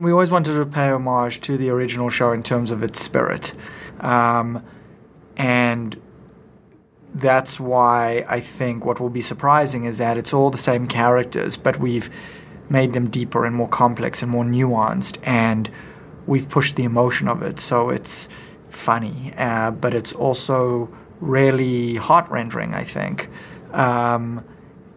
We 0.00 0.10
always 0.10 0.32
wanted 0.32 0.54
to 0.54 0.66
pay 0.66 0.90
homage 0.90 1.40
to 1.42 1.56
the 1.56 1.70
original 1.70 2.08
show 2.08 2.32
in 2.32 2.42
terms 2.42 2.72
of 2.72 2.82
its 2.82 3.00
spirit. 3.00 3.54
Um, 4.00 4.64
and 5.36 6.00
that's 7.14 7.60
why 7.60 8.26
I 8.28 8.40
think 8.40 8.84
what 8.84 8.98
will 8.98 9.08
be 9.08 9.20
surprising 9.20 9.84
is 9.84 9.98
that 9.98 10.18
it's 10.18 10.34
all 10.34 10.50
the 10.50 10.58
same 10.58 10.88
characters, 10.88 11.56
but 11.56 11.78
we've 11.78 12.10
made 12.68 12.92
them 12.92 13.08
deeper 13.08 13.44
and 13.44 13.54
more 13.54 13.68
complex 13.68 14.20
and 14.20 14.32
more 14.32 14.42
nuanced, 14.42 15.18
and 15.22 15.70
we've 16.26 16.48
pushed 16.48 16.74
the 16.74 16.82
emotion 16.82 17.28
of 17.28 17.40
it. 17.42 17.60
So 17.60 17.90
it's 17.90 18.28
funny, 18.66 19.32
uh, 19.36 19.70
but 19.70 19.94
it's 19.94 20.12
also 20.12 20.92
really 21.20 21.94
heart 21.94 22.28
rendering, 22.30 22.74
I 22.74 22.82
think. 22.82 23.30
Um, 23.72 24.44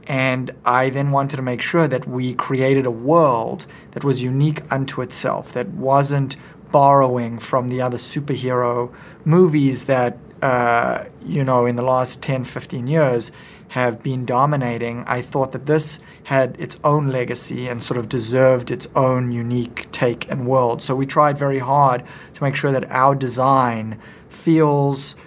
and 0.08 0.52
I 0.64 0.89
then 0.89 1.12
wanted 1.12 1.36
to 1.36 1.42
make 1.42 1.62
sure 1.62 1.88
that 1.88 2.07
we 2.07 2.34
created 2.34 2.86
a 2.86 2.92
world 2.92 3.68
that 3.92 4.06
was 4.06 4.24
unique 4.24 4.62
unto 4.71 5.02
itself, 5.02 5.52
that 5.52 5.68
wasn't 5.68 6.38
borrowing 6.71 7.39
from 7.39 7.68
the 7.68 7.82
other 7.82 7.97
superhero 7.97 8.93
movies 9.25 9.83
that, 9.83 10.18
uh, 10.42 11.06
you 11.25 11.43
know, 11.43 11.66
in 11.66 11.75
the 11.75 11.83
last 11.83 12.21
10, 12.21 12.46
15 12.46 12.88
years 12.88 13.32
have 13.70 14.02
been 14.02 14.25
dominating. 14.25 15.04
I 15.07 15.21
thought 15.21 15.52
that 15.52 15.66
this 15.66 16.00
had 16.24 16.55
its 16.58 16.80
own 16.86 17.08
legacy 17.08 17.68
and 17.68 17.83
sort 17.83 17.97
of 17.97 18.08
deserved 18.08 18.71
its 18.71 18.88
own 18.96 19.33
unique 19.33 19.92
take 19.92 20.30
and 20.32 20.47
world. 20.47 20.82
So 20.83 20.96
we 20.96 21.05
tried 21.05 21.38
very 21.38 21.60
hard 21.60 22.05
to 22.33 22.44
make 22.44 22.55
sure 22.55 22.71
that 22.71 22.89
our 22.89 23.14
design 23.14 24.00
feels 24.30 25.18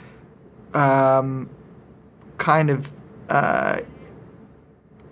um, 0.72 1.50
kind 2.38 2.70
of. 2.70 2.90
Uh, 3.28 3.80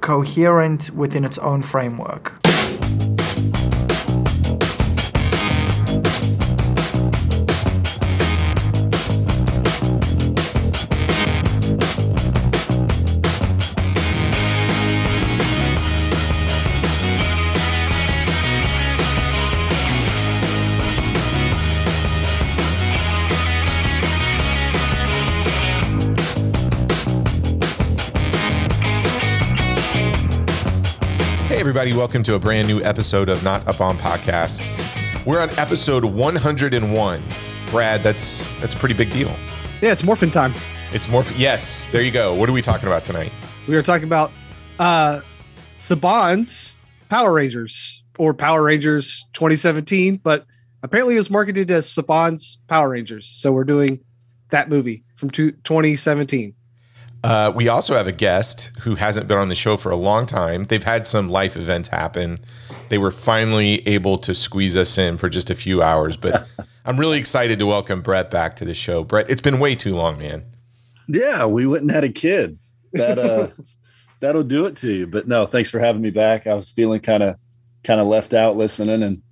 coherent 0.01 0.91
within 0.91 1.25
its 1.25 1.39
own 1.39 1.63
framework. 1.63 2.48
Everybody. 31.79 31.97
Welcome 31.97 32.25
to 32.25 32.35
a 32.35 32.41
brand 32.41 32.67
new 32.67 32.83
episode 32.83 33.29
of 33.29 33.45
Not 33.45 33.65
Up 33.69 33.81
On 33.81 33.97
Podcast. 33.97 34.67
We're 35.25 35.39
on 35.39 35.49
episode 35.51 36.05
101. 36.05 37.23
Brad, 37.71 38.03
that's 38.03 38.53
that's 38.59 38.75
a 38.75 38.77
pretty 38.77 38.97
big 38.97 39.13
deal. 39.13 39.29
Yeah, 39.81 39.93
it's 39.93 40.03
morphin 40.03 40.33
time. 40.33 40.55
It's 40.93 41.09
morphin. 41.09 41.37
Yes, 41.39 41.87
there 41.93 42.03
you 42.03 42.11
go. 42.11 42.35
What 42.35 42.49
are 42.49 42.53
we 42.53 42.63
talking 42.63 42.89
about 42.89 43.05
tonight? 43.05 43.31
We 43.69 43.77
are 43.77 43.83
talking 43.85 44.09
about 44.09 44.33
uh 44.81 45.21
Saban's 45.77 46.77
Power 47.11 47.33
Rangers 47.33 48.03
or 48.19 48.35
Power 48.35 48.65
Rangers 48.65 49.25
2017, 49.35 50.17
but 50.17 50.47
apparently 50.83 51.15
it's 51.15 51.31
marketed 51.31 51.71
as 51.71 51.87
Saban's 51.87 52.59
Power 52.67 52.89
Rangers. 52.89 53.29
So 53.29 53.53
we're 53.53 53.63
doing 53.63 54.01
that 54.49 54.69
movie 54.69 55.05
from 55.15 55.31
2017. 55.31 56.55
Uh, 57.25 57.53
we 57.55 57.69
also 57.69 57.97
have 57.97 58.07
a 58.07 58.13
guest 58.13 58.71
who 58.81 58.95
hasn't 58.95 59.27
been 59.27 59.39
on 59.39 59.49
the 59.49 59.55
show 59.55 59.77
for 59.77 59.91
a 59.91 59.97
long 59.97 60.25
time. 60.25 60.65
They've 60.65 60.85
had 60.85 61.07
some 61.07 61.29
life 61.29 61.57
events 61.57 61.89
happen. 61.89 62.39
They 62.91 62.99
were 62.99 63.11
finally 63.11 63.87
able 63.89 64.19
to 64.19 64.35
squeeze 64.35 64.77
us 64.77 64.97
in 64.99 65.19
for 65.19 65.29
just 65.29 65.51
a 65.51 65.55
few 65.55 65.83
hours, 65.83 66.17
but 66.17 66.47
I'm 66.85 66.99
really 66.99 67.19
excited 67.19 67.59
to 67.59 67.67
welcome 67.67 68.03
Brett 68.03 68.31
back 68.31 68.57
to 68.57 68.65
the 68.65 68.75
show. 68.75 69.03
Brett, 69.03 69.29
it's 69.29 69.43
been 69.43 69.59
way 69.59 69.75
too 69.75 69.95
long, 69.95 70.19
man. 70.19 70.45
Yeah, 71.09 71.47
we 71.47 71.67
went 71.67 71.83
and 71.83 71.91
had 71.91 72.05
a 72.05 72.09
kid. 72.09 72.59
That 72.93 73.19
uh 73.19 73.49
that'll 74.21 74.45
do 74.45 74.67
it 74.67 74.77
to 74.79 74.93
you. 74.93 75.07
But 75.07 75.27
no, 75.27 75.45
thanks 75.45 75.71
for 75.71 75.81
having 75.81 76.03
me 76.03 76.11
back. 76.11 76.47
I 76.47 76.55
was 76.55 76.71
feeling 76.71 77.01
kind 77.01 77.23
of 77.23 77.37
kind 77.83 78.01
of 78.01 78.07
left 78.07 78.33
out 78.33 78.57
listening 78.57 79.03
and 79.03 79.23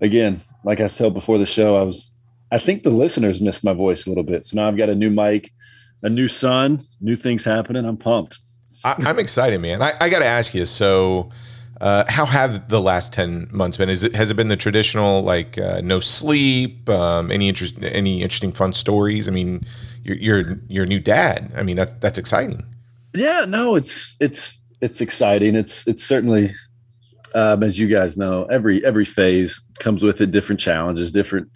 again, 0.00 0.40
like 0.64 0.80
I 0.80 0.86
said 0.86 1.14
before 1.14 1.38
the 1.38 1.46
show, 1.46 1.74
I 1.76 1.82
was 1.82 2.14
I 2.50 2.58
think 2.58 2.82
the 2.82 2.90
listeners 2.90 3.40
missed 3.40 3.64
my 3.64 3.74
voice 3.74 4.06
a 4.06 4.08
little 4.08 4.24
bit. 4.24 4.46
So 4.46 4.56
now 4.56 4.68
I've 4.68 4.78
got 4.78 4.88
a 4.88 4.94
new 4.94 5.10
mic 5.10 5.52
a 6.02 6.08
new 6.08 6.28
son, 6.28 6.80
new 7.00 7.16
things 7.16 7.44
happening. 7.44 7.84
I'm 7.84 7.96
pumped. 7.96 8.38
I, 8.84 8.94
am 9.08 9.18
excited, 9.18 9.60
man. 9.60 9.82
I, 9.82 9.92
I 10.00 10.08
got 10.08 10.20
to 10.20 10.26
ask 10.26 10.54
you. 10.54 10.64
So, 10.64 11.30
uh, 11.80 12.04
how 12.08 12.26
have 12.26 12.68
the 12.68 12.80
last 12.80 13.12
ten 13.12 13.48
months 13.50 13.76
been? 13.76 13.88
Is 13.88 14.04
it 14.04 14.14
has 14.14 14.30
it 14.30 14.34
been 14.34 14.48
the 14.48 14.56
traditional 14.56 15.22
like 15.22 15.58
uh, 15.58 15.80
no 15.82 16.00
sleep? 16.00 16.88
Um, 16.88 17.30
any 17.30 17.48
interest? 17.48 17.76
Any 17.82 18.22
interesting 18.22 18.52
fun 18.52 18.72
stories? 18.72 19.28
I 19.28 19.32
mean, 19.32 19.62
you're 20.04 20.16
you're 20.16 20.60
you're 20.68 20.84
a 20.84 20.88
new 20.88 21.00
dad. 21.00 21.52
I 21.56 21.62
mean, 21.62 21.76
that's 21.76 21.94
that's 21.94 22.18
exciting. 22.18 22.64
Yeah, 23.14 23.44
no, 23.48 23.74
it's 23.74 24.16
it's 24.20 24.60
it's 24.80 25.00
exciting. 25.00 25.54
It's 25.56 25.86
it's 25.88 26.04
certainly, 26.04 26.54
um, 27.34 27.62
as 27.62 27.78
you 27.78 27.88
guys 27.88 28.16
know, 28.16 28.44
every 28.44 28.84
every 28.84 29.04
phase 29.04 29.60
comes 29.80 30.02
with 30.02 30.20
it 30.20 30.30
different 30.30 30.60
challenges, 30.60 31.12
different, 31.12 31.50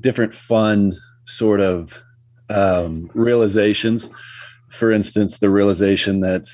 different 0.00 0.34
fun 0.34 0.94
sort 1.24 1.60
of 1.60 2.02
um, 2.52 3.10
realizations. 3.14 4.08
For 4.68 4.90
instance, 4.90 5.38
the 5.38 5.50
realization 5.50 6.20
that 6.20 6.48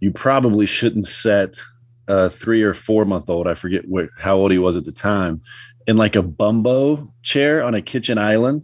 you 0.00 0.10
probably 0.10 0.66
shouldn't 0.66 1.06
set 1.06 1.60
a 2.08 2.28
three 2.28 2.62
or 2.62 2.74
four 2.74 3.04
month 3.04 3.30
old, 3.30 3.46
I 3.46 3.54
forget 3.54 3.88
what, 3.88 4.08
how 4.18 4.36
old 4.36 4.50
he 4.50 4.58
was 4.58 4.76
at 4.76 4.84
the 4.84 4.92
time, 4.92 5.40
in 5.86 5.96
like 5.96 6.16
a 6.16 6.22
bumbo 6.22 7.06
chair 7.22 7.62
on 7.62 7.74
a 7.74 7.82
kitchen 7.82 8.18
island 8.18 8.62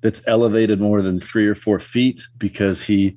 that's 0.00 0.26
elevated 0.26 0.80
more 0.80 1.02
than 1.02 1.20
three 1.20 1.46
or 1.46 1.54
four 1.54 1.78
feet 1.78 2.22
because 2.38 2.82
he 2.82 3.16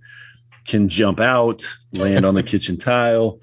can 0.68 0.90
jump 0.90 1.20
out, 1.20 1.64
land 1.94 2.26
on 2.26 2.36
the 2.36 2.44
kitchen 2.52 2.78
tile. 2.78 3.40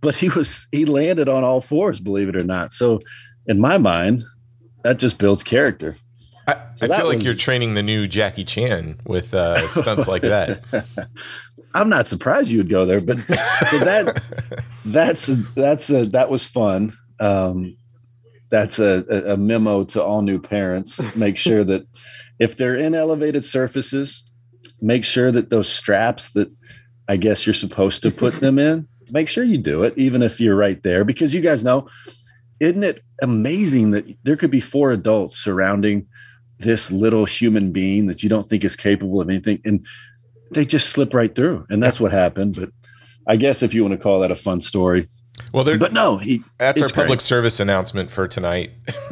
But 0.00 0.14
he 0.14 0.28
was, 0.28 0.66
he 0.70 0.84
landed 0.84 1.28
on 1.28 1.44
all 1.44 1.60
fours, 1.60 2.00
believe 2.00 2.28
it 2.28 2.36
or 2.36 2.44
not. 2.44 2.72
So, 2.72 3.00
in 3.46 3.60
my 3.60 3.78
mind, 3.78 4.22
that 4.84 4.98
just 4.98 5.18
builds 5.18 5.42
character. 5.42 5.96
I, 6.80 6.86
so 6.86 6.94
I 6.94 6.96
feel 6.98 7.06
like 7.06 7.16
was... 7.16 7.24
you're 7.24 7.34
training 7.34 7.74
the 7.74 7.82
new 7.82 8.06
Jackie 8.06 8.44
Chan 8.44 9.00
with 9.04 9.34
uh, 9.34 9.66
stunts 9.68 10.08
like 10.08 10.22
that. 10.22 10.62
I'm 11.74 11.88
not 11.88 12.06
surprised 12.06 12.50
you 12.50 12.58
would 12.58 12.70
go 12.70 12.86
there, 12.86 13.00
but 13.00 13.18
so 13.18 13.78
that 13.80 14.22
that's 14.84 15.26
that's 15.54 15.90
a, 15.90 16.06
that 16.06 16.30
was 16.30 16.44
fun. 16.44 16.96
Um, 17.20 17.76
that's 18.50 18.78
a, 18.78 19.04
a 19.32 19.36
memo 19.36 19.84
to 19.84 20.02
all 20.02 20.22
new 20.22 20.40
parents. 20.40 21.00
Make 21.14 21.36
sure 21.36 21.64
that 21.64 21.86
if 22.38 22.56
they're 22.56 22.76
in 22.76 22.94
elevated 22.94 23.44
surfaces, 23.44 24.28
make 24.80 25.04
sure 25.04 25.30
that 25.30 25.50
those 25.50 25.68
straps 25.68 26.32
that 26.32 26.50
I 27.08 27.16
guess 27.16 27.46
you're 27.46 27.54
supposed 27.54 28.02
to 28.02 28.10
put 28.10 28.40
them 28.40 28.58
in, 28.58 28.88
make 29.10 29.28
sure 29.28 29.44
you 29.44 29.58
do 29.58 29.82
it, 29.82 29.94
even 29.96 30.22
if 30.22 30.40
you're 30.40 30.56
right 30.56 30.82
there, 30.82 31.04
because 31.04 31.34
you 31.34 31.40
guys 31.40 31.64
know, 31.64 31.88
isn't 32.60 32.84
it 32.84 33.02
amazing 33.22 33.90
that 33.92 34.06
there 34.22 34.36
could 34.36 34.50
be 34.50 34.60
four 34.60 34.90
adults 34.90 35.38
surrounding 35.38 36.06
this 36.58 36.90
little 36.90 37.24
human 37.24 37.72
being 37.72 38.06
that 38.06 38.22
you 38.22 38.28
don't 38.28 38.48
think 38.48 38.64
is 38.64 38.76
capable 38.76 39.20
of 39.20 39.28
anything 39.28 39.60
and 39.64 39.86
they 40.52 40.64
just 40.64 40.90
slip 40.90 41.14
right 41.14 41.34
through 41.34 41.66
and 41.70 41.82
that's 41.82 42.00
what 42.00 42.12
happened 42.12 42.54
but 42.56 42.70
i 43.26 43.36
guess 43.36 43.62
if 43.62 43.74
you 43.74 43.82
want 43.82 43.92
to 43.92 43.98
call 43.98 44.20
that 44.20 44.30
a 44.30 44.36
fun 44.36 44.60
story 44.60 45.06
well, 45.52 45.64
there. 45.64 45.78
But 45.78 45.92
no, 45.92 46.18
he. 46.18 46.40
That's 46.58 46.82
our 46.82 46.88
public 46.88 47.08
great. 47.08 47.20
service 47.22 47.60
announcement 47.60 48.10
for 48.10 48.28
tonight. 48.28 48.70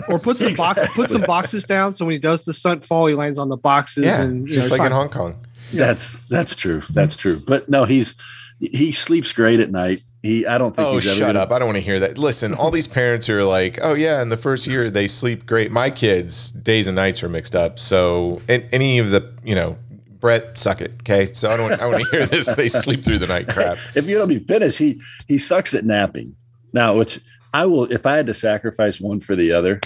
or 0.08 0.18
put 0.18 0.36
some 0.36 0.48
exactly. 0.48 0.84
box, 0.84 0.94
put 0.94 1.10
some 1.10 1.22
boxes 1.22 1.66
down, 1.66 1.94
so 1.94 2.04
when 2.04 2.12
he 2.12 2.18
does 2.18 2.44
the 2.44 2.52
stunt 2.52 2.84
fall, 2.84 3.06
he 3.06 3.14
lands 3.14 3.38
on 3.38 3.48
the 3.48 3.56
boxes. 3.56 4.04
Yeah, 4.04 4.22
and 4.22 4.46
just 4.46 4.68
know, 4.68 4.74
like 4.74 4.78
fine. 4.78 4.86
in 4.86 4.92
Hong 4.92 5.08
Kong. 5.08 5.46
That's 5.72 6.14
that's 6.28 6.54
true. 6.54 6.82
That's 6.90 7.16
true. 7.16 7.42
But 7.46 7.68
no, 7.68 7.84
he's 7.84 8.20
he 8.58 8.92
sleeps 8.92 9.32
great 9.32 9.60
at 9.60 9.70
night. 9.70 10.00
He, 10.26 10.46
I 10.46 10.58
don't 10.58 10.74
think. 10.74 10.88
Oh, 10.88 11.00
shut 11.00 11.36
up! 11.36 11.52
I 11.52 11.58
don't 11.58 11.68
want 11.68 11.76
to 11.76 11.82
hear 11.82 12.00
that. 12.00 12.18
Listen, 12.18 12.52
all 12.52 12.70
these 12.70 12.86
parents 12.88 13.28
are 13.30 13.44
like, 13.44 13.78
"Oh 13.82 13.94
yeah, 13.94 14.20
in 14.22 14.28
the 14.28 14.36
first 14.36 14.66
year 14.66 14.90
they 14.90 15.06
sleep 15.06 15.46
great." 15.46 15.70
My 15.70 15.88
kids' 15.90 16.50
days 16.50 16.86
and 16.86 16.96
nights 16.96 17.22
are 17.22 17.28
mixed 17.28 17.54
up. 17.54 17.78
So 17.78 18.42
any 18.48 18.98
of 18.98 19.10
the, 19.10 19.32
you 19.44 19.54
know, 19.54 19.78
Brett, 20.20 20.58
suck 20.58 20.80
it, 20.80 20.92
okay? 21.00 21.32
So 21.32 21.50
I 21.50 21.56
don't. 21.56 21.72
I 21.80 21.86
want 21.86 22.02
to 22.04 22.10
hear 22.10 22.26
this. 22.26 22.46
They 22.54 22.68
sleep 22.68 23.04
through 23.04 23.18
the 23.18 23.26
night 23.26 23.48
crap. 23.48 23.78
if 23.94 24.06
you 24.08 24.18
don't 24.18 24.28
be 24.28 24.40
finished, 24.40 24.78
he 24.78 25.00
he 25.28 25.38
sucks 25.38 25.74
at 25.74 25.84
napping. 25.84 26.34
Now, 26.72 26.96
which 26.96 27.20
I 27.54 27.66
will, 27.66 27.84
if 27.84 28.04
I 28.06 28.16
had 28.16 28.26
to 28.26 28.34
sacrifice 28.34 29.00
one 29.00 29.20
for 29.20 29.36
the 29.36 29.52
other, 29.52 29.80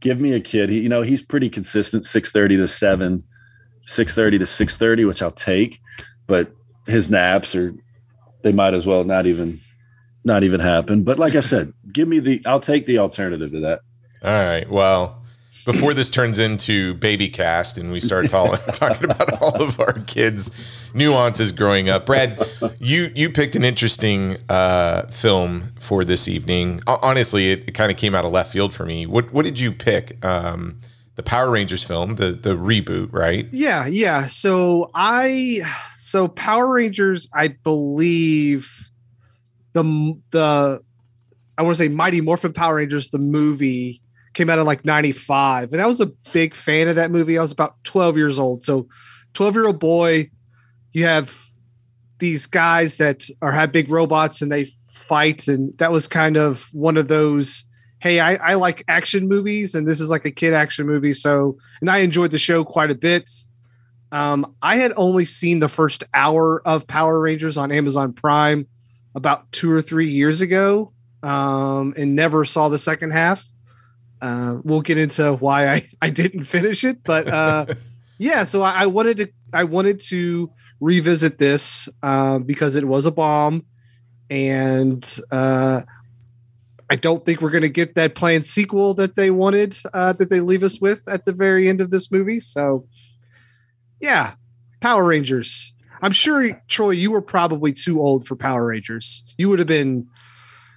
give 0.00 0.20
me 0.20 0.32
a 0.32 0.40
kid. 0.40 0.70
He, 0.70 0.80
you 0.80 0.88
know, 0.88 1.02
he's 1.02 1.22
pretty 1.22 1.50
consistent, 1.50 2.04
six 2.04 2.32
thirty 2.32 2.56
to 2.56 2.66
seven, 2.66 3.22
six 3.84 4.14
thirty 4.14 4.38
to 4.38 4.46
six 4.46 4.78
thirty, 4.78 5.04
which 5.04 5.22
I'll 5.22 5.30
take. 5.30 5.78
But 6.26 6.52
his 6.86 7.10
naps 7.10 7.54
are, 7.54 7.74
they 8.42 8.52
might 8.52 8.74
as 8.74 8.86
well 8.86 9.04
not 9.04 9.26
even 9.26 9.60
not 10.24 10.42
even 10.42 10.60
happen. 10.60 11.02
But 11.04 11.18
like 11.18 11.34
I 11.34 11.40
said, 11.40 11.72
give 11.92 12.08
me 12.08 12.18
the 12.18 12.42
I'll 12.46 12.60
take 12.60 12.86
the 12.86 12.98
alternative 12.98 13.50
to 13.52 13.60
that. 13.60 13.80
All 14.22 14.32
right. 14.32 14.68
Well, 14.68 15.22
before 15.64 15.94
this 15.94 16.10
turns 16.10 16.38
into 16.38 16.94
baby 16.94 17.28
cast 17.28 17.78
and 17.78 17.90
we 17.90 18.00
start 18.00 18.28
tall, 18.28 18.56
talking 18.72 19.04
about 19.04 19.40
all 19.40 19.62
of 19.62 19.80
our 19.80 19.92
kids' 19.92 20.50
nuances 20.92 21.52
growing 21.52 21.88
up. 21.88 22.06
Brad, 22.06 22.40
you 22.78 23.10
you 23.14 23.30
picked 23.30 23.56
an 23.56 23.64
interesting 23.64 24.36
uh, 24.48 25.06
film 25.08 25.72
for 25.78 26.04
this 26.04 26.28
evening. 26.28 26.80
Honestly, 26.86 27.52
it, 27.52 27.64
it 27.68 27.72
kind 27.72 27.90
of 27.90 27.96
came 27.96 28.14
out 28.14 28.24
of 28.24 28.32
left 28.32 28.52
field 28.52 28.74
for 28.74 28.84
me. 28.84 29.06
What 29.06 29.32
what 29.32 29.44
did 29.44 29.58
you 29.58 29.72
pick? 29.72 30.24
Um, 30.24 30.80
the 31.16 31.22
Power 31.22 31.50
Rangers 31.50 31.84
film, 31.84 32.16
the 32.16 32.32
the 32.32 32.56
reboot, 32.56 33.12
right? 33.12 33.46
Yeah, 33.52 33.86
yeah. 33.86 34.26
So 34.26 34.90
I 34.94 35.62
so 35.98 36.28
Power 36.28 36.72
Rangers, 36.72 37.28
I 37.32 37.48
believe 37.48 38.90
the 39.74 40.20
the 40.30 40.80
I 41.56 41.62
want 41.62 41.76
to 41.76 41.82
say 41.82 41.88
Mighty 41.88 42.20
Morphin 42.20 42.52
Power 42.52 42.76
Rangers, 42.76 43.10
the 43.10 43.18
movie 43.18 44.00
came 44.32 44.50
out 44.50 44.58
in 44.58 44.64
like 44.64 44.84
95 44.84 45.72
and 45.72 45.80
i 45.80 45.86
was 45.86 46.00
a 46.00 46.06
big 46.32 46.56
fan 46.56 46.88
of 46.88 46.96
that 46.96 47.12
movie. 47.12 47.38
I 47.38 47.42
was 47.42 47.52
about 47.52 47.76
12 47.84 48.16
years 48.16 48.36
old. 48.36 48.64
So 48.64 48.88
12 49.34 49.54
year 49.54 49.66
old 49.66 49.78
boy 49.78 50.30
you 50.92 51.04
have 51.04 51.36
these 52.18 52.46
guys 52.46 52.96
that 52.96 53.24
are 53.42 53.52
have 53.52 53.72
big 53.72 53.90
robots 53.90 54.40
and 54.40 54.50
they 54.50 54.72
fight 54.92 55.48
and 55.48 55.76
that 55.78 55.92
was 55.92 56.08
kind 56.08 56.36
of 56.36 56.68
one 56.72 56.96
of 56.96 57.08
those 57.08 57.64
hey 58.00 58.20
I, 58.20 58.34
I 58.34 58.54
like 58.54 58.84
action 58.88 59.28
movies 59.28 59.74
and 59.74 59.86
this 59.86 60.00
is 60.00 60.08
like 60.08 60.24
a 60.24 60.30
kid 60.30 60.54
action 60.54 60.86
movie 60.86 61.14
so 61.14 61.58
and 61.80 61.90
i 61.90 61.98
enjoyed 61.98 62.30
the 62.30 62.38
show 62.38 62.64
quite 62.64 62.90
a 62.90 62.94
bit. 62.94 63.28
Um, 64.12 64.54
i 64.62 64.76
had 64.76 64.92
only 64.96 65.24
seen 65.24 65.58
the 65.58 65.68
first 65.68 66.04
hour 66.14 66.66
of 66.66 66.86
power 66.86 67.20
rangers 67.20 67.56
on 67.56 67.72
amazon 67.72 68.12
prime 68.12 68.66
about 69.14 69.50
two 69.52 69.70
or 69.70 69.80
three 69.80 70.08
years 70.08 70.40
ago 70.40 70.92
um, 71.22 71.94
and 71.96 72.14
never 72.14 72.44
saw 72.44 72.68
the 72.68 72.78
second 72.78 73.12
half 73.12 73.44
uh, 74.24 74.58
we'll 74.64 74.80
get 74.80 74.96
into 74.96 75.34
why 75.34 75.68
I, 75.68 75.82
I 76.02 76.08
didn't 76.08 76.44
finish 76.44 76.82
it, 76.82 77.04
but 77.04 77.28
uh, 77.28 77.66
yeah. 78.18 78.44
So 78.44 78.62
I, 78.62 78.82
I, 78.82 78.86
wanted 78.86 79.18
to 79.18 79.28
I 79.52 79.64
wanted 79.64 80.00
to 80.08 80.50
revisit 80.80 81.36
this 81.36 81.90
uh, 82.02 82.38
because 82.38 82.76
it 82.76 82.86
was 82.86 83.04
a 83.04 83.10
bomb, 83.10 83.66
and 84.30 85.06
uh, 85.30 85.82
I 86.88 86.96
don't 86.96 87.22
think 87.22 87.42
we're 87.42 87.50
going 87.50 87.62
to 87.62 87.68
get 87.68 87.96
that 87.96 88.14
planned 88.14 88.46
sequel 88.46 88.94
that 88.94 89.14
they 89.14 89.30
wanted 89.30 89.76
uh, 89.92 90.14
that 90.14 90.30
they 90.30 90.40
leave 90.40 90.62
us 90.62 90.80
with 90.80 91.02
at 91.06 91.26
the 91.26 91.34
very 91.34 91.68
end 91.68 91.82
of 91.82 91.90
this 91.90 92.10
movie. 92.10 92.40
So 92.40 92.86
yeah, 94.00 94.34
Power 94.80 95.04
Rangers. 95.04 95.74
I'm 96.02 96.12
sure 96.12 96.60
Troy, 96.68 96.90
you 96.90 97.10
were 97.10 97.22
probably 97.22 97.72
too 97.72 98.00
old 98.00 98.26
for 98.26 98.36
Power 98.36 98.66
Rangers. 98.66 99.22
You 99.38 99.48
would 99.48 99.58
have 99.58 99.68
been, 99.68 100.06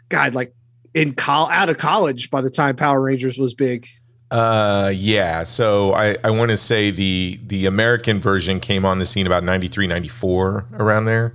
God, 0.10 0.34
like 0.34 0.54
in 0.94 1.14
col- 1.14 1.50
out 1.50 1.69
of 1.69 1.78
college 1.78 2.30
by 2.30 2.42
the 2.42 2.50
time 2.50 2.75
Power 2.75 3.02
Rangers 3.02 3.38
was 3.38 3.54
big. 3.54 3.88
Uh, 4.31 4.92
yeah. 4.94 5.44
So 5.44 5.94
I, 5.94 6.16
I 6.24 6.31
want 6.31 6.50
to 6.50 6.58
say 6.58 6.92
the 6.92 7.40
the 7.48 7.66
American 7.66 8.19
version 8.19 8.60
came 8.60 8.86
on 8.86 9.00
the 9.00 9.06
scene 9.06 9.25
about 9.25 9.44
93, 9.44 9.88
94 9.88 10.66
around 10.74 11.06
there. 11.06 11.34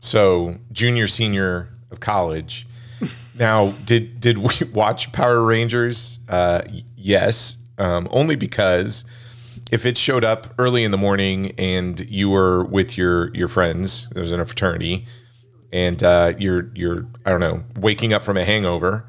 So 0.00 0.56
junior, 0.72 1.06
senior 1.06 1.68
of 1.90 2.00
college. 2.00 2.66
now, 3.38 3.70
did 3.84 4.20
did 4.20 4.38
we 4.38 4.66
watch 4.72 5.12
Power 5.12 5.42
Rangers? 5.42 6.18
Uh, 6.28 6.62
yes. 6.96 7.56
Um, 7.78 8.08
only 8.10 8.36
because 8.36 9.04
if 9.70 9.86
it 9.86 9.96
showed 9.96 10.24
up 10.24 10.48
early 10.58 10.84
in 10.84 10.90
the 10.90 10.98
morning 10.98 11.52
and 11.58 12.00
you 12.10 12.28
were 12.28 12.64
with 12.64 12.98
your 12.98 13.34
your 13.34 13.48
friends, 13.48 14.08
there 14.10 14.22
was 14.22 14.32
in 14.32 14.40
a 14.40 14.46
fraternity, 14.46 15.06
and 15.72 16.02
uh, 16.02 16.34
you're 16.38 16.70
you're 16.74 17.06
I 17.24 17.30
don't 17.30 17.40
know 17.40 17.62
waking 17.76 18.12
up 18.12 18.24
from 18.24 18.36
a 18.36 18.44
hangover, 18.44 19.06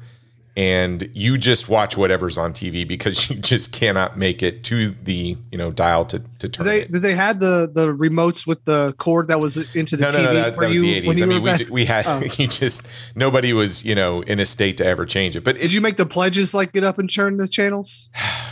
and 0.56 1.10
you 1.14 1.36
just 1.36 1.68
watch 1.68 1.96
whatever's 1.96 2.38
on 2.38 2.52
TV 2.52 2.86
because 2.86 3.28
you 3.30 3.36
just 3.36 3.72
cannot 3.72 4.16
make 4.16 4.40
it 4.42 4.62
to 4.64 4.90
the 4.90 5.36
you 5.50 5.58
know 5.58 5.72
dial 5.72 6.04
to 6.06 6.20
to 6.38 6.48
turn. 6.48 6.64
Did 6.64 6.72
they 6.72 6.80
it. 6.82 6.92
did 6.92 7.02
they 7.02 7.14
had 7.14 7.40
the 7.40 7.68
the 7.72 7.88
remotes 7.88 8.46
with 8.46 8.64
the 8.64 8.94
cord 8.98 9.26
that 9.28 9.40
was 9.40 9.56
into 9.74 9.96
the 9.96 10.02
no, 10.02 10.08
TV? 10.10 10.14
No, 10.14 10.22
no, 10.22 10.34
that, 10.34 10.56
that 10.56 10.68
was 10.68 10.76
you, 10.76 10.82
the 10.82 10.94
eighties. 10.94 11.22
I 11.22 11.26
mean, 11.26 11.42
we, 11.42 11.70
we 11.70 11.84
had 11.84 12.06
oh. 12.06 12.22
you 12.38 12.46
just 12.46 12.86
nobody 13.16 13.52
was 13.52 13.84
you 13.84 13.96
know 13.96 14.20
in 14.22 14.38
a 14.38 14.46
state 14.46 14.76
to 14.76 14.86
ever 14.86 15.06
change 15.06 15.34
it. 15.34 15.42
But 15.42 15.58
did 15.58 15.72
you 15.72 15.80
make 15.80 15.96
the 15.96 16.06
pledges 16.06 16.54
like 16.54 16.72
get 16.72 16.84
up 16.84 16.98
and 16.98 17.12
turn 17.12 17.38
the 17.38 17.48
channels? 17.48 18.08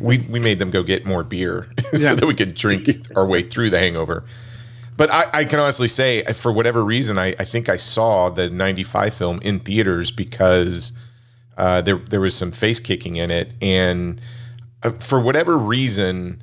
we 0.00 0.18
we 0.18 0.40
made 0.40 0.58
them 0.58 0.70
go 0.70 0.82
get 0.82 1.04
more 1.04 1.22
beer 1.22 1.68
so 1.94 2.10
yeah. 2.10 2.14
that 2.14 2.26
we 2.26 2.34
could 2.34 2.54
drink 2.54 3.06
our 3.16 3.26
way 3.26 3.42
through 3.42 3.70
the 3.70 3.78
hangover. 3.78 4.24
But 4.96 5.10
I, 5.10 5.24
I, 5.32 5.44
can 5.46 5.58
honestly 5.58 5.88
say, 5.88 6.22
for 6.34 6.52
whatever 6.52 6.84
reason, 6.84 7.18
I, 7.18 7.34
I, 7.38 7.44
think 7.44 7.68
I 7.70 7.76
saw 7.76 8.28
the 8.28 8.50
'95 8.50 9.14
film 9.14 9.40
in 9.40 9.60
theaters 9.60 10.10
because 10.10 10.92
uh, 11.56 11.80
there 11.80 11.96
there 11.96 12.20
was 12.20 12.36
some 12.36 12.52
face 12.52 12.78
kicking 12.78 13.16
in 13.16 13.30
it, 13.30 13.52
and 13.62 14.20
uh, 14.82 14.90
for 14.90 15.18
whatever 15.18 15.56
reason, 15.56 16.42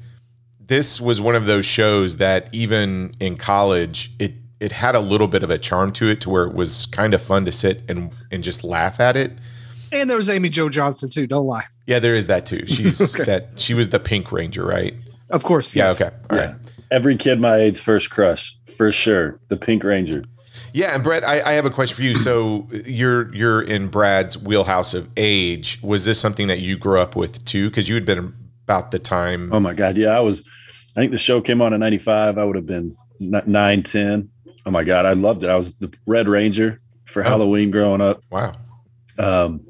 this 0.59 0.99
was 0.99 1.21
one 1.21 1.35
of 1.35 1.45
those 1.45 1.65
shows 1.65 2.17
that 2.17 2.49
even 2.51 3.13
in 3.19 3.37
college, 3.37 4.11
it 4.19 4.33
it 4.59 4.71
had 4.71 4.95
a 4.95 4.99
little 4.99 5.27
bit 5.27 5.43
of 5.43 5.51
a 5.51 5.57
charm 5.57 5.91
to 5.93 6.09
it, 6.09 6.19
to 6.21 6.29
where 6.29 6.45
it 6.45 6.53
was 6.53 6.87
kind 6.87 7.13
of 7.13 7.21
fun 7.21 7.45
to 7.45 7.51
sit 7.51 7.83
and 7.87 8.11
and 8.31 8.43
just 8.43 8.63
laugh 8.63 8.99
at 8.99 9.15
it. 9.15 9.31
And 9.91 10.09
there 10.09 10.17
was 10.17 10.29
Amy 10.29 10.49
Jo 10.49 10.69
Johnson 10.69 11.09
too. 11.09 11.27
Don't 11.27 11.47
lie. 11.47 11.65
Yeah, 11.87 11.99
there 11.99 12.15
is 12.15 12.27
that 12.27 12.45
too. 12.45 12.65
She's 12.67 13.15
okay. 13.15 13.23
that 13.25 13.59
she 13.59 13.73
was 13.73 13.89
the 13.89 13.99
Pink 13.99 14.31
Ranger, 14.31 14.65
right? 14.65 14.93
Of 15.29 15.43
course. 15.43 15.75
Yeah. 15.75 15.87
Yes. 15.87 16.01
Okay. 16.01 16.15
All 16.29 16.37
yeah. 16.37 16.45
right 16.51 16.55
every 16.91 17.15
kid 17.15 17.39
my 17.39 17.55
age 17.55 17.79
first 17.79 18.09
crush 18.09 18.57
for 18.77 18.91
sure. 18.91 19.39
The 19.49 19.57
Pink 19.57 19.83
Ranger. 19.83 20.23
Yeah, 20.73 20.93
and 20.93 21.03
Brett, 21.03 21.23
I, 21.23 21.41
I, 21.41 21.53
have 21.53 21.65
a 21.65 21.71
question 21.71 21.95
for 21.95 22.03
you. 22.03 22.15
So 22.15 22.67
you're 22.85 23.33
you're 23.33 23.61
in 23.61 23.87
Brad's 23.87 24.37
wheelhouse 24.37 24.93
of 24.93 25.09
age. 25.17 25.79
Was 25.81 26.05
this 26.05 26.19
something 26.19 26.47
that 26.47 26.59
you 26.59 26.77
grew 26.77 26.99
up 26.99 27.15
with 27.15 27.43
too? 27.45 27.69
Because 27.69 27.89
you 27.89 27.95
had 27.95 28.05
been 28.05 28.33
about 28.65 28.91
the 28.91 28.99
time. 28.99 29.51
Oh 29.51 29.59
my 29.59 29.73
God, 29.73 29.97
yeah, 29.97 30.09
I 30.09 30.19
was. 30.19 30.47
I 30.91 31.01
think 31.01 31.11
the 31.11 31.17
show 31.17 31.41
came 31.41 31.61
on 31.61 31.73
in 31.73 31.79
'95. 31.79 32.37
I 32.37 32.43
would 32.43 32.55
have 32.55 32.67
been 32.67 32.95
nine, 33.19 33.83
ten. 33.83 34.29
Oh 34.65 34.71
my 34.71 34.83
God, 34.83 35.05
I 35.05 35.13
loved 35.13 35.43
it. 35.43 35.49
I 35.49 35.55
was 35.55 35.73
the 35.79 35.91
Red 36.05 36.27
Ranger 36.27 36.79
for 37.05 37.21
oh. 37.23 37.27
Halloween 37.27 37.71
growing 37.71 38.01
up. 38.01 38.21
Wow. 38.29 38.53
Um, 39.17 39.65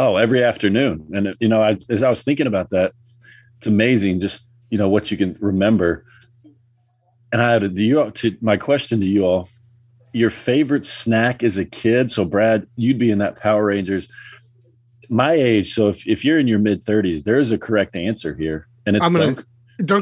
oh, 0.00 0.16
every 0.16 0.42
afternoon, 0.42 1.06
and 1.12 1.36
you 1.40 1.46
know, 1.46 1.62
I, 1.62 1.78
as 1.88 2.02
I 2.02 2.10
was 2.10 2.24
thinking 2.24 2.48
about 2.48 2.70
that, 2.70 2.92
it's 3.58 3.68
amazing 3.68 4.18
just 4.18 4.50
you 4.70 4.78
know 4.78 4.88
what 4.88 5.10
you 5.10 5.16
can 5.16 5.36
remember 5.40 6.04
and 7.32 7.42
I 7.42 7.52
had 7.52 7.78
you 7.78 8.10
to 8.10 8.36
my 8.40 8.56
question 8.56 9.00
to 9.00 9.06
you 9.06 9.24
all: 9.24 9.48
your 10.12 10.30
favorite 10.30 10.86
snack 10.86 11.42
as 11.42 11.58
a 11.58 11.64
kid. 11.64 12.10
So, 12.10 12.24
Brad, 12.24 12.66
you'd 12.76 12.98
be 12.98 13.10
in 13.10 13.18
that 13.18 13.38
Power 13.38 13.66
Rangers. 13.66 14.08
My 15.08 15.32
age. 15.32 15.72
So, 15.72 15.88
if, 15.88 16.06
if 16.06 16.24
you're 16.24 16.38
in 16.38 16.46
your 16.46 16.58
mid 16.58 16.80
30s, 16.80 17.24
there 17.24 17.38
is 17.38 17.50
a 17.50 17.58
correct 17.58 17.96
answer 17.96 18.34
here, 18.34 18.66
and 18.86 18.96
it's 18.96 19.04
I'm 19.04 19.12
gonna 19.12 19.34
Dunk- 19.34 19.46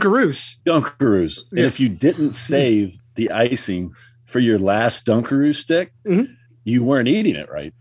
Dunkaroos. 0.02 0.56
Dunkaroos. 0.66 1.36
Yes. 1.36 1.48
And 1.52 1.60
if 1.60 1.80
you 1.80 1.88
didn't 1.88 2.32
save 2.32 2.96
the 3.14 3.30
icing 3.30 3.92
for 4.24 4.38
your 4.38 4.58
last 4.58 5.06
Dunkaroo 5.06 5.54
stick, 5.54 5.92
mm-hmm. 6.06 6.32
you 6.64 6.84
weren't 6.84 7.08
eating 7.08 7.36
it 7.36 7.50
right. 7.50 7.74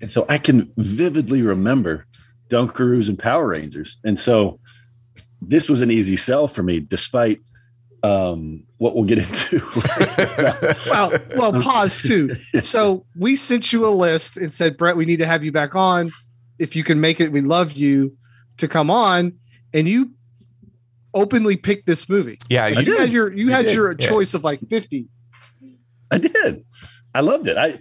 Yep. 0.00 0.02
And 0.02 0.12
so 0.12 0.26
I 0.28 0.38
can 0.38 0.72
vividly 0.76 1.42
remember 1.42 2.06
Dunkaroos 2.48 3.08
and 3.08 3.18
Power 3.18 3.48
Rangers, 3.48 4.00
and 4.04 4.18
so 4.18 4.58
this 5.40 5.68
was 5.68 5.82
an 5.82 5.90
easy 5.90 6.16
sell 6.16 6.48
for 6.48 6.62
me, 6.62 6.80
despite 6.80 7.40
um, 8.02 8.64
what 8.78 8.94
we'll 8.94 9.04
get 9.04 9.18
into. 9.18 9.60
well, 10.90 11.12
well, 11.36 11.62
pause 11.62 12.02
too. 12.02 12.34
So 12.62 13.04
we 13.16 13.36
sent 13.36 13.72
you 13.72 13.86
a 13.86 13.90
list 13.90 14.36
and 14.36 14.52
said, 14.52 14.76
Brett, 14.76 14.96
we 14.96 15.04
need 15.04 15.18
to 15.18 15.26
have 15.26 15.44
you 15.44 15.52
back 15.52 15.74
on. 15.74 16.10
If 16.58 16.74
you 16.74 16.84
can 16.84 17.00
make 17.00 17.20
it, 17.20 17.30
we 17.30 17.40
love 17.40 17.72
you 17.72 18.16
to 18.58 18.68
come 18.68 18.90
on. 18.90 19.32
And 19.72 19.88
you 19.88 20.10
openly 21.14 21.56
picked 21.56 21.86
this 21.86 22.08
movie. 22.08 22.38
Yeah, 22.48 22.68
like 22.68 22.86
you, 22.86 22.98
had 22.98 23.12
your 23.12 23.32
you, 23.32 23.46
you 23.46 23.50
had 23.50 23.66
did. 23.66 23.74
your 23.74 23.92
yeah. 23.92 24.08
choice 24.08 24.34
of 24.34 24.44
like 24.44 24.60
fifty. 24.68 25.08
I 26.10 26.18
did. 26.18 26.64
I 27.14 27.20
loved 27.20 27.46
it. 27.46 27.56
I 27.56 27.78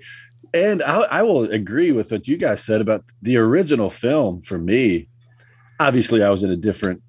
and 0.65 0.83
I, 0.83 1.01
I 1.01 1.23
will 1.23 1.43
agree 1.43 1.91
with 1.91 2.11
what 2.11 2.27
you 2.27 2.37
guys 2.37 2.63
said 2.63 2.81
about 2.81 3.03
the 3.21 3.37
original 3.37 3.89
film. 3.89 4.41
For 4.41 4.57
me, 4.57 5.07
obviously, 5.79 6.23
I 6.23 6.29
was 6.29 6.43
in 6.43 6.51
a 6.51 6.57
different 6.57 7.01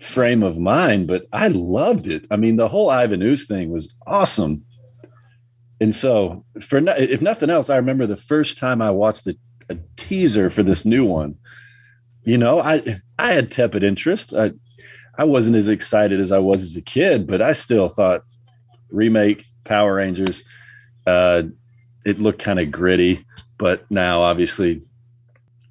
frame 0.00 0.42
of 0.42 0.58
mind, 0.58 1.06
but 1.06 1.26
I 1.32 1.48
loved 1.48 2.06
it. 2.06 2.26
I 2.30 2.36
mean, 2.36 2.56
the 2.56 2.68
whole 2.68 2.90
Ivan 2.90 3.22
Ooze 3.22 3.46
thing 3.46 3.70
was 3.70 3.96
awesome. 4.06 4.64
And 5.80 5.94
so, 5.94 6.44
for 6.60 6.80
if 6.86 7.20
nothing 7.20 7.50
else, 7.50 7.68
I 7.68 7.76
remember 7.76 8.06
the 8.06 8.16
first 8.16 8.58
time 8.58 8.80
I 8.80 8.90
watched 8.90 9.26
a, 9.26 9.36
a 9.68 9.76
teaser 9.96 10.48
for 10.48 10.62
this 10.62 10.84
new 10.84 11.04
one. 11.04 11.36
You 12.24 12.38
know, 12.38 12.60
I 12.60 13.00
I 13.18 13.32
had 13.32 13.50
tepid 13.50 13.82
interest. 13.82 14.32
I 14.32 14.52
I 15.18 15.24
wasn't 15.24 15.56
as 15.56 15.68
excited 15.68 16.20
as 16.20 16.30
I 16.30 16.38
was 16.38 16.62
as 16.62 16.76
a 16.76 16.82
kid, 16.82 17.26
but 17.26 17.42
I 17.42 17.52
still 17.52 17.88
thought 17.88 18.22
remake 18.90 19.44
Power 19.64 19.96
Rangers. 19.96 20.44
Uh, 21.06 21.44
it 22.04 22.20
looked 22.20 22.40
kind 22.42 22.58
of 22.60 22.70
gritty, 22.70 23.24
but 23.58 23.88
now 23.90 24.22
obviously 24.22 24.82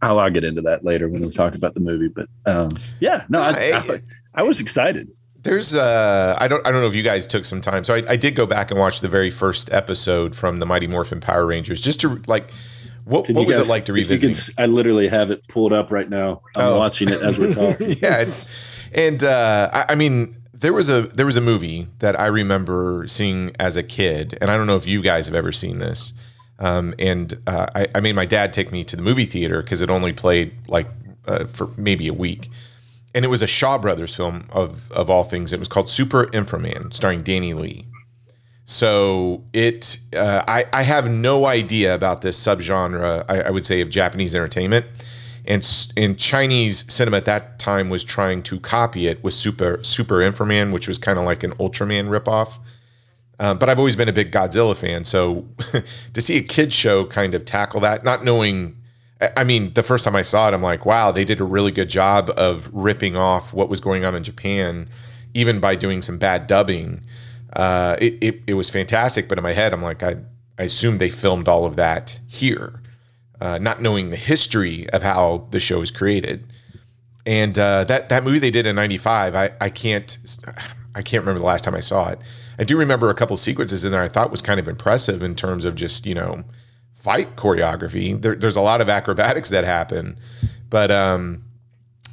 I'll, 0.01 0.19
I'll, 0.19 0.29
get 0.31 0.43
into 0.43 0.61
that 0.63 0.83
later 0.83 1.07
when 1.09 1.21
we 1.21 1.29
talk 1.31 1.55
about 1.55 1.73
the 1.73 1.79
movie. 1.79 2.07
But 2.07 2.27
um, 2.45 2.71
yeah, 2.99 3.25
no, 3.29 3.39
I, 3.39 3.71
I, 3.75 3.99
I 4.35 4.43
was 4.43 4.59
excited. 4.59 5.11
There's 5.43 5.73
uh 5.73 6.35
I 6.39 6.47
don't 6.47 6.65
I 6.67 6.71
don't 6.71 6.81
know 6.81 6.87
if 6.87 6.95
you 6.95 7.03
guys 7.03 7.25
took 7.27 7.45
some 7.45 7.61
time. 7.61 7.83
So 7.83 7.95
I, 7.95 8.03
I 8.09 8.15
did 8.15 8.35
go 8.35 8.45
back 8.45 8.69
and 8.71 8.79
watch 8.79 9.01
the 9.01 9.07
very 9.09 9.31
first 9.31 9.71
episode 9.73 10.35
from 10.35 10.59
the 10.59 10.65
Mighty 10.67 10.85
Morphin 10.87 11.19
Power 11.19 11.45
Rangers 11.47 11.81
just 11.81 11.99
to 12.01 12.21
like 12.27 12.51
What, 13.05 13.27
what 13.29 13.47
was 13.47 13.57
guys- 13.57 13.67
it 13.67 13.71
like 13.71 13.85
to 13.85 13.93
revisit? 13.93 14.53
I 14.59 14.67
literally 14.67 15.07
have 15.07 15.31
it 15.31 15.47
pulled 15.47 15.73
up 15.73 15.91
right 15.91 16.07
now. 16.09 16.41
I'm 16.55 16.65
Oh. 16.73 16.77
watching 16.77 17.09
it 17.09 17.21
as 17.21 17.39
we're 17.39 17.53
talking. 17.55 17.89
yeah, 18.01 18.19
it's 18.21 18.45
and 18.93 19.23
uh, 19.23 19.69
I, 19.73 19.85
I 19.89 19.95
mean 19.95 20.35
there 20.61 20.73
was 20.73 20.89
a 20.89 21.01
there 21.01 21.25
was 21.25 21.35
a 21.35 21.41
movie 21.41 21.87
that 21.99 22.19
I 22.19 22.27
remember 22.27 23.05
seeing 23.07 23.51
as 23.59 23.75
a 23.75 23.83
kid, 23.83 24.37
and 24.39 24.49
I 24.49 24.57
don't 24.57 24.67
know 24.67 24.77
if 24.77 24.87
you 24.87 25.01
guys 25.01 25.25
have 25.25 25.35
ever 25.35 25.51
seen 25.51 25.79
this. 25.79 26.13
Um, 26.59 26.93
and 26.99 27.39
uh, 27.47 27.65
I, 27.73 27.87
I 27.95 27.99
made 28.01 28.15
my 28.15 28.25
dad 28.25 28.53
take 28.53 28.71
me 28.71 28.83
to 28.83 28.95
the 28.95 29.01
movie 29.01 29.25
theater 29.25 29.63
because 29.63 29.81
it 29.81 29.89
only 29.89 30.13
played 30.13 30.53
like 30.67 30.87
uh, 31.27 31.45
for 31.45 31.69
maybe 31.77 32.07
a 32.07 32.13
week, 32.13 32.49
and 33.15 33.25
it 33.25 33.29
was 33.29 33.41
a 33.41 33.47
Shaw 33.47 33.79
Brothers 33.79 34.15
film 34.15 34.47
of 34.51 34.91
of 34.91 35.09
all 35.09 35.23
things. 35.23 35.51
It 35.51 35.59
was 35.59 35.67
called 35.67 35.89
Super 35.89 36.27
Inframan, 36.27 36.93
starring 36.93 37.21
Danny 37.21 37.53
Lee. 37.55 37.87
So 38.65 39.43
it, 39.51 39.97
uh, 40.15 40.43
I, 40.47 40.65
I 40.71 40.83
have 40.83 41.09
no 41.09 41.45
idea 41.45 41.93
about 41.93 42.21
this 42.21 42.41
subgenre. 42.41 43.25
I, 43.27 43.41
I 43.41 43.49
would 43.49 43.65
say 43.65 43.81
of 43.81 43.89
Japanese 43.89 44.33
entertainment, 44.33 44.85
and 45.45 45.67
and 45.97 46.17
Chinese 46.17 46.91
cinema 46.91 47.17
at 47.17 47.25
that 47.25 47.59
time 47.59 47.89
was 47.89 48.03
trying 48.03 48.43
to 48.43 48.59
copy 48.59 49.07
it 49.07 49.23
with 49.23 49.33
Super 49.33 49.79
Super 49.83 50.15
Inframan, 50.15 50.71
which 50.71 50.87
was 50.87 50.97
kind 50.97 51.17
of 51.17 51.25
like 51.25 51.43
an 51.43 51.51
Ultraman 51.53 52.09
ripoff. 52.09 52.59
Um, 53.39 53.57
but 53.57 53.69
I've 53.69 53.79
always 53.79 53.95
been 53.95 54.07
a 54.09 54.13
big 54.13 54.31
Godzilla 54.31 54.77
fan, 54.77 55.03
so 55.03 55.47
to 56.13 56.21
see 56.21 56.37
a 56.37 56.43
kids 56.43 56.75
show 56.75 57.05
kind 57.05 57.33
of 57.33 57.43
tackle 57.45 57.79
that, 57.81 58.03
not 58.03 58.23
knowing. 58.23 58.77
I- 59.37 59.43
mean, 59.43 59.71
the 59.73 59.83
first 59.83 60.03
time 60.03 60.15
I 60.15 60.23
saw 60.23 60.47
it, 60.47 60.53
I'm 60.55 60.63
like, 60.63 60.83
wow, 60.83 61.11
they 61.11 61.23
did 61.23 61.39
a 61.39 61.43
really 61.43 61.71
good 61.71 61.89
job 61.89 62.31
of 62.37 62.67
ripping 62.73 63.15
off 63.15 63.53
what 63.53 63.69
was 63.69 63.79
going 63.79 64.03
on 64.03 64.15
in 64.15 64.23
Japan, 64.23 64.89
even 65.35 65.59
by 65.59 65.75
doing 65.75 66.01
some 66.01 66.17
bad 66.17 66.47
dubbing. 66.47 67.01
Uh, 67.53 67.97
it, 68.01 68.17
it, 68.19 68.41
it 68.47 68.53
was 68.55 68.71
fantastic, 68.71 69.27
but 69.27 69.37
in 69.37 69.43
my 69.43 69.53
head, 69.53 69.73
I'm 69.73 69.81
like, 69.83 70.01
I, 70.01 70.15
I 70.57 70.63
assumed 70.63 70.97
they 70.99 71.09
filmed 71.09 71.47
all 71.47 71.65
of 71.65 71.75
that 71.75 72.19
here, 72.27 72.80
uh, 73.41 73.57
not 73.57 73.81
knowing 73.81 74.11
the 74.11 74.17
history 74.17 74.87
of 74.91 75.01
how 75.01 75.47
the 75.49 75.59
show 75.59 75.79
was 75.79 75.91
created. 75.91 76.45
And 77.25 77.57
uh, 77.57 77.83
that 77.85 78.09
that 78.09 78.23
movie 78.23 78.39
they 78.39 78.51
did 78.51 78.65
in 78.65 78.75
'95, 78.75 79.35
I, 79.35 79.51
I 79.59 79.69
can't 79.69 80.17
I 80.95 81.01
can't 81.01 81.21
remember 81.21 81.39
the 81.39 81.45
last 81.45 81.63
time 81.63 81.75
I 81.75 81.79
saw 81.79 82.09
it. 82.09 82.19
I 82.59 82.63
do 82.63 82.77
remember 82.77 83.09
a 83.09 83.13
couple 83.13 83.35
sequences 83.37 83.85
in 83.85 83.91
there 83.91 84.03
I 84.03 84.09
thought 84.09 84.29
was 84.29 84.41
kind 84.41 84.59
of 84.59 84.67
impressive 84.67 85.23
in 85.23 85.35
terms 85.35 85.65
of 85.65 85.75
just 85.75 86.05
you 86.05 86.13
know 86.13 86.43
fight 86.93 87.35
choreography. 87.35 88.21
There, 88.21 88.35
there's 88.35 88.57
a 88.57 88.61
lot 88.61 88.81
of 88.81 88.89
acrobatics 88.89 89.49
that 89.49 89.63
happen, 89.63 90.17
but 90.69 90.91
um, 90.91 91.43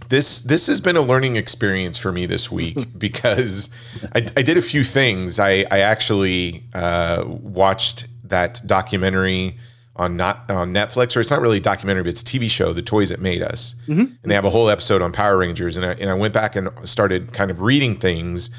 this 0.08 0.40
this 0.40 0.66
has 0.66 0.80
been 0.80 0.97
a 0.97 1.02
learning 1.02 1.37
experience 1.37 1.99
for 1.99 2.12
me 2.12 2.25
this 2.25 2.50
week 2.50 2.87
because 2.99 3.68
I, 4.14 4.25
I 4.37 4.42
did 4.42 4.56
a 4.56 4.62
few 4.62 4.85
things. 4.85 5.38
I 5.38 5.66
I 5.70 5.80
actually 5.80 6.64
uh, 6.73 7.25
watched 7.26 8.06
that 8.25 8.61
documentary 8.66 9.56
on 9.99 10.17
not 10.17 10.49
on 10.50 10.73
Netflix, 10.73 11.17
or 11.17 11.21
it's 11.21 11.31
not 11.31 11.40
really 11.40 11.59
a 11.59 11.61
documentary, 11.61 12.05
but 12.05 12.11
it's 12.11 12.23
a 12.23 12.25
TV 12.25 12.50
show, 12.50 12.73
The 12.73 12.83
Toys 12.83 13.11
That 13.11 13.21
Made 13.21 13.43
Us, 13.43 13.75
and 14.23 14.31
they 14.31 14.35
have 14.35 14.45
a 14.45 14.50
whole 14.50 14.71
episode 14.71 15.02
on 15.02 15.12
Power 15.12 15.37
Rangers. 15.37 15.76
And 15.76 15.85
I, 15.85 15.93
and 15.93 16.09
I 16.09 16.14
went 16.14 16.33
back 16.33 16.57
and 16.57 16.69
started 16.85 17.33
kind 17.33 17.50
of 17.50 17.61
reading 17.61 17.97
things 17.97 18.50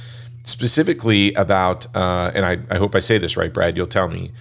specifically 0.43 1.33
about, 1.35 1.85
uh, 1.95 2.31
and 2.33 2.45
I, 2.45 2.59
I 2.69 2.77
hope 2.77 2.95
I 2.95 2.99
say 2.99 3.17
this 3.17 3.37
right, 3.37 3.53
Brad. 3.53 3.77
You'll 3.77 3.87
tell 3.87 4.09
me, 4.09 4.31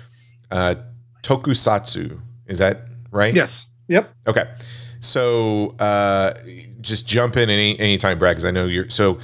uh, 0.50 0.76
tokusatsu. 1.22 2.20
Is 2.46 2.58
that 2.58 2.82
right? 3.10 3.34
Yes. 3.34 3.66
Yep. 3.88 4.10
Okay. 4.26 4.44
So 5.00 5.76
uh, 5.78 6.32
just 6.80 7.06
jump 7.06 7.36
in 7.36 7.50
any 7.50 7.78
anytime, 7.78 8.18
Brad, 8.18 8.32
because 8.32 8.44
I 8.44 8.50
know 8.50 8.66
you're. 8.66 8.90
So 8.90 9.18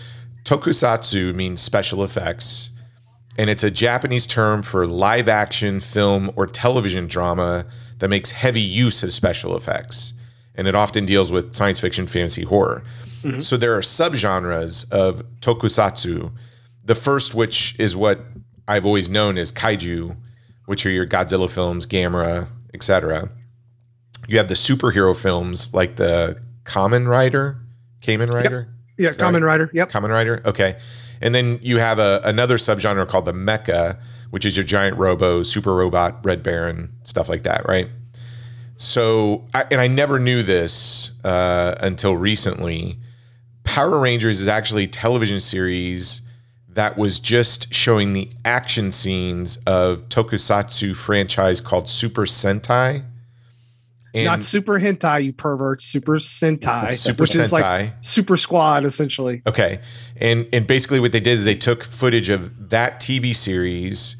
tokusatsu 0.44 1.34
means 1.34 1.60
special 1.60 2.04
effects, 2.04 2.70
and 3.36 3.50
it's 3.50 3.64
a 3.64 3.70
Japanese 3.70 4.26
term 4.26 4.62
for 4.62 4.86
live 4.86 5.28
action 5.28 5.80
film 5.80 6.30
or 6.36 6.46
television 6.46 7.06
drama 7.06 7.66
that 7.98 8.08
makes 8.08 8.30
heavy 8.30 8.60
use 8.60 9.02
of 9.02 9.12
special 9.12 9.56
effects, 9.56 10.12
and 10.54 10.68
it 10.68 10.74
often 10.74 11.06
deals 11.06 11.32
with 11.32 11.54
science 11.54 11.80
fiction, 11.80 12.06
fantasy, 12.06 12.42
horror. 12.42 12.82
Mm-hmm. 13.22 13.40
So 13.40 13.56
there 13.56 13.74
are 13.74 13.80
subgenres 13.80 14.90
of 14.90 15.22
tokusatsu. 15.40 16.30
The 16.84 16.94
first, 16.94 17.34
which 17.34 17.74
is 17.78 17.96
what 17.96 18.20
I've 18.68 18.84
always 18.84 19.08
known 19.08 19.38
as 19.38 19.50
kaiju, 19.50 20.16
which 20.66 20.84
are 20.86 20.90
your 20.90 21.06
Godzilla 21.06 21.50
films, 21.50 21.86
Gamera, 21.86 22.46
etc. 22.72 23.30
You 24.28 24.38
have 24.38 24.48
the 24.48 24.54
superhero 24.54 25.16
films 25.16 25.72
like 25.74 25.96
the 25.96 26.38
Kamen 26.64 27.08
Rider, 27.08 27.58
Kamen 28.00 28.32
Rider, 28.32 28.68
Yeah. 28.98 29.10
Sorry. 29.10 29.18
Common 29.18 29.44
Rider. 29.44 29.70
Yep. 29.72 29.90
Kamen 29.90 30.10
Rider. 30.10 30.42
Okay, 30.44 30.76
and 31.20 31.34
then 31.34 31.58
you 31.62 31.78
have 31.78 31.98
a, 31.98 32.20
another 32.24 32.56
subgenre 32.56 33.08
called 33.08 33.24
the 33.24 33.32
Mecha, 33.32 33.98
which 34.30 34.44
is 34.44 34.56
your 34.56 34.64
giant 34.64 34.96
robo, 34.96 35.42
super 35.42 35.74
robot, 35.74 36.24
Red 36.24 36.42
Baron, 36.42 36.92
stuff 37.04 37.28
like 37.28 37.42
that, 37.42 37.66
right? 37.68 37.88
So, 38.76 39.46
I, 39.54 39.64
and 39.70 39.80
I 39.80 39.86
never 39.86 40.18
knew 40.18 40.42
this 40.42 41.12
uh, 41.22 41.76
until 41.78 42.16
recently. 42.16 42.98
Power 43.62 43.98
Rangers 43.98 44.40
is 44.40 44.48
actually 44.48 44.84
a 44.84 44.88
television 44.88 45.40
series 45.40 46.22
that 46.68 46.98
was 46.98 47.18
just 47.20 47.72
showing 47.72 48.12
the 48.12 48.28
action 48.44 48.90
scenes 48.90 49.58
of 49.66 50.08
tokusatsu 50.08 50.94
franchise 50.96 51.60
called 51.60 51.88
Super 51.88 52.22
Sentai. 52.22 53.04
And 54.14 54.26
Not 54.26 54.44
Super 54.44 54.78
Hentai, 54.78 55.24
you 55.24 55.32
pervert. 55.32 55.82
Super 55.82 56.18
Sentai. 56.18 56.92
Super 56.92 57.24
which 57.24 57.34
is 57.34 57.52
like 57.52 57.92
Super 58.00 58.36
Squad, 58.36 58.84
essentially. 58.84 59.42
Okay, 59.46 59.80
and 60.16 60.46
and 60.52 60.66
basically 60.66 61.00
what 61.00 61.12
they 61.12 61.20
did 61.20 61.32
is 61.32 61.44
they 61.44 61.56
took 61.56 61.82
footage 61.82 62.30
of 62.30 62.70
that 62.70 63.00
TV 63.00 63.34
series 63.34 64.16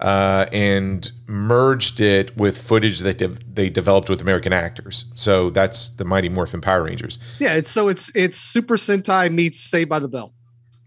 uh, 0.00 0.46
and 0.52 1.10
merged 1.26 2.00
it 2.00 2.36
with 2.36 2.58
footage 2.58 3.00
that 3.00 3.18
de- 3.18 3.28
they 3.28 3.70
developed 3.70 4.10
with 4.10 4.20
American 4.20 4.52
actors. 4.52 5.06
So 5.14 5.50
that's 5.50 5.90
the 5.90 6.04
Mighty 6.04 6.28
Morphin 6.28 6.60
Power 6.60 6.82
Rangers. 6.82 7.18
Yeah. 7.38 7.54
It's 7.54 7.70
so 7.70 7.88
it's 7.88 8.14
it's 8.14 8.38
Super 8.38 8.76
Sentai 8.76 9.32
meets 9.32 9.60
Saved 9.60 9.88
by 9.88 9.98
the 9.98 10.08
Bell. 10.08 10.34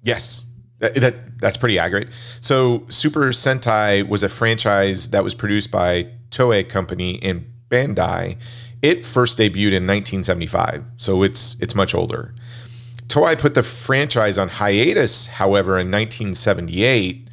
Yes. 0.02 0.46
That, 0.80 0.96
that 0.96 1.40
that's 1.40 1.58
pretty 1.58 1.80
accurate. 1.80 2.10
So 2.40 2.86
Super 2.90 3.30
Sentai 3.30 4.08
was 4.08 4.24
a 4.24 4.30
franchise 4.30 5.10
that 5.10 5.24
was 5.24 5.36
produced 5.36 5.72
by 5.72 6.08
Toei 6.30 6.68
Company 6.68 7.20
and 7.22 7.46
Bandai. 7.70 8.38
It 8.82 9.04
first 9.04 9.38
debuted 9.38 9.74
in 9.74 9.88
1975, 9.88 10.84
so 10.98 11.24
it's 11.24 11.58
it's 11.60 11.76
much 11.76 11.94
older. 11.94 12.34
Toei 13.08 13.38
put 13.38 13.56
the 13.56 13.64
franchise 13.64 14.38
on 14.38 14.50
hiatus, 14.50 15.28
however, 15.28 15.80
in 15.80 15.90
1978 15.92 17.28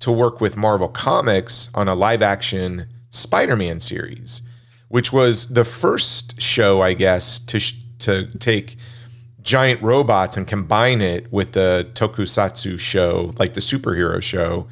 to 0.00 0.10
work 0.10 0.40
with 0.40 0.56
Marvel 0.56 0.88
Comics 0.88 1.70
on 1.74 1.86
a 1.86 1.94
live-action 1.94 2.86
Spider-Man 3.10 3.80
series, 3.80 4.42
which 4.88 5.12
was 5.12 5.48
the 5.48 5.64
first 5.64 6.40
show, 6.40 6.82
I 6.82 6.94
guess, 6.94 7.38
to 7.38 7.60
sh- 7.60 7.76
to 8.00 8.26
take 8.38 8.76
giant 9.42 9.80
robots 9.82 10.36
and 10.36 10.46
combine 10.46 11.00
it 11.00 11.32
with 11.32 11.52
the 11.52 11.88
tokusatsu 11.94 12.78
show, 12.78 13.32
like 13.38 13.54
the 13.54 13.60
superhero 13.60 14.22
show. 14.22 14.66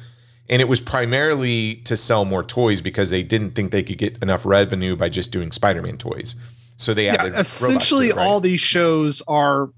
And 0.49 0.61
it 0.61 0.67
was 0.67 0.81
primarily 0.81 1.75
to 1.85 1.95
sell 1.95 2.25
more 2.25 2.43
toys 2.43 2.81
because 2.81 3.09
they 3.11 3.21
didn't 3.23 3.51
think 3.51 3.71
they 3.71 3.83
could 3.83 3.97
get 3.97 4.17
enough 4.21 4.45
revenue 4.45 4.95
by 4.95 5.09
just 5.09 5.31
doing 5.31 5.51
Spider-Man 5.51 5.97
toys. 5.97 6.35
So 6.77 6.93
they 6.93 7.05
Yeah. 7.05 7.15
added 7.21 7.33
to 7.33 7.39
Essentially, 7.39 8.07
it, 8.09 8.15
right? 8.15 8.25
all 8.27 8.39
these 8.39 8.61
shows 8.61 9.21
are 9.27 9.69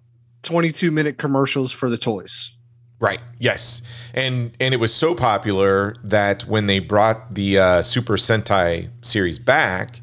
22 0.43 0.91
minute 0.91 1.17
commercials 1.17 1.71
for 1.71 1.89
the 1.89 1.97
toys. 1.97 2.53
Right. 2.99 3.19
Yes. 3.39 3.81
And 4.13 4.51
and 4.59 4.73
it 4.75 4.77
was 4.79 4.93
so 4.93 5.15
popular 5.15 5.95
that 6.03 6.43
when 6.43 6.67
they 6.67 6.77
brought 6.79 7.33
the 7.33 7.57
uh, 7.57 7.81
Super 7.81 8.15
Sentai 8.15 8.89
series 9.01 9.39
back, 9.39 9.99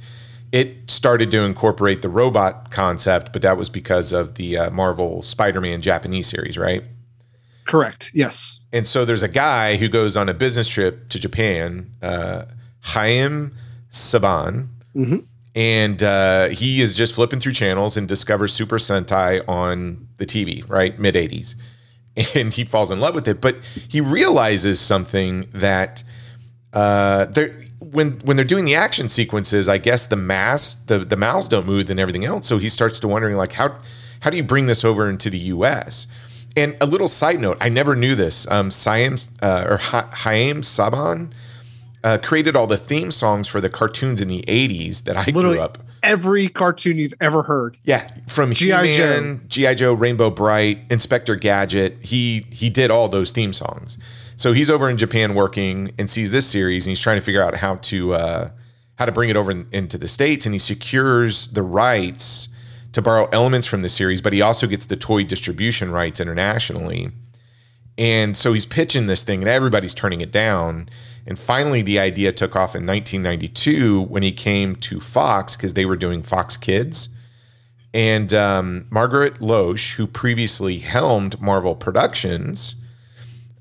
it 0.51 0.91
started 0.91 1.31
to 1.31 1.43
incorporate 1.43 2.03
the 2.03 2.09
robot 2.09 2.71
concept, 2.73 3.33
but 3.33 3.43
that 3.43 3.57
was 3.57 3.69
because 3.71 4.13
of 4.13 4.35
the 4.35 4.57
uh, 4.59 4.71
Marvel 4.71 5.23
Spider-Man 5.23 5.81
Japanese 5.81 6.27
series, 6.27 6.59
right? 6.59 6.83
Correct. 7.69 8.11
Yes. 8.15 8.59
And 8.73 8.87
so 8.87 9.05
there's 9.05 9.23
a 9.23 9.29
guy 9.29 9.77
who 9.77 9.89
goes 9.89 10.17
on 10.17 10.29
a 10.29 10.35
business 10.35 10.69
trip 10.69 11.09
to 11.11 11.19
Japan, 11.19 11.91
uh, 12.03 12.47
Chaim 12.81 13.55
Saban, 13.91 14.69
Mhm. 14.97 15.25
and 15.55 16.03
uh, 16.03 16.49
he 16.49 16.81
is 16.81 16.97
just 16.97 17.15
flipping 17.15 17.41
through 17.41 17.53
channels 17.53 17.97
and 17.97 18.09
discovers 18.09 18.53
Super 18.53 18.79
Sentai 18.79 19.47
on 19.49 20.09
the 20.17 20.27
TV, 20.27 20.65
right, 20.69 20.99
mid 20.99 21.15
'80s, 21.15 21.55
and 22.35 22.53
he 22.55 22.65
falls 22.65 22.91
in 22.91 23.01
love 23.01 23.15
with 23.15 23.29
it. 23.29 23.41
But 23.41 23.57
he 23.89 24.01
realizes 24.01 24.81
something 24.81 25.49
that 25.53 26.03
uh, 26.73 27.27
there 27.27 27.55
when 27.81 28.13
when 28.25 28.37
they're 28.37 28.45
doing 28.47 28.65
the 28.65 28.75
action 28.75 29.09
sequences, 29.09 29.69
I 29.69 29.79
guess 29.79 30.07
the 30.07 30.17
mass 30.17 30.75
the 30.87 31.01
the 31.01 31.17
mouths 31.17 31.49
don't 31.49 31.67
move 31.67 31.89
and 31.91 32.01
everything 32.01 32.25
else. 32.25 32.47
So 32.47 32.59
he 32.59 32.69
starts 32.69 32.99
to 33.01 33.09
wondering 33.09 33.37
like 33.37 33.53
how 33.53 33.79
how 34.21 34.31
do 34.31 34.37
you 34.37 34.43
bring 34.43 34.67
this 34.67 34.85
over 34.85 35.09
into 35.09 35.31
the 35.31 35.39
U.S. 35.55 36.07
And 36.59 36.77
a 36.81 36.87
little 36.87 37.09
side 37.09 37.41
note, 37.41 37.57
I 37.61 37.69
never 37.69 37.95
knew 37.95 38.15
this. 38.15 38.47
Um, 38.51 38.71
Siam 38.71 39.17
uh, 39.43 39.67
or 39.69 39.77
Ha- 39.77 40.11
Haim 40.13 40.63
Saban 40.63 41.33
uh, 42.05 42.19
created 42.23 42.57
all 42.57 42.67
the 42.67 42.77
theme 42.77 43.11
songs 43.11 43.49
for 43.49 43.61
the 43.61 43.69
cartoons 43.71 44.21
in 44.21 44.29
the 44.29 44.43
'80s 44.49 45.05
that 45.05 45.17
I 45.17 45.25
Literally 45.27 45.57
grew 45.57 45.65
up. 45.65 45.79
every 46.03 46.49
cartoon 46.49 46.97
you've 46.97 47.15
ever 47.21 47.43
heard. 47.43 47.77
Yeah, 47.85 48.09
from 48.27 48.53
G.I. 48.53 48.87
He-Man, 48.87 49.43
GI 49.49 49.75
Joe, 49.77 49.93
Rainbow 49.95 50.31
Brite, 50.31 50.79
Inspector 50.91 51.35
Gadget. 51.37 51.97
He 52.01 52.47
he 52.51 52.71
did 52.71 52.91
all 52.91 53.09
those 53.09 53.31
theme 53.33 53.53
songs. 53.53 53.99
So 54.37 54.53
he's 54.53 54.71
over 54.71 54.89
in 54.89 54.97
Japan 54.97 55.35
working 55.35 55.93
and 55.99 56.09
sees 56.09 56.31
this 56.31 56.47
series, 56.47 56.87
and 56.87 56.91
he's 56.93 57.01
trying 57.01 57.19
to 57.19 57.25
figure 57.25 57.43
out 57.43 57.57
how 57.57 57.77
to 57.77 58.15
uh, 58.15 58.51
how 58.97 59.05
to 59.05 59.13
bring 59.13 59.31
it 59.31 59.37
over 59.37 59.51
in, 59.51 59.67
into 59.73 59.99
the 59.99 60.09
states, 60.09 60.47
and 60.47 60.55
he 60.55 60.59
secures 60.59 61.49
the 61.49 61.63
rights 61.63 62.49
to 62.99 63.03
borrow 63.03 63.29
elements 63.33 63.67
from 63.67 63.81
the 63.81 63.89
series, 63.89 64.21
but 64.21 64.33
he 64.33 64.43
also 64.43 64.67
gets 64.67 64.85
the 64.85 64.97
toy 64.97 65.25
distribution 65.25 65.91
rights 65.91 66.21
internationally. 66.21 67.09
And 67.97 68.37
so 68.37 68.53
he's 68.53 68.67
pitching 68.67 69.07
this 69.07 69.23
thing, 69.23 69.41
and 69.41 69.49
everybody's 69.49 69.95
turning 69.95 70.21
it 70.21 70.31
down. 70.31 70.89
And 71.27 71.39
finally, 71.39 71.83
the 71.83 71.99
idea 71.99 72.33
took 72.33 72.57
off 72.57 72.75
in 72.75 72.87
1992 72.87 74.03
when 74.03 74.23
he 74.23 74.33
came 74.33 74.77
to 74.77 75.01
Fox 75.01 75.57
because 75.57 75.75
they 75.75 75.85
were 75.85 75.97
doing 75.97 76.23
Fox 76.23 76.57
Kids. 76.57 77.09
And 77.93 78.33
um, 78.35 78.87
Margaret 78.91 79.41
Loesch, 79.41 79.95
who 79.95 80.07
previously 80.07 80.79
helmed 80.79 81.41
Marvel 81.41 81.75
Productions, 81.75 82.77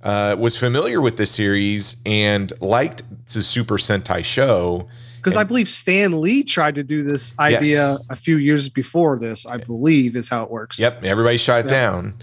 uh, 0.03 0.35
was 0.37 0.57
familiar 0.57 1.01
with 1.01 1.17
the 1.17 1.25
series 1.25 1.97
and 2.05 2.53
liked 2.61 3.03
the 3.33 3.41
Super 3.41 3.77
Sentai 3.77 4.23
show. 4.23 4.87
Because 5.17 5.35
I 5.35 5.43
believe 5.43 5.67
Stan 5.67 6.21
Lee 6.21 6.43
tried 6.43 6.75
to 6.75 6.83
do 6.83 7.03
this 7.03 7.33
idea 7.39 7.59
Yes. 7.91 7.99
a 8.09 8.15
few 8.15 8.37
years 8.37 8.69
before 8.69 9.17
this, 9.19 9.45
I 9.45 9.57
believe 9.57 10.15
is 10.15 10.29
how 10.29 10.43
it 10.43 10.49
works. 10.51 10.79
Yep, 10.79 11.03
everybody 11.03 11.37
shot 11.37 11.59
it 11.65 11.71
Yeah. 11.71 11.91
down. 11.91 12.13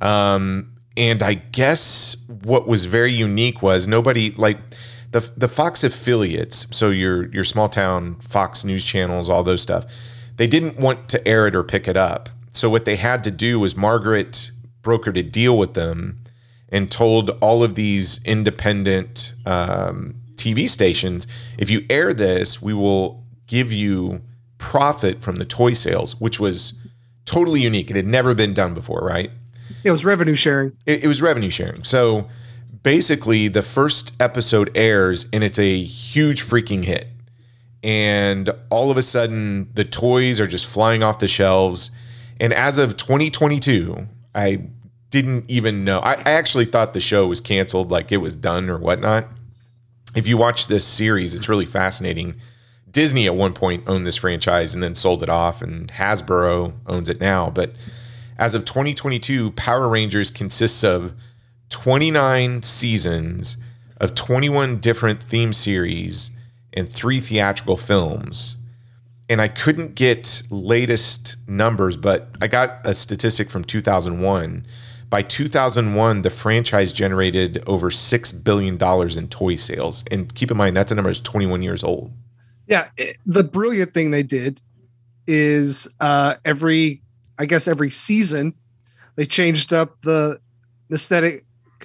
Um, 0.00 0.68
and 0.96 1.22
I 1.22 1.34
guess 1.34 2.16
what 2.42 2.66
was 2.66 2.84
very 2.86 3.12
unique 3.12 3.62
was 3.62 3.86
nobody 3.86 4.32
like 4.36 4.58
the 5.12 5.28
the 5.36 5.48
Fox 5.48 5.84
affiliates. 5.84 6.66
So 6.70 6.90
your 6.90 7.26
your 7.32 7.44
small 7.44 7.68
town 7.68 8.16
Fox 8.20 8.64
news 8.64 8.84
channels, 8.84 9.28
all 9.28 9.42
those 9.44 9.60
stuff. 9.62 9.84
They 10.36 10.46
didn't 10.46 10.78
want 10.78 11.08
to 11.10 11.26
air 11.28 11.46
it 11.46 11.54
or 11.56 11.62
pick 11.62 11.88
it 11.88 11.96
up. 11.96 12.28
So 12.50 12.68
what 12.70 12.84
they 12.84 12.96
had 12.96 13.22
to 13.24 13.30
do 13.30 13.58
was 13.60 13.76
Margaret 13.76 14.50
brokered 14.82 15.16
a 15.18 15.22
deal 15.22 15.56
with 15.58 15.74
them 15.74 16.18
and 16.70 16.90
told 16.90 17.30
all 17.40 17.62
of 17.62 17.74
these 17.74 18.20
independent 18.24 19.32
um, 19.46 20.14
TV 20.36 20.68
stations, 20.68 21.26
if 21.58 21.70
you 21.70 21.84
air 21.90 22.12
this, 22.12 22.60
we 22.62 22.74
will 22.74 23.24
give 23.46 23.72
you 23.72 24.22
profit 24.58 25.22
from 25.22 25.36
the 25.36 25.44
toy 25.44 25.72
sales, 25.72 26.20
which 26.20 26.40
was 26.40 26.74
totally 27.24 27.60
unique. 27.60 27.90
It 27.90 27.96
had 27.96 28.06
never 28.06 28.34
been 28.34 28.54
done 28.54 28.74
before, 28.74 29.00
right? 29.00 29.30
It 29.84 29.90
was 29.90 30.04
revenue 30.04 30.36
sharing. 30.36 30.72
It, 30.86 31.04
it 31.04 31.08
was 31.08 31.22
revenue 31.22 31.50
sharing. 31.50 31.84
So 31.84 32.28
basically, 32.82 33.48
the 33.48 33.62
first 33.62 34.14
episode 34.20 34.70
airs 34.74 35.26
and 35.32 35.44
it's 35.44 35.58
a 35.58 35.82
huge 35.82 36.42
freaking 36.42 36.84
hit. 36.84 37.08
And 37.82 38.50
all 38.70 38.90
of 38.90 38.96
a 38.96 39.02
sudden, 39.02 39.70
the 39.74 39.84
toys 39.84 40.40
are 40.40 40.46
just 40.46 40.66
flying 40.66 41.02
off 41.02 41.18
the 41.18 41.28
shelves. 41.28 41.90
And 42.40 42.52
as 42.52 42.78
of 42.78 42.96
2022, 42.96 44.08
I 44.34 44.68
didn't 45.10 45.44
even 45.48 45.84
know. 45.84 46.00
I, 46.00 46.14
I 46.14 46.30
actually 46.32 46.64
thought 46.64 46.94
the 46.94 47.00
show 47.00 47.26
was 47.26 47.40
canceled, 47.40 47.90
like 47.90 48.10
it 48.10 48.16
was 48.16 48.34
done 48.34 48.68
or 48.68 48.78
whatnot. 48.78 49.28
If 50.16 50.26
you 50.26 50.38
watch 50.38 50.66
this 50.66 50.86
series, 50.86 51.34
it's 51.34 51.48
really 51.48 51.66
fascinating. 51.66 52.36
Disney 52.90 53.26
at 53.26 53.36
one 53.36 53.52
point 53.52 53.84
owned 53.86 54.06
this 54.06 54.16
franchise 54.16 54.72
and 54.72 54.82
then 54.82 54.94
sold 54.94 55.22
it 55.22 55.28
off, 55.28 55.60
and 55.60 55.92
Hasbro 55.92 56.72
owns 56.86 57.10
it 57.10 57.20
now. 57.20 57.50
But 57.50 57.72
as 58.38 58.54
of 58.54 58.64
2022, 58.64 59.50
Power 59.52 59.88
Rangers 59.88 60.30
consists 60.30 60.82
of 60.82 61.12
29 61.68 62.62
seasons 62.62 63.58
of 63.98 64.14
21 64.14 64.78
different 64.78 65.22
theme 65.22 65.52
series 65.52 66.30
and 66.72 66.88
three 66.88 67.20
theatrical 67.20 67.76
films. 67.76 68.56
And 69.28 69.42
I 69.42 69.48
couldn't 69.48 69.96
get 69.96 70.42
latest 70.48 71.36
numbers, 71.46 71.98
but 71.98 72.28
I 72.40 72.46
got 72.46 72.78
a 72.84 72.94
statistic 72.94 73.50
from 73.50 73.64
2001. 73.64 74.64
By 75.08 75.22
2001, 75.22 76.22
the 76.22 76.30
franchise 76.30 76.92
generated 76.92 77.62
over 77.66 77.90
$6 77.90 78.44
billion 78.44 78.74
in 79.18 79.28
toy 79.28 79.54
sales. 79.54 80.04
And 80.10 80.34
keep 80.34 80.50
in 80.50 80.56
mind, 80.56 80.76
that's 80.76 80.90
a 80.90 80.94
number 80.94 81.10
that's 81.10 81.20
21 81.20 81.62
years 81.62 81.84
old. 81.84 82.12
Yeah. 82.66 82.88
it- 82.96 83.18
the 83.24 83.44
brilliant 83.44 83.94
thing 83.94 84.10
they 84.10 84.24
did 84.24 84.60
is 85.26 85.88
uh, 86.00 86.36
every, 86.44 87.02
I 87.38 87.46
guess, 87.46 87.68
every 87.68 87.90
season, 87.90 88.54
they 89.16 89.26
changed 89.26 89.72
up 89.72 90.00
the 90.00 90.38
aesthetic 90.92 91.44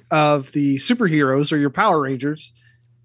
of 0.09 0.51
the 0.53 0.77
superheroes 0.77 1.51
or 1.53 1.57
your 1.57 1.69
Power 1.69 2.01
Rangers. 2.01 2.51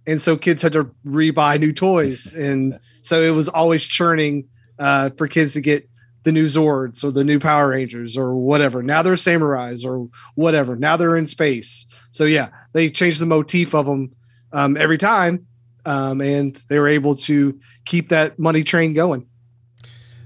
And 0.06 0.22
so 0.22 0.36
kids 0.36 0.62
had 0.62 0.72
to 0.72 0.84
rebuy 1.06 1.58
new 1.60 1.72
toys. 1.72 2.32
And 2.32 2.78
so 3.02 3.20
it 3.20 3.30
was 3.30 3.48
always 3.48 3.84
churning 3.84 4.48
uh, 4.78 5.10
for 5.16 5.26
kids 5.28 5.52
to 5.54 5.60
get 5.60 5.88
the 6.26 6.32
new 6.32 6.46
Zords 6.46 7.04
or 7.04 7.12
the 7.12 7.22
new 7.22 7.38
Power 7.38 7.68
Rangers 7.68 8.16
or 8.16 8.34
whatever. 8.34 8.82
Now 8.82 9.00
they're 9.00 9.14
samurais 9.14 9.86
or 9.86 10.10
whatever. 10.34 10.74
Now 10.74 10.96
they're 10.96 11.16
in 11.16 11.28
space. 11.28 11.86
So 12.10 12.24
yeah, 12.24 12.48
they 12.72 12.90
changed 12.90 13.20
the 13.20 13.26
motif 13.26 13.76
of 13.76 13.86
them 13.86 14.10
um, 14.52 14.76
every 14.76 14.98
time. 14.98 15.46
Um, 15.84 16.20
and 16.20 16.60
they 16.68 16.80
were 16.80 16.88
able 16.88 17.14
to 17.14 17.56
keep 17.84 18.08
that 18.08 18.40
money 18.40 18.64
train 18.64 18.92
going. 18.92 19.24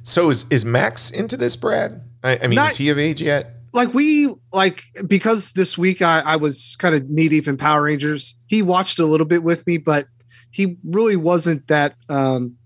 So 0.02 0.30
is, 0.30 0.46
is 0.48 0.64
Max 0.64 1.10
into 1.10 1.36
this, 1.36 1.54
Brad? 1.54 2.00
I, 2.24 2.38
I 2.42 2.46
mean, 2.46 2.56
Not- 2.56 2.70
is 2.70 2.78
he 2.78 2.88
of 2.88 2.98
age 2.98 3.20
yet? 3.20 3.56
like 3.72 3.94
we 3.94 4.34
like 4.52 4.82
because 5.06 5.52
this 5.52 5.78
week 5.78 6.02
I, 6.02 6.18
I 6.20 6.34
was 6.34 6.74
kind 6.80 6.92
of 6.92 7.08
knee 7.08 7.28
deep 7.28 7.46
in 7.46 7.56
Power 7.56 7.82
Rangers. 7.82 8.34
He 8.48 8.62
watched 8.62 8.98
a 8.98 9.06
little 9.06 9.26
bit 9.26 9.44
with 9.44 9.64
me, 9.64 9.76
but 9.78 10.06
he 10.50 10.76
really 10.82 11.14
wasn't 11.14 11.68
that 11.68 11.94
um, 12.08 12.56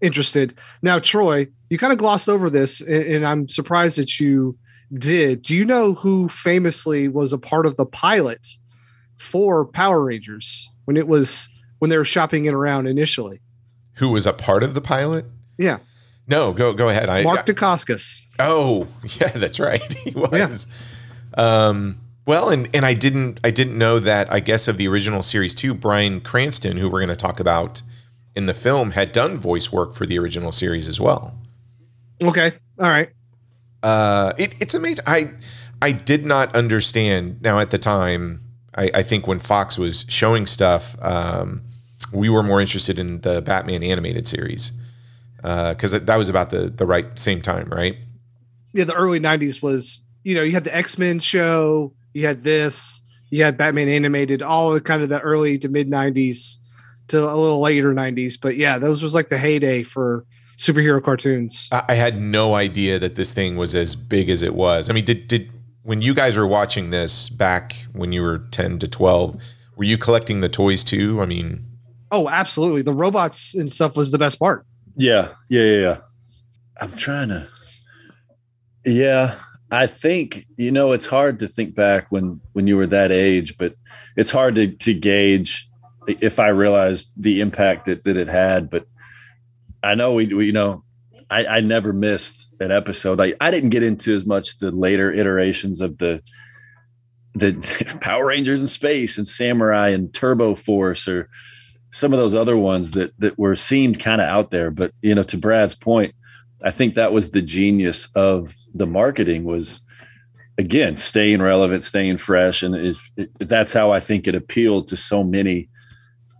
interested. 0.00 0.58
Now, 0.82 0.98
Troy, 0.98 1.48
you 1.70 1.78
kind 1.78 1.92
of 1.92 1.98
glossed 1.98 2.28
over 2.28 2.50
this, 2.50 2.80
and, 2.80 3.04
and 3.04 3.26
I'm 3.26 3.48
surprised 3.48 3.98
that 3.98 4.18
you 4.20 4.56
did. 4.94 5.42
Do 5.42 5.54
you 5.54 5.64
know 5.64 5.94
who 5.94 6.28
famously 6.28 7.08
was 7.08 7.32
a 7.32 7.38
part 7.38 7.66
of 7.66 7.76
the 7.76 7.86
pilot 7.86 8.46
for 9.18 9.66
Power 9.66 10.04
Rangers 10.04 10.70
when 10.84 10.96
it 10.96 11.06
was 11.06 11.48
when 11.78 11.90
they 11.90 11.96
were 11.98 12.04
shopping 12.04 12.46
it 12.46 12.54
around 12.54 12.86
initially? 12.86 13.40
Who 13.94 14.08
was 14.10 14.26
a 14.26 14.32
part 14.32 14.62
of 14.62 14.74
the 14.74 14.80
pilot? 14.80 15.26
Yeah, 15.58 15.78
No, 16.26 16.52
go 16.52 16.72
go 16.72 16.88
ahead. 16.88 17.08
I, 17.08 17.22
Mark 17.22 17.46
Dacascos. 17.46 18.20
Oh, 18.38 18.86
yeah, 19.20 19.28
that's 19.28 19.58
right. 19.58 19.82
He 20.04 20.12
was. 20.12 20.66
Um, 21.34 22.00
well, 22.26 22.50
and 22.50 22.68
and 22.74 22.86
I 22.86 22.94
didn't 22.94 23.40
I 23.42 23.50
didn't 23.50 23.76
know 23.76 23.98
that. 23.98 24.30
I 24.32 24.40
guess 24.40 24.68
of 24.68 24.76
the 24.76 24.86
original 24.86 25.22
series 25.22 25.54
too. 25.54 25.74
Bryan 25.74 26.20
Cranston, 26.20 26.76
who 26.76 26.88
we're 26.88 27.00
going 27.00 27.08
to 27.08 27.16
talk 27.16 27.40
about 27.40 27.82
in 28.38 28.46
the 28.46 28.54
film, 28.54 28.92
had 28.92 29.10
done 29.10 29.36
voice 29.36 29.72
work 29.72 29.94
for 29.94 30.06
the 30.06 30.16
original 30.16 30.52
series 30.52 30.86
as 30.86 31.00
well. 31.00 31.34
Okay, 32.22 32.52
all 32.78 32.88
right. 32.88 33.10
Uh, 33.82 34.32
it, 34.38 34.54
it's 34.60 34.74
amazing. 34.74 35.04
I 35.08 35.32
I 35.82 35.90
did 35.90 36.24
not 36.24 36.54
understand. 36.54 37.42
Now 37.42 37.58
at 37.58 37.72
the 37.72 37.78
time, 37.78 38.40
I, 38.76 38.90
I 38.94 39.02
think 39.02 39.26
when 39.26 39.40
Fox 39.40 39.76
was 39.76 40.06
showing 40.08 40.46
stuff, 40.46 40.96
um, 41.02 41.62
we 42.12 42.28
were 42.28 42.44
more 42.44 42.60
interested 42.60 42.96
in 42.96 43.20
the 43.22 43.42
Batman 43.42 43.82
animated 43.82 44.28
series 44.28 44.72
Uh 45.42 45.74
because 45.74 45.90
that 45.92 46.16
was 46.16 46.28
about 46.28 46.50
the 46.50 46.70
the 46.70 46.86
right 46.86 47.06
same 47.18 47.42
time, 47.42 47.68
right? 47.70 47.96
yeah, 48.72 48.84
the 48.84 48.94
early 48.94 49.18
'90s 49.18 49.62
was 49.62 50.04
you 50.22 50.36
know 50.36 50.42
you 50.42 50.52
had 50.52 50.64
the 50.64 50.76
X 50.76 50.96
Men 50.96 51.18
show, 51.18 51.92
you 52.14 52.24
had 52.24 52.44
this, 52.44 53.02
you 53.30 53.42
had 53.42 53.56
Batman 53.56 53.88
animated, 53.88 54.42
all 54.42 54.72
of 54.72 54.84
kind 54.84 55.02
of 55.02 55.08
the 55.08 55.18
early 55.20 55.58
to 55.58 55.68
mid 55.68 55.88
'90s 55.88 56.58
to 57.08 57.24
a 57.24 57.34
little 57.36 57.60
later 57.60 57.92
'90s. 57.94 58.38
But 58.40 58.56
yeah, 58.56 58.78
those 58.78 59.02
was 59.02 59.14
like 59.14 59.28
the 59.28 59.38
heyday 59.38 59.82
for 59.82 60.24
superhero 60.56 61.02
cartoons. 61.02 61.68
I 61.72 61.84
I 61.88 61.94
had 61.94 62.20
no 62.20 62.54
idea 62.54 62.98
that 62.98 63.14
this 63.16 63.32
thing 63.32 63.56
was 63.56 63.74
as 63.74 63.96
big 63.96 64.28
as 64.30 64.42
it 64.42 64.54
was. 64.54 64.90
I 64.90 64.92
mean, 64.92 65.04
did 65.04 65.28
did 65.28 65.50
when 65.84 66.02
you 66.02 66.14
guys 66.14 66.36
were 66.36 66.46
watching 66.46 66.90
this 66.90 67.28
back 67.28 67.86
when 67.92 68.12
you 68.12 68.22
were 68.22 68.38
ten 68.50 68.78
to 68.78 68.88
twelve, 68.88 69.40
were 69.76 69.84
you 69.84 69.98
collecting 69.98 70.40
the 70.40 70.48
toys 70.48 70.84
too? 70.84 71.20
I 71.22 71.26
mean, 71.26 71.64
Oh, 72.10 72.28
absolutely. 72.28 72.82
The 72.82 72.92
robots 72.92 73.54
and 73.54 73.72
stuff 73.72 73.96
was 73.96 74.10
the 74.10 74.18
best 74.18 74.38
part. 74.38 74.64
Yeah, 74.96 75.28
yeah, 75.48 75.62
yeah, 75.62 75.80
yeah. 75.80 75.96
I'm 76.80 76.92
trying 76.92 77.28
to. 77.28 77.46
Yeah, 78.84 79.38
I 79.70 79.86
think 79.86 80.44
you 80.56 80.70
know 80.70 80.92
it's 80.92 81.06
hard 81.06 81.38
to 81.40 81.48
think 81.48 81.74
back 81.74 82.10
when 82.10 82.40
when 82.52 82.66
you 82.66 82.76
were 82.76 82.86
that 82.86 83.12
age, 83.12 83.56
but 83.58 83.74
it's 84.16 84.30
hard 84.30 84.54
to 84.54 84.68
to 84.68 84.94
gauge 84.94 85.67
if 86.08 86.38
I 86.38 86.48
realized 86.48 87.10
the 87.16 87.40
impact 87.40 87.86
that 87.86 88.04
that 88.04 88.16
it 88.16 88.28
had. 88.28 88.70
But 88.70 88.86
I 89.82 89.94
know 89.94 90.14
we, 90.14 90.26
we 90.26 90.46
you 90.46 90.52
know, 90.52 90.84
I, 91.30 91.46
I 91.46 91.60
never 91.60 91.92
missed 91.92 92.48
an 92.60 92.72
episode. 92.72 93.20
I 93.20 93.34
I 93.40 93.50
didn't 93.50 93.70
get 93.70 93.82
into 93.82 94.14
as 94.14 94.24
much 94.24 94.58
the 94.58 94.70
later 94.70 95.12
iterations 95.12 95.80
of 95.80 95.98
the 95.98 96.22
the 97.34 97.54
Power 98.00 98.26
Rangers 98.26 98.60
in 98.60 98.68
space 98.68 99.18
and 99.18 99.26
Samurai 99.26 99.88
and 99.88 100.12
Turbo 100.12 100.54
Force 100.54 101.06
or 101.06 101.28
some 101.90 102.12
of 102.12 102.18
those 102.18 102.34
other 102.34 102.56
ones 102.56 102.92
that 102.92 103.12
that 103.18 103.38
were 103.38 103.56
seemed 103.56 104.00
kind 104.00 104.20
of 104.20 104.28
out 104.28 104.50
there. 104.50 104.70
But 104.70 104.92
you 105.02 105.14
know, 105.14 105.22
to 105.24 105.38
Brad's 105.38 105.74
point, 105.74 106.14
I 106.62 106.70
think 106.70 106.94
that 106.94 107.12
was 107.12 107.30
the 107.30 107.42
genius 107.42 108.08
of 108.14 108.54
the 108.74 108.86
marketing 108.86 109.44
was 109.44 109.80
again 110.58 110.96
staying 110.96 111.40
relevant, 111.40 111.84
staying 111.84 112.18
fresh, 112.18 112.62
and 112.62 112.74
is 112.74 113.00
that's 113.38 113.72
how 113.72 113.92
I 113.92 114.00
think 114.00 114.26
it 114.26 114.34
appealed 114.34 114.88
to 114.88 114.96
so 114.96 115.22
many 115.22 115.68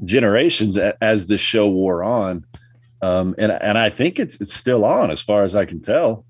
generations 0.05 0.77
as 0.77 1.27
the 1.27 1.39
show 1.39 1.69
wore 1.69 2.03
on. 2.03 2.45
Um, 3.03 3.35
and 3.39 3.53
and 3.53 3.79
I 3.79 3.91
think 3.91 4.19
it's 4.19 4.41
it's 4.41 4.55
still 4.55 4.85
on 4.85 5.11
as 5.11 5.21
far 5.21 5.43
as 5.43 5.55
I 5.55 5.65
can 5.65 5.81
tell. 5.81 6.25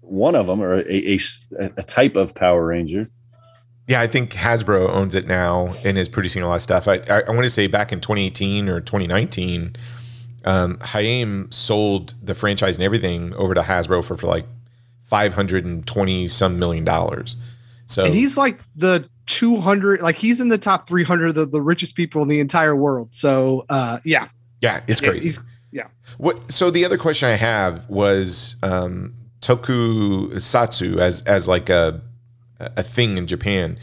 One 0.00 0.34
of 0.34 0.46
them, 0.46 0.60
or 0.60 0.74
a, 0.74 0.84
a, 0.88 1.18
a 1.76 1.82
type 1.82 2.16
of 2.16 2.34
Power 2.34 2.66
Ranger. 2.66 3.06
yeah, 3.88 4.00
I 4.00 4.06
think 4.06 4.32
Hasbro 4.32 4.88
owns 4.88 5.14
it 5.14 5.26
now 5.26 5.68
and 5.84 5.96
is 5.96 6.08
producing 6.08 6.42
a 6.42 6.48
lot 6.48 6.56
of 6.56 6.62
stuff. 6.62 6.86
I 6.86 6.96
I, 7.08 7.22
I 7.22 7.30
want 7.30 7.44
to 7.44 7.50
say 7.50 7.66
back 7.66 7.92
in 7.92 8.00
2018 8.00 8.68
or 8.68 8.80
2019, 8.80 9.74
um, 10.44 10.78
Haim 10.80 11.50
sold 11.50 12.14
the 12.22 12.34
franchise 12.34 12.76
and 12.76 12.84
everything 12.84 13.34
over 13.34 13.54
to 13.54 13.62
Hasbro 13.62 14.04
for, 14.04 14.16
for 14.16 14.26
like 14.26 14.46
520 15.02 16.28
some 16.28 16.58
million 16.58 16.84
dollars. 16.84 17.36
So 17.86 18.06
And 18.06 18.14
he's 18.14 18.36
like 18.38 18.60
the 18.74 19.08
200, 19.26 20.02
like 20.02 20.16
he's 20.16 20.40
in 20.40 20.48
the 20.48 20.58
top 20.58 20.88
300 20.88 21.36
of 21.36 21.50
the 21.52 21.60
richest 21.62 21.94
people 21.96 22.22
in 22.22 22.28
the 22.28 22.40
entire 22.40 22.74
world. 22.76 23.08
So, 23.12 23.64
uh, 23.68 23.98
yeah, 24.04 24.28
yeah, 24.60 24.82
it's 24.88 25.00
Yeah, 25.02 25.08
crazy. 25.08 25.28
he's- 25.30 25.40
yeah. 25.70 25.86
What? 26.18 26.52
So 26.52 26.70
the 26.70 26.84
other 26.84 26.98
question 26.98 27.28
I 27.28 27.36
have 27.36 27.88
was 27.88 28.56
um, 28.62 29.14
tokusatsu 29.40 30.98
as 30.98 31.22
as 31.22 31.48
like 31.48 31.68
a 31.70 32.02
a 32.58 32.82
thing 32.82 33.16
in 33.16 33.26
Japan. 33.26 33.78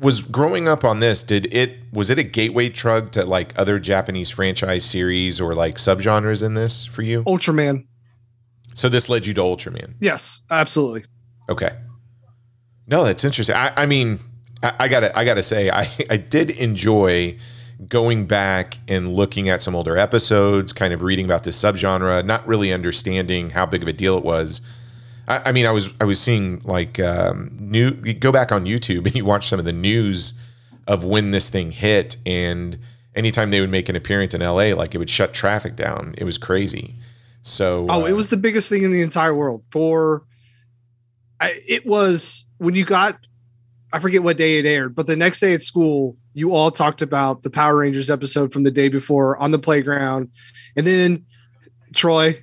Was 0.00 0.20
growing 0.22 0.66
up 0.66 0.84
on 0.84 0.98
this, 1.00 1.22
did 1.22 1.52
it 1.54 1.78
was 1.92 2.10
it 2.10 2.18
a 2.18 2.22
gateway 2.24 2.68
drug 2.68 3.12
to 3.12 3.24
like 3.24 3.52
other 3.56 3.78
Japanese 3.78 4.30
franchise 4.30 4.84
series 4.84 5.40
or 5.40 5.54
like 5.54 5.76
subgenres 5.76 6.42
in 6.42 6.54
this 6.54 6.84
for 6.86 7.02
you? 7.02 7.22
Ultraman. 7.24 7.84
So 8.74 8.88
this 8.88 9.08
led 9.08 9.26
you 9.26 9.34
to 9.34 9.40
Ultraman. 9.42 9.94
Yes, 10.00 10.40
absolutely. 10.50 11.04
Okay. 11.48 11.70
No, 12.88 13.04
that's 13.04 13.22
interesting. 13.22 13.54
I, 13.54 13.72
I 13.76 13.86
mean, 13.86 14.18
I, 14.62 14.74
I 14.80 14.88
gotta 14.88 15.16
I 15.18 15.24
gotta 15.24 15.42
say, 15.42 15.70
I, 15.70 15.88
I 16.10 16.16
did 16.16 16.50
enjoy 16.50 17.36
going 17.88 18.26
back 18.26 18.78
and 18.86 19.12
looking 19.12 19.48
at 19.48 19.60
some 19.60 19.74
older 19.74 19.96
episodes, 19.96 20.72
kind 20.72 20.92
of 20.92 21.02
reading 21.02 21.24
about 21.24 21.44
this 21.44 21.60
subgenre, 21.60 22.24
not 22.24 22.46
really 22.46 22.72
understanding 22.72 23.50
how 23.50 23.66
big 23.66 23.82
of 23.82 23.88
a 23.88 23.92
deal 23.92 24.16
it 24.16 24.24
was. 24.24 24.60
I, 25.26 25.42
I 25.46 25.52
mean, 25.52 25.66
I 25.66 25.70
was 25.70 25.90
I 26.00 26.04
was 26.04 26.20
seeing 26.20 26.60
like 26.64 27.00
um, 27.00 27.56
new. 27.60 27.96
You 28.04 28.14
go 28.14 28.32
back 28.32 28.52
on 28.52 28.64
YouTube 28.64 29.06
and 29.06 29.14
you 29.14 29.24
watch 29.24 29.48
some 29.48 29.58
of 29.58 29.64
the 29.64 29.72
news 29.72 30.34
of 30.86 31.04
when 31.04 31.30
this 31.30 31.48
thing 31.48 31.72
hit, 31.72 32.16
and 32.26 32.78
anytime 33.14 33.50
they 33.50 33.60
would 33.60 33.70
make 33.70 33.88
an 33.88 33.96
appearance 33.96 34.34
in 34.34 34.40
LA, 34.40 34.74
like 34.74 34.94
it 34.94 34.98
would 34.98 35.10
shut 35.10 35.34
traffic 35.34 35.76
down. 35.76 36.14
It 36.18 36.24
was 36.24 36.38
crazy. 36.38 36.94
So 37.42 37.86
Oh, 37.88 38.04
it 38.04 38.12
uh, 38.12 38.16
was 38.16 38.30
the 38.30 38.36
biggest 38.36 38.68
thing 38.68 38.84
in 38.84 38.92
the 38.92 39.02
entire 39.02 39.34
world. 39.34 39.62
For 39.70 40.22
I, 41.40 41.60
it 41.66 41.84
was 41.84 42.46
when 42.58 42.74
you 42.74 42.84
got, 42.84 43.18
I 43.92 43.98
forget 43.98 44.22
what 44.22 44.36
day 44.36 44.58
it 44.58 44.64
aired, 44.64 44.94
but 44.94 45.06
the 45.06 45.16
next 45.16 45.40
day 45.40 45.52
at 45.52 45.62
school, 45.62 46.16
you 46.34 46.54
all 46.54 46.70
talked 46.70 47.02
about 47.02 47.42
the 47.42 47.50
Power 47.50 47.76
Rangers 47.76 48.10
episode 48.10 48.52
from 48.52 48.62
the 48.62 48.70
day 48.70 48.88
before 48.88 49.36
on 49.36 49.50
the 49.50 49.58
playground, 49.58 50.30
and 50.76 50.86
then 50.86 51.24
Troy, 51.94 52.42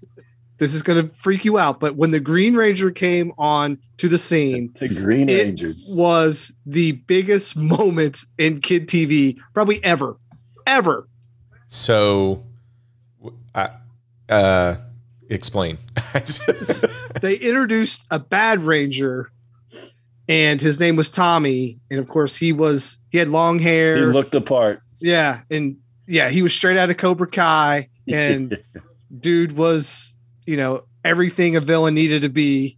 this 0.60 0.74
is 0.74 0.84
going 0.84 1.10
to 1.10 1.16
freak 1.16 1.46
you 1.46 1.58
out, 1.58 1.80
but 1.80 1.96
when 1.96 2.12
the 2.12 2.20
Green 2.20 2.56
Ranger 2.56 2.92
came 2.92 3.32
on 3.38 3.80
to 3.98 4.08
the 4.08 4.18
scene, 4.18 4.72
The 4.80 4.90
Green 4.90 5.28
Ranger. 5.28 5.74
was 5.88 6.52
the 6.66 6.92
biggest 6.92 7.56
moment 7.56 8.20
in 8.38 8.62
kid 8.62 8.88
TV 8.88 9.38
probably 9.54 9.84
ever, 9.84 10.18
ever. 10.68 11.08
So, 11.68 12.44
I 13.56 13.72
uh, 14.28 14.76
explain. 15.30 15.78
they 17.22 17.36
introduced 17.36 18.06
a 18.12 18.20
bad 18.20 18.62
ranger 18.62 19.32
and 20.30 20.62
his 20.62 20.80
name 20.80 20.96
was 20.96 21.10
tommy 21.12 21.80
and 21.92 22.00
of 22.00 22.08
course 22.08 22.38
he 22.38 22.54
was 22.54 23.00
he 23.10 23.18
had 23.18 23.28
long 23.28 23.60
hair. 23.60 23.96
He 23.98 24.02
hair 24.04 24.14
looked 24.14 24.34
apart. 24.36 24.80
yeah 25.02 25.42
and 25.52 25.76
yeah 26.08 26.30
he 26.30 26.42
was 26.42 26.54
straight 26.54 26.78
out 26.78 26.90
of 26.90 26.96
cobra 26.98 27.28
kai 27.28 27.90
and 28.08 28.58
dude 29.20 29.58
was 29.58 30.16
you 30.46 30.56
know 30.56 30.84
everything 31.04 31.56
a 31.56 31.60
villain 31.60 31.94
needed 31.96 32.22
to 32.22 32.30
be 32.30 32.78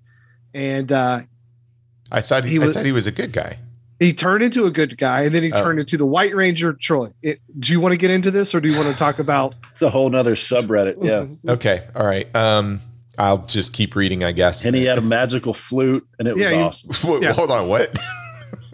and 0.54 0.92
uh 0.92 1.22
I 2.14 2.22
thought 2.22 2.44
he, 2.44 2.52
He 2.52 2.60
was- 2.60 2.70
I 2.76 2.80
thought 2.80 2.86
he 2.86 2.92
was 2.92 3.08
a 3.08 3.12
good 3.12 3.32
guy. 3.32 3.58
he 4.00 4.14
turned 4.14 4.44
into 4.44 4.66
a 4.66 4.72
good 4.72 4.98
guy 4.98 5.22
and 5.24 5.34
then 5.36 5.44
he 5.44 5.52
Oh. 5.54 5.62
turned 5.64 5.80
into 5.80 5.96
the 5.98 6.06
white 6.06 6.36
ranger 6.36 6.74
troy 6.74 7.12
it, 7.22 7.40
do 7.60 7.72
you 7.72 7.80
want 7.80 7.94
to 7.94 7.98
get 7.98 8.12
into 8.12 8.32
this 8.32 8.54
or 8.56 8.60
do 8.62 8.70
you 8.70 8.76
want 8.78 8.90
to 8.92 8.96
talk 8.98 9.20
about 9.20 9.56
it's 9.72 9.82
a 9.82 9.90
whole 9.90 10.10
nother 10.10 10.36
subreddit. 10.36 10.96
Yeah. 11.02 11.26
Okay, 11.54 11.88
all 11.96 12.06
right. 12.06 12.28
Um, 12.36 12.82
I'll 13.18 13.46
just 13.46 13.74
keep 13.74 13.96
reading, 13.96 14.24
I 14.24 14.32
guess. 14.32 14.66
And 14.66 14.76
he 14.76 14.86
had 14.86 14.98
a 14.98 15.02
magical 15.02 15.54
flute, 15.54 16.08
and 16.18 16.28
it 16.28 16.34
was 16.36 16.42
Yeah, 16.42 16.52
he- 16.52 16.56
awesome. 16.62 17.12
Wait, 17.14 17.24
yeah. 17.24 17.34
Hold 17.34 17.52
on, 17.52 17.68
what? 17.68 17.98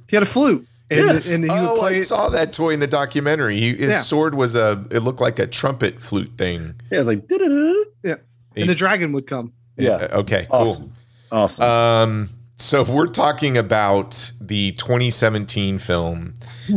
he 0.07 0.15
had 0.15 0.23
a 0.23 0.27
flute 0.27 0.65
and, 0.89 0.99
Yeah. 1.25 1.33
and 1.33 1.43
he 1.43 1.49
would 1.49 1.69
oh, 1.69 1.77
play 1.79 1.95
I 1.95 1.95
it 1.97 2.03
saw 2.05 2.29
that 2.29 2.53
toy 2.53 2.69
in 2.69 2.79
the 2.79 2.87
documentary. 2.87 3.59
He, 3.59 3.69
his 3.75 3.91
Yeah. 3.91 4.01
sword 4.01 4.35
was 4.35 4.55
a. 4.55 4.85
It 4.91 4.99
looked 4.99 5.19
like 5.19 5.37
a 5.39 5.47
trumpet 5.47 6.01
flute 6.01 6.31
thing. 6.37 6.75
Yeah, 6.91 6.97
I 6.97 6.99
was 6.99 7.07
like, 7.07 7.27
"Da-da-da." 7.27 8.15
and 8.55 8.67
the 8.69 8.73
dragon 8.75 9.11
would 9.11 9.27
come 9.27 9.53
yeah, 9.77 9.91
Uh, 9.91 10.19
Okay. 10.21 10.47
awesome, 10.49 10.91
awesome. 11.31 11.63
Um. 11.65 12.29
So 12.59 12.81
we're 12.83 13.05
talking 13.05 13.55
about 13.55 14.31
the 14.41 14.71
2017 14.71 15.77
film 15.77 16.33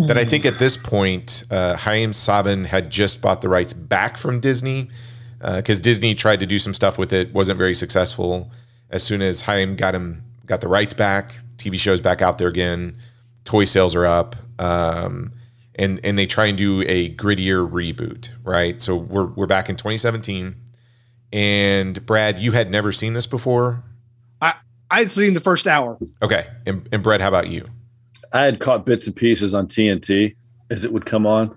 that 0.06 0.18
I 0.18 0.26
think 0.26 0.44
at 0.44 0.58
this 0.58 0.76
point, 0.76 1.44
uh, 1.50 1.74
Chaim 1.76 2.12
Saban 2.12 2.66
had 2.66 2.90
just 2.90 3.22
bought 3.22 3.40
the 3.40 3.48
rights 3.48 3.72
back 3.72 4.18
from 4.18 4.40
Disney 4.40 4.90
because 5.40 5.80
Disney 5.80 6.14
tried 6.14 6.40
to 6.40 6.46
do 6.46 6.58
some 6.58 6.74
stuff 6.74 6.98
with 6.98 7.12
it, 7.12 7.32
wasn't 7.32 7.58
very 7.58 7.74
successful. 7.74 8.50
As 8.90 9.02
soon 9.02 9.22
as 9.22 9.42
Chaim 9.42 9.76
got 9.76 9.94
him 9.94 10.24
got 10.46 10.60
the 10.60 10.68
rights 10.68 10.94
back, 10.94 11.38
TV 11.56 11.78
shows 11.78 12.00
back 12.00 12.22
out 12.22 12.38
there 12.38 12.48
again, 12.48 12.96
toy 13.44 13.64
sales 13.64 13.94
are 13.94 14.06
up, 14.06 14.36
um, 14.58 15.32
and 15.76 16.00
and 16.04 16.18
they 16.18 16.26
try 16.26 16.46
and 16.46 16.58
do 16.58 16.82
a 16.82 17.14
grittier 17.14 17.68
reboot, 17.70 18.30
right? 18.42 18.82
So 18.82 18.96
we're 18.96 19.26
we're 19.26 19.46
back 19.46 19.68
in 19.68 19.76
2017, 19.76 20.56
and 21.32 22.06
Brad, 22.06 22.38
you 22.38 22.52
had 22.52 22.70
never 22.70 22.92
seen 22.92 23.14
this 23.14 23.26
before, 23.26 23.82
i 24.90 24.98
had 24.98 25.10
seen 25.10 25.34
the 25.34 25.40
first 25.40 25.66
hour 25.66 25.98
okay? 26.20 26.46
And, 26.66 26.88
and 26.92 27.02
Brad, 27.02 27.20
how 27.20 27.28
about 27.28 27.48
you? 27.48 27.66
I 28.32 28.42
had 28.42 28.60
caught 28.60 28.84
bits 28.84 29.06
and 29.06 29.14
pieces 29.14 29.54
on 29.54 29.66
TNT 29.66 30.34
as 30.68 30.84
it 30.84 30.92
would 30.92 31.06
come 31.06 31.26
on. 31.26 31.56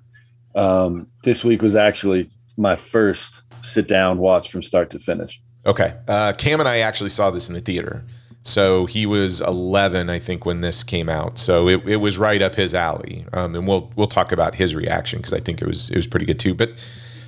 Um, 0.55 1.07
this 1.23 1.43
week 1.43 1.61
was 1.61 1.75
actually 1.75 2.29
my 2.57 2.75
first 2.75 3.42
sit 3.63 3.87
down 3.87 4.19
watch 4.19 4.51
from 4.51 4.61
start 4.61 4.89
to 4.91 4.99
finish. 4.99 5.41
Okay. 5.65 5.93
Uh, 6.07 6.33
Cam 6.37 6.59
and 6.59 6.69
I 6.69 6.79
actually 6.79 7.09
saw 7.09 7.31
this 7.31 7.47
in 7.47 7.55
the 7.55 7.61
theater. 7.61 8.05
So 8.41 8.85
he 8.85 9.05
was 9.05 9.39
11, 9.39 10.09
I 10.09 10.19
think, 10.19 10.45
when 10.45 10.59
this 10.59 10.83
came 10.83 11.07
out. 11.07 11.37
So 11.37 11.69
it, 11.69 11.87
it 11.87 11.95
was 11.97 12.17
right 12.17 12.41
up 12.41 12.55
his 12.55 12.75
alley. 12.75 13.25
Um, 13.31 13.55
and 13.55 13.65
we'll 13.65 13.89
we'll 13.95 14.07
talk 14.07 14.33
about 14.33 14.53
his 14.53 14.75
reaction 14.75 15.19
because 15.19 15.31
I 15.31 15.39
think 15.39 15.61
it 15.61 15.67
was 15.67 15.89
it 15.89 15.95
was 15.95 16.07
pretty 16.07 16.25
good 16.25 16.39
too. 16.39 16.53
But 16.53 16.71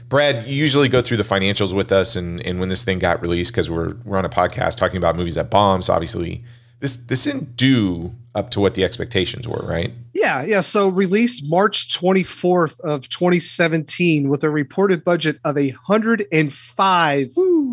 Brad, 0.10 0.46
you 0.46 0.56
usually 0.56 0.90
go 0.90 1.02
through 1.02 1.18
the 1.18 1.24
financials 1.24 1.74
with 1.74 1.92
us, 1.92 2.16
and, 2.18 2.46
and 2.46 2.60
when 2.60 2.70
this 2.70 2.84
thing 2.84 3.00
got 3.00 3.22
released, 3.22 3.54
because 3.54 3.72
we're 3.72 3.96
we're 4.04 4.18
on 4.18 4.26
a 4.26 4.30
podcast 4.30 4.76
talking 4.76 4.98
about 4.98 5.16
movies 5.16 5.36
that 5.36 5.50
bomb. 5.50 5.82
So 5.82 5.94
obviously, 5.94 6.44
this 6.86 6.98
this 6.98 7.24
didn't 7.24 7.56
do 7.58 8.14
up 8.36 8.52
to 8.52 8.60
what 8.60 8.76
the 8.76 8.84
expectations 8.84 9.48
were, 9.48 9.66
right? 9.66 9.92
Yeah, 10.14 10.44
yeah. 10.44 10.62
So 10.62 10.88
released 10.90 11.44
March 11.46 11.98
24th 11.98 12.80
of 12.82 13.10
2017 13.10 14.30
with 14.30 14.44
a 14.44 14.50
reported 14.50 15.04
budget 15.04 15.40
of 15.44 15.58
a 15.58 15.70
hundred 15.70 16.26
and 16.32 16.54
five 16.54 17.32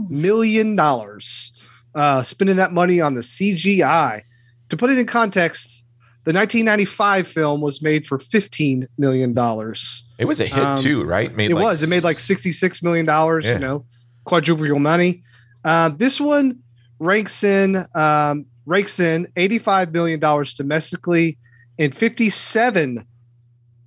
million 0.08 0.76
dollars. 0.76 1.52
Uh, 1.94 2.22
spending 2.22 2.56
that 2.56 2.72
money 2.72 3.02
on 3.02 3.14
the 3.14 3.20
CGI. 3.20 4.22
To 4.70 4.76
put 4.78 4.88
it 4.88 4.96
in 4.96 5.04
context, 5.04 5.84
the 6.24 6.32
1995 6.32 7.28
film 7.28 7.60
was 7.60 7.82
made 7.82 8.06
for 8.06 8.18
15 8.18 8.86
million 8.96 9.34
dollars. 9.34 10.02
It 10.16 10.24
was 10.24 10.40
a 10.40 10.46
hit 10.46 10.64
Um, 10.64 10.78
too, 10.78 11.04
right? 11.04 11.36
Made 11.36 11.50
It 11.50 11.54
like 11.54 11.64
was. 11.64 11.82
It 11.82 11.90
made 11.90 12.02
like 12.02 12.16
66 12.16 12.82
million 12.82 13.04
dollars. 13.04 13.44
Yeah. 13.44 13.54
You 13.54 13.58
know, 13.58 13.84
quadruple 14.24 14.64
your 14.64 14.80
money. 14.80 15.22
Uh, 15.66 15.90
this 15.90 16.18
one 16.18 16.60
ranks 16.98 17.44
in 17.44 17.84
um, 17.94 18.46
rakes 18.66 19.00
in 19.00 19.28
85 19.36 19.92
million 19.92 20.20
dollars 20.20 20.54
domestically 20.54 21.38
and 21.78 21.96
57 21.96 23.04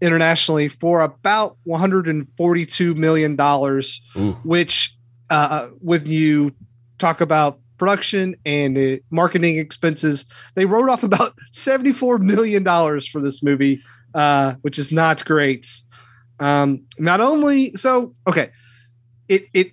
internationally 0.02 0.68
for 0.68 1.02
about 1.02 1.56
142 1.64 2.96
million 2.96 3.36
dollars. 3.36 4.02
Which, 4.44 4.96
uh, 5.30 5.68
when 5.80 6.06
you 6.06 6.54
talk 7.00 7.22
about 7.22 7.60
production 7.78 8.36
and 8.46 8.78
uh, 8.78 8.98
marketing 9.10 9.58
expenses, 9.58 10.26
they 10.56 10.66
wrote 10.66 10.90
off 10.90 11.04
about 11.04 11.34
74 11.52 12.20
million 12.20 12.64
dollars 12.64 13.08
for 13.08 13.22
this 13.22 13.44
movie, 13.44 13.80
uh, 14.14 14.56
which 14.62 14.80
is 14.80 14.92
not 14.92 15.26
great. 15.26 15.68
Um, 16.40 16.84
not 17.00 17.22
only 17.22 17.74
so, 17.76 18.14
okay, 18.28 18.50
it 19.30 19.46
it 19.54 19.72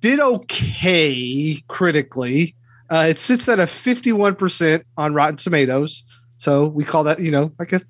did 0.00 0.20
okay 0.20 1.62
critically. 1.68 2.54
Uh, 2.90 3.06
it 3.08 3.18
sits 3.18 3.48
at 3.48 3.58
a 3.58 3.64
51% 3.64 4.82
on 4.96 5.14
Rotten 5.14 5.36
Tomatoes. 5.36 6.04
So 6.38 6.66
we 6.68 6.84
call 6.84 7.04
that, 7.04 7.20
you 7.20 7.30
know, 7.30 7.52
like 7.58 7.72
a 7.72 7.80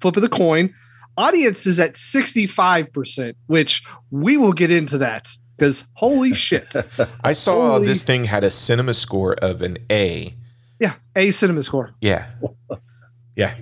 flip 0.00 0.16
of 0.16 0.22
the 0.22 0.28
coin. 0.28 0.74
Audience 1.16 1.66
is 1.66 1.78
at 1.78 1.94
65%, 1.94 3.34
which 3.46 3.82
we 4.10 4.36
will 4.36 4.52
get 4.52 4.70
into 4.70 4.98
that 4.98 5.28
because 5.56 5.84
holy 5.94 6.34
shit. 6.46 6.74
I 7.22 7.32
saw 7.32 7.72
Holy- 7.72 7.86
this 7.86 8.02
thing 8.02 8.24
had 8.24 8.44
a 8.44 8.50
cinema 8.50 8.94
score 8.94 9.34
of 9.34 9.62
an 9.62 9.78
A. 9.90 10.34
Yeah, 10.80 10.94
A 11.14 11.30
cinema 11.30 11.62
score. 11.62 11.94
Yeah. 12.00 12.26
Yeah. 13.36 13.54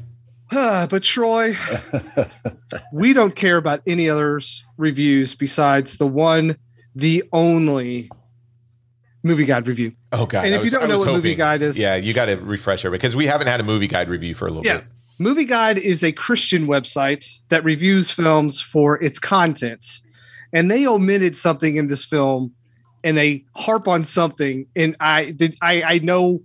Ah, 0.53 0.87
but 0.91 1.03
Troy, 1.03 1.55
we 2.93 3.13
don't 3.13 3.37
care 3.37 3.57
about 3.59 3.83
any 3.87 4.09
others 4.09 4.65
reviews 4.79 5.35
besides 5.35 5.99
the 5.99 6.07
one, 6.07 6.57
the 6.95 7.23
only 7.33 8.11
movie 9.23 9.45
guide 9.45 9.67
review. 9.69 9.93
Oh 10.13 10.27
god! 10.27 10.45
And 10.47 10.55
if 10.55 10.65
you 10.65 10.71
don't 10.71 10.89
know 10.89 10.97
was 10.99 11.07
what 11.07 11.15
movie 11.15 11.35
guide 11.35 11.63
is- 11.63 11.79
yeah, 11.79 11.97
you 11.97 12.13
got 12.13 12.27
to 12.27 12.37
refresh 12.37 12.83
her 12.83 12.91
because 12.91 13.15
we 13.17 13.27
haven't 13.27 13.47
had 13.47 13.61
a 13.61 13.65
movie 13.65 13.87
guide 13.89 14.09
review 14.09 14.35
for 14.35 14.47
a 14.47 14.51
little 14.51 14.65
Yeah. 14.67 14.79
bit. 14.79 14.87
Movie 15.19 15.45
Guide 15.45 15.77
is 15.77 16.03
a 16.03 16.13
Christian 16.13 16.67
website 16.67 17.43
that 17.51 17.63
reviews 17.63 18.11
films 18.11 18.59
for 18.61 19.03
its 19.03 19.19
content. 19.19 20.01
and 20.53 20.71
they 20.71 20.87
omitted 20.87 21.37
something 21.37 21.77
in 21.77 21.87
this 21.89 22.05
film, 22.05 22.53
and 23.05 23.17
they 23.17 23.45
harp 23.55 23.87
on 23.87 24.05
something, 24.05 24.67
and 24.75 24.97
I 24.99 25.27
did 25.33 25.57
I 25.63 25.83
I 25.83 25.99
know. 25.99 26.41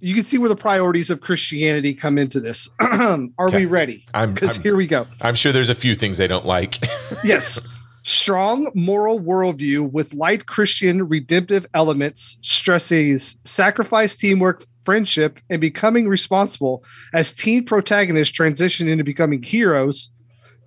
You 0.00 0.14
can 0.14 0.22
see 0.24 0.38
where 0.38 0.48
the 0.48 0.56
priorities 0.56 1.10
of 1.10 1.20
Christianity 1.20 1.92
come 1.92 2.18
into 2.18 2.38
this. 2.40 2.68
Are 2.80 3.18
Okay. 3.40 3.58
we 3.58 3.64
ready? 3.66 4.06
Because 4.12 4.56
here 4.56 4.76
we 4.76 4.86
go. 4.86 5.06
I'm 5.20 5.34
sure 5.34 5.50
there's 5.52 5.68
a 5.70 5.74
few 5.74 5.94
things 5.96 6.18
they 6.18 6.28
don't 6.28 6.46
like. 6.46 6.78
yes. 7.24 7.60
Strong 8.04 8.70
moral 8.74 9.20
worldview 9.20 9.90
with 9.90 10.14
light 10.14 10.46
Christian 10.46 11.08
redemptive 11.08 11.66
elements 11.74 12.38
stresses 12.42 13.38
sacrifice, 13.44 14.16
teamwork, 14.16 14.64
friendship, 14.84 15.40
and 15.50 15.60
becoming 15.60 16.08
responsible 16.08 16.84
as 17.12 17.34
teen 17.34 17.64
protagonists 17.64 18.32
transition 18.32 18.88
into 18.88 19.04
becoming 19.04 19.42
heroes. 19.42 20.10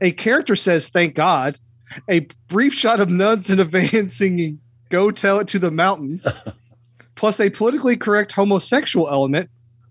A 0.02 0.12
character 0.12 0.56
says, 0.56 0.90
Thank 0.90 1.16
God. 1.16 1.58
A 2.10 2.28
brief 2.48 2.74
shot 2.74 3.00
of 3.00 3.10
nuns 3.10 3.50
in 3.50 3.60
a 3.60 3.66
van 3.66 4.08
singing, 4.10 4.60
Go 4.90 5.12
Tell 5.12 5.40
It 5.40 5.48
to 5.50 5.60
the 5.60 5.72
Mountains, 5.72 6.26
plus 7.16 7.40
a 7.40 7.50
politically 7.50 7.98
correct 7.98 8.32
homosexual 8.32 9.10
element 9.10 9.50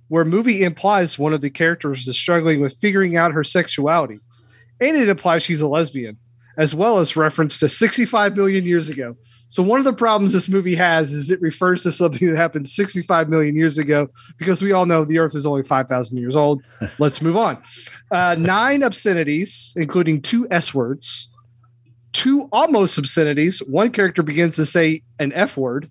where 0.09 0.25
movie 0.25 0.63
implies 0.63 1.19
one 1.19 1.35
of 1.35 1.41
the 1.41 1.51
characters 1.51 2.09
is 2.09 2.19
struggling 2.19 2.61
with 2.61 2.77
figuring 2.79 3.17
out 3.17 3.33
her 3.33 3.45
sexuality. 3.45 4.19
And 4.81 4.97
it 4.97 5.09
implies 5.09 5.43
she's 5.43 5.61
a 5.61 5.69
lesbian 5.69 6.17
as 6.57 6.75
well 6.75 6.99
as 6.99 7.17
reference 7.17 7.59
to 7.59 7.69
65 7.69 8.37
million 8.37 8.65
years 8.65 8.89
ago. 8.89 9.17
So 9.51 9.65
one 9.65 9.81
of 9.81 9.85
the 9.85 9.93
problems 9.93 10.33
this 10.33 10.49
movie 10.49 10.77
has 10.77 11.13
is 11.13 11.31
it 11.31 11.41
refers 11.41 11.83
to 11.83 11.91
something 11.91 12.29
that 12.29 12.37
happened 12.37 12.69
65 12.69 13.29
million 13.29 13.57
years 13.57 13.79
ago 13.79 14.09
because 14.39 14.63
we 14.63 14.71
all 14.71 14.87
know 14.87 15.05
the 15.05 15.19
Earth 15.19 15.35
is 15.35 15.45
only 15.45 15.65
5,000 15.65 16.17
years 16.17 16.37
old. 16.37 16.63
Let's 16.99 17.21
move 17.21 17.37
on. 17.37 17.61
Uh, 18.13 18.37
nine 18.39 18.85
obscenities, 18.85 19.73
including 19.75 20.23
two 20.23 20.47
S 20.53 20.73
words, 20.73 21.29
two 22.13 22.49
almost 22.53 22.97
obscenities. 22.97 23.59
One 23.59 23.91
character 23.91 24.23
begins 24.23 24.55
to 24.57 24.67
say 24.67 25.03
an 25.19 25.33
F 25.33 25.57
word. 25.57 25.91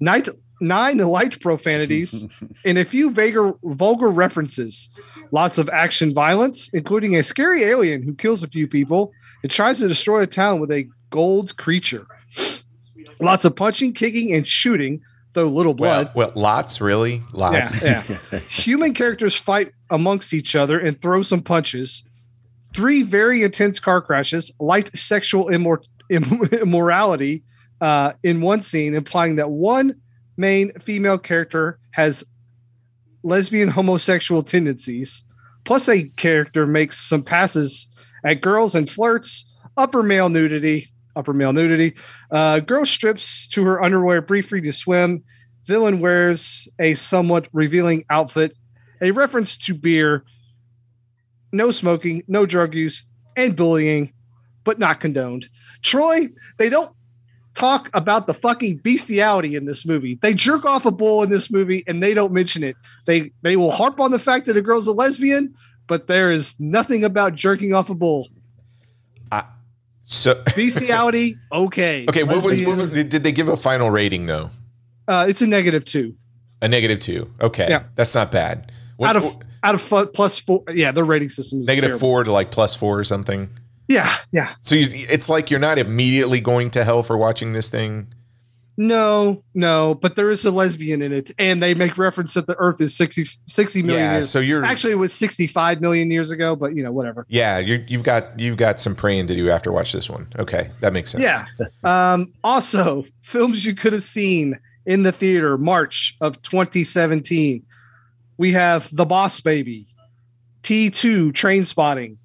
Nine, 0.00 0.24
nine 0.60 0.98
light 0.98 1.40
profanities, 1.40 2.28
and 2.66 2.76
a 2.76 2.84
few 2.84 3.10
vaguer, 3.10 3.54
vulgar 3.64 4.08
references. 4.08 4.88
Lots 5.32 5.56
of 5.56 5.68
action 5.70 6.12
violence, 6.12 6.68
including 6.74 7.16
a 7.16 7.22
scary 7.22 7.64
alien 7.64 8.02
who 8.02 8.14
kills 8.14 8.42
a 8.42 8.48
few 8.48 8.66
people 8.66 9.12
and 9.42 9.50
tries 9.50 9.78
to 9.78 9.88
destroy 9.88 10.22
a 10.22 10.26
town 10.26 10.60
with 10.60 10.70
a 10.70 10.88
gold 11.10 11.56
creature. 11.56 12.06
Lots 13.20 13.44
of 13.44 13.56
punching, 13.56 13.94
kicking, 13.94 14.32
and 14.32 14.46
shooting, 14.46 15.00
though 15.32 15.48
little 15.48 15.74
blood. 15.74 16.12
Well, 16.14 16.28
well, 16.28 16.42
lots, 16.42 16.80
really? 16.80 17.22
Lots. 17.32 17.84
Yeah, 17.84 18.02
yeah. 18.08 18.38
Human 18.48 18.94
characters 18.94 19.34
fight 19.34 19.72
amongst 19.90 20.32
each 20.32 20.54
other 20.54 20.78
and 20.78 21.00
throw 21.00 21.22
some 21.22 21.42
punches. 21.42 22.04
Three 22.74 23.02
very 23.02 23.42
intense 23.42 23.80
car 23.80 24.00
crashes, 24.00 24.52
light 24.60 24.94
sexual 24.96 25.46
immor- 25.46 25.84
immorality 26.10 27.42
uh, 27.80 28.12
in 28.22 28.40
one 28.40 28.62
scene, 28.62 28.94
implying 28.94 29.36
that 29.36 29.50
one 29.50 29.96
main 30.36 30.72
female 30.78 31.18
character 31.18 31.78
has 31.92 32.24
lesbian 33.22 33.68
homosexual 33.68 34.42
tendencies. 34.42 35.24
Plus, 35.64 35.88
a 35.88 36.04
character 36.10 36.66
makes 36.66 36.98
some 36.98 37.22
passes 37.22 37.88
at 38.24 38.40
girls 38.40 38.74
and 38.74 38.90
flirts, 38.90 39.46
upper 39.76 40.02
male 40.02 40.28
nudity, 40.28 40.88
upper 41.16 41.32
male 41.32 41.52
nudity. 41.52 41.94
Uh, 42.30 42.60
girl 42.60 42.84
strips 42.84 43.48
to 43.48 43.64
her 43.64 43.82
underwear 43.82 44.22
briefly 44.22 44.60
to 44.60 44.72
swim. 44.72 45.22
Villain 45.66 46.00
wears 46.00 46.68
a 46.78 46.94
somewhat 46.94 47.48
revealing 47.52 48.04
outfit, 48.08 48.54
a 49.02 49.10
reference 49.10 49.56
to 49.56 49.74
beer, 49.74 50.24
no 51.52 51.70
smoking, 51.70 52.22
no 52.28 52.46
drug 52.46 52.74
use, 52.74 53.04
and 53.36 53.56
bullying, 53.56 54.12
but 54.64 54.78
not 54.78 55.00
condoned. 55.00 55.48
Troy, 55.82 56.28
they 56.58 56.70
don't 56.70 56.90
talk 57.54 57.90
about 57.92 58.26
the 58.26 58.34
fucking 58.34 58.78
bestiality 58.78 59.56
in 59.56 59.64
this 59.64 59.84
movie. 59.84 60.18
They 60.22 60.32
jerk 60.32 60.64
off 60.64 60.86
a 60.86 60.90
bull 60.90 61.22
in 61.22 61.30
this 61.30 61.50
movie 61.50 61.82
and 61.86 62.02
they 62.02 62.14
don't 62.14 62.32
mention 62.32 62.62
it. 62.62 62.76
They 63.04 63.32
they 63.42 63.56
will 63.56 63.72
harp 63.72 63.98
on 64.00 64.12
the 64.12 64.18
fact 64.18 64.46
that 64.46 64.56
a 64.56 64.62
girl's 64.62 64.86
a 64.86 64.92
lesbian, 64.92 65.52
but 65.88 66.06
there 66.06 66.30
is 66.30 66.58
nothing 66.60 67.02
about 67.04 67.34
jerking 67.34 67.74
off 67.74 67.90
a 67.90 67.94
bull. 67.94 68.28
So, 70.10 70.42
Bestiality, 70.56 71.36
okay. 71.52 72.06
okay, 72.08 72.22
what 72.22 72.42
was, 72.42 72.62
what 72.62 72.78
was, 72.78 72.92
did 72.92 73.10
they 73.10 73.30
give 73.32 73.48
a 73.48 73.56
final 73.58 73.90
rating 73.90 74.24
though? 74.24 74.48
uh, 75.06 75.26
it's 75.28 75.42
a 75.42 75.46
negative 75.46 75.84
two 75.84 76.14
A 76.62 76.68
negative 76.68 76.98
two. 76.98 77.30
Okay, 77.42 77.66
Yeah. 77.68 77.82
that's 77.94 78.14
not 78.14 78.32
bad. 78.32 78.72
What, 78.96 79.10
out 79.10 79.16
of 79.16 79.38
out 79.62 79.74
of 79.74 80.12
plus 80.14 80.38
four. 80.38 80.64
Yeah, 80.72 80.92
their 80.92 81.04
rating 81.04 81.28
system 81.28 81.60
is 81.60 81.66
negative 81.66 82.00
four 82.00 82.24
to 82.24 82.32
like 82.32 82.50
plus 82.50 82.74
four 82.74 82.98
or 82.98 83.04
something. 83.04 83.50
Yeah, 83.86 84.10
yeah. 84.32 84.54
So 84.62 84.76
you, 84.76 84.86
it's 84.90 85.28
like 85.28 85.50
you're 85.50 85.60
not 85.60 85.78
immediately 85.78 86.40
going 86.40 86.70
to 86.70 86.84
hell 86.84 87.02
for 87.02 87.18
watching 87.18 87.52
this 87.52 87.68
thing. 87.68 88.08
No, 88.80 89.42
no, 89.54 89.96
but 89.96 90.14
there 90.14 90.30
is 90.30 90.44
a 90.44 90.52
lesbian 90.52 91.02
in 91.02 91.12
it, 91.12 91.32
and 91.36 91.60
they 91.60 91.74
make 91.74 91.98
reference 91.98 92.34
that 92.34 92.46
the 92.46 92.54
Earth 92.58 92.80
is 92.80 92.96
60, 92.96 93.24
60 93.46 93.82
million 93.82 94.04
Yeah. 94.04 94.12
years. 94.14 94.30
So 94.30 94.38
you're 94.38 94.64
Actually, 94.64 94.92
it 94.92 94.98
was 94.98 95.12
65 95.12 95.80
million 95.80 96.12
years 96.12 96.30
ago, 96.30 96.54
but 96.54 96.76
you 96.76 96.84
know, 96.84 96.92
whatever. 96.92 97.26
yeah 97.28 97.58
you're, 97.58 97.80
you've 97.88 98.04
got 98.04 98.38
you've 98.38 98.56
got 98.56 98.78
some 98.78 98.94
praying 98.94 99.26
to 99.26 99.34
do 99.34 99.50
after 99.50 99.72
watch 99.72 99.92
this 99.92 100.08
one. 100.08 100.28
Okay, 100.38 100.70
that 100.80 100.92
makes 100.92 101.10
sense. 101.10 101.24
Yeah. 101.24 101.44
Um, 101.82 102.32
also, 102.44 103.04
films 103.22 103.64
you 103.66 103.74
could 103.74 103.92
have 103.92 104.04
seen 104.04 104.56
in 104.86 105.02
the 105.02 105.10
theater, 105.12 105.58
March 105.58 106.16
of 106.20 106.40
2017. 106.42 107.64
We 108.36 108.52
have 108.52 108.88
The 108.94 109.04
Boss 109.04 109.40
Baby, 109.40 109.88
T2 110.62 111.32
Trainspotting, 111.32 112.16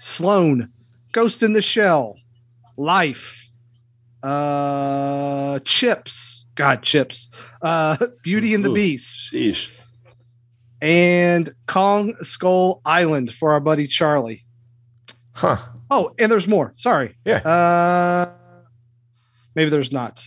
Sloan, 0.00 0.68
Ghost 1.12 1.42
in 1.42 1.54
the 1.54 1.62
Shell, 1.62 2.16
Life, 2.76 3.39
uh, 4.22 5.58
Chips, 5.64 6.46
God, 6.54 6.82
Chips, 6.82 7.28
uh, 7.62 7.96
Beauty 8.22 8.54
and 8.54 8.64
the 8.64 8.70
Ooh. 8.70 8.74
Beast, 8.74 9.32
Sheesh. 9.32 9.76
and 10.80 11.52
Kong 11.66 12.14
Skull 12.22 12.80
Island 12.84 13.32
for 13.32 13.52
our 13.52 13.60
buddy 13.60 13.86
Charlie. 13.86 14.42
Huh. 15.32 15.56
Oh, 15.90 16.12
and 16.18 16.30
there's 16.30 16.46
more. 16.46 16.72
Sorry. 16.76 17.16
Yeah. 17.24 17.38
Uh, 17.38 18.32
maybe 19.54 19.70
there's 19.70 19.90
not. 19.92 20.24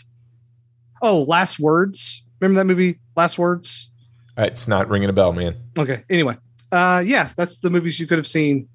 Oh, 1.02 1.24
Last 1.24 1.60
Words. 1.60 2.24
Remember 2.40 2.60
that 2.60 2.66
movie, 2.66 3.00
Last 3.16 3.38
Words? 3.38 3.90
Uh, 4.38 4.44
It's 4.44 4.68
not 4.68 4.90
ringing 4.90 5.10
a 5.10 5.14
bell, 5.14 5.32
man. 5.34 5.56
Okay. 5.78 6.04
Anyway, 6.10 6.38
uh, 6.72 7.04
yeah, 7.06 7.30
that's 7.38 7.60
the 7.60 7.70
movies 7.70 8.00
you 8.00 8.08
could 8.08 8.18
have 8.18 8.28
seen 8.28 8.68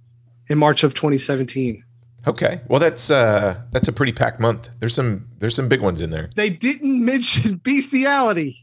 in 0.49 0.57
March 0.59 0.83
of 0.85 0.95
2017. 0.95 1.83
Okay. 2.29 2.61
Well, 2.69 2.79
that's 2.79 3.11
uh 3.11 3.62
that's 3.73 3.88
a 3.88 3.93
pretty 3.93 4.12
packed 4.12 4.38
month. 4.38 4.69
There's 4.81 4.95
some 4.95 5.27
there's 5.38 5.55
some 5.55 5.67
big 5.69 5.81
ones 5.81 6.03
in 6.03 6.11
there. 6.11 6.29
They 6.37 6.51
didn't 6.51 7.03
mention 7.12 7.57
bestiality. 7.57 8.62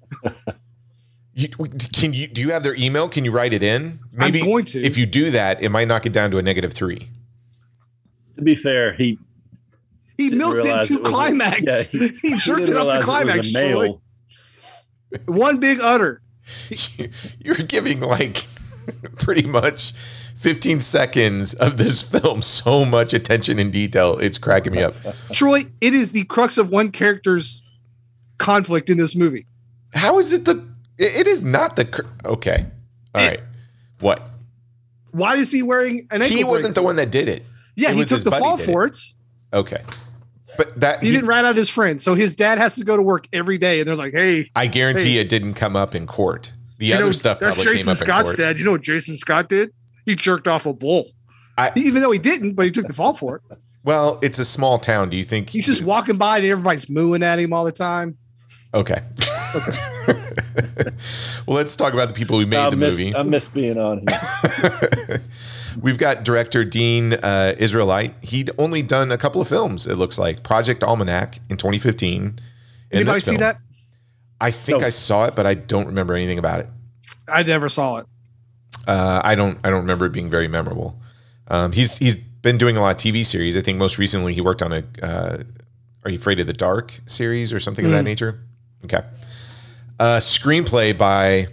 You, 1.34 1.50
can 1.50 2.14
you 2.14 2.28
do 2.28 2.42
you 2.42 2.52
have 2.52 2.64
their 2.64 2.76
email? 2.76 3.10
Can 3.10 3.26
you 3.26 3.32
write 3.32 3.54
it 3.54 3.64
in? 3.64 4.00
I'm 4.20 4.32
going 4.32 4.66
to. 4.66 4.82
If 4.82 4.98
you 4.98 5.06
do 5.06 5.32
that, 5.32 5.62
it 5.64 5.70
might 5.70 5.88
knock 5.88 6.06
it 6.06 6.14
down 6.14 6.32
to 6.32 6.38
a 6.38 6.42
negative 6.42 6.74
three. 6.74 7.10
To 8.38 8.42
be 8.44 8.54
fair, 8.56 8.94
he 8.94 9.18
he 10.16 10.30
milked 10.30 10.60
it 10.60 10.66
realize 10.66 10.88
to 10.88 10.94
it 10.94 11.00
was 11.02 11.10
a- 11.10 11.12
climax. 11.12 11.64
yeah, 11.94 12.00
he, 12.00 12.08
he 12.22 12.36
jerked 12.38 12.68
didn't 12.68 12.76
it 12.76 12.80
up 12.80 12.84
realize 12.86 13.00
to 13.00 13.06
climax. 13.06 13.36
It 13.36 13.40
was 13.40 13.56
a 13.56 13.62
male. 13.62 14.02
One 15.26 15.60
big 15.60 15.82
udder. 15.82 16.22
You're 17.40 17.56
giving 17.56 18.00
like 18.00 18.46
pretty 19.18 19.48
much 19.48 19.94
15 20.36 20.82
seconds 20.82 21.54
of 21.56 21.78
this 21.78 22.02
film 22.20 22.42
so 22.42 22.86
much 22.86 23.14
attention 23.14 23.58
and 23.60 23.72
detail. 23.72 24.18
It's 24.20 24.38
cracking 24.38 24.74
me 24.74 24.84
up. 24.84 24.94
Troy, 25.34 25.66
it 25.82 25.94
is 25.94 26.12
the 26.12 26.24
crux 26.26 26.58
of 26.58 26.70
one 26.70 26.92
character's 26.92 27.62
conflict 28.38 28.90
in 28.90 28.98
this 28.98 29.16
movie. 29.16 29.46
How 29.94 30.20
is 30.20 30.34
it 30.34 30.46
the? 30.46 30.68
It 30.98 31.16
it 31.22 31.28
is 31.28 31.44
not 31.44 31.76
the. 31.76 31.86
cr- 31.86 32.02
Okay. 32.26 32.66
All 33.14 33.24
It- 33.24 33.28
right. 33.28 33.40
What? 34.00 34.30
Why 35.12 35.38
is 35.38 35.50
he 35.52 35.64
wearing 35.64 36.08
an 36.12 36.22
ankle 36.22 36.38
He 36.38 36.44
wasn't 36.44 36.74
bracelet? 36.74 36.76
the 36.76 36.84
one 36.84 36.96
that 36.98 37.10
did 37.12 37.30
it. 37.30 37.44
Yeah, 37.76 37.92
it 37.92 37.96
he 37.96 38.04
took 38.06 38.24
the 38.24 38.32
fall 38.32 38.58
for 38.58 38.86
it. 38.86 38.98
Okay. 39.54 39.82
But 40.58 40.78
that 40.82 41.02
He, 41.02 41.10
he- 41.10 41.16
didn't 41.16 41.28
rat 41.30 41.46
out 41.46 41.56
his 41.56 41.70
friend, 41.70 42.02
so 42.02 42.14
his 42.16 42.36
dad 42.36 42.58
has 42.58 42.76
to 42.76 42.84
go 42.84 42.98
to 42.98 43.02
work 43.04 43.28
every 43.32 43.58
day, 43.58 43.80
and 43.80 43.88
they're 43.88 43.96
like, 43.96 44.12
"Hey, 44.14 44.50
I 44.56 44.68
guarantee 44.68 45.14
Hey. 45.14 45.20
it 45.20 45.30
didn't 45.30 45.54
come 45.54 45.76
up 45.78 45.96
in 45.96 46.06
court. 46.08 46.52
The 46.78 46.88
you 46.88 46.96
other 46.96 47.06
know, 47.06 47.12
stuff 47.14 47.40
probably 47.40 47.64
came 47.64 47.74
Jason 47.76 47.90
up 47.90 47.98
in 48.00 48.04
Scott's 48.06 48.24
court. 48.30 48.38
dad. 48.38 48.60
You 48.60 48.66
know 48.66 48.72
what 48.74 48.82
Jason 48.82 49.16
Scott 49.16 49.48
did? 49.48 49.72
He 50.06 50.16
jerked 50.16 50.48
off 50.48 50.66
a 50.66 50.74
bull. 50.74 51.12
I- 51.58 51.72
Even 51.76 52.02
though 52.02 52.12
he 52.12 52.20
didn't, 52.20 52.54
but 52.54 52.66
he 52.66 52.72
took 52.72 52.88
the 52.88 52.94
fall 52.94 53.14
for 53.16 53.38
it. 53.38 53.58
Well, 53.84 54.20
it's 54.22 54.40
a 54.40 54.46
small 54.46 54.80
town. 54.80 55.10
Do 55.10 55.18
you 55.18 55.24
think 55.24 55.50
He's 55.50 55.66
just 55.68 55.84
walking 55.84 56.18
by 56.18 56.38
and 56.38 56.46
everybody's 56.48 56.90
mooing 56.90 57.22
at 57.24 57.40
him 57.40 57.54
all 57.54 57.64
the 57.64 57.72
time. 57.72 58.18
Okay. 58.74 59.02
well, 61.48 61.56
let's 61.56 61.76
talk 61.76 61.94
about 61.94 62.08
the 62.10 62.14
people 62.14 62.40
who 62.40 62.46
made 62.46 62.58
I 62.58 62.70
the 62.70 62.76
miss, 62.76 62.98
movie. 62.98 63.16
I 63.16 63.24
miss 63.24 63.48
being 63.48 63.78
on 63.78 64.04
here. 64.08 65.22
We've 65.82 65.98
got 65.98 66.24
director 66.24 66.66
Dean 66.66 67.14
uh, 67.14 67.56
Israelite. 67.58 68.16
He'd 68.22 68.50
only 68.58 68.82
done 68.82 69.12
a 69.12 69.18
couple 69.18 69.42
of 69.42 69.48
films, 69.48 69.88
it 69.88 69.96
looks 69.98 70.18
like. 70.18 70.44
Project 70.44 70.84
Almanac 70.84 71.40
in 71.50 71.58
2015. 71.58 72.40
Anybody 72.92 73.20
see 73.20 73.26
film- 73.32 73.38
that? 73.38 73.60
I 74.42 74.52
think 74.52 74.82
No. 74.82 74.88
I 74.88 74.90
saw 74.90 75.26
it, 75.26 75.36
but 75.36 75.46
I 75.46 75.54
don't 75.54 75.88
remember 75.88 76.14
anything 76.14 76.40
about 76.40 76.60
it. 76.60 76.68
I 77.28 77.44
never 77.44 77.70
saw 77.70 77.98
it. 77.98 78.06
Uh, 78.88 79.22
I 79.24 79.36
don't. 79.36 79.60
I 79.64 79.70
don't 79.70 79.82
remember 79.82 80.06
it 80.06 80.12
being 80.12 80.30
very 80.30 80.48
memorable. 80.48 81.00
Um, 81.48 81.72
he's 81.72 81.98
he's 81.98 82.18
been 82.18 82.58
doing 82.58 82.78
a 82.78 82.82
lot 82.82 82.92
of 82.92 82.98
TV 82.98 83.26
series. 83.26 83.58
I 83.58 83.62
think 83.62 83.80
most 83.80 83.98
recently 83.98 84.34
he 84.34 84.42
worked 84.42 84.62
on 84.62 84.72
a 84.72 84.84
uh, 85.02 85.44
Are 86.04 86.12
You 86.12 86.18
Afraid 86.18 86.40
of 86.40 86.48
the 86.48 86.54
Dark 86.54 87.00
series 87.08 87.52
or 87.52 87.60
something 87.60 87.86
of 87.86 87.92
that 87.92 88.04
nature. 88.04 88.40
Okay. 88.84 89.02
Uh, 90.00 90.18
screenplay 90.18 90.96
by 90.96 91.48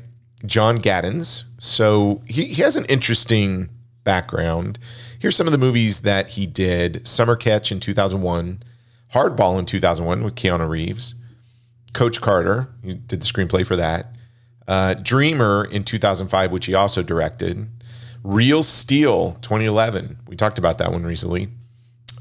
John 0.44 0.76
Gatins. 0.76 1.44
So 1.58 2.20
he, 2.26 2.44
he 2.44 2.62
has 2.62 2.76
an 2.76 2.84
interesting 2.86 3.70
background. 4.04 4.78
Here's 5.18 5.36
some 5.36 5.46
of 5.46 5.52
the 5.52 5.58
movies 5.58 6.00
that 6.00 6.30
he 6.30 6.46
did 6.46 7.06
Summer 7.06 7.36
Catch 7.36 7.70
in 7.70 7.80
2001, 7.80 8.62
Hardball 9.14 9.58
in 9.58 9.66
2001 9.66 10.24
with 10.24 10.34
Keanu 10.34 10.68
Reeves, 10.68 11.14
Coach 11.92 12.20
Carter, 12.20 12.68
he 12.82 12.94
did 12.94 13.20
the 13.20 13.26
screenplay 13.26 13.64
for 13.64 13.76
that, 13.76 14.16
uh, 14.72 14.94
Dreamer 14.94 15.66
in 15.66 15.84
2005, 15.84 16.50
which 16.50 16.64
he 16.64 16.72
also 16.72 17.02
directed, 17.02 17.68
Real 18.24 18.62
Steel 18.62 19.34
2011. 19.42 20.16
We 20.26 20.34
talked 20.34 20.56
about 20.56 20.78
that 20.78 20.90
one 20.92 21.04
recently. 21.04 21.48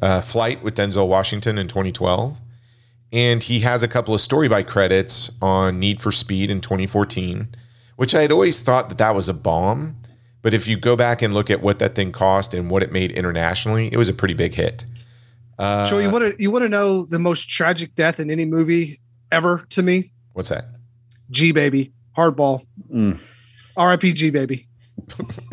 Uh, 0.01 0.19
Flight 0.19 0.61
with 0.61 0.75
Denzel 0.75 1.07
Washington 1.07 1.57
in 1.57 1.69
2012. 1.69 2.37
And 3.13 3.41
he 3.41 3.61
has 3.61 3.83
a 3.83 3.87
couple 3.87 4.13
of 4.13 4.19
story 4.19 4.49
by 4.49 4.63
credits 4.63 5.31
on 5.41 5.79
Need 5.79 6.01
for 6.01 6.11
Speed 6.11 6.51
in 6.51 6.59
2014, 6.59 7.47
which 7.95 8.13
I 8.13 8.21
had 8.21 8.33
always 8.33 8.61
thought 8.61 8.89
that 8.89 8.97
that 8.97 9.15
was 9.15 9.29
a 9.29 9.33
bomb. 9.33 9.95
But 10.41 10.53
if 10.53 10.67
you 10.67 10.75
go 10.75 10.97
back 10.97 11.21
and 11.21 11.33
look 11.33 11.49
at 11.49 11.61
what 11.61 11.79
that 11.79 11.95
thing 11.95 12.11
cost 12.11 12.53
and 12.53 12.69
what 12.69 12.83
it 12.83 12.91
made 12.91 13.13
internationally, 13.13 13.87
it 13.93 13.97
was 13.97 14.09
a 14.09 14.13
pretty 14.13 14.33
big 14.33 14.53
hit. 14.53 14.83
Uh, 15.57 15.87
Joe, 15.87 15.99
you 15.99 16.09
want 16.09 16.25
to 16.25 16.41
you 16.41 16.51
want 16.51 16.63
to 16.63 16.69
know 16.69 17.05
the 17.05 17.19
most 17.19 17.49
tragic 17.49 17.95
death 17.95 18.19
in 18.19 18.29
any 18.29 18.43
movie 18.43 18.99
ever 19.31 19.65
to 19.69 19.81
me? 19.81 20.11
what's 20.33 20.49
that? 20.49 20.65
G 21.29 21.53
baby, 21.53 21.93
hardball, 22.21 22.65
Mm. 22.93 23.19
R.I.P. 23.77 24.13
G 24.13 24.29
baby, 24.29 24.67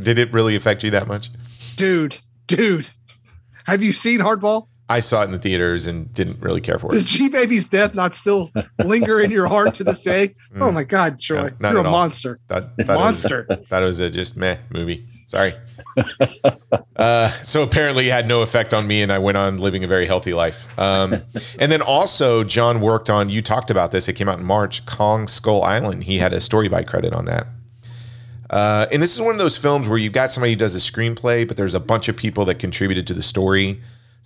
Did 0.03 0.19
it 0.19 0.33
really 0.33 0.57
affect 0.57 0.83
you 0.85 0.91
that 0.91 1.07
much? 1.07 1.31
dude, 1.77 2.19
dude. 2.47 2.91
Have 3.65 3.83
you 3.83 3.93
seen 3.93 4.19
Hardball? 4.21 4.67
I 4.91 5.01
saw 5.01 5.21
it 5.23 5.27
in 5.27 5.33
the 5.33 5.39
theaters 5.39 5.87
and 5.87 6.11
didn't 6.15 6.41
really 6.41 6.61
care 6.63 6.79
for 6.79 6.87
it. 6.89 6.93
Does. 6.93 7.03
G 7.05 7.29
baby's 7.29 7.67
death 7.67 7.95
not 7.95 8.15
still 8.15 8.51
linger 8.85 9.21
in 9.21 9.31
your 9.31 9.47
heart 9.47 9.75
to 9.75 9.85
this 9.85 10.01
day? 10.01 10.35
Oh 10.57 10.61
Mm. 10.71 10.75
my 10.75 10.85
God, 10.85 11.19
Joy, 11.19 11.51
No, 11.61 11.71
you're 11.71 11.81
a 11.81 11.85
all. 11.85 11.91
monster, 11.93 12.41
Thought, 12.49 12.71
thought 12.71 12.81
it 12.81 12.89
was- 12.89 12.97
monster. 12.97 13.47
thought 13.67 13.83
it 13.83 13.87
was 13.87 14.01
a 14.01 14.09
just 14.11 14.37
meh 14.37 14.57
movie. 14.71 15.07
Sorry. 15.27 15.53
uh, 16.97 17.29
so 17.43 17.63
apparently 17.63 18.09
it 18.09 18.13
had 18.13 18.27
no 18.27 18.41
effect 18.43 18.73
on 18.73 18.87
me, 18.87 19.03
and 19.03 19.13
I 19.13 19.19
went 19.19 19.37
on 19.37 19.59
living 19.59 19.85
a 19.85 19.87
very 19.87 20.07
healthy 20.07 20.33
life. 20.33 20.67
Um, 20.79 21.21
and 21.59 21.71
then 21.71 21.83
also, 21.83 22.45
John 22.45 22.81
worked 22.81 23.11
on. 23.11 23.29
You 23.29 23.43
talked 23.43 23.71
about 23.71 23.91
this. 23.91 24.09
It 24.09 24.15
came 24.15 24.29
out 24.29 24.39
in 24.39 24.45
March. 24.47 24.87
Kong 24.87 25.29
Skull 25.29 25.63
Island. 25.63 26.05
He 26.05 26.19
had 26.19 26.33
a 26.33 26.41
story 26.41 26.69
by 26.69 26.83
credit 26.83 27.13
on 27.13 27.27
that. 27.27 27.47
Uh, 28.51 28.87
and 28.91 29.03
this 29.03 29.15
is 29.15 29.21
one 29.21 29.33
of 29.35 29.39
those 29.39 29.59
films 29.59 29.87
where 29.89 29.99
you've 29.99 30.15
got 30.15 30.31
somebody 30.33 30.53
who 30.53 30.59
does 30.59 30.75
a 30.75 30.79
screenplay, 30.79 31.47
but 31.47 31.59
there's 31.59 31.75
a 31.75 31.81
bunch 31.81 32.09
of 32.09 32.17
people 32.17 32.47
that 32.47 32.59
contributed 32.59 33.07
to 33.09 33.13
the 33.15 33.23
story. 33.23 33.79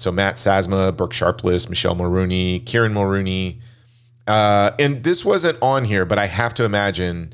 So 0.03 0.11
Matt 0.13 0.37
Sazama, 0.37 0.95
Burk 0.97 1.13
Sharpless, 1.13 1.69
Michele 1.69 1.95
Mulroney, 1.95 2.65
Kieran 2.67 2.93
Mulroney. 2.93 3.59
Uh, 4.27 4.73
and 4.79 5.03
this 5.05 5.25
wasn't 5.25 5.59
on 5.63 5.85
here, 5.85 6.05
but 6.05 6.19
I 6.19 6.27
have 6.27 6.55
to 6.55 6.65
imagine 6.65 7.33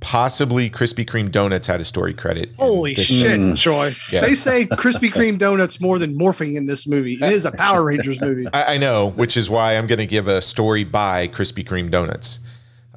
possibly 0.00 0.70
Krispy 0.70 1.04
Kreme 1.04 1.30
Donuts 1.30 1.66
had 1.66 1.80
a 1.80 1.84
story 1.84 2.14
credit. 2.14 2.50
Holy 2.58 2.94
shit, 2.94 3.32
film. 3.32 3.52
Mm. 3.52 3.60
Troy. 3.60 3.92
Yeah. 4.12 4.20
They 4.20 4.34
say 4.34 4.66
Krispy 4.66 5.10
Kreme 5.10 5.38
donuts 5.38 5.80
more 5.80 5.98
than 5.98 6.16
morphing 6.16 6.56
in 6.56 6.66
this 6.66 6.86
movie. 6.86 7.14
It 7.14 7.32
is 7.32 7.44
a 7.44 7.52
Power 7.52 7.84
Rangers 7.84 8.20
movie. 8.20 8.46
I, 8.52 8.74
I 8.74 8.78
know, 8.78 9.10
which 9.10 9.36
is 9.36 9.50
why 9.50 9.76
I'm 9.76 9.86
going 9.86 9.98
to 9.98 10.06
give 10.06 10.28
a 10.28 10.40
story 10.40 10.84
by 10.84 11.28
Krispy 11.28 11.64
Kreme 11.66 11.90
Donuts. 11.90 12.40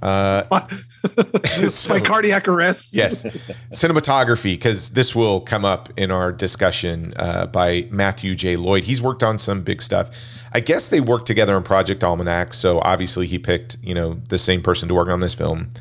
Uh, 0.02 0.68
So- 1.68 1.94
My 1.94 2.00
cardiac 2.00 2.48
arrest. 2.48 2.94
yes, 2.94 3.24
cinematography, 3.72 4.54
because 4.54 4.92
this 4.92 5.16
will 5.16 5.42
come 5.42 5.66
up 5.66 5.90
in 5.98 6.12
our 6.12 6.32
discussion 6.32 7.14
uh, 7.18 7.48
by 7.48 7.88
Matthew 7.92 8.36
J. 8.36 8.56
Lloyd. 8.56 8.84
He's 8.84 9.02
worked 9.02 9.24
on 9.24 9.38
some 9.38 9.62
big 9.64 9.82
stuff. 9.82 10.10
I 10.54 10.60
guess 10.60 10.90
they 10.90 11.00
worked 11.02 11.26
together 11.28 11.56
on 11.56 11.64
Project 11.64 12.04
Almanac, 12.04 12.54
so 12.54 12.80
obviously 12.82 13.26
he 13.28 13.40
picked 13.40 13.78
you 13.82 13.94
know 13.94 14.20
the 14.30 14.38
same 14.38 14.62
person 14.62 14.88
to 14.90 14.96
work 14.96 15.08
on 15.10 15.20
this 15.20 15.34
film. 15.34 15.72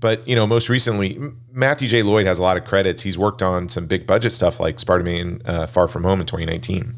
But 0.00 0.26
you 0.26 0.34
know, 0.34 0.46
most 0.46 0.68
recently, 0.68 1.18
Matthew 1.52 1.86
J. 1.88 2.02
Lloyd 2.02 2.26
has 2.26 2.38
a 2.38 2.42
lot 2.42 2.56
of 2.56 2.64
credits. 2.64 3.02
He's 3.02 3.16
worked 3.18 3.42
on 3.42 3.68
some 3.68 3.86
big 3.86 4.06
budget 4.06 4.32
stuff 4.32 4.58
like 4.60 4.78
Spider-Man: 4.80 5.42
uh, 5.44 5.66
Far 5.66 5.86
From 5.88 6.04
Home 6.04 6.20
in 6.20 6.26
2019. 6.26 6.94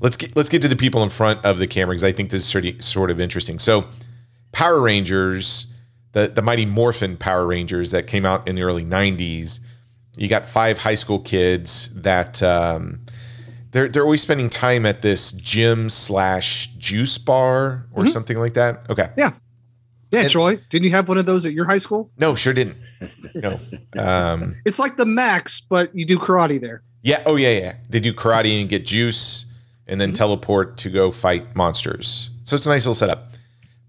Let's 0.00 0.16
get 0.16 0.36
let's 0.36 0.48
get 0.48 0.62
to 0.62 0.68
the 0.68 0.76
people 0.76 1.02
in 1.02 1.08
front 1.10 1.44
of 1.44 1.58
the 1.58 1.66
camera 1.66 1.92
because 1.94 2.04
I 2.04 2.12
think 2.12 2.30
this 2.30 2.40
is 2.42 2.46
sort 2.46 2.64
of, 2.66 2.82
sort 2.84 3.10
of 3.10 3.20
interesting. 3.20 3.58
So, 3.58 3.84
Power 4.58 4.80
Rangers, 4.80 5.66
the 6.12 6.26
the 6.26 6.42
Mighty 6.42 6.66
Morphin 6.66 7.16
Power 7.16 7.46
Rangers 7.46 7.92
that 7.92 8.08
came 8.08 8.24
out 8.26 8.48
in 8.48 8.56
the 8.56 8.62
early 8.62 8.82
90s. 8.82 9.60
You 10.16 10.26
got 10.26 10.48
five 10.48 10.78
high 10.78 10.96
school 10.96 11.20
kids 11.20 11.90
that 12.02 12.42
um, 12.42 12.98
they're 13.70 13.88
they're 13.88 14.02
always 14.02 14.20
spending 14.20 14.50
time 14.50 14.84
at 14.84 15.00
this 15.02 15.30
gym 15.30 15.88
slash 15.88 16.66
juice 16.76 17.18
bar 17.18 17.86
or 17.92 18.06
something 18.08 18.36
like 18.36 18.54
that. 18.54 18.90
Okay, 18.90 19.10
Yeah. 19.16 19.30
Yeah, 20.10 20.20
And- 20.22 20.30
Troy. 20.30 20.56
Didn't 20.70 20.86
you 20.86 20.90
have 20.90 21.08
one 21.08 21.18
of 21.18 21.26
those 21.26 21.46
at 21.46 21.52
your 21.52 21.66
high 21.66 21.78
school? 21.78 22.10
no, 22.18 22.34
sure 22.34 22.52
didn't. 22.52 22.78
No, 23.36 23.60
um, 23.96 24.56
It's 24.64 24.80
like 24.80 24.96
the 24.96 25.06
Max, 25.06 25.60
but 25.60 25.94
you 25.94 26.04
do 26.04 26.18
karate 26.18 26.60
there. 26.60 26.82
yeah, 27.02 27.22
oh 27.26 27.36
yeah, 27.36 27.52
yeah. 27.52 27.76
They 27.90 28.00
do 28.00 28.12
karate 28.12 28.58
and 28.60 28.68
get 28.68 28.84
juice, 28.84 29.44
and 29.86 30.00
then 30.00 30.12
teleport 30.12 30.78
to 30.78 30.90
go 30.90 31.12
fight 31.12 31.54
monsters. 31.54 32.30
So 32.42 32.56
it's 32.56 32.66
a 32.66 32.70
nice 32.70 32.84
little 32.86 32.94
setup. 32.96 33.26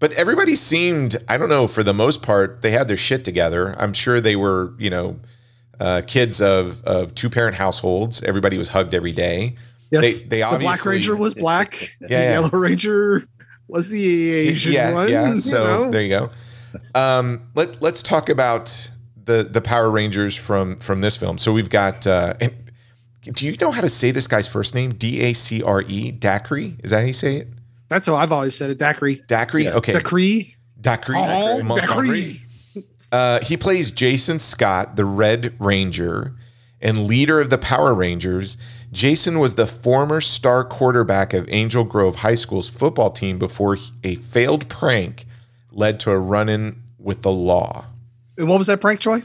But 0.00 0.12
everybody 0.14 0.56
seemed, 0.56 1.16
I 1.28 1.36
don't 1.38 1.48
know, 1.50 1.66
for 1.66 1.82
the 1.82 1.92
most 1.94 2.22
part, 2.22 2.62
they 2.62 2.70
had 2.70 2.88
their 2.88 2.96
shit 2.96 3.24
together. 3.24 3.74
I'm 3.78 3.92
sure 3.92 4.20
they 4.20 4.34
were, 4.34 4.72
you 4.78 4.90
know, 4.90 5.20
uh, 5.78 6.02
kids 6.06 6.40
of 6.40 6.82
of 6.84 7.14
two 7.14 7.30
parent 7.30 7.54
households. 7.56 8.22
Everybody 8.22 8.58
was 8.58 8.70
hugged 8.70 8.94
every 8.94 9.12
day. 9.12 9.54
Yes. 9.90 10.22
They- 10.22 10.40
they 10.42 10.50
the 10.50 10.58
Black 10.58 10.84
Ranger 10.84 11.14
was 11.16 11.34
black. 11.34 11.96
the 12.00 12.08
yeah. 12.10 12.30
Yellow 12.32 12.50
Ranger 12.50 13.24
was 13.68 13.88
the 13.88 14.30
Asian 14.32 14.72
yeah, 14.72 14.92
one. 14.94 15.08
yeah. 15.08 15.34
you 15.34 15.40
So 15.40 15.64
know? 15.84 15.90
there 15.90 16.02
you 16.02 16.08
go. 16.08 16.30
Um, 16.94 17.42
let 17.54 17.80
Let's 17.82 18.02
talk 18.02 18.28
about 18.28 18.90
the 19.24 19.42
the 19.42 19.60
Power 19.60 19.90
Rangers 19.90 20.34
from 20.36 20.76
from 20.76 21.00
this 21.02 21.16
film. 21.16 21.38
So 21.38 21.52
we've 21.52 21.70
got. 21.70 22.06
Uh, 22.06 22.34
do 23.22 23.46
you 23.46 23.54
know 23.58 23.70
how 23.70 23.82
to 23.82 23.88
say 23.90 24.12
this 24.12 24.26
guy's 24.26 24.48
first 24.48 24.74
name? 24.74 24.92
D 24.94 25.20
A 25.20 25.34
C 25.34 25.62
R 25.62 25.82
E. 25.82 26.10
Dacre. 26.10 26.72
Is 26.82 26.90
that 26.90 27.00
how 27.00 27.06
you 27.06 27.12
say 27.12 27.36
it? 27.36 27.48
That's 27.90 28.06
how 28.06 28.14
I've 28.14 28.32
always 28.32 28.56
said 28.56 28.70
it. 28.70 28.78
Dacre. 28.78 29.16
Dacre. 29.26 29.58
Yeah. 29.58 29.72
Okay. 29.72 29.92
Dacre. 29.92 30.54
Dacre. 30.80 31.16
Oh, 31.16 31.62
Montgomery. 31.62 32.38
Dacre. 32.74 32.86
Uh, 33.12 33.40
he 33.44 33.56
plays 33.56 33.90
Jason 33.90 34.38
Scott, 34.38 34.94
the 34.94 35.04
Red 35.04 35.54
Ranger, 35.58 36.32
and 36.80 37.06
leader 37.06 37.40
of 37.40 37.50
the 37.50 37.58
Power 37.58 37.92
Rangers. 37.92 38.56
Jason 38.92 39.40
was 39.40 39.56
the 39.56 39.66
former 39.66 40.20
star 40.20 40.64
quarterback 40.64 41.34
of 41.34 41.48
Angel 41.48 41.82
Grove 41.82 42.16
High 42.16 42.36
School's 42.36 42.70
football 42.70 43.10
team 43.10 43.38
before 43.38 43.76
a 44.04 44.14
failed 44.14 44.68
prank 44.68 45.26
led 45.72 45.98
to 46.00 46.12
a 46.12 46.18
run 46.18 46.48
in 46.48 46.80
with 46.98 47.22
the 47.22 47.32
law. 47.32 47.86
And 48.38 48.48
what 48.48 48.58
was 48.58 48.68
that 48.68 48.80
prank, 48.80 49.00
Troy? 49.00 49.22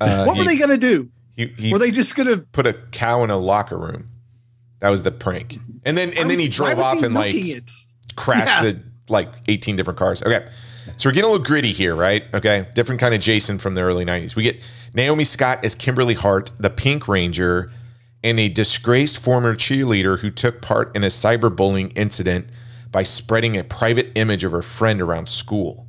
Uh, 0.00 0.24
what 0.24 0.34
he, 0.34 0.40
were 0.40 0.46
they 0.46 0.56
going 0.56 0.70
to 0.70 0.76
do? 0.76 1.08
He, 1.36 1.46
he 1.56 1.72
were 1.72 1.78
they 1.78 1.92
just 1.92 2.16
going 2.16 2.26
to? 2.26 2.38
put 2.38 2.66
a 2.66 2.72
cow 2.90 3.22
in 3.22 3.30
a 3.30 3.36
locker 3.36 3.78
room. 3.78 4.06
That 4.80 4.90
was 4.90 5.02
the 5.02 5.10
prank. 5.10 5.58
And 5.84 5.96
then 5.98 6.12
and 6.18 6.30
then 6.30 6.38
he 6.38 6.48
drove 6.48 6.78
off 6.78 7.02
and 7.02 7.14
like 7.14 7.34
it. 7.34 7.70
crashed 8.16 8.62
Yeah. 8.62 8.72
the 8.72 8.82
like 9.08 9.28
18 9.48 9.76
different 9.76 9.98
cars. 9.98 10.22
Okay. 10.22 10.46
So 10.96 11.08
we're 11.08 11.14
getting 11.14 11.28
a 11.28 11.32
little 11.32 11.44
gritty 11.46 11.72
here, 11.72 11.94
right? 11.94 12.24
Okay. 12.34 12.66
Different 12.74 13.00
kind 13.00 13.14
of 13.14 13.20
Jason 13.20 13.58
from 13.58 13.74
the 13.74 13.80
early 13.82 14.04
90s. 14.04 14.36
We 14.36 14.42
get 14.42 14.60
Naomi 14.94 15.24
Scott 15.24 15.64
as 15.64 15.74
Kimberly 15.74 16.14
Hart, 16.14 16.50
the 16.58 16.70
Pink 16.70 17.08
Ranger, 17.08 17.70
and 18.24 18.38
a 18.40 18.48
disgraced 18.48 19.18
former 19.18 19.54
cheerleader 19.54 20.18
who 20.18 20.30
took 20.30 20.60
part 20.62 20.94
in 20.96 21.04
a 21.04 21.08
cyberbullying 21.08 21.92
incident 21.96 22.48
by 22.90 23.02
spreading 23.02 23.56
a 23.56 23.64
private 23.64 24.10
image 24.14 24.44
of 24.44 24.52
her 24.52 24.62
friend 24.62 25.00
around 25.02 25.28
school. 25.28 25.86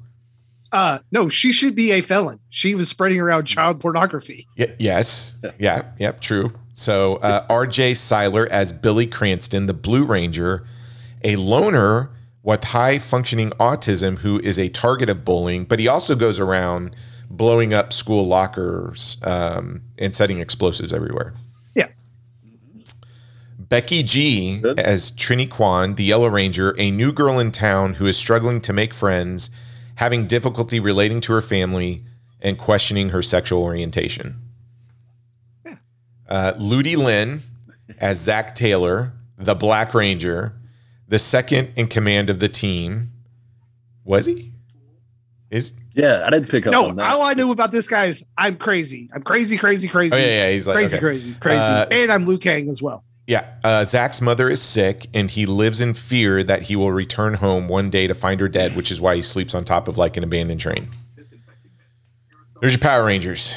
Uh, 0.71 0.99
no, 1.11 1.29
she 1.29 1.51
should 1.51 1.73
be 1.75 1.91
a 1.93 2.01
felon. 2.01 2.39
She 2.49 2.75
was 2.75 2.87
spreading 2.89 3.19
around 3.19 3.45
child 3.45 3.79
pornography. 3.79 4.47
Y- 4.57 4.75
yes. 4.77 5.33
Yeah. 5.59 5.83
Yep. 5.97 6.21
True. 6.21 6.51
So 6.79 7.17
uh, 7.17 7.45
R.J. 7.49 7.95
Cyler 7.95 8.47
as 8.49 8.71
Billy 8.71 9.05
Cranston, 9.05 9.65
the 9.65 9.73
Blue 9.73 10.05
Ranger, 10.05 10.65
a 11.25 11.35
loner 11.35 12.09
with 12.41 12.63
high 12.63 12.99
functioning 12.99 13.49
autism 13.59 14.19
who 14.19 14.39
is 14.39 14.57
a 14.57 14.69
target 14.69 15.09
of 15.09 15.25
bullying, 15.25 15.65
but 15.65 15.79
he 15.79 15.89
also 15.89 16.15
goes 16.15 16.39
around 16.39 16.95
blowing 17.29 17.73
up 17.73 17.91
school 17.91 18.25
lockers 18.25 19.17
um, 19.23 19.81
and 19.97 20.15
setting 20.15 20.39
explosives 20.39 20.93
everywhere. 20.93 21.33
Yeah. 21.75 21.87
Becky 23.57 24.01
G 24.01 24.59
Good. 24.61 24.79
as 24.79 25.11
Trini 25.11 25.49
Kwan, 25.49 25.95
the 25.95 26.05
Yellow 26.05 26.29
Ranger, 26.29 26.73
a 26.77 26.91
new 26.91 27.11
girl 27.11 27.39
in 27.39 27.51
town 27.51 27.95
who 27.95 28.05
is 28.05 28.15
struggling 28.15 28.61
to 28.61 28.71
make 28.71 28.93
friends, 28.93 29.49
having 29.95 30.27
difficulty 30.27 30.79
relating 30.79 31.19
to 31.21 31.33
her 31.33 31.41
family, 31.41 32.05
and 32.41 32.57
questioning 32.57 33.09
her 33.09 33.21
sexual 33.21 33.61
orientation. 33.61 34.48
Uh, 36.29 36.53
Ludi 36.57 36.95
Lin 36.95 37.41
as 37.97 38.19
Zach 38.19 38.55
Taylor, 38.55 39.11
the 39.37 39.55
Black 39.55 39.93
Ranger, 39.93 40.53
the 41.07 41.19
second 41.19 41.73
in 41.75 41.87
command 41.87 42.29
of 42.29 42.39
the 42.39 42.47
team. 42.49 43.09
Was 44.05 44.25
he? 44.27 44.51
Is 45.49 45.73
Yeah, 45.95 46.23
I 46.25 46.29
didn't 46.29 46.49
pick 46.49 46.67
up 46.67 46.71
No, 46.71 46.89
on 46.89 46.95
that. 46.97 47.09
all 47.09 47.23
I 47.23 47.33
knew 47.33 47.51
about 47.51 47.71
this 47.71 47.87
guy 47.87 48.05
is 48.05 48.23
I'm 48.37 48.55
crazy. 48.57 49.09
I'm 49.13 49.23
crazy, 49.23 49.57
crazy, 49.57 49.87
crazy. 49.87 50.13
oh 50.15 50.17
yeah, 50.19 50.25
yeah. 50.45 50.51
He's 50.51 50.67
like 50.67 50.75
crazy, 50.75 50.97
okay. 50.97 51.01
crazy, 51.01 51.33
crazy. 51.39 51.59
Uh, 51.59 51.85
and 51.91 52.11
I'm 52.11 52.25
Liu 52.27 52.37
Kang 52.37 52.69
as 52.69 52.81
well. 52.81 53.03
Yeah, 53.25 53.45
uh, 53.63 53.85
Zach's 53.85 54.21
mother 54.21 54.49
is 54.49 54.59
sick, 54.61 55.05
and 55.13 55.29
he 55.29 55.45
lives 55.45 55.81
in 55.81 55.93
fear 55.93 56.41
that 56.43 56.63
he 56.63 56.75
will 56.75 56.91
return 56.91 57.35
home 57.35 57.67
one 57.67 57.91
day 57.91 58.07
to 58.07 58.15
find 58.15 58.39
her 58.39 58.47
dead, 58.47 58.75
which 58.75 58.89
is 58.91 58.99
why 58.99 59.15
he 59.15 59.21
sleeps 59.21 59.53
on 59.53 59.63
top 59.65 59.87
of 59.87 59.97
like 59.99 60.17
an 60.17 60.23
abandoned 60.23 60.59
train. 60.59 60.87
There's 62.59 62.73
your 62.73 62.79
Power 62.79 63.05
Rangers. 63.05 63.55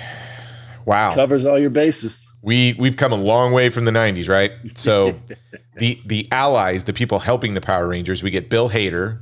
Wow, 0.85 1.15
Covers 1.15 1.45
all 1.47 1.59
your 1.59 1.71
bases. 1.71 2.27
We 2.43 2.75
we've 2.79 2.97
come 2.97 3.13
a 3.13 3.17
long 3.17 3.53
way 3.53 3.71
from 3.71 3.85
the 3.85 3.93
'90s, 3.93 4.29
right? 4.29 4.53
So, 4.77 5.15
the 5.77 6.01
the 6.05 6.29
allies, 6.33 6.85
the 6.85 6.93
people 6.93 7.21
helping 7.21 7.55
the 7.55 7.61
Power 7.61 7.89
Rangers, 7.89 8.23
we 8.23 8.31
get 8.31 8.51
Bill 8.51 8.71
Hader, 8.71 9.21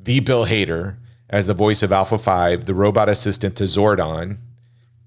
the 0.00 0.20
Bill 0.20 0.46
Hader, 0.46 0.96
as 1.28 1.46
the 1.46 1.54
voice 1.54 1.82
of 1.82 1.92
Alpha 1.92 2.18
Five, 2.18 2.66
the 2.66 2.74
robot 2.74 3.08
assistant 3.08 3.56
to 3.56 3.64
Zordon, 3.64 4.38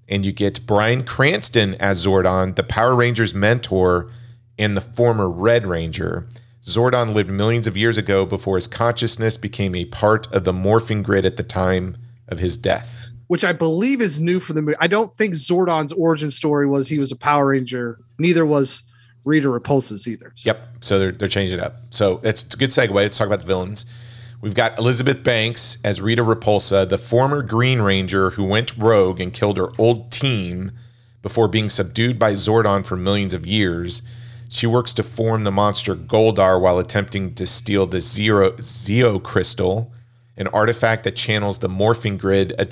and 0.08 0.24
you 0.24 0.32
get 0.32 0.66
Bryan 0.66 1.04
Cranston 1.04 1.76
as 1.76 2.04
Zordon, 2.04 2.56
the 2.56 2.62
Power 2.62 2.94
Rangers 2.94 3.34
mentor 3.34 4.10
and 4.58 4.76
the 4.76 4.82
former 4.82 5.30
Red 5.30 5.66
Ranger. 5.66 6.26
Zordon 6.64 7.14
lived 7.14 7.30
millions 7.30 7.66
of 7.66 7.76
years 7.76 7.96
ago 7.96 8.26
before 8.26 8.56
his 8.56 8.66
consciousness 8.66 9.38
became 9.38 9.74
a 9.74 9.86
part 9.86 10.30
of 10.32 10.44
the 10.44 10.52
morphing 10.52 11.02
grid 11.02 11.24
at 11.24 11.38
the 11.38 11.42
time 11.42 11.96
of 12.28 12.38
his 12.38 12.56
death. 12.56 12.99
Which 13.30 13.44
I 13.44 13.52
believe 13.52 14.00
is 14.00 14.20
new 14.20 14.40
for 14.40 14.54
the 14.54 14.60
movie. 14.60 14.76
I 14.80 14.88
don't 14.88 15.12
think 15.12 15.34
Zordon's 15.34 15.92
origin 15.92 16.32
story 16.32 16.66
was 16.66 16.88
he 16.88 16.98
was 16.98 17.12
a 17.12 17.16
Power 17.16 17.46
Ranger. 17.46 18.00
Neither 18.18 18.44
was 18.44 18.82
Rita 19.24 19.46
Repulsa's 19.46 20.08
either. 20.08 20.32
So- 20.34 20.48
Yep. 20.48 20.68
So 20.80 20.98
they're, 20.98 21.12
they're 21.12 21.28
changing 21.28 21.60
it 21.60 21.64
up. 21.64 21.76
So 21.90 22.18
it's, 22.24 22.42
a 22.52 22.56
good 22.56 22.70
segue. 22.70 22.90
Let's 22.92 23.16
talk 23.16 23.28
about 23.28 23.38
the 23.38 23.46
villains. 23.46 23.86
We've 24.40 24.54
got 24.54 24.76
Elizabeth 24.80 25.22
Banks 25.22 25.78
as 25.84 26.00
Rita 26.00 26.24
Repulsa, 26.24 26.88
the 26.88 26.98
former 26.98 27.40
Green 27.42 27.80
Ranger 27.80 28.30
who 28.30 28.42
went 28.42 28.76
rogue 28.76 29.20
and 29.20 29.32
killed 29.32 29.58
her 29.58 29.68
old 29.78 30.10
team 30.10 30.72
before 31.22 31.46
being 31.46 31.68
subdued 31.68 32.18
by 32.18 32.32
Zordon 32.32 32.84
for 32.84 32.96
millions 32.96 33.32
of 33.32 33.46
years. 33.46 34.02
She 34.48 34.66
works 34.66 34.92
to 34.94 35.04
form 35.04 35.44
the 35.44 35.52
monster 35.52 35.94
Goldar 35.94 36.60
while 36.60 36.80
attempting 36.80 37.34
to 37.36 37.46
steal 37.46 37.86
the 37.86 38.00
Zero 38.00 38.50
Zeo 38.54 39.22
Crystal, 39.22 39.92
an 40.36 40.48
artifact 40.48 41.04
that 41.04 41.14
channels 41.16 41.58
the 41.58 41.68
morphing 41.68 42.16
grid. 42.16 42.54
A 42.58 42.64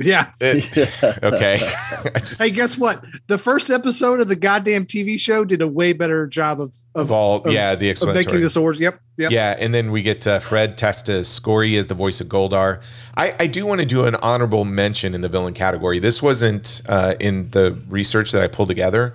Yeah. 0.00 0.30
it- 0.40 0.76
okay. 1.24 1.60
I 2.14 2.18
just, 2.18 2.38
Hey, 2.40 2.50
guess 2.50 2.78
what? 2.78 3.04
The 3.26 3.38
first 3.38 3.70
episode 3.70 4.20
of 4.20 4.28
the 4.28 4.36
goddamn 4.36 4.86
TV 4.86 5.18
show 5.20 5.44
did 5.44 5.60
a 5.62 5.68
way 5.68 5.92
better 5.92 6.26
job 6.26 6.60
of 6.60 6.74
of 6.94 7.06
of, 7.06 7.12
all, 7.12 7.42
of- 7.42 7.52
yeah, 7.52 7.74
the 7.74 7.86
of 7.88 7.90
explanatory. 7.92 8.24
making 8.24 8.40
this 8.40 8.56
origin. 8.56 8.82
Yep. 8.84 9.00
Yep. 9.18 9.30
Yeah, 9.32 9.56
and 9.58 9.72
then 9.74 9.90
we 9.92 10.02
get 10.02 10.26
uh, 10.26 10.38
Fred 10.40 10.76
Tatasciore 10.78 11.78
as 11.78 11.86
the 11.86 11.94
voice 11.94 12.20
of 12.20 12.26
Goldar. 12.28 12.82
I, 13.16 13.34
I 13.40 13.46
do 13.46 13.64
want 13.66 13.80
to 13.80 13.86
do 13.86 14.04
an 14.04 14.14
honorable 14.16 14.64
mention 14.64 15.14
in 15.14 15.20
the 15.22 15.28
villain 15.28 15.54
category. 15.54 15.98
This 15.98 16.22
wasn't 16.22 16.82
uh, 16.88 17.14
in 17.18 17.50
the 17.50 17.78
research 17.88 18.32
that 18.32 18.42
I 18.42 18.46
pulled 18.48 18.68
together. 18.68 19.14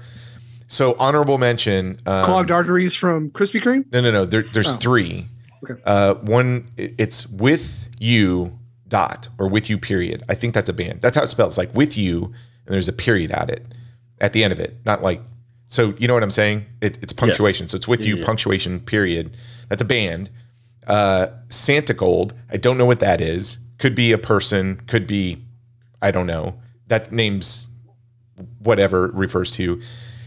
So 0.68 0.96
honorable 0.98 1.38
mention. 1.38 2.00
Um, 2.06 2.24
Clogged 2.24 2.50
arteries 2.50 2.96
from 2.96 3.30
Krispy 3.30 3.62
Kreme. 3.62 3.86
No, 3.92 4.02
no, 4.02 4.10
no. 4.12 4.26
There, 4.26 4.42
there's 4.42 4.74
Oh. 4.74 4.78
three. 4.78 5.28
Okay. 5.70 5.80
Uh, 5.86 6.16
one, 6.16 6.68
it's 6.78 7.28
with 7.28 7.88
you 8.00 8.58
dot 8.92 9.28
or 9.40 9.48
with 9.48 9.68
you 9.72 9.80
period. 9.80 10.22
I 10.30 10.36
think 10.36 10.54
that's 10.54 10.70
a 10.70 10.74
band. 10.74 11.02
That's 11.02 11.18
how 11.18 11.24
it 11.24 11.28
spells. 11.30 11.58
Like 11.58 11.74
with 11.74 11.98
you, 11.98 12.26
and 12.26 12.74
there's 12.76 12.88
a 12.88 12.94
period 12.94 13.32
at 13.32 13.50
it, 13.50 13.66
at 14.20 14.34
the 14.34 14.44
end 14.44 14.54
of 14.54 14.60
it. 14.60 14.76
Not 14.86 15.02
like 15.02 15.22
so. 15.66 15.96
You 15.98 16.08
know 16.08 16.14
what 16.14 16.22
I'm 16.22 16.30
saying? 16.32 16.66
It, 16.82 17.00
it's 17.02 17.14
punctuation. 17.14 17.68
So 17.68 17.78
it's 17.78 17.88
with 17.88 18.02
Yeah, 18.02 18.10
you 18.10 18.16
yeah. 18.18 18.26
punctuation 18.26 18.80
period. 18.82 19.36
That's 19.70 19.82
a 19.82 19.86
band. 19.86 20.30
Uh, 20.86 21.28
Santigold. 21.48 22.34
I 22.52 22.58
don't 22.58 22.78
know 22.78 22.86
what 22.86 23.00
that 23.00 23.22
is. 23.22 23.58
Could 23.80 23.96
be 23.96 24.12
a 24.12 24.18
person. 24.18 24.82
Could 24.88 25.08
be, 25.08 25.44
I 26.02 26.12
don't 26.12 26.28
know. 26.28 26.56
That 26.88 27.12
name's 27.12 27.68
whatever 28.60 29.06
it 29.06 29.14
refers 29.14 29.52
to. 29.52 29.82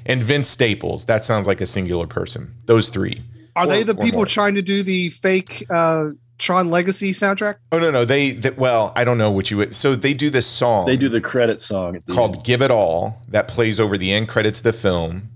And 0.07 0.23
Vince 0.23 0.49
Staples. 0.49 1.07
That 1.07 1.23
sounds 1.25 1.47
like 1.47 1.61
a 1.61 1.67
singular 1.67 2.07
person. 2.07 2.55
Those 2.67 2.89
three. 2.89 3.23
Are 3.57 3.65
Or- 3.65 3.69
they 3.69 3.83
the 3.85 3.95
people 3.95 4.19
more. 4.21 4.27
trying 4.27 4.55
to 4.57 4.63
do 4.63 4.83
the 4.83 5.11
fake 5.11 5.65
uh, 5.71 6.09
Tron 6.45 6.71
Legacy 6.71 7.13
soundtrack? 7.13 7.57
Oh 7.73 7.79
no, 7.79 7.91
no, 7.91 8.05
they, 8.05 8.33
that 8.33 8.59
well, 8.59 8.93
I 8.95 9.05
don't 9.05 9.17
know 9.17 9.31
what 9.31 9.51
you 9.51 9.57
would. 9.57 9.75
So 9.75 9.97
they 9.97 10.13
do 10.13 10.29
this 10.29 10.47
song. 10.47 10.85
They 10.85 10.99
do 10.99 11.09
the 11.09 11.23
credit 11.23 11.63
song 11.63 12.03
the 12.05 12.13
called 12.13 12.37
end. 12.37 12.45
"Give 12.45 12.61
It 12.61 12.71
All" 12.71 13.23
that 13.29 13.49
plays 13.49 13.81
over 13.81 13.97
the 13.97 14.13
end 14.13 14.29
credits 14.29 14.59
of 14.59 14.65
the 14.65 14.75
film, 14.75 15.31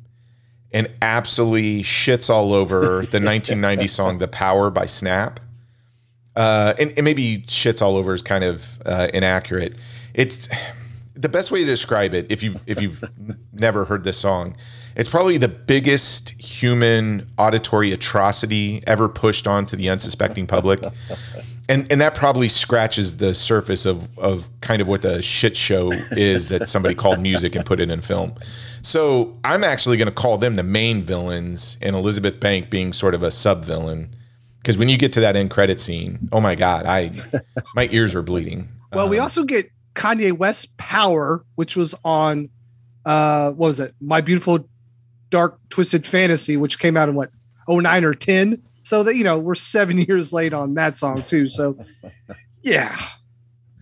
and 0.70 0.90
absolutely 1.00 1.82
shits 1.82 2.28
all 2.28 2.52
over 2.52 2.80
the 3.11 3.20
1990 3.20 3.86
song 3.86 4.18
"The 4.18 4.28
Power" 4.28 4.70
by 4.70 4.84
Snap. 4.84 5.40
Uh, 6.36 6.74
and, 6.78 6.92
and 6.96 7.04
maybe 7.04 7.42
shits 7.46 7.80
all 7.80 7.96
over 7.96 8.12
is 8.12 8.22
kind 8.22 8.44
of 8.44 8.78
uh, 8.84 9.09
inaccurate. 9.14 9.76
It's 10.12 10.50
the 11.14 11.30
best 11.30 11.50
way 11.50 11.61
to 11.61 11.66
describe 11.66 12.12
it 12.12 12.26
if 12.30 12.42
you've 12.42 12.62
if 12.66 12.82
you've 12.82 13.02
never 13.54 13.86
heard 13.86 14.04
this 14.04 14.18
song. 14.18 14.56
It's 14.99 15.09
probably 15.09 15.38
the 15.38 15.49
biggest 15.49 16.30
human 16.30 17.26
auditory 17.38 17.92
atrocity 17.92 18.82
ever 18.86 19.09
pushed 19.09 19.46
onto 19.46 19.76
the 19.76 19.88
unsuspecting 19.88 20.46
public. 20.46 20.82
And 21.70 21.86
and 21.92 22.01
that 22.01 22.14
probably 22.14 22.49
scratches 22.49 23.18
the 23.18 23.34
surface 23.34 23.84
of 23.84 24.09
of 24.18 24.49
kind 24.62 24.80
of 24.80 24.88
what 24.88 25.03
the 25.03 25.20
shit 25.20 25.55
show 25.55 25.92
is 26.12 26.49
that 26.49 26.66
somebody 26.66 26.94
called 26.94 27.20
music 27.20 27.55
and 27.55 27.62
put 27.62 27.78
it 27.78 27.90
in 27.90 28.01
film. 28.01 28.32
So 28.80 29.36
I'm 29.44 29.62
actually 29.62 29.99
going 29.99 30.07
to 30.09 30.14
call 30.14 30.38
them 30.38 30.55
the 30.55 30.62
main 30.62 31.03
villains, 31.03 31.76
and 31.82 31.94
Elizabeth 31.94 32.40
Bank 32.40 32.70
being 32.70 32.94
sort 32.94 33.12
of 33.12 33.22
a 33.22 33.30
sub 33.30 33.66
villain. 33.66 34.09
Because 34.62 34.78
when 34.78 34.88
you 34.88 34.96
get 34.96 35.12
to 35.12 35.20
that 35.20 35.36
end 35.36 35.51
credit 35.51 35.78
scene, 35.78 36.30
oh 36.32 36.40
my 36.40 36.55
god, 36.55 36.86
I 36.86 37.11
my 37.74 37.86
ears 37.92 38.14
were 38.14 38.22
bleeding. 38.22 38.66
Well, 38.94 39.11
we 39.11 39.18
Um, 39.18 39.24
also 39.24 39.44
get 39.44 39.70
Kanye 39.94 40.32
West's 40.32 40.68
Power, 40.78 41.44
which 41.57 41.76
was 41.76 41.94
on 42.03 42.49
uh 43.05 43.51
what 43.51 43.68
was 43.68 43.78
it? 43.80 43.94
My 44.01 44.22
Beautiful 44.22 44.66
Dark 45.31 45.59
Twisted 45.68 46.07
Fantasy, 46.07 46.57
which 46.57 46.79
came 46.79 46.97
out 46.97 47.09
in 47.09 47.14
what 47.14 47.31
09 47.68 48.05
or 48.05 48.14
10. 48.14 48.62
So 48.83 49.03
that 49.03 49.16
you 49.16 49.24
know, 49.24 49.39
we're 49.39 49.55
seven 49.55 49.99
years 50.09 50.33
late 50.33 50.53
on 50.53 50.74
that 50.74 50.97
song 50.97 51.22
too. 51.24 51.49
So 51.49 51.79
yeah. 52.62 52.97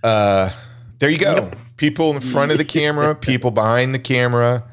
Uh, 0.03 0.51
there 0.99 1.11
you 1.11 1.19
go. 1.19 1.51
People 1.77 2.13
in 2.15 2.21
front 2.21 2.53
of 2.53 2.59
the 2.59 2.65
camera, 2.65 3.15
people 3.21 3.51
behind 3.51 3.93
the 3.93 3.99
camera. 3.99 4.65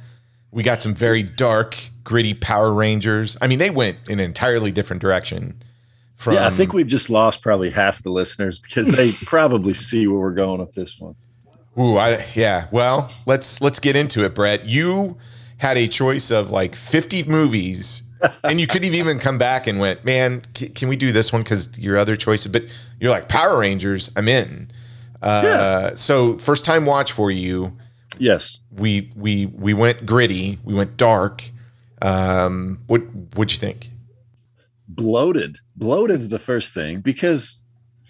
We 0.51 0.63
got 0.63 0.81
some 0.81 0.93
very 0.93 1.23
dark, 1.23 1.77
gritty 2.03 2.33
Power 2.33 2.73
Rangers. 2.73 3.37
I 3.41 3.47
mean, 3.47 3.59
they 3.59 3.71
went 3.71 3.97
in 4.07 4.19
an 4.19 4.25
entirely 4.25 4.71
different 4.71 5.01
direction. 5.01 5.59
From 6.15 6.35
yeah, 6.35 6.47
I 6.47 6.51
think 6.51 6.73
we've 6.73 6.87
just 6.87 7.09
lost 7.09 7.41
probably 7.41 7.69
half 7.69 8.03
the 8.03 8.11
listeners 8.11 8.59
because 8.59 8.89
they 8.89 9.11
probably 9.25 9.73
see 9.73 10.07
where 10.07 10.19
we're 10.19 10.31
going 10.31 10.61
with 10.61 10.73
this 10.73 10.97
one. 10.99 11.15
Ooh, 11.77 11.97
I, 11.97 12.23
yeah. 12.35 12.67
Well, 12.71 13.11
let's 13.25 13.59
let's 13.61 13.79
get 13.79 13.95
into 13.95 14.23
it, 14.23 14.35
Brett. 14.35 14.65
You 14.65 15.17
had 15.63 15.77
a 15.77 15.87
choice 15.87 16.29
of 16.29 16.51
like 16.51 16.75
50 16.75 17.23
movies, 17.23 18.03
and 18.43 18.59
you 18.61 18.67
could 18.67 18.83
have 18.83 18.93
even 18.93 19.17
come 19.17 19.37
back 19.39 19.65
and 19.65 19.79
went, 19.79 20.05
"Man, 20.05 20.41
c- 20.55 20.69
can 20.69 20.87
we 20.89 20.95
do 20.95 21.11
this 21.11 21.33
one?" 21.33 21.41
Because 21.41 21.75
your 21.79 21.97
other 21.97 22.15
choices, 22.15 22.51
but 22.51 22.63
you're 22.99 23.09
like 23.11 23.27
Power 23.29 23.59
Rangers. 23.59 24.11
I'm 24.15 24.27
in. 24.27 24.69
Uh, 25.21 25.95
So 25.95 26.37
first 26.37 26.65
time 26.65 26.85
watch 26.85 27.11
for 27.11 27.31
you. 27.31 27.71
Yes. 28.19 28.61
we 28.77 29.09
we 29.15 29.47
we 29.47 29.73
went 29.73 30.05
gritty, 30.05 30.59
we 30.63 30.73
went 30.75 30.97
dark. 30.97 31.49
Um, 32.01 32.79
what 32.87 33.01
what'd 33.35 33.51
you 33.53 33.59
think? 33.59 33.89
bloated. 34.87 35.57
Bloated's 35.75 36.29
the 36.29 36.37
first 36.39 36.73
thing 36.73 36.99
because 37.01 37.59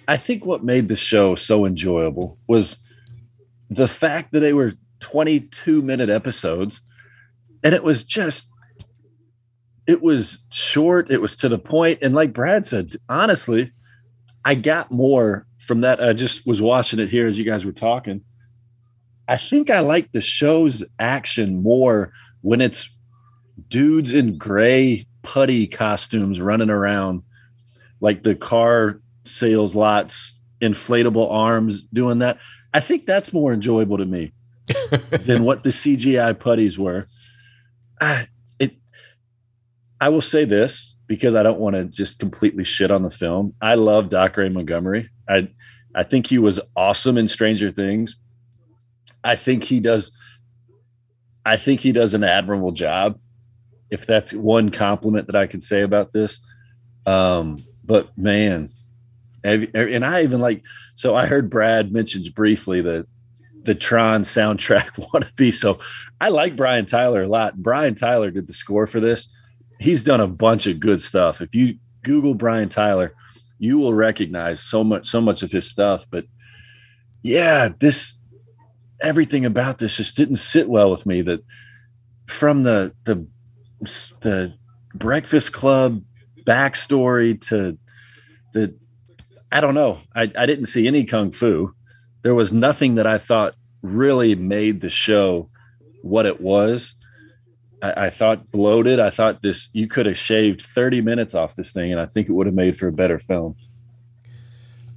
I 0.07 0.17
think 0.17 0.45
what 0.45 0.63
made 0.65 0.87
the 0.89 0.95
show 0.97 1.35
so 1.35 1.65
enjoyable 1.65 2.37
was 2.47 2.85
the 3.69 3.87
fact 3.87 4.33
that 4.33 4.41
they 4.41 4.51
were 4.53 4.73
22 4.99 5.81
minute 5.81 6.09
episodes 6.09 6.81
and 7.63 7.73
it 7.73 7.83
was 7.83 8.03
just 8.03 8.51
it 9.85 10.01
was 10.01 10.45
short, 10.49 11.11
it 11.11 11.21
was 11.21 11.35
to 11.37 11.49
the 11.49 11.59
point 11.59 11.99
and 12.01 12.13
like 12.13 12.33
Brad 12.33 12.65
said, 12.65 12.91
honestly, 13.09 13.71
I 14.45 14.55
got 14.55 14.91
more 14.91 15.45
from 15.57 15.81
that. 15.81 16.03
I 16.03 16.13
just 16.13 16.45
was 16.45 16.61
watching 16.61 16.99
it 16.99 17.09
here 17.09 17.27
as 17.27 17.37
you 17.37 17.45
guys 17.45 17.65
were 17.65 17.71
talking. 17.71 18.23
I 19.27 19.37
think 19.37 19.69
I 19.69 19.79
like 19.79 20.11
the 20.11 20.21
show's 20.21 20.83
action 20.99 21.63
more 21.63 22.11
when 22.41 22.59
it's 22.61 22.89
dudes 23.69 24.13
in 24.13 24.37
gray 24.37 25.05
putty 25.21 25.67
costumes 25.67 26.41
running 26.41 26.69
around 26.69 27.23
like 28.01 28.23
the 28.23 28.35
car 28.35 28.99
sales 29.23 29.75
lots, 29.75 30.39
inflatable 30.61 31.31
arms 31.31 31.83
doing 31.93 32.19
that. 32.19 32.37
I 32.73 32.81
think 32.81 33.05
that's 33.05 33.31
more 33.31 33.53
enjoyable 33.53 33.97
to 33.97 34.05
me 34.05 34.33
than 35.11 35.43
what 35.43 35.63
the 35.63 35.69
CGI 35.69 36.37
putties 36.37 36.77
were. 36.77 37.05
I, 38.03 38.27
it, 38.59 38.75
I 39.99 40.09
will 40.09 40.21
say 40.21 40.45
this 40.45 40.95
because 41.07 41.35
I 41.35 41.43
don't 41.43 41.59
want 41.59 41.75
to 41.75 41.85
just 41.85 42.19
completely 42.19 42.63
shit 42.63 42.91
on 42.91 43.03
the 43.03 43.09
film. 43.09 43.53
I 43.61 43.75
love 43.75 44.09
Dacre 44.09 44.49
Montgomery. 44.49 45.09
I, 45.27 45.49
I 45.95 46.03
think 46.03 46.27
he 46.27 46.37
was 46.37 46.59
awesome 46.75 47.17
in 47.17 47.27
Stranger 47.27 47.71
Things. 47.71 48.17
I 49.23 49.35
think 49.35 49.63
he 49.63 49.79
does. 49.79 50.17
I 51.45 51.57
think 51.57 51.81
he 51.81 51.91
does 51.91 52.13
an 52.13 52.23
admirable 52.23 52.71
job. 52.71 53.19
If 53.89 54.05
that's 54.05 54.33
one 54.33 54.71
compliment 54.71 55.27
that 55.27 55.35
I 55.35 55.45
can 55.45 55.61
say 55.61 55.81
about 55.81 56.13
this, 56.13 56.43
um, 57.05 57.63
but 57.85 58.17
man, 58.17 58.69
and 59.43 60.05
I 60.05 60.23
even 60.23 60.39
like. 60.39 60.63
So 60.95 61.15
I 61.15 61.25
heard 61.25 61.49
Brad 61.49 61.91
mentions 61.91 62.29
briefly 62.29 62.81
that 62.81 63.07
the 63.63 63.75
Tron 63.75 64.21
soundtrack 64.21 64.89
wannabe. 65.13 65.53
So 65.53 65.79
I 66.19 66.29
like 66.29 66.55
Brian 66.55 66.85
Tyler 66.85 67.23
a 67.23 67.27
lot. 67.27 67.57
Brian 67.57 67.95
Tyler 67.95 68.31
did 68.31 68.47
the 68.47 68.53
score 68.53 68.87
for 68.87 68.99
this. 68.99 69.29
He's 69.79 70.03
done 70.03 70.21
a 70.21 70.27
bunch 70.27 70.67
of 70.67 70.79
good 70.79 71.01
stuff. 71.01 71.41
If 71.41 71.55
you 71.55 71.77
Google 72.03 72.33
Brian 72.33 72.69
Tyler, 72.69 73.13
you 73.59 73.77
will 73.77 73.93
recognize 73.93 74.61
so 74.61 74.83
much 74.83 75.05
so 75.05 75.21
much 75.21 75.43
of 75.43 75.51
his 75.51 75.69
stuff. 75.69 76.05
But 76.09 76.25
yeah, 77.21 77.69
this 77.79 78.19
everything 79.01 79.45
about 79.45 79.77
this 79.77 79.97
just 79.97 80.15
didn't 80.15 80.35
sit 80.37 80.69
well 80.69 80.91
with 80.91 81.05
me. 81.05 81.21
That 81.21 81.43
from 82.25 82.63
the 82.63 82.93
the 83.05 83.25
the 84.21 84.53
Breakfast 84.95 85.53
Club 85.53 86.01
backstory 86.45 87.39
to 87.49 87.77
the 88.53 88.77
I 89.51 89.61
don't 89.61 89.75
know. 89.75 89.99
I, 90.15 90.31
I 90.35 90.45
didn't 90.45 90.65
see 90.65 90.87
any 90.87 91.05
kung 91.05 91.31
fu. 91.31 91.73
There 92.23 92.35
was 92.35 92.51
nothing 92.51 92.95
that 92.95 93.07
I 93.07 93.17
thought 93.17 93.53
really 93.81 94.33
made 94.35 94.81
the 94.81 94.89
show 94.89 95.47
what 96.01 96.25
it 96.25 96.41
was. 96.41 96.95
I, 97.81 98.05
I 98.05 98.09
thought 98.09 98.51
bloated. 98.51 98.99
I 98.99 99.09
thought 99.09 99.41
this 99.41 99.69
you 99.73 99.87
could 99.87 100.05
have 100.05 100.17
shaved 100.17 100.61
30 100.61 101.01
minutes 101.01 101.35
off 101.35 101.55
this 101.55 101.73
thing, 101.73 101.91
and 101.91 101.99
I 102.01 102.05
think 102.05 102.29
it 102.29 102.33
would 102.33 102.47
have 102.47 102.55
made 102.55 102.77
for 102.77 102.87
a 102.87 102.91
better 102.91 103.19
film. 103.19 103.55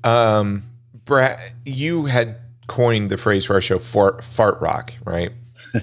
Um, 0.04 0.62
Brad, 1.04 1.38
you 1.64 2.06
had 2.06 2.36
coined 2.68 3.10
the 3.10 3.16
phrase 3.16 3.44
for 3.44 3.54
our 3.54 3.60
show 3.60 3.78
fart, 3.78 4.24
fart 4.24 4.60
rock, 4.60 4.94
right? 5.04 5.30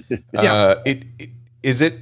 Yeah. 0.08 0.18
Uh, 0.34 0.82
it, 0.84 1.04
it 1.18 1.30
is 1.62 1.80
it 1.80 1.94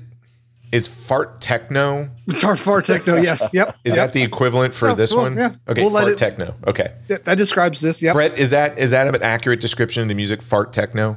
is 0.73 0.89
fart 0.89 1.41
techno? 1.41 2.09
Tar 2.41 2.57
far 2.57 2.83
techno. 2.83 3.17
Yes. 3.17 3.49
Yep. 3.53 3.77
Is 3.85 3.95
yep. 3.95 4.07
that 4.07 4.13
the 4.15 4.23
equivalent 4.23 4.75
for 4.75 4.89
Yeah, 4.89 4.95
this 4.95 5.15
well, 5.15 5.25
one? 5.25 5.37
yeah. 5.37 5.51
Okay, 5.69 5.83
We'll 5.83 5.93
let 5.93 6.03
fart 6.03 6.13
it- 6.13 6.19
techno. 6.19 6.55
Okay. 6.67 6.93
that, 7.09 7.25
that 7.27 7.37
describes 7.37 7.81
this? 7.83 8.01
Yep. 8.03 8.15
Brett, 8.15 8.39
is 8.39 8.51
that 8.51 8.79
is 8.79 8.91
that 8.93 9.07
an 9.15 9.23
accurate 9.23 9.61
description 9.61 10.03
of 10.03 10.09
the 10.09 10.15
music 10.15 10.43
fart 10.43 10.73
techno? 10.73 11.17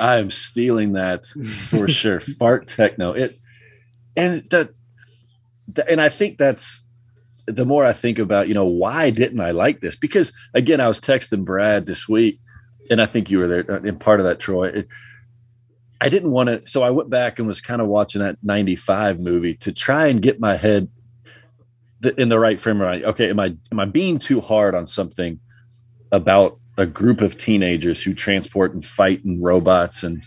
I 0.00 0.16
am 0.16 0.30
stealing 0.30 0.92
that 0.92 1.26
for 1.26 1.88
sure. 2.00 2.20
Fart 2.20 2.66
techno. 2.66 3.12
It 3.12 3.36
and 4.16 4.42
the, 4.50 4.72
the 5.68 5.88
and 5.90 6.00
I 6.00 6.08
think 6.08 6.38
that's 6.38 6.84
the 7.46 7.64
more 7.64 7.84
I 7.84 7.92
think 7.92 8.18
about, 8.18 8.48
you 8.48 8.54
know, 8.54 8.64
why 8.64 9.10
didn't 9.10 9.38
I 9.40 9.52
like 9.52 9.80
this? 9.80 9.94
Because 9.94 10.32
again, 10.54 10.80
I 10.80 10.88
was 10.88 11.00
texting 11.00 11.44
Brad 11.44 11.86
this 11.86 12.08
week, 12.08 12.38
and 12.90 13.00
I 13.00 13.06
think 13.06 13.30
you 13.30 13.38
were 13.38 13.46
there 13.46 13.70
uh, 13.70 13.80
in 13.82 13.98
part 13.98 14.18
of 14.18 14.26
that, 14.26 14.40
Troy. 14.40 14.68
It, 14.68 14.88
I 16.00 16.08
didn't 16.08 16.30
want 16.30 16.48
to, 16.48 16.66
so 16.66 16.82
I 16.82 16.90
went 16.90 17.10
back 17.10 17.38
and 17.38 17.48
was 17.48 17.60
kind 17.60 17.80
of 17.80 17.88
watching 17.88 18.20
that 18.20 18.38
'95 18.42 19.20
movie 19.20 19.54
to 19.54 19.72
try 19.72 20.06
and 20.06 20.20
get 20.20 20.40
my 20.40 20.56
head 20.56 20.88
in 22.16 22.28
the 22.28 22.38
right 22.38 22.60
frame 22.60 22.80
of 22.80 22.88
mind. 22.88 23.04
Okay, 23.04 23.30
am 23.30 23.40
I 23.40 23.56
am 23.72 23.80
I 23.80 23.86
being 23.86 24.18
too 24.18 24.40
hard 24.40 24.74
on 24.74 24.86
something 24.86 25.40
about 26.12 26.58
a 26.78 26.86
group 26.86 27.20
of 27.20 27.36
teenagers 27.36 28.02
who 28.02 28.14
transport 28.14 28.74
and 28.74 28.84
fight 28.84 29.24
and 29.24 29.42
robots 29.42 30.02
and 30.02 30.22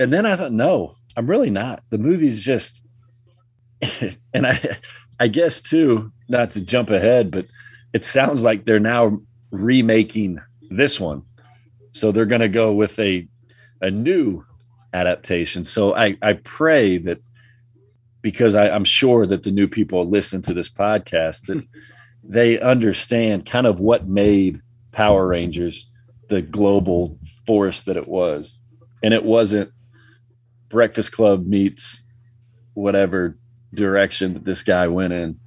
and 0.00 0.12
then 0.12 0.26
I 0.26 0.34
thought, 0.34 0.52
no, 0.52 0.96
I'm 1.16 1.28
really 1.28 1.50
not. 1.50 1.82
The 1.90 1.98
movie's 1.98 2.42
just 2.44 2.82
and 4.32 4.46
I 4.46 4.78
I 5.20 5.28
guess 5.28 5.60
too, 5.60 6.12
not 6.28 6.52
to 6.52 6.60
jump 6.60 6.90
ahead, 6.90 7.30
but 7.30 7.46
it 7.92 8.04
sounds 8.04 8.42
like 8.42 8.64
they're 8.64 8.80
now 8.80 9.20
remaking 9.50 10.40
this 10.70 10.98
one. 10.98 11.22
So 11.92 12.10
they're 12.10 12.26
gonna 12.26 12.48
go 12.48 12.72
with 12.72 12.98
a 12.98 13.28
a 13.80 13.90
new 13.90 14.44
adaptation. 14.92 15.64
So 15.64 15.94
I, 15.94 16.16
I 16.22 16.34
pray 16.34 16.98
that 16.98 17.20
because 18.20 18.54
I, 18.54 18.70
I'm 18.70 18.84
sure 18.84 19.26
that 19.26 19.42
the 19.42 19.50
new 19.50 19.68
people 19.68 20.08
listen 20.08 20.42
to 20.42 20.54
this 20.54 20.68
podcast 20.68 21.46
that 21.46 21.64
they 22.24 22.60
understand 22.60 23.46
kind 23.46 23.66
of 23.66 23.80
what 23.80 24.06
made 24.06 24.60
Power 24.92 25.26
Rangers 25.26 25.90
the 26.28 26.42
global 26.42 27.18
force 27.46 27.84
that 27.84 27.96
it 27.96 28.08
was. 28.08 28.58
And 29.02 29.12
it 29.12 29.24
wasn't 29.24 29.70
Breakfast 30.68 31.12
Club 31.12 31.46
meets 31.46 32.06
whatever 32.74 33.36
direction 33.74 34.34
that 34.34 34.44
this 34.44 34.62
guy 34.62 34.88
went 34.88 35.12
in 35.12 35.38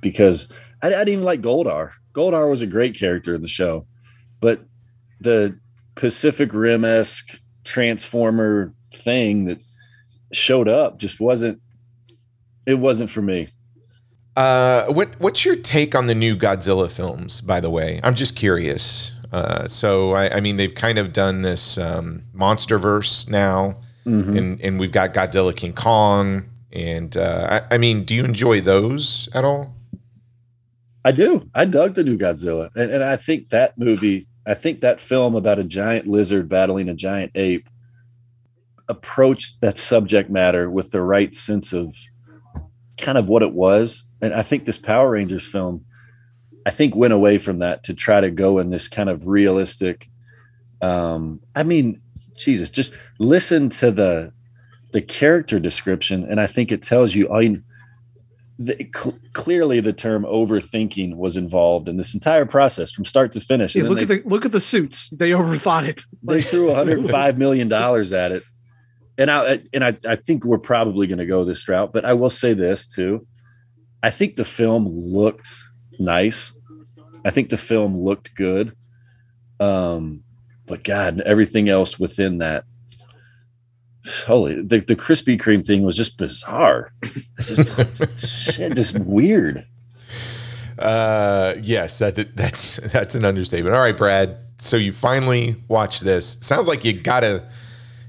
because 0.00 0.52
I, 0.82 0.88
I 0.88 0.90
didn't 0.90 1.08
even 1.08 1.24
like 1.24 1.40
Goldar. 1.40 1.90
Goldar 2.12 2.48
was 2.48 2.60
a 2.60 2.66
great 2.66 2.98
character 2.98 3.34
in 3.34 3.42
the 3.42 3.48
show, 3.48 3.86
but 4.40 4.64
the 5.20 5.58
Pacific 5.94 6.52
Rim 6.52 6.84
esque 6.84 7.40
transformer 7.64 8.74
thing 8.94 9.44
that 9.46 9.62
showed 10.32 10.68
up 10.68 10.98
just 10.98 11.20
wasn't 11.20 11.60
it 12.66 12.74
wasn't 12.74 13.10
for 13.10 13.22
me. 13.22 13.48
Uh, 14.36 14.86
what 14.86 15.18
what's 15.20 15.44
your 15.44 15.54
take 15.56 15.94
on 15.94 16.06
the 16.06 16.14
new 16.14 16.36
Godzilla 16.36 16.90
films? 16.90 17.40
By 17.40 17.60
the 17.60 17.70
way, 17.70 18.00
I'm 18.02 18.14
just 18.14 18.34
curious. 18.36 19.12
Uh, 19.32 19.68
so 19.68 20.12
I, 20.12 20.36
I 20.36 20.40
mean, 20.40 20.56
they've 20.56 20.74
kind 20.74 20.98
of 20.98 21.12
done 21.12 21.42
this 21.42 21.76
um, 21.78 22.22
MonsterVerse 22.34 23.28
now, 23.28 23.76
Mhm. 24.06 24.36
and 24.38 24.60
and 24.60 24.80
we've 24.80 24.92
got 24.92 25.14
Godzilla, 25.14 25.54
King 25.54 25.72
Kong, 25.72 26.46
and 26.72 27.16
uh, 27.16 27.60
I, 27.70 27.74
I 27.74 27.78
mean, 27.78 28.04
do 28.04 28.14
you 28.14 28.24
enjoy 28.24 28.60
those 28.60 29.28
at 29.34 29.44
all? 29.44 29.74
I 31.04 31.12
do. 31.12 31.48
I 31.54 31.64
dug 31.66 31.94
the 31.94 32.02
new 32.02 32.16
Godzilla. 32.16 32.70
And, 32.74 32.90
and 32.90 33.04
I 33.04 33.16
think 33.16 33.50
that 33.50 33.76
movie, 33.78 34.26
I 34.46 34.54
think 34.54 34.80
that 34.80 35.00
film 35.00 35.34
about 35.34 35.58
a 35.58 35.64
giant 35.64 36.06
lizard 36.06 36.48
battling 36.48 36.88
a 36.88 36.94
giant 36.94 37.32
ape 37.34 37.68
approached 38.88 39.60
that 39.60 39.78
subject 39.78 40.30
matter 40.30 40.70
with 40.70 40.90
the 40.90 41.00
right 41.00 41.34
sense 41.34 41.72
of 41.72 41.96
kind 42.98 43.18
of 43.18 43.28
what 43.28 43.42
it 43.42 43.52
was. 43.52 44.04
And 44.20 44.34
I 44.34 44.42
think 44.42 44.64
this 44.64 44.78
Power 44.78 45.10
Rangers 45.10 45.46
film, 45.46 45.84
I 46.66 46.70
think 46.70 46.94
went 46.94 47.12
away 47.12 47.38
from 47.38 47.58
that 47.58 47.84
to 47.84 47.94
try 47.94 48.20
to 48.20 48.30
go 48.30 48.58
in 48.58 48.70
this 48.70 48.88
kind 48.88 49.08
of 49.08 49.26
realistic. 49.26 50.08
Um, 50.80 51.40
I 51.54 51.62
mean, 51.62 52.00
Jesus, 52.36 52.70
just 52.70 52.94
listen 53.18 53.68
to 53.70 53.90
the 53.90 54.32
the 54.92 55.02
character 55.02 55.58
description, 55.58 56.24
and 56.24 56.40
I 56.40 56.46
think 56.46 56.70
it 56.70 56.82
tells 56.82 57.14
you. 57.14 57.28
I 57.32 57.40
mean, 57.40 57.64
the, 58.58 58.88
cl- 58.94 59.18
clearly 59.32 59.80
the 59.80 59.92
term 59.92 60.24
overthinking 60.24 61.16
was 61.16 61.36
involved 61.36 61.88
in 61.88 61.96
this 61.96 62.14
entire 62.14 62.46
process 62.46 62.92
from 62.92 63.04
start 63.04 63.32
to 63.32 63.40
finish. 63.40 63.74
Yeah, 63.74 63.80
And 63.82 63.90
look 63.90 63.98
then 64.06 64.18
at 64.18 64.24
the 64.24 64.28
look 64.28 64.44
at 64.44 64.52
the 64.52 64.60
suits. 64.60 65.08
They 65.10 65.30
overthought 65.30 65.88
it. 65.88 66.02
they 66.22 66.42
threw 66.42 66.68
105 66.68 67.38
million 67.44 67.68
dollars 67.68 68.12
at 68.12 68.30
it 68.32 68.44
and 69.18 69.30
i 69.30 69.60
and 69.72 69.84
i, 69.84 69.96
I 70.08 70.16
think 70.16 70.44
we're 70.44 70.58
probably 70.58 71.06
going 71.06 71.18
to 71.18 71.26
go 71.26 71.44
this 71.44 71.68
route 71.68 71.92
but 71.92 72.04
i 72.04 72.12
will 72.12 72.30
say 72.30 72.54
this 72.54 72.86
too 72.86 73.26
i 74.02 74.10
think 74.10 74.34
the 74.34 74.44
film 74.44 74.88
looked 74.88 75.48
nice 75.98 76.52
i 77.24 77.30
think 77.30 77.50
the 77.50 77.56
film 77.56 77.96
looked 77.96 78.34
good 78.34 78.74
um 79.60 80.22
but 80.66 80.84
god 80.84 81.20
everything 81.22 81.68
else 81.68 81.98
within 81.98 82.38
that 82.38 82.64
holy 84.26 84.56
the, 84.56 84.80
the 84.80 84.96
krispy 84.96 85.40
kreme 85.40 85.66
thing 85.66 85.82
was 85.82 85.96
just 85.96 86.18
bizarre 86.18 86.92
just 87.38 88.18
shit, 88.54 88.74
just 88.74 88.98
weird 89.00 89.64
Uh, 90.78 91.54
yes, 91.62 91.98
that's 92.00 92.20
that's 92.34 92.76
that's 92.92 93.14
an 93.14 93.24
understatement. 93.24 93.74
All 93.76 93.80
right, 93.80 93.96
Brad. 93.96 94.38
So 94.58 94.76
you 94.76 94.92
finally 94.92 95.56
watched 95.68 96.02
this. 96.04 96.36
Sounds 96.40 96.66
like 96.66 96.84
you 96.84 96.92
gotta 96.92 97.46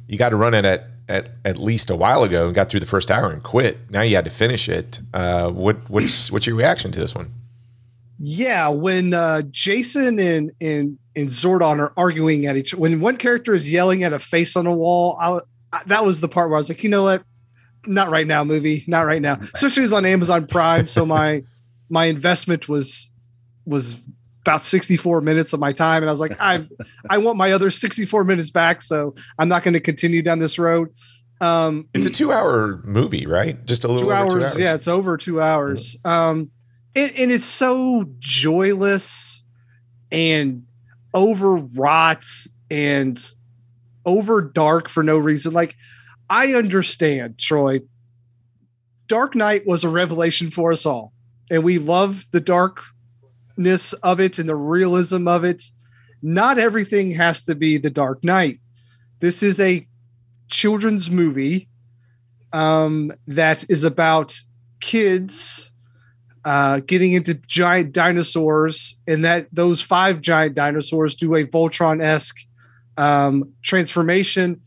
you 0.07 0.17
got 0.17 0.29
to 0.29 0.35
run 0.35 0.53
it 0.53 0.65
at, 0.65 0.87
at 1.07 1.29
at 1.43 1.57
least 1.57 1.89
a 1.89 1.95
while 1.95 2.23
ago 2.23 2.47
and 2.47 2.55
got 2.55 2.69
through 2.69 2.79
the 2.79 2.85
first 2.85 3.11
hour 3.11 3.31
and 3.31 3.43
quit. 3.43 3.77
Now 3.91 4.01
you 4.01 4.15
had 4.15 4.25
to 4.25 4.31
finish 4.31 4.67
it. 4.69 5.01
Uh, 5.13 5.49
what 5.51 5.89
what's 5.89 6.31
what's 6.31 6.47
your 6.47 6.55
reaction 6.55 6.91
to 6.91 6.99
this 6.99 7.15
one? 7.15 7.33
Yeah, 8.19 8.69
when 8.69 9.13
uh, 9.13 9.43
Jason 9.51 10.19
and 10.19 10.51
and 10.61 10.97
and 11.15 11.29
Zordon 11.29 11.79
are 11.79 11.93
arguing 11.97 12.45
at 12.45 12.57
each, 12.57 12.73
when 12.73 12.99
one 12.99 13.17
character 13.17 13.53
is 13.53 13.71
yelling 13.71 14.03
at 14.03 14.13
a 14.13 14.19
face 14.19 14.55
on 14.55 14.67
a 14.67 14.73
wall, 14.73 15.17
I, 15.19 15.39
I, 15.77 15.83
that 15.87 16.05
was 16.05 16.21
the 16.21 16.27
part 16.27 16.49
where 16.49 16.57
I 16.57 16.59
was 16.59 16.69
like, 16.69 16.83
you 16.83 16.89
know 16.89 17.03
what, 17.03 17.23
not 17.85 18.09
right 18.09 18.27
now, 18.27 18.43
movie, 18.43 18.83
not 18.87 19.01
right 19.01 19.21
now. 19.21 19.37
Especially 19.53 19.83
it's 19.83 19.93
on 19.93 20.05
Amazon 20.05 20.47
Prime, 20.47 20.87
so 20.87 21.05
my 21.05 21.43
my 21.89 22.05
investment 22.05 22.69
was 22.69 23.11
was 23.65 23.97
about 24.45 24.63
64 24.63 25.21
minutes 25.21 25.53
of 25.53 25.59
my 25.59 25.73
time, 25.73 26.03
and 26.03 26.09
I 26.09 26.11
was 26.11 26.19
like, 26.19 26.37
I 26.39 26.63
I 27.09 27.17
want 27.17 27.35
my 27.35 27.51
other 27.51 27.71
64 27.71 28.23
minutes 28.23 28.51
back, 28.51 28.83
so 28.83 29.15
I'm 29.39 29.49
not 29.49 29.63
going 29.63 29.73
to 29.73 29.79
continue 29.79 30.21
down 30.21 30.37
this 30.37 30.59
road. 30.59 30.89
Um, 31.41 31.89
It's 31.95 32.05
a 32.05 32.11
two-hour 32.11 32.81
movie, 32.85 33.25
right? 33.25 33.63
Just 33.65 33.83
a 33.83 33.87
little 33.87 34.03
two 34.03 34.13
over 34.13 34.15
hours, 34.15 34.33
two 34.33 34.43
hours. 34.43 34.57
Yeah, 34.57 34.75
it's 34.75 34.87
over 34.87 35.17
two 35.17 35.41
hours. 35.41 35.97
Um, 36.05 36.51
and, 36.95 37.11
and 37.17 37.31
it's 37.31 37.45
so 37.45 38.05
joyless 38.19 39.43
and 40.11 40.63
overwrought 41.13 42.25
and 42.69 43.19
over 44.05 44.41
dark 44.41 44.87
for 44.87 45.01
no 45.01 45.17
reason. 45.17 45.53
Like, 45.53 45.75
I 46.29 46.53
understand, 46.53 47.39
Troy. 47.39 47.79
Dark 49.07 49.35
Knight 49.35 49.65
was 49.65 49.83
a 49.83 49.89
revelation 49.89 50.51
for 50.51 50.71
us 50.71 50.85
all, 50.85 51.13
and 51.49 51.63
we 51.63 51.79
love 51.79 52.25
the 52.31 52.39
darkness 53.55 53.93
of 53.93 54.19
it 54.19 54.39
and 54.39 54.49
the 54.49 54.55
realism 54.55 55.27
of 55.27 55.43
it. 55.43 55.63
Not 56.21 56.57
everything 56.57 57.11
has 57.11 57.43
to 57.43 57.55
be 57.55 57.77
the 57.77 57.89
Dark 57.89 58.23
Knight. 58.23 58.59
This 59.19 59.43
is 59.43 59.59
a 59.59 59.87
children's 60.49 61.09
movie 61.09 61.67
um, 62.53 63.11
that 63.27 63.65
is 63.69 63.83
about 63.83 64.37
kids 64.79 65.71
uh, 66.43 66.79
getting 66.85 67.13
into 67.13 67.33
giant 67.47 67.91
dinosaurs, 67.91 68.97
and 69.07 69.25
that 69.25 69.47
those 69.51 69.81
five 69.81 70.21
giant 70.21 70.53
dinosaurs 70.55 71.15
do 71.15 71.35
a 71.35 71.45
Voltron 71.45 72.03
esque 72.03 72.37
um, 72.97 73.51
transformation, 73.63 74.61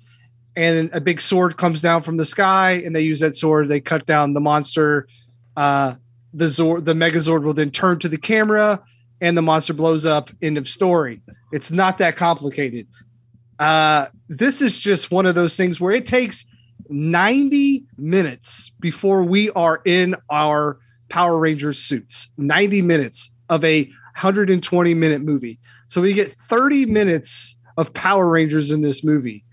and 0.56 0.90
a 0.92 1.00
big 1.00 1.20
sword 1.20 1.56
comes 1.56 1.80
down 1.80 2.02
from 2.02 2.16
the 2.16 2.24
sky, 2.24 2.82
and 2.84 2.96
they 2.96 3.02
use 3.02 3.20
that 3.20 3.36
sword. 3.36 3.68
They 3.68 3.80
cut 3.80 4.06
down 4.06 4.32
the 4.34 4.40
monster. 4.40 5.06
Uh, 5.56 5.94
the 6.32 6.46
Zord, 6.46 6.84
the 6.84 6.94
Megazord 6.94 7.42
will 7.42 7.54
then 7.54 7.70
turn 7.70 7.98
to 8.00 8.08
the 8.08 8.18
camera, 8.18 8.82
and 9.20 9.36
the 9.36 9.42
monster 9.42 9.72
blows 9.72 10.06
up. 10.06 10.30
End 10.42 10.58
of 10.58 10.68
story. 10.68 11.20
It's 11.52 11.70
not 11.70 11.98
that 11.98 12.16
complicated. 12.16 12.86
Uh, 13.58 14.06
this 14.28 14.62
is 14.62 14.78
just 14.78 15.10
one 15.10 15.26
of 15.26 15.34
those 15.34 15.56
things 15.56 15.80
where 15.80 15.92
it 15.92 16.06
takes 16.06 16.46
90 16.88 17.84
minutes 17.96 18.70
before 18.80 19.22
we 19.22 19.50
are 19.50 19.80
in 19.84 20.14
our 20.30 20.78
Power 21.08 21.38
Rangers 21.38 21.78
suits. 21.78 22.28
90 22.36 22.82
minutes 22.82 23.30
of 23.48 23.64
a 23.64 23.84
120 23.84 24.94
minute 24.94 25.22
movie. 25.22 25.58
So 25.88 26.00
we 26.00 26.12
get 26.12 26.32
30 26.32 26.86
minutes 26.86 27.56
of 27.76 27.92
Power 27.94 28.28
Rangers 28.28 28.70
in 28.70 28.82
this 28.82 29.02
movie. 29.02 29.44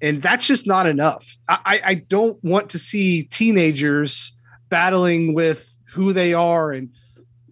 And 0.00 0.22
that's 0.22 0.46
just 0.46 0.66
not 0.66 0.86
enough. 0.86 1.36
I, 1.48 1.80
I 1.84 1.94
don't 1.94 2.42
want 2.44 2.70
to 2.70 2.78
see 2.78 3.24
teenagers 3.24 4.32
battling 4.68 5.34
with 5.34 5.77
who 5.92 6.12
they 6.12 6.34
are 6.34 6.72
and 6.72 6.90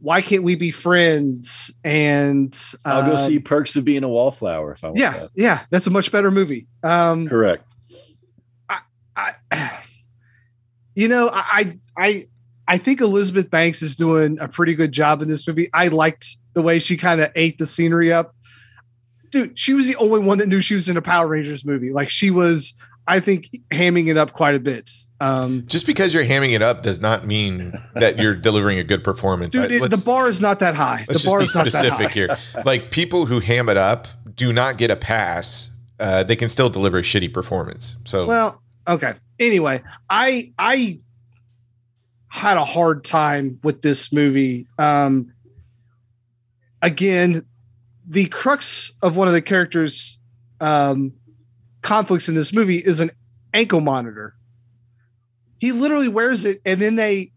why 0.00 0.20
can't 0.22 0.42
we 0.42 0.54
be 0.54 0.70
friends? 0.70 1.72
And 1.82 2.54
uh, 2.84 2.88
I'll 2.90 3.06
go 3.06 3.12
um, 3.16 3.18
see 3.18 3.38
Perks 3.38 3.76
of 3.76 3.84
Being 3.84 4.04
a 4.04 4.08
Wallflower 4.08 4.72
if 4.72 4.84
I 4.84 4.88
want 4.88 4.98
Yeah, 4.98 5.10
that. 5.18 5.30
yeah, 5.34 5.64
that's 5.70 5.86
a 5.86 5.90
much 5.90 6.12
better 6.12 6.30
movie. 6.30 6.66
Um, 6.82 7.26
Correct. 7.28 7.64
I, 8.68 8.78
I, 9.16 9.34
you 10.94 11.08
know, 11.08 11.30
I, 11.32 11.78
I, 11.96 12.26
I 12.68 12.78
think 12.78 13.00
Elizabeth 13.00 13.50
Banks 13.50 13.82
is 13.82 13.96
doing 13.96 14.38
a 14.40 14.48
pretty 14.48 14.74
good 14.74 14.92
job 14.92 15.22
in 15.22 15.28
this 15.28 15.46
movie. 15.48 15.70
I 15.72 15.88
liked 15.88 16.36
the 16.54 16.62
way 16.62 16.78
she 16.78 16.96
kind 16.96 17.20
of 17.20 17.30
ate 17.34 17.58
the 17.58 17.66
scenery 17.66 18.12
up. 18.12 18.34
Dude, 19.30 19.58
she 19.58 19.72
was 19.74 19.86
the 19.86 19.96
only 19.96 20.20
one 20.20 20.38
that 20.38 20.48
knew 20.48 20.60
she 20.60 20.74
was 20.74 20.88
in 20.88 20.96
a 20.96 21.02
Power 21.02 21.26
Rangers 21.26 21.64
movie. 21.64 21.92
Like 21.92 22.10
she 22.10 22.30
was, 22.30 22.74
I 23.08 23.20
think, 23.20 23.50
hamming 23.70 24.08
it 24.08 24.16
up 24.16 24.32
quite 24.32 24.54
a 24.56 24.58
bit. 24.58 24.90
Um, 25.20 25.64
Just 25.66 25.86
because 25.86 26.12
you're 26.12 26.24
hamming 26.24 26.54
it 26.54 26.62
up 26.62 26.82
does 26.82 27.00
not 27.00 27.24
mean 27.26 27.72
that 27.94 28.18
you're 28.18 28.34
delivering 28.48 28.78
a 28.78 28.84
good 28.84 29.04
performance. 29.04 29.52
dude, 29.52 29.70
it, 29.70 29.90
the 29.90 30.02
bar 30.04 30.28
is 30.28 30.40
not 30.40 30.58
that 30.58 30.74
high. 30.74 31.04
Let's 31.08 31.22
the 31.22 31.30
bar 31.30 31.40
just 31.40 31.50
is 31.50 31.54
be 31.54 31.58
not 31.58 31.64
that 31.72 31.72
high. 31.92 32.08
specific 32.08 32.12
here. 32.12 32.36
Like 32.64 32.90
people 32.90 33.26
who 33.26 33.38
ham 33.40 33.68
it 33.68 33.76
up 33.76 34.08
do 34.34 34.52
not 34.52 34.76
get 34.76 34.90
a 34.90 34.96
pass. 34.96 35.70
Uh, 36.00 36.24
they 36.24 36.36
can 36.36 36.48
still 36.48 36.68
deliver 36.68 36.98
a 36.98 37.02
shitty 37.02 37.32
performance. 37.32 37.96
So 38.04 38.26
Well, 38.26 38.60
okay. 38.88 39.14
Anyway, 39.38 39.82
I 40.10 40.52
I 40.58 40.98
had 42.28 42.56
a 42.56 42.64
hard 42.64 43.04
time 43.04 43.60
with 43.62 43.82
this 43.82 44.12
movie. 44.12 44.66
Um 44.78 45.32
again, 46.82 47.46
the 48.08 48.26
crux 48.26 48.92
of 49.02 49.16
one 49.16 49.28
of 49.28 49.34
the 49.34 49.42
characters 49.42 50.18
um 50.60 51.12
conflicts 51.86 52.28
in 52.28 52.34
this 52.34 52.52
movie 52.52 52.78
is 52.78 52.98
an 52.98 53.12
ankle 53.54 53.80
monitor. 53.80 54.34
He 55.58 55.70
literally 55.70 56.08
wears 56.08 56.44
it 56.44 56.60
and 56.66 56.82
then 56.82 56.96
they 56.96 57.30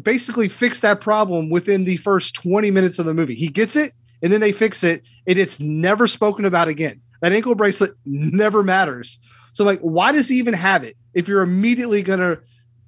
basically 0.00 0.46
fix 0.46 0.80
that 0.80 1.00
problem 1.00 1.48
within 1.48 1.84
the 1.84 1.96
first 1.96 2.34
20 2.34 2.70
minutes 2.70 2.98
of 2.98 3.06
the 3.06 3.14
movie. 3.14 3.34
He 3.34 3.48
gets 3.48 3.76
it 3.76 3.92
and 4.22 4.30
then 4.30 4.42
they 4.42 4.52
fix 4.52 4.84
it 4.84 5.02
and 5.26 5.38
it's 5.38 5.58
never 5.58 6.06
spoken 6.06 6.44
about 6.44 6.68
again. 6.68 7.00
That 7.22 7.32
ankle 7.32 7.54
bracelet 7.54 7.92
never 8.04 8.62
matters. 8.62 9.18
So 9.54 9.64
like 9.64 9.80
why 9.80 10.12
does 10.12 10.28
he 10.28 10.36
even 10.36 10.52
have 10.52 10.84
it? 10.84 10.98
If 11.14 11.26
you're 11.26 11.42
immediately 11.42 12.02
going 12.02 12.20
to 12.20 12.38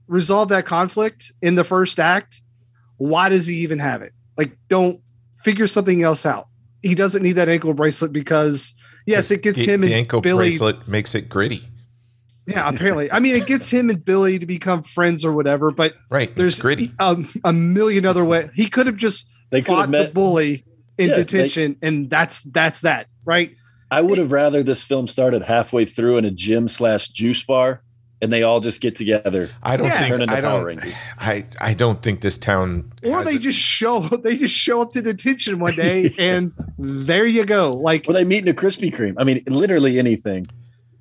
resolve 0.08 0.50
that 0.50 0.66
conflict 0.66 1.32
in 1.40 1.54
the 1.54 1.64
first 1.64 1.98
act, 1.98 2.42
why 2.98 3.30
does 3.30 3.46
he 3.46 3.56
even 3.56 3.78
have 3.78 4.02
it? 4.02 4.12
Like 4.36 4.54
don't 4.68 5.00
figure 5.38 5.66
something 5.66 6.02
else 6.02 6.26
out. 6.26 6.48
He 6.82 6.94
doesn't 6.94 7.22
need 7.22 7.32
that 7.32 7.48
ankle 7.48 7.72
bracelet 7.72 8.12
because 8.12 8.74
yes, 9.06 9.30
it 9.30 9.42
gets 9.42 9.58
the, 9.58 9.66
him 9.72 9.80
the 9.80 9.86
and 9.88 9.94
ankle 9.94 10.20
Billy 10.20 10.48
bracelet 10.50 10.86
makes 10.88 11.14
it 11.14 11.28
gritty. 11.28 11.62
yeah, 12.46 12.68
apparently. 12.68 13.10
I 13.10 13.20
mean, 13.20 13.34
it 13.36 13.46
gets 13.46 13.70
him 13.70 13.90
and 13.90 14.04
Billy 14.04 14.38
to 14.38 14.46
become 14.46 14.82
friends 14.82 15.24
or 15.24 15.32
whatever, 15.32 15.70
but 15.70 15.94
Right. 16.10 16.34
there's 16.36 16.60
gritty. 16.60 16.92
um, 16.98 17.28
a 17.44 17.52
million 17.52 18.04
other 18.06 18.24
ways. 18.24 18.50
He 18.54 18.68
could 18.68 18.86
have 18.86 18.96
just 18.96 19.26
They 19.50 19.62
could 19.62 19.74
have 19.76 19.86
fought 19.86 19.90
the 19.92 20.10
bully 20.12 20.64
in 20.98 21.08
Yeah, 21.10 21.16
they- 21.16 21.24
detention, 21.24 21.76
and 21.82 22.08
that's 22.10 22.42
that's 22.42 22.80
that, 22.80 23.06
right? 23.24 23.52
I 23.90 24.00
would 24.02 24.18
have 24.18 24.32
rather 24.32 24.62
this 24.64 24.82
film 24.82 25.06
started 25.06 25.42
halfway 25.42 25.84
through 25.84 26.18
in 26.18 26.24
a 26.24 26.30
gym 26.32 26.66
slash 26.66 27.08
juice 27.08 27.44
bar, 27.44 27.82
and 28.22 28.32
they 28.32 28.42
all 28.42 28.60
just 28.60 28.80
get 28.80 28.96
together. 28.96 29.50
I 29.62 29.76
don't 29.76 29.86
Yeah. 29.88 30.08
Think 30.16 30.30
I 30.30 30.40
don't 30.40 30.80
I 31.18 31.44
I 31.60 31.74
don't 31.74 32.00
think 32.02 32.20
this 32.22 32.38
town 32.38 32.90
Or 33.04 33.22
they 33.24 33.32
it. 33.34 33.40
just 33.42 33.58
show 33.58 34.00
they 34.24 34.36
just 34.36 34.54
show 34.54 34.80
up 34.82 34.92
to 34.92 35.02
detention 35.02 35.58
one 35.58 35.74
day, 35.76 36.10
and 36.18 36.52
there 36.78 37.26
you 37.26 37.44
go. 37.44 37.70
Like 37.72 38.06
Or 38.08 38.12
they 38.14 38.24
meet 38.24 38.42
in 38.42 38.48
a 38.48 38.54
Krispy 38.54 38.94
Kreme. 38.94 39.14
I 39.18 39.24
mean, 39.24 39.40
literally 39.46 39.98
anything 39.98 40.46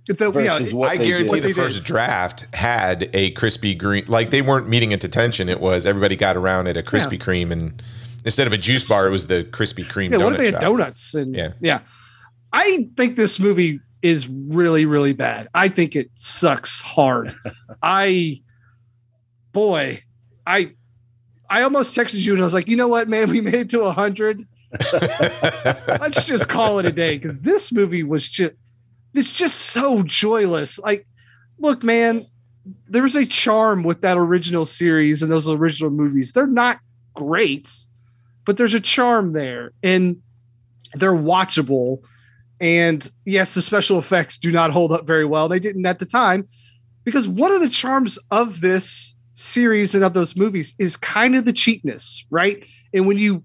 the, 0.07 0.15
yeah, 0.19 0.29
versus 0.29 0.71
what 0.73 0.89
I 0.91 0.97
they 0.97 1.07
guarantee 1.07 1.39
did. 1.39 1.43
the 1.45 1.53
first 1.53 1.83
draft 1.83 2.47
had 2.53 3.09
a 3.13 3.31
Krispy 3.31 3.75
Kreme. 3.79 4.07
Like 4.07 4.29
they 4.29 4.41
weren't 4.43 4.67
meeting 4.69 4.93
at 4.93 4.99
detention. 4.99 5.49
It 5.49 5.59
was 5.59 5.85
everybody 5.85 6.15
got 6.15 6.37
around 6.37 6.67
at 6.67 6.77
a 6.77 6.83
Krispy 6.83 7.17
Kreme, 7.19 7.51
and 7.51 7.81
instead 8.23 8.45
of 8.45 8.53
a 8.53 8.57
juice 8.57 8.87
bar, 8.87 9.07
it 9.07 9.09
was 9.09 9.27
the 9.27 9.45
Krispy 9.45 9.83
Kreme. 9.83 10.11
yeah, 10.11 10.17
what 10.23 10.33
if 10.33 10.35
donut 10.35 10.37
they 10.37 10.51
had 10.51 10.59
donuts? 10.61 11.13
And 11.15 11.35
Yeah. 11.35 11.53
yeah, 11.59 11.79
I 12.53 12.87
think 12.97 13.15
this 13.17 13.39
movie 13.39 13.79
is 14.01 14.27
really 14.27 14.85
really 14.85 15.13
bad. 15.13 15.47
I 15.53 15.69
think 15.69 15.95
it 15.95 16.09
sucks 16.15 16.79
hard. 16.81 17.35
I, 17.81 18.41
boy, 19.51 20.03
I. 20.45 20.71
I 21.47 21.61
almost 21.61 21.95
texted 21.95 22.25
you 22.25 22.33
and 22.33 22.41
I 22.41 22.43
was 22.43 22.55
like, 22.55 22.67
you 22.67 22.75
know 22.75 22.87
what, 22.87 23.07
man, 23.07 23.29
we 23.29 23.39
made 23.39 23.53
it 23.53 23.69
to 23.69 23.91
hundred. 23.91 24.47
let's 26.01 26.25
just 26.25 26.49
call 26.49 26.79
it 26.79 26.85
a 26.85 26.91
day 26.91 27.17
because 27.17 27.41
this 27.41 27.71
movie 27.71 28.03
was 28.03 28.27
just 28.27 28.53
it's 29.13 29.37
just 29.37 29.55
so 29.57 30.03
joyless 30.03 30.79
like 30.79 31.07
look 31.59 31.83
man 31.83 32.25
there's 32.87 33.15
a 33.15 33.25
charm 33.25 33.83
with 33.83 34.01
that 34.01 34.17
original 34.17 34.65
series 34.65 35.21
and 35.21 35.31
those 35.31 35.47
original 35.47 35.91
movies 35.91 36.33
they're 36.33 36.47
not 36.47 36.79
great 37.13 37.71
but 38.43 38.57
there's 38.57 38.73
a 38.73 38.79
charm 38.79 39.33
there 39.33 39.71
and 39.83 40.21
they're 40.95 41.13
watchable 41.13 41.99
and 42.61 43.11
yes 43.25 43.53
the 43.53 43.61
special 43.61 43.99
effects 43.99 44.37
do 44.37 44.51
not 44.51 44.71
hold 44.71 44.91
up 44.91 45.05
very 45.05 45.25
well. 45.25 45.47
They 45.47 45.59
didn't 45.59 45.85
at 45.85 45.99
the 45.99 46.05
time 46.05 46.47
because 47.03 47.27
one 47.27 47.51
of 47.51 47.61
the 47.61 47.69
charms 47.69 48.17
of 48.31 48.61
this 48.61 49.13
series 49.33 49.93
and 49.93 50.03
of 50.03 50.13
those 50.13 50.35
movies 50.35 50.73
is 50.79 50.95
kind 50.95 51.35
of 51.35 51.45
the 51.45 51.53
cheapness 51.53 52.25
right? 52.29 52.65
And 52.93 53.07
when 53.07 53.17
you 53.17 53.43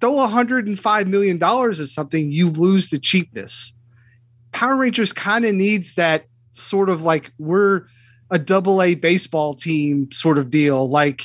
throw 0.00 0.12
105 0.12 1.08
million 1.08 1.38
dollars 1.38 1.80
at 1.80 1.88
something 1.88 2.30
you 2.30 2.48
lose 2.48 2.88
the 2.88 2.98
cheapness. 2.98 3.74
Power 4.52 4.76
rangers 4.76 5.12
kind 5.12 5.44
of 5.44 5.54
needs 5.54 5.94
that 5.94 6.26
sort 6.52 6.88
of 6.88 7.02
like 7.02 7.32
we're 7.38 7.86
a 8.30 8.38
double 8.38 8.82
a 8.82 8.94
baseball 8.94 9.54
team 9.54 10.10
sort 10.12 10.38
of 10.38 10.50
deal. 10.50 10.88
Like 10.88 11.24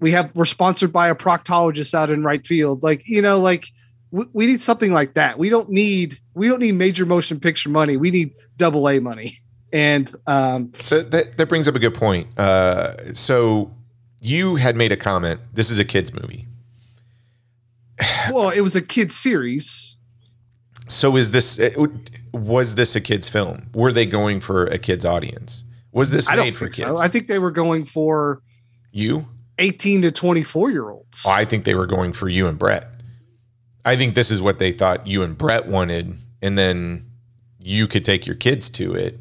we 0.00 0.10
have 0.10 0.30
we're 0.34 0.44
sponsored 0.44 0.92
by 0.92 1.08
a 1.08 1.14
proctologist 1.14 1.94
out 1.94 2.10
in 2.10 2.22
right 2.22 2.46
field. 2.46 2.82
Like 2.82 3.06
you 3.06 3.22
know 3.22 3.40
like 3.40 3.66
we, 4.10 4.24
we 4.32 4.46
need 4.46 4.60
something 4.60 4.92
like 4.92 5.14
that 5.14 5.38
we 5.38 5.48
don't 5.48 5.68
need 5.70 6.18
we 6.34 6.48
don't 6.48 6.60
need 6.60 6.72
major 6.72 7.06
motion 7.06 7.40
picture 7.40 7.68
money 7.68 7.96
we 7.96 8.10
need 8.10 8.32
double 8.56 8.88
a 8.88 8.98
money 9.00 9.34
and 9.72 10.14
um 10.26 10.72
So 10.78 11.02
that 11.02 11.36
that 11.38 11.48
brings 11.48 11.68
up 11.68 11.74
a 11.74 11.78
good 11.78 11.94
point. 11.94 12.26
Uh, 12.38 13.12
so 13.14 13.70
you 14.20 14.56
had 14.56 14.76
made 14.76 14.92
a 14.92 14.96
comment. 14.96 15.40
This 15.52 15.70
is 15.70 15.78
a 15.78 15.84
kids 15.84 16.12
movie. 16.14 16.46
well 18.32 18.50
it 18.50 18.60
was 18.60 18.76
a 18.76 18.82
kids 18.82 19.16
series 19.16 19.96
So 20.88 21.16
is 21.16 21.30
this 21.32 21.60
was 22.32 22.74
this 22.76 22.94
a 22.96 23.00
kids 23.00 23.28
film? 23.28 23.68
Were 23.74 23.92
they 23.92 24.06
going 24.06 24.40
for 24.40 24.66
a 24.66 24.78
kids 24.78 25.04
audience? 25.04 25.64
Was 25.92 26.10
this 26.10 26.28
i 26.28 26.36
made 26.36 26.54
for 26.54 26.66
think 26.66 26.76
kids? 26.76 26.98
so 26.98 27.04
i 27.04 27.08
think 27.08 27.26
they 27.26 27.38
were 27.38 27.50
going 27.50 27.84
for 27.84 28.42
you? 28.92 29.26
18 29.58 30.02
to 30.02 30.12
24 30.12 30.70
year 30.70 30.90
olds 30.90 31.22
Oh, 31.26 31.30
I 31.30 31.44
think 31.46 31.64
they 31.64 31.74
were 31.74 31.86
going 31.86 32.12
for 32.12 32.28
you 32.28 32.46
and 32.46 32.58
Brett. 32.58 32.90
I 33.86 33.96
think 33.96 34.14
this 34.14 34.30
is 34.30 34.42
what 34.42 34.58
they 34.58 34.72
thought 34.72 35.06
you 35.06 35.22
and 35.22 35.38
Brett 35.38 35.66
wanted, 35.66 36.14
and 36.42 36.58
then 36.58 37.06
you 37.58 37.86
could 37.86 38.04
take 38.04 38.26
your 38.26 38.36
kids 38.36 38.68
to 38.70 38.94
it. 38.94 39.18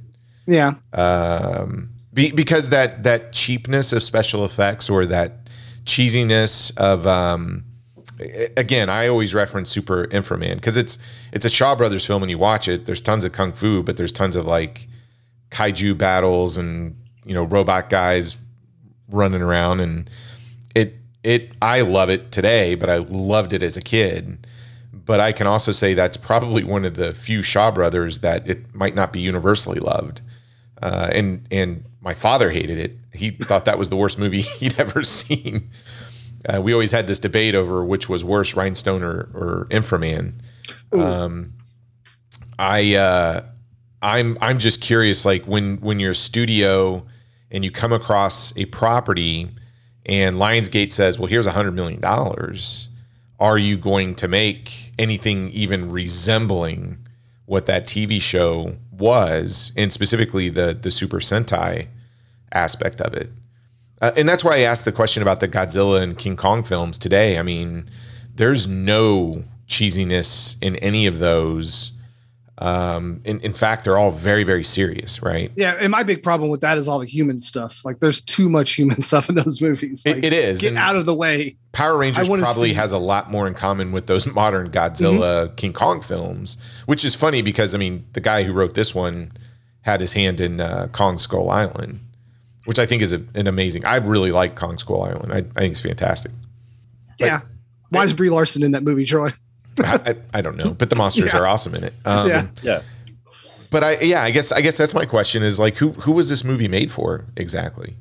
yeah 0.47 0.73
Um, 0.91 1.91
be, 2.13 2.31
because 2.31 2.69
that 2.69 3.03
that 3.03 3.31
cheapness 3.31 3.93
of 3.93 4.03
special 4.03 4.43
effects 4.43 4.89
or 4.89 5.05
that 5.05 5.45
cheesiness 5.85 6.75
of 6.77 7.05
um, 7.05 7.63
again, 8.57 8.89
I 8.89 9.07
always 9.07 9.33
reference 9.33 9.69
Super 9.69 10.07
Inframan 10.07 10.55
because 10.55 10.77
it's 10.77 10.97
it's 11.31 11.45
a 11.45 11.49
Shaw 11.49 11.75
Brothers 11.75 12.05
film 12.05 12.23
and 12.23 12.29
you 12.29 12.37
watch 12.37 12.67
it. 12.67 12.85
There's 12.85 13.01
tons 13.01 13.25
of 13.25 13.31
kung 13.31 13.53
fu, 13.53 13.83
but 13.83 13.97
there's 13.97 14.11
tons 14.11 14.35
of 14.35 14.45
like 14.45 14.87
kaiju 15.51 15.97
battles 15.97 16.57
and 16.57 16.95
you 17.25 17.33
know 17.33 17.43
robot 17.43 17.89
guys 17.89 18.37
running 19.09 19.41
around 19.41 19.79
and 19.81 20.09
it 20.75 20.95
it 21.23 21.51
I 21.61 21.81
love 21.81 22.09
it 22.09 22.31
today, 22.31 22.75
but 22.75 22.89
I 22.89 22.97
loved 22.97 23.53
it 23.53 23.61
as 23.61 23.77
a 23.77 23.81
kid. 23.81 24.47
But 25.05 25.19
I 25.19 25.31
can 25.31 25.45
also 25.47 25.71
say 25.71 25.93
that's 25.93 26.17
probably 26.17 26.63
one 26.63 26.83
of 26.83 26.95
the 26.95 27.13
few 27.13 27.41
Shaw 27.41 27.71
Brothers 27.71 28.19
that 28.19 28.47
it 28.49 28.73
might 28.73 28.95
not 28.95 29.13
be 29.13 29.19
universally 29.19 29.79
loved. 29.79 30.21
Uh, 30.81 31.09
and 31.13 31.47
and 31.51 31.85
my 32.01 32.13
father 32.13 32.51
hated 32.51 32.79
it. 32.79 32.97
He 33.13 33.31
thought 33.31 33.65
that 33.65 33.77
was 33.77 33.89
the 33.89 33.95
worst 33.95 34.19
movie 34.19 34.41
he'd 34.59 34.79
ever 34.79 35.03
seen. 35.03 35.69
Uh, 36.47 36.61
we 36.61 36.73
always 36.73 36.91
had 36.91 37.07
this 37.07 37.19
debate 37.19 37.55
over 37.55 37.83
which 37.83 38.07
was 38.07 38.23
worse, 38.23 38.55
Rhinestone 38.55 39.03
or, 39.03 39.29
or 39.33 39.67
Inframan. 39.71 40.33
Um, 40.91 41.53
I 42.59 42.95
uh, 42.95 43.43
I'm 44.01 44.37
I'm 44.41 44.59
just 44.59 44.81
curious, 44.81 45.25
like 45.25 45.45
when 45.45 45.77
when 45.77 45.99
you're 45.99 46.11
a 46.11 46.15
studio 46.15 47.05
and 47.51 47.63
you 47.63 47.71
come 47.71 47.93
across 47.93 48.55
a 48.57 48.65
property 48.65 49.49
and 50.05 50.35
Lionsgate 50.35 50.91
says, 50.91 51.17
"Well, 51.17 51.27
here's 51.27 51.47
a 51.47 51.51
hundred 51.51 51.71
million 51.71 52.01
dollars," 52.01 52.89
are 53.39 53.57
you 53.57 53.77
going 53.77 54.15
to 54.15 54.27
make 54.27 54.84
anything 54.97 55.49
even 55.49 55.91
resembling 55.91 56.97
what 57.45 57.65
that 57.67 57.87
TV 57.87 58.21
show 58.21 58.75
was, 58.91 59.71
and 59.75 59.91
specifically 59.93 60.49
the 60.49 60.77
the 60.79 60.91
Super 60.91 61.19
Sentai 61.19 61.87
aspect 62.51 63.01
of 63.01 63.13
it? 63.13 63.29
Uh, 64.01 64.11
and 64.17 64.27
that's 64.27 64.43
why 64.43 64.57
I 64.57 64.59
asked 64.59 64.85
the 64.85 64.91
question 64.91 65.21
about 65.21 65.39
the 65.39 65.47
Godzilla 65.47 66.01
and 66.01 66.17
King 66.17 66.35
Kong 66.35 66.63
films 66.63 66.97
today. 66.97 67.37
I 67.37 67.41
mean, 67.41 67.85
there's 68.35 68.67
no 68.67 69.43
cheesiness 69.67 70.57
in 70.61 70.75
any 70.77 71.07
of 71.07 71.19
those. 71.19 71.91
Um, 72.57 73.21
in, 73.25 73.41
in 73.41 73.53
fact, 73.53 73.83
they're 73.83 73.97
all 73.97 74.11
very, 74.11 74.45
very 74.45 74.63
serious, 74.63 75.21
right? 75.21 75.51
Yeah, 75.55 75.75
and 75.77 75.91
my 75.91 76.03
big 76.03 76.23
problem 76.23 76.49
with 76.49 76.61
that 76.61 76.77
is 76.77 76.87
all 76.87 76.99
the 76.99 77.05
human 77.05 77.39
stuff. 77.41 77.83
Like, 77.83 77.99
there's 77.99 78.21
too 78.21 78.49
much 78.49 78.71
human 78.73 79.03
stuff 79.03 79.27
in 79.27 79.35
those 79.35 79.61
movies. 79.61 80.03
Like, 80.05 80.17
it, 80.17 80.25
it 80.25 80.33
is. 80.33 80.61
Get 80.61 80.69
and 80.69 80.77
out 80.77 80.95
of 80.95 81.05
the 81.05 81.13
way. 81.13 81.57
Power 81.73 81.97
Rangers 81.97 82.29
probably 82.29 82.69
see- 82.69 82.75
has 82.75 82.93
a 82.93 82.97
lot 82.97 83.29
more 83.29 83.47
in 83.47 83.53
common 83.53 83.91
with 83.91 84.07
those 84.07 84.25
modern 84.33 84.71
Godzilla, 84.71 85.53
King 85.57 85.73
Kong 85.73 86.01
films, 86.01 86.57
which 86.85 87.03
is 87.03 87.13
funny 87.13 87.41
because 87.41 87.75
I 87.75 87.77
mean, 87.77 88.05
the 88.13 88.21
guy 88.21 88.43
who 88.43 88.53
wrote 88.53 88.73
this 88.73 88.95
one 88.95 89.31
had 89.81 89.99
his 89.99 90.13
hand 90.13 90.39
in 90.39 90.61
uh, 90.61 90.87
Kong 90.93 91.17
Skull 91.17 91.49
Island, 91.49 91.99
which 92.63 92.79
I 92.79 92.85
think 92.85 93.01
is 93.01 93.11
a, 93.11 93.21
an 93.35 93.47
amazing. 93.47 93.83
I 93.83 93.97
really 93.97 94.31
like 94.31 94.55
Kong 94.55 94.77
Skull 94.77 95.03
Island. 95.03 95.33
I, 95.33 95.37
I 95.37 95.41
think 95.41 95.71
it's 95.71 95.81
fantastic. 95.81 96.31
Yeah. 97.19 97.41
Why 97.89 98.03
is 98.03 98.13
Brie 98.13 98.29
Larson 98.29 98.63
in 98.63 98.71
that 98.71 98.83
movie, 98.83 99.05
Troy? 99.05 99.31
I, 99.83 99.95
I, 100.11 100.15
I 100.35 100.41
don't 100.41 100.57
know, 100.57 100.71
but 100.71 100.89
the 100.89 100.95
monsters 100.95 101.33
Yeah. 101.33 101.39
are 101.39 101.47
awesome 101.47 101.75
in 101.75 101.83
it. 101.83 101.93
Um, 102.05 102.29
Yeah. 102.29 102.47
Yeah. 102.63 102.81
But 103.71 103.83
I, 103.83 103.97
yeah, 103.99 104.23
I 104.23 104.31
guess, 104.31 104.51
I 104.51 104.61
guess 104.61 104.77
that's 104.77 104.93
my 104.93 105.05
question 105.05 105.43
is 105.43 105.59
like, 105.59 105.75
who, 105.75 105.89
who 105.93 106.11
was 106.13 106.29
this 106.29 106.43
movie 106.45 106.67
made 106.67 106.91
for 106.91 107.25
exactly? 107.35 107.95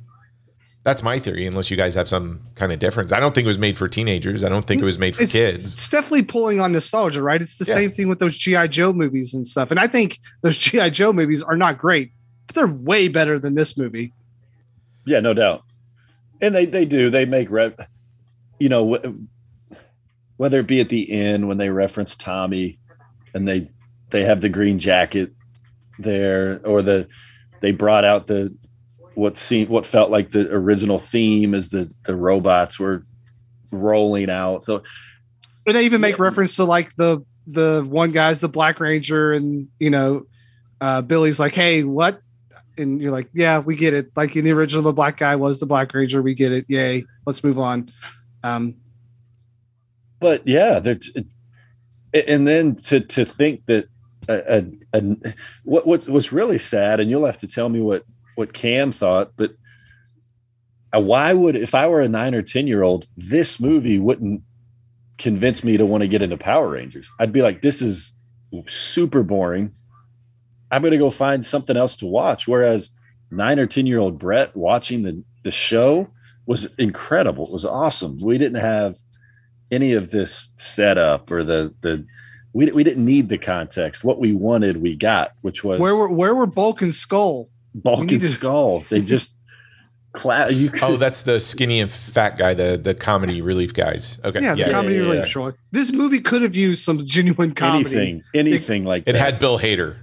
That's 0.83 1.01
my 1.01 1.17
theory, 1.19 1.47
unless 1.47 1.71
you 1.71 1.75
guys 1.77 1.95
have 1.95 2.07
some 2.07 2.39
kind 2.53 2.71
of 2.71 2.77
difference. 2.79 3.11
I 3.11 3.19
don't 3.19 3.33
think 3.33 3.45
it 3.45 3.47
was 3.47 3.57
made 3.57 3.75
for 3.77 3.87
teenagers. 3.87 4.43
I 4.43 4.49
don't 4.49 4.65
think 4.65 4.81
it 4.81 4.85
was 4.85 4.99
made 4.99 5.15
for 5.15 5.23
it's, 5.23 5.33
kids. 5.33 5.63
It's 5.73 5.89
definitely 5.89 6.21
pulling 6.23 6.61
on 6.61 6.71
nostalgia, 6.71 7.23
right? 7.23 7.41
It's 7.41 7.57
the 7.57 7.65
Yeah. 7.67 7.73
same 7.73 7.91
thing 7.91 8.07
with 8.07 8.19
those 8.19 8.37
GI 8.37 8.67
Joe 8.67 8.93
movies 8.93 9.33
and 9.33 9.47
stuff. 9.47 9.71
And 9.71 9.79
I 9.79 9.87
think 9.87 10.19
those 10.43 10.57
GI 10.59 10.91
Joe 10.91 11.11
movies 11.11 11.41
are 11.41 11.57
not 11.57 11.79
great, 11.79 12.11
but 12.45 12.55
they're 12.55 12.67
way 12.67 13.07
better 13.07 13.39
than 13.39 13.55
this 13.55 13.75
movie. 13.77 14.13
Yeah, 15.05 15.19
no 15.21 15.33
doubt. 15.33 15.63
And 16.39 16.53
they 16.53 16.65
they 16.67 16.85
do 16.85 17.09
they 17.09 17.25
make 17.25 17.49
re- 17.49 17.73
you 18.59 18.69
know 18.69 18.93
wh- 18.95 19.05
whether 20.37 20.59
it 20.59 20.67
be 20.67 20.79
at 20.81 20.89
the 20.89 21.11
end 21.11 21.47
when 21.47 21.57
they 21.57 21.69
reference 21.69 22.15
Tommy 22.15 22.77
and 23.33 23.47
they 23.47 23.71
they 24.11 24.23
have 24.23 24.41
the 24.41 24.49
green 24.49 24.79
jacket 24.79 25.31
there 25.97 26.61
or 26.65 26.81
the 26.81 27.07
they 27.61 27.71
brought 27.71 28.05
out 28.05 28.27
the 28.27 28.55
what 29.13 29.37
seemed 29.37 29.69
what 29.69 29.85
felt 29.85 30.11
like 30.11 30.31
the 30.31 30.51
original 30.51 30.99
theme 30.99 31.53
as 31.53 31.69
the 31.69 31.91
the 32.05 32.15
robots 32.15 32.79
were 32.79 33.03
rolling 33.71 34.29
out. 34.29 34.65
So 34.65 34.83
And 35.65 35.75
they 35.75 35.85
even 35.85 36.01
make 36.01 36.17
Yeah. 36.17 36.23
reference 36.23 36.55
to 36.57 36.65
like 36.65 36.95
the 36.95 37.21
the 37.47 37.85
one 37.87 38.11
guy's 38.11 38.39
the 38.39 38.49
Black 38.49 38.79
Ranger, 38.79 39.31
and 39.31 39.67
you 39.79 39.89
know, 39.91 40.23
uh, 40.81 41.01
Billy's 41.03 41.39
like, 41.39 41.53
"Hey, 41.53 41.83
what?" 41.83 42.19
And 42.77 42.99
you're 42.99 43.11
like, 43.11 43.29
"Yeah, 43.33 43.59
we 43.59 43.75
get 43.75 43.93
it." 43.93 44.11
Like 44.15 44.35
in 44.35 44.43
the 44.43 44.51
original, 44.51 44.81
the 44.83 44.93
black 44.93 45.17
guy 45.17 45.35
was 45.35 45.59
the 45.59 45.67
Black 45.67 45.93
Ranger. 45.93 46.21
We 46.23 46.33
get 46.33 46.51
it. 46.51 46.65
Yay! 46.67 47.03
Let's 47.25 47.43
move 47.43 47.59
on. 47.59 47.91
Um, 48.43 48.75
but 50.25 50.47
yeah, 50.47 50.81
and 52.27 52.47
then 52.47 52.75
to 52.77 52.99
to 52.99 53.25
think 53.25 53.67
that 53.67 53.85
a, 54.27 54.57
a, 54.57 54.99
a, 54.99 55.15
what 55.63 55.85
what 55.85 56.07
what's 56.07 56.31
really 56.31 56.57
sad, 56.57 56.99
and 56.99 57.11
you'll 57.11 57.27
have 57.27 57.37
to 57.37 57.47
tell 57.47 57.69
me 57.69 57.79
what 57.79 58.05
what 58.33 58.51
Cam 58.51 58.91
thought, 58.91 59.33
but 59.37 59.51
uh, 60.91 60.99
why 60.99 61.31
would 61.31 61.55
if 61.55 61.75
I 61.75 61.87
were 61.87 62.01
a 62.01 62.09
nine 62.09 62.33
or 62.33 62.41
ten 62.41 62.65
year 62.65 62.81
old, 62.81 63.05
this 63.15 63.59
movie 63.59 63.99
wouldn't 63.99 64.41
convince 65.19 65.63
me 65.63 65.77
to 65.77 65.85
want 65.85 66.01
to 66.01 66.07
get 66.07 66.23
into 66.23 66.37
Power 66.37 66.69
Rangers? 66.69 67.07
I'd 67.19 67.31
be 67.31 67.43
like, 67.43 67.61
this 67.61 67.83
is 67.83 68.11
super 68.65 69.21
boring. 69.21 69.73
I'm 70.71 70.81
to 70.81 70.97
go 70.97 71.11
find 71.11 71.45
something 71.45 71.77
else 71.77 71.97
to 71.97 72.07
watch. 72.07 72.47
Whereas 72.47 72.89
nine 73.29 73.59
or 73.59 73.67
ten 73.67 73.85
year 73.85 73.99
old 73.99 74.17
Brett 74.17 74.55
watching 74.55 75.03
the 75.03 75.23
the 75.43 75.51
show 75.51 76.07
was 76.47 76.73
incredible. 76.77 77.45
It 77.45 77.53
was 77.53 77.65
awesome. 77.65 78.17
We 78.23 78.39
didn't 78.39 78.61
have 78.61 78.95
any 79.71 79.93
of 79.93 80.11
this 80.11 80.51
setup 80.55 81.31
or 81.31 81.43
the 81.43 81.73
the 81.81 82.05
we, 82.53 82.71
we 82.71 82.83
didn't 82.83 83.03
need 83.03 83.27
the 83.29 83.37
context. 83.37 84.03
What 84.03 84.19
we 84.19 84.31
wanted, 84.31 84.77
we 84.77 84.95
got, 84.95 85.31
which 85.41 85.63
was 85.63 85.79
where 85.79 85.95
were 85.95 86.09
where 86.09 86.33
were 86.35 86.45
Bulk 86.45 86.81
and 86.81 86.93
Skull? 86.95 87.49
Bulk 87.73 87.99
and 88.11 88.21
to- 88.21 88.27
Skull. 88.27 88.85
They 88.89 89.01
just 89.15 89.35
cla- 90.13 90.49
you 90.49 90.69
could, 90.69 90.83
Oh, 90.83 90.95
that's 90.95 91.23
the 91.23 91.39
skinny 91.41 91.81
and 91.81 91.91
fat 91.91 92.37
guy, 92.37 92.53
the 92.53 92.77
the 92.77 92.93
comedy 92.95 93.41
relief 93.41 93.73
guys. 93.73 94.19
Okay, 94.23 94.41
Yeah, 94.41 94.53
the 94.53 94.59
yeah. 94.61 94.71
comedy 94.71 94.95
yeah, 94.95 95.01
relief, 95.01 95.25
yeah. 95.25 95.29
Troy. 95.31 95.51
This 95.71 95.91
movie 95.91 96.21
could 96.21 96.41
have 96.41 96.55
used 96.55 96.83
some 96.85 97.05
genuine 97.05 97.53
comedy. 97.53 97.85
anything, 97.93 98.23
anything 98.33 98.85
like 98.85 99.03
It 99.05 99.13
that. 99.13 99.15
had 99.19 99.39
Bill 99.39 99.59
Hader. 99.59 99.97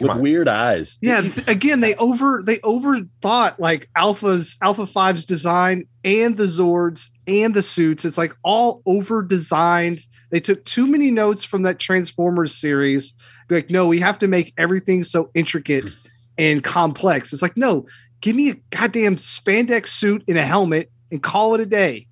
With 0.00 0.10
on. 0.10 0.20
weird 0.20 0.48
eyes. 0.48 0.98
Yeah, 1.00 1.22
th- 1.22 1.48
again, 1.48 1.80
they 1.80 1.94
over 1.96 2.42
they 2.44 2.58
overthought 2.58 3.58
like 3.58 3.88
Alpha's 3.96 4.56
Alpha 4.62 4.84
5's 4.84 5.24
design 5.24 5.86
and 6.04 6.36
the 6.36 6.44
Zords 6.44 7.08
and 7.26 7.54
the 7.54 7.62
suits. 7.62 8.04
It's 8.04 8.18
like 8.18 8.34
all 8.42 8.82
over 8.86 9.22
designed. 9.22 10.00
They 10.30 10.40
took 10.40 10.64
too 10.64 10.86
many 10.86 11.10
notes 11.10 11.44
from 11.44 11.62
that 11.62 11.78
Transformers 11.78 12.54
series. 12.54 13.14
Like, 13.50 13.70
no, 13.70 13.86
we 13.86 13.98
have 14.00 14.18
to 14.18 14.28
make 14.28 14.52
everything 14.58 15.04
so 15.04 15.30
intricate 15.34 15.90
hmm. 15.90 16.08
and 16.36 16.64
complex. 16.64 17.32
It's 17.32 17.42
like, 17.42 17.56
no, 17.56 17.86
give 18.20 18.36
me 18.36 18.50
a 18.50 18.54
goddamn 18.70 19.16
spandex 19.16 19.88
suit 19.88 20.24
and 20.28 20.38
a 20.38 20.44
helmet 20.44 20.90
and 21.10 21.22
call 21.22 21.54
it 21.54 21.60
a 21.60 21.66
day. 21.66 22.06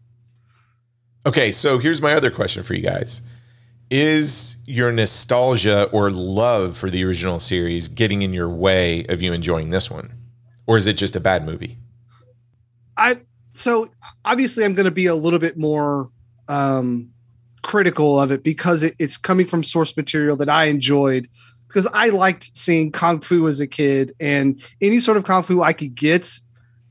Okay, 1.26 1.50
so 1.50 1.78
here's 1.78 2.00
my 2.00 2.14
other 2.14 2.30
question 2.30 2.62
for 2.62 2.74
you 2.74 2.82
guys. 2.82 3.20
Is 3.90 4.56
your 4.66 4.90
nostalgia 4.90 5.88
or 5.92 6.10
love 6.10 6.76
for 6.76 6.90
the 6.90 7.04
original 7.04 7.38
series 7.38 7.86
getting 7.86 8.22
in 8.22 8.34
your 8.34 8.48
way 8.48 9.06
of 9.08 9.22
you 9.22 9.32
enjoying 9.32 9.70
this 9.70 9.90
one? 9.90 10.12
Or 10.66 10.76
is 10.76 10.88
it 10.88 10.96
just 10.96 11.14
a 11.14 11.20
bad 11.20 11.46
movie? 11.46 11.78
I 12.96 13.20
so 13.52 13.88
obviously 14.24 14.64
I'm 14.64 14.74
going 14.74 14.86
to 14.86 14.90
be 14.90 15.06
a 15.06 15.14
little 15.14 15.38
bit 15.38 15.56
more 15.56 16.10
um, 16.48 17.10
critical 17.62 18.20
of 18.20 18.32
it 18.32 18.42
because 18.42 18.82
it, 18.82 18.94
it's 18.98 19.16
coming 19.16 19.46
from 19.46 19.62
source 19.62 19.96
material 19.96 20.36
that 20.36 20.48
I 20.48 20.64
enjoyed 20.64 21.28
because 21.68 21.86
I 21.92 22.08
liked 22.08 22.56
seeing 22.56 22.90
kung 22.90 23.20
fu 23.20 23.46
as 23.46 23.60
a 23.60 23.66
kid 23.66 24.14
and 24.18 24.60
any 24.80 24.98
sort 24.98 25.16
of 25.16 25.24
kung 25.24 25.42
fu 25.42 25.62
I 25.62 25.72
could 25.72 25.94
get 25.94 26.40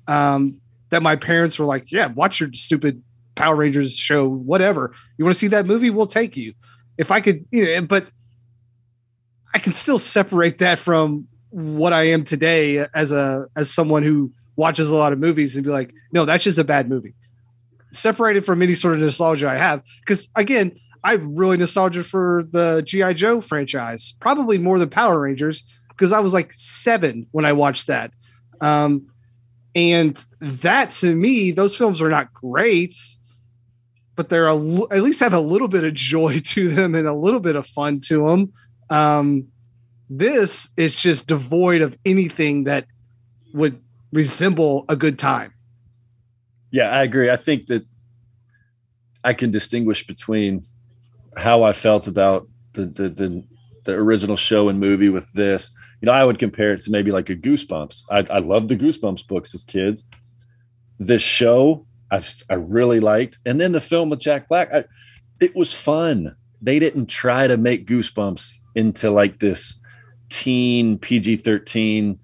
um, 0.07 0.61
that 0.89 1.03
my 1.03 1.15
parents 1.15 1.59
were 1.59 1.65
like, 1.65 1.91
yeah, 1.91 2.07
watch 2.07 2.39
your 2.39 2.53
stupid 2.53 3.01
Power 3.35 3.55
Rangers 3.55 3.95
show, 3.97 4.27
whatever. 4.27 4.93
You 5.17 5.25
want 5.25 5.35
to 5.35 5.39
see 5.39 5.47
that 5.49 5.65
movie? 5.65 5.89
We'll 5.89 6.07
take 6.07 6.37
you. 6.37 6.53
If 6.97 7.11
I 7.11 7.21
could, 7.21 7.45
you 7.51 7.65
know, 7.65 7.81
but 7.81 8.07
I 9.53 9.59
can 9.59 9.73
still 9.73 9.99
separate 9.99 10.59
that 10.59 10.79
from 10.79 11.27
what 11.49 11.93
I 11.93 12.03
am 12.03 12.23
today 12.23 12.85
as 12.93 13.11
a 13.11 13.47
as 13.55 13.71
someone 13.71 14.03
who 14.03 14.31
watches 14.57 14.89
a 14.89 14.95
lot 14.95 15.13
of 15.13 15.19
movies 15.19 15.55
and 15.55 15.63
be 15.63 15.71
like, 15.71 15.93
no, 16.11 16.25
that's 16.25 16.43
just 16.43 16.57
a 16.57 16.63
bad 16.63 16.89
movie. 16.89 17.13
Separated 17.91 18.45
from 18.45 18.61
any 18.61 18.73
sort 18.73 18.95
of 18.95 18.99
nostalgia 18.99 19.49
I 19.49 19.57
have, 19.57 19.83
because 20.01 20.29
again, 20.35 20.77
I 21.03 21.11
have 21.11 21.25
really 21.25 21.57
nostalgia 21.57 22.03
for 22.03 22.43
the 22.51 22.83
GI 22.85 23.13
Joe 23.13 23.39
franchise, 23.39 24.13
probably 24.19 24.57
more 24.57 24.79
than 24.79 24.89
Power 24.89 25.21
Rangers, 25.21 25.63
because 25.89 26.11
I 26.11 26.19
was 26.19 26.33
like 26.33 26.51
seven 26.53 27.27
when 27.31 27.45
I 27.45 27.53
watched 27.53 27.87
that. 27.87 28.11
Um, 28.59 29.05
and 29.75 30.21
that 30.41 30.91
to 30.91 31.15
me, 31.15 31.51
those 31.51 31.75
films 31.75 32.01
are 32.01 32.09
not 32.09 32.33
great, 32.33 32.95
but 34.15 34.29
they're 34.29 34.47
a, 34.47 34.55
at 34.91 35.01
least 35.01 35.19
have 35.19 35.33
a 35.33 35.39
little 35.39 35.67
bit 35.67 35.83
of 35.83 35.93
joy 35.93 36.39
to 36.43 36.69
them 36.69 36.95
and 36.95 37.07
a 37.07 37.13
little 37.13 37.39
bit 37.39 37.55
of 37.55 37.67
fun 37.67 37.99
to 38.01 38.27
them. 38.27 38.53
Um, 38.89 39.47
this 40.09 40.69
is 40.77 40.95
just 40.95 41.27
devoid 41.27 41.81
of 41.81 41.95
anything 42.05 42.65
that 42.65 42.85
would 43.53 43.81
resemble 44.11 44.85
a 44.89 44.95
good 44.95 45.17
time. 45.17 45.53
Yeah, 46.71 46.89
I 46.89 47.03
agree. 47.03 47.31
I 47.31 47.37
think 47.37 47.67
that 47.67 47.85
I 49.23 49.33
can 49.33 49.49
distinguish 49.51 50.05
between 50.05 50.63
how 51.35 51.63
I 51.63 51.73
felt 51.73 52.07
about 52.07 52.47
the 52.73 52.85
the 52.85 53.09
the, 53.09 53.43
the 53.85 53.93
original 53.93 54.37
show 54.37 54.69
and 54.69 54.79
movie 54.79 55.09
with 55.09 55.31
this. 55.33 55.75
You 56.01 56.07
know, 56.07 56.11
I 56.11 56.23
would 56.23 56.37
compare 56.37 56.73
it 56.73 56.81
to 56.81 56.91
maybe 56.91 57.11
like 57.11 57.29
a 57.29 57.35
Goosebumps. 57.35 58.03
I, 58.11 58.25
I 58.29 58.39
love 58.39 58.67
the 58.67 58.75
Goosebumps 58.75 59.27
books 59.27 59.55
as 59.55 59.63
kids. 59.63 60.03
This 60.99 61.21
show, 61.21 61.85
I, 62.15 62.53
I 62.53 62.57
really 62.57 62.99
liked, 62.99 63.37
and 63.45 63.59
then 63.59 63.71
the 63.71 63.81
film 63.81 64.09
with 64.09 64.19
Jack 64.19 64.47
Black, 64.47 64.73
I, 64.73 64.85
it 65.39 65.55
was 65.55 65.73
fun. 65.73 66.35
They 66.61 66.79
didn't 66.79 67.07
try 67.07 67.47
to 67.47 67.57
make 67.57 67.87
Goosebumps 67.87 68.51
into 68.75 69.11
like 69.11 69.39
this 69.39 69.79
teen 70.29 70.97
PG 70.97 71.37
thirteen 71.37 72.17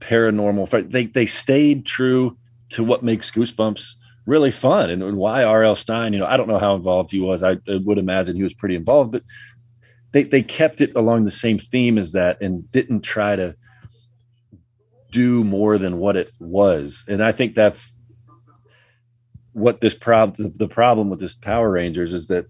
paranormal. 0.00 0.90
They 0.90 1.06
they 1.06 1.26
stayed 1.26 1.86
true 1.86 2.36
to 2.70 2.84
what 2.84 3.02
makes 3.02 3.30
Goosebumps 3.30 3.94
really 4.26 4.50
fun 4.50 4.90
and 4.90 5.16
why 5.16 5.42
R.L. 5.42 5.74
Stine, 5.74 6.12
you 6.12 6.18
know, 6.18 6.26
I 6.26 6.36
don't 6.36 6.48
know 6.48 6.58
how 6.58 6.74
involved 6.74 7.10
he 7.10 7.18
was. 7.18 7.42
I, 7.42 7.52
I 7.52 7.80
would 7.84 7.96
imagine 7.96 8.36
he 8.36 8.42
was 8.42 8.52
pretty 8.52 8.76
involved, 8.76 9.12
but 9.12 9.22
they 10.12 10.22
they 10.22 10.42
kept 10.42 10.80
it 10.80 10.94
along 10.94 11.24
the 11.24 11.30
same 11.30 11.58
theme 11.58 11.98
as 11.98 12.12
that 12.12 12.40
and 12.40 12.70
didn't 12.70 13.02
try 13.02 13.36
to 13.36 13.54
do 15.10 15.44
more 15.44 15.78
than 15.78 15.98
what 15.98 16.16
it 16.16 16.30
was. 16.38 17.04
And 17.08 17.22
I 17.22 17.32
think 17.32 17.54
that's 17.54 17.97
what 19.58 19.80
this 19.80 19.94
problem 19.94 20.52
the 20.56 20.68
problem 20.68 21.10
with 21.10 21.20
this 21.20 21.34
Power 21.34 21.70
Rangers 21.70 22.12
is 22.12 22.28
that 22.28 22.46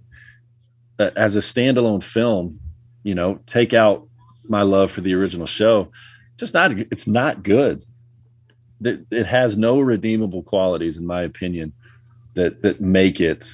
uh, 0.98 1.10
as 1.16 1.36
a 1.36 1.40
standalone 1.40 2.02
film, 2.02 2.60
you 3.02 3.14
know, 3.14 3.40
take 3.46 3.74
out 3.74 4.06
my 4.48 4.62
love 4.62 4.90
for 4.90 5.00
the 5.00 5.14
original 5.14 5.46
show, 5.46 5.90
just 6.36 6.54
not 6.54 6.72
it's 6.72 7.06
not 7.06 7.42
good. 7.42 7.84
It, 8.82 9.06
it 9.10 9.26
has 9.26 9.56
no 9.56 9.80
redeemable 9.80 10.42
qualities, 10.42 10.98
in 10.98 11.06
my 11.06 11.22
opinion, 11.22 11.72
that 12.34 12.62
that 12.62 12.80
make 12.80 13.20
it 13.20 13.50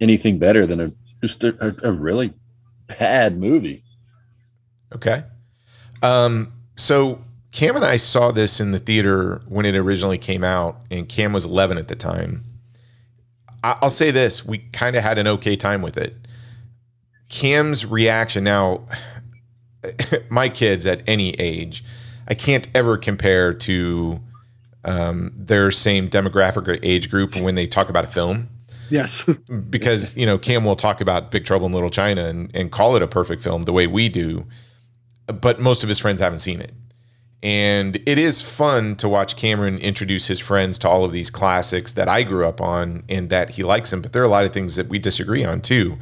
anything 0.00 0.38
better 0.38 0.66
than 0.66 0.80
a 0.80 0.90
just 1.22 1.44
a, 1.44 1.76
a 1.86 1.92
really 1.92 2.32
bad 2.86 3.38
movie. 3.38 3.84
Okay. 4.94 5.22
Um, 6.02 6.52
so 6.76 7.22
Cam 7.52 7.76
and 7.76 7.84
I 7.84 7.96
saw 7.96 8.30
this 8.30 8.60
in 8.60 8.70
the 8.70 8.78
theater 8.78 9.42
when 9.48 9.66
it 9.66 9.74
originally 9.74 10.18
came 10.18 10.44
out, 10.44 10.80
and 10.90 11.08
Cam 11.08 11.32
was 11.32 11.44
11 11.44 11.78
at 11.78 11.88
the 11.88 11.96
time. 11.96 12.44
I'll 13.62 13.90
say 13.90 14.10
this: 14.10 14.44
we 14.44 14.58
kind 14.72 14.96
of 14.96 15.02
had 15.02 15.18
an 15.18 15.26
okay 15.26 15.56
time 15.56 15.82
with 15.82 15.96
it. 15.96 16.14
Cam's 17.28 17.84
reaction 17.84 18.44
now, 18.44 18.86
my 20.30 20.48
kids 20.48 20.86
at 20.86 21.02
any 21.06 21.30
age, 21.32 21.84
I 22.26 22.34
can't 22.34 22.68
ever 22.74 22.96
compare 22.96 23.52
to 23.52 24.20
um, 24.84 25.32
their 25.36 25.70
same 25.70 26.08
demographic 26.08 26.66
or 26.68 26.78
age 26.82 27.10
group 27.10 27.36
when 27.36 27.54
they 27.54 27.66
talk 27.66 27.88
about 27.88 28.04
a 28.04 28.08
film 28.08 28.48
Yes. 28.90 29.24
because 29.70 30.16
you 30.16 30.26
know 30.26 30.36
Cam 30.36 30.64
will 30.64 30.76
talk 30.76 31.00
about 31.00 31.30
Big 31.30 31.44
Trouble 31.44 31.66
in 31.66 31.72
Little 31.72 31.90
China 31.90 32.26
and, 32.26 32.50
and 32.54 32.70
call 32.70 32.96
it 32.96 33.02
a 33.02 33.06
perfect 33.06 33.42
film 33.42 33.62
the 33.62 33.72
way 33.72 33.86
we 33.86 34.08
do, 34.08 34.46
but 35.26 35.60
most 35.60 35.82
of 35.82 35.88
his 35.88 35.98
friends 35.98 36.20
haven't 36.20 36.40
seen 36.40 36.60
it, 36.60 36.74
and 37.42 37.96
it 38.06 38.18
is 38.18 38.42
fun 38.42 38.96
to 38.96 39.08
watch 39.08 39.36
Cameron 39.36 39.78
introduce 39.78 40.26
his 40.26 40.40
friends 40.40 40.78
to 40.78 40.88
all 40.88 41.04
of 41.04 41.12
these 41.12 41.30
classics 41.30 41.92
that 41.94 42.08
I 42.08 42.22
grew 42.22 42.46
up 42.46 42.60
on 42.60 43.02
and 43.08 43.30
that 43.30 43.50
he 43.50 43.62
likes 43.62 43.90
them. 43.90 44.02
But 44.02 44.12
there 44.12 44.20
are 44.20 44.26
a 44.26 44.28
lot 44.28 44.44
of 44.44 44.52
things 44.52 44.76
that 44.76 44.88
we 44.88 44.98
disagree 44.98 45.44
on 45.44 45.62
too. 45.62 45.96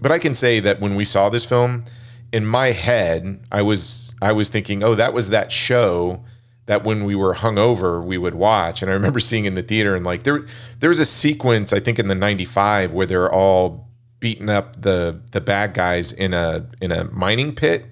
But 0.00 0.12
I 0.12 0.18
can 0.18 0.34
say 0.34 0.60
that 0.60 0.80
when 0.80 0.94
we 0.94 1.04
saw 1.04 1.28
this 1.28 1.44
film, 1.44 1.84
in 2.32 2.46
my 2.46 2.68
head, 2.68 3.40
I 3.50 3.62
was 3.62 4.14
I 4.22 4.32
was 4.32 4.48
thinking, 4.48 4.84
oh, 4.84 4.94
that 4.94 5.12
was 5.12 5.30
that 5.30 5.50
show 5.50 6.24
that 6.66 6.84
when 6.84 7.04
we 7.04 7.16
were 7.16 7.34
hungover 7.34 8.04
we 8.04 8.16
would 8.16 8.36
watch. 8.36 8.80
And 8.80 8.90
I 8.90 8.94
remember 8.94 9.18
seeing 9.18 9.46
in 9.46 9.54
the 9.54 9.62
theater 9.62 9.96
and 9.96 10.04
like 10.04 10.22
there 10.22 10.46
there 10.78 10.90
was 10.90 11.00
a 11.00 11.06
sequence 11.06 11.72
I 11.72 11.80
think 11.80 11.98
in 11.98 12.06
the 12.06 12.14
'95 12.14 12.92
where 12.92 13.06
they're 13.06 13.32
all 13.32 13.88
beating 14.20 14.48
up 14.48 14.80
the 14.80 15.20
the 15.32 15.40
bad 15.40 15.74
guys 15.74 16.12
in 16.12 16.32
a 16.32 16.64
in 16.80 16.92
a 16.92 17.04
mining 17.12 17.54
pit. 17.54 17.86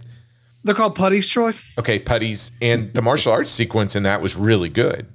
They're 0.64 0.74
called 0.74 0.94
putties, 0.94 1.28
Troy. 1.28 1.52
Okay, 1.78 1.98
putties, 1.98 2.50
and 2.60 2.92
the 2.92 3.02
martial 3.02 3.32
arts 3.32 3.50
sequence 3.50 3.94
in 3.96 4.02
that 4.02 4.20
was 4.20 4.36
really 4.36 4.68
good. 4.68 5.06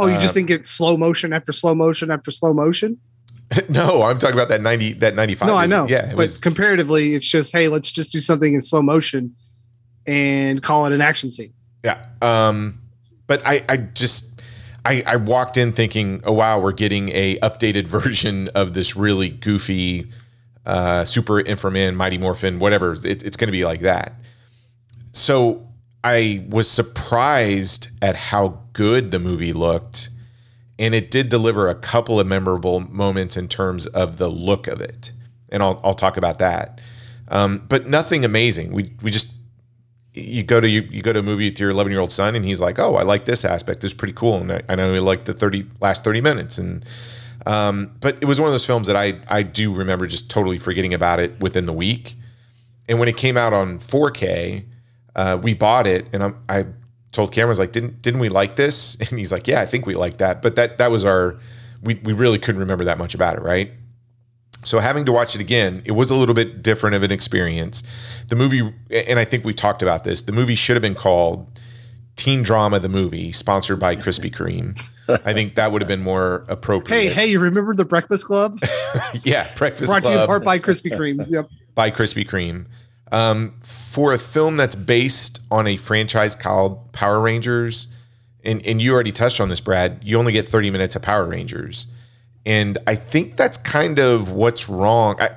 Oh, 0.00 0.06
you 0.06 0.14
Uh, 0.14 0.20
just 0.20 0.34
think 0.34 0.50
it's 0.50 0.68
slow 0.68 0.96
motion 0.96 1.32
after 1.32 1.52
slow 1.52 1.74
motion 1.74 2.10
after 2.10 2.30
slow 2.30 2.52
motion? 2.52 2.98
no, 3.68 4.02
I'm 4.02 4.18
talking 4.18 4.34
about 4.34 4.48
that 4.48 4.60
ninety 4.62 4.94
that 4.94 5.14
ninety 5.14 5.34
five. 5.34 5.46
No, 5.46 5.56
I 5.56 5.66
know. 5.66 5.86
Yeah, 5.88 6.06
it 6.06 6.10
but 6.10 6.18
was 6.18 6.38
comparatively, 6.38 7.14
it's 7.14 7.28
just 7.28 7.52
hey, 7.52 7.68
let's 7.68 7.92
just 7.92 8.10
do 8.10 8.20
something 8.20 8.54
in 8.54 8.62
slow 8.62 8.82
motion 8.82 9.34
and 10.06 10.62
call 10.62 10.86
it 10.86 10.92
an 10.92 11.00
action 11.00 11.30
scene. 11.30 11.52
Yeah. 11.84 12.04
Um, 12.22 12.80
but 13.26 13.46
I, 13.46 13.62
I 13.68 13.76
just, 13.76 14.40
I, 14.84 15.02
I 15.06 15.16
walked 15.16 15.56
in 15.56 15.72
thinking, 15.72 16.22
oh 16.24 16.32
wow, 16.32 16.60
we're 16.60 16.72
getting 16.72 17.10
a 17.10 17.38
updated 17.38 17.86
version 17.88 18.48
of 18.48 18.74
this 18.74 18.96
really 18.96 19.28
goofy, 19.28 20.10
uh, 20.66 21.04
Super 21.04 21.42
Inframan, 21.42 21.94
Mighty 21.94 22.18
Morphin, 22.18 22.58
whatever. 22.58 22.92
It, 22.92 23.22
it's 23.22 23.36
going 23.36 23.48
to 23.48 23.52
be 23.52 23.64
like 23.64 23.80
that. 23.80 24.14
So 25.12 25.68
I 26.02 26.44
was 26.48 26.70
surprised 26.70 27.88
at 28.00 28.16
how 28.16 28.60
good 28.72 29.10
the 29.10 29.18
movie 29.18 29.52
looked, 29.52 30.08
and 30.78 30.94
it 30.94 31.10
did 31.10 31.28
deliver 31.28 31.68
a 31.68 31.74
couple 31.74 32.18
of 32.18 32.26
memorable 32.26 32.80
moments 32.80 33.36
in 33.36 33.48
terms 33.48 33.86
of 33.88 34.16
the 34.16 34.28
look 34.28 34.66
of 34.66 34.80
it, 34.80 35.12
and 35.50 35.62
I'll 35.62 35.80
I'll 35.84 35.94
talk 35.94 36.16
about 36.16 36.38
that. 36.38 36.80
Um, 37.28 37.62
but 37.68 37.86
nothing 37.86 38.24
amazing. 38.24 38.72
We 38.72 38.92
we 39.02 39.10
just 39.10 39.32
you 40.14 40.42
go 40.42 40.60
to 40.60 40.68
you, 40.68 40.82
you 40.90 41.02
go 41.02 41.12
to 41.12 41.20
a 41.20 41.22
movie 41.22 41.48
with 41.48 41.58
your 41.58 41.70
11 41.70 41.90
year 41.90 42.00
old 42.00 42.12
son 42.12 42.34
and 42.34 42.44
he's 42.44 42.60
like 42.60 42.78
oh 42.78 42.96
i 42.96 43.02
like 43.02 43.24
this 43.24 43.44
aspect 43.44 43.80
this 43.80 43.92
is 43.92 43.94
pretty 43.96 44.12
cool 44.12 44.36
and 44.36 44.52
i, 44.52 44.62
I 44.68 44.74
know 44.74 44.92
he 44.92 45.00
liked 45.00 45.24
the 45.24 45.32
30 45.32 45.66
last 45.80 46.04
30 46.04 46.20
minutes 46.20 46.58
and 46.58 46.84
um, 47.44 47.90
but 48.00 48.18
it 48.20 48.26
was 48.26 48.38
one 48.38 48.48
of 48.48 48.52
those 48.52 48.66
films 48.66 48.86
that 48.86 48.96
i 48.96 49.18
i 49.28 49.42
do 49.42 49.74
remember 49.74 50.06
just 50.06 50.30
totally 50.30 50.58
forgetting 50.58 50.94
about 50.94 51.18
it 51.18 51.40
within 51.40 51.64
the 51.64 51.72
week 51.72 52.14
and 52.88 52.98
when 52.98 53.08
it 53.08 53.16
came 53.16 53.36
out 53.36 53.52
on 53.52 53.78
4k 53.78 54.64
uh, 55.16 55.38
we 55.42 55.54
bought 55.54 55.86
it 55.86 56.06
and 56.12 56.22
I'm, 56.22 56.42
i 56.48 56.66
told 57.12 57.32
cameron 57.32 57.58
like 57.58 57.72
didn't 57.72 58.00
didn't 58.02 58.20
we 58.20 58.28
like 58.28 58.56
this 58.56 58.96
and 59.00 59.18
he's 59.18 59.32
like 59.32 59.46
yeah 59.46 59.60
i 59.60 59.66
think 59.66 59.86
we 59.86 59.94
like 59.94 60.18
that 60.18 60.42
but 60.42 60.56
that 60.56 60.78
that 60.78 60.90
was 60.90 61.04
our 61.04 61.38
we, 61.82 62.00
we 62.04 62.12
really 62.12 62.38
couldn't 62.38 62.60
remember 62.60 62.84
that 62.84 62.98
much 62.98 63.14
about 63.14 63.36
it 63.36 63.42
right 63.42 63.72
so 64.64 64.78
having 64.78 65.04
to 65.06 65.12
watch 65.12 65.34
it 65.34 65.40
again, 65.40 65.82
it 65.84 65.92
was 65.92 66.10
a 66.10 66.14
little 66.14 66.34
bit 66.34 66.62
different 66.62 66.94
of 66.94 67.02
an 67.02 67.10
experience. 67.10 67.82
The 68.28 68.36
movie, 68.36 68.72
and 68.90 69.18
I 69.18 69.24
think 69.24 69.44
we 69.44 69.54
talked 69.54 69.82
about 69.82 70.04
this. 70.04 70.22
The 70.22 70.32
movie 70.32 70.54
should 70.54 70.76
have 70.76 70.82
been 70.82 70.94
called 70.94 71.60
Teen 72.16 72.42
Drama: 72.42 72.78
The 72.78 72.88
Movie, 72.88 73.32
sponsored 73.32 73.80
by 73.80 73.96
Krispy 73.96 74.30
Kreme. 74.30 74.80
I 75.24 75.32
think 75.32 75.56
that 75.56 75.72
would 75.72 75.82
have 75.82 75.88
been 75.88 76.02
more 76.02 76.44
appropriate. 76.48 76.96
hey, 76.96 77.12
hey, 77.12 77.26
you 77.26 77.40
remember 77.40 77.74
the 77.74 77.84
Breakfast 77.84 78.24
Club? 78.24 78.60
yeah, 79.24 79.52
Breakfast 79.56 79.90
Brought 79.90 80.02
to 80.02 80.08
you 80.08 80.12
in 80.12 80.18
Club 80.18 80.28
part 80.28 80.44
by 80.44 80.58
Krispy 80.60 80.92
Kreme. 80.92 81.28
Yep. 81.28 81.48
by 81.74 81.90
Krispy 81.90 82.26
Kreme. 82.26 82.66
Um, 83.12 83.54
for 83.60 84.14
a 84.14 84.18
film 84.18 84.56
that's 84.56 84.74
based 84.74 85.40
on 85.50 85.66
a 85.66 85.76
franchise 85.76 86.34
called 86.34 86.92
Power 86.92 87.20
Rangers, 87.20 87.86
and, 88.42 88.64
and 88.66 88.80
you 88.80 88.92
already 88.94 89.12
touched 89.12 89.40
on 89.40 89.50
this, 89.50 89.60
Brad, 89.60 90.00
you 90.02 90.18
only 90.18 90.32
get 90.32 90.48
30 90.48 90.70
minutes 90.70 90.96
of 90.96 91.02
Power 91.02 91.26
Rangers. 91.26 91.86
And 92.44 92.78
I 92.86 92.96
think 92.96 93.36
that's 93.36 93.58
kind 93.58 93.98
of 93.98 94.32
what's 94.32 94.68
wrong. 94.68 95.20
I, 95.20 95.30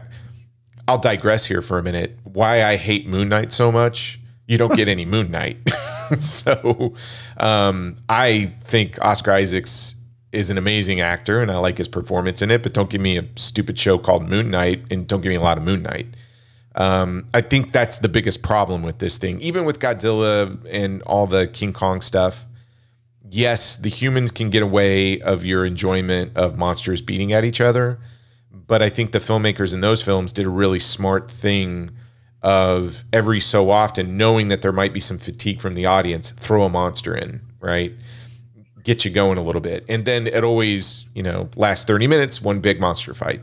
I'll 0.87 0.99
digress 0.99 1.45
here 1.45 1.61
for 1.61 1.77
a 1.77 1.83
minute. 1.83 2.17
Why 2.23 2.63
I 2.63 2.77
hate 2.77 3.07
Moon 3.07 3.29
Knight 3.29 3.51
so 3.51 3.71
much. 3.71 4.19
You 4.47 4.57
don't 4.57 4.73
get 4.73 4.87
any 4.87 5.05
Moon 5.05 5.29
Knight. 5.29 5.57
so 6.19 6.93
um, 7.37 7.97
I 8.09 8.53
think 8.61 8.97
Oscar 9.03 9.31
Isaacs 9.31 9.95
is 10.31 10.49
an 10.49 10.57
amazing 10.57 10.99
actor 11.01 11.41
and 11.41 11.51
I 11.51 11.57
like 11.57 11.77
his 11.77 11.87
performance 11.87 12.41
in 12.41 12.51
it, 12.51 12.63
but 12.63 12.73
don't 12.73 12.89
give 12.89 13.01
me 13.01 13.17
a 13.17 13.25
stupid 13.35 13.79
show 13.79 13.97
called 13.97 14.29
Moon 14.29 14.49
Knight 14.49 14.85
and 14.91 15.07
don't 15.07 15.21
give 15.21 15.29
me 15.29 15.35
a 15.35 15.41
lot 15.41 15.57
of 15.57 15.63
Moon 15.63 15.81
Knight. 15.81 16.07
Um, 16.75 17.27
I 17.33 17.41
think 17.41 17.71
that's 17.71 17.99
the 17.99 18.09
biggest 18.09 18.43
problem 18.43 18.83
with 18.83 18.99
this 18.99 19.17
thing. 19.17 19.39
Even 19.41 19.65
with 19.65 19.79
Godzilla 19.79 20.57
and 20.69 21.01
all 21.03 21.25
the 21.25 21.47
King 21.47 21.71
Kong 21.71 22.01
stuff, 22.01 22.45
yes, 23.29 23.77
the 23.77 23.89
humans 23.89 24.31
can 24.31 24.49
get 24.49 24.61
away 24.61 25.21
of 25.21 25.45
your 25.45 25.65
enjoyment 25.65 26.35
of 26.35 26.57
monsters 26.57 27.01
beating 27.01 27.31
at 27.31 27.45
each 27.45 27.61
other. 27.61 27.99
But 28.51 28.81
I 28.81 28.89
think 28.89 29.11
the 29.11 29.19
filmmakers 29.19 29.73
in 29.73 29.79
those 29.79 30.01
films 30.01 30.33
did 30.33 30.45
a 30.45 30.49
really 30.49 30.79
smart 30.79 31.31
thing 31.31 31.91
of 32.41 33.03
every 33.11 33.39
so 33.39 33.69
often 33.69 34.17
knowing 34.17 34.49
that 34.49 34.61
there 34.61 34.71
might 34.71 34.93
be 34.93 34.99
some 34.99 35.17
fatigue 35.17 35.61
from 35.61 35.75
the 35.75 35.85
audience, 35.85 36.31
throw 36.31 36.63
a 36.63 36.69
monster 36.69 37.15
in, 37.15 37.41
right? 37.59 37.93
Get 38.83 39.03
you 39.03 39.11
going 39.11 39.37
a 39.37 39.41
little 39.41 39.61
bit. 39.61 39.83
And 39.89 40.05
then 40.05 40.27
it 40.27 40.43
always, 40.43 41.07
you 41.15 41.23
know, 41.23 41.49
lasts 41.55 41.85
30 41.85 42.07
minutes, 42.07 42.41
one 42.41 42.59
big 42.59 42.79
monster 42.79 43.13
fight. 43.13 43.41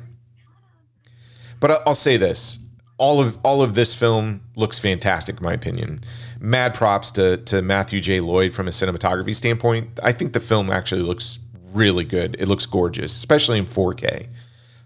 But 1.58 1.82
I'll 1.86 1.94
say 1.94 2.16
this. 2.16 2.58
All 2.98 3.20
of 3.20 3.38
all 3.42 3.62
of 3.62 3.74
this 3.74 3.94
film 3.94 4.42
looks 4.54 4.78
fantastic, 4.78 5.38
in 5.38 5.44
my 5.44 5.52
opinion. 5.52 6.00
Mad 6.38 6.74
props 6.74 7.10
to 7.12 7.38
to 7.38 7.62
Matthew 7.62 8.00
J. 8.00 8.20
Lloyd 8.20 8.54
from 8.54 8.68
a 8.68 8.70
cinematography 8.70 9.34
standpoint. 9.34 9.98
I 10.02 10.12
think 10.12 10.32
the 10.32 10.40
film 10.40 10.70
actually 10.70 11.02
looks 11.02 11.38
really 11.72 12.04
good. 12.04 12.36
It 12.38 12.48
looks 12.48 12.66
gorgeous, 12.66 13.16
especially 13.16 13.58
in 13.58 13.66
4K. 13.66 14.28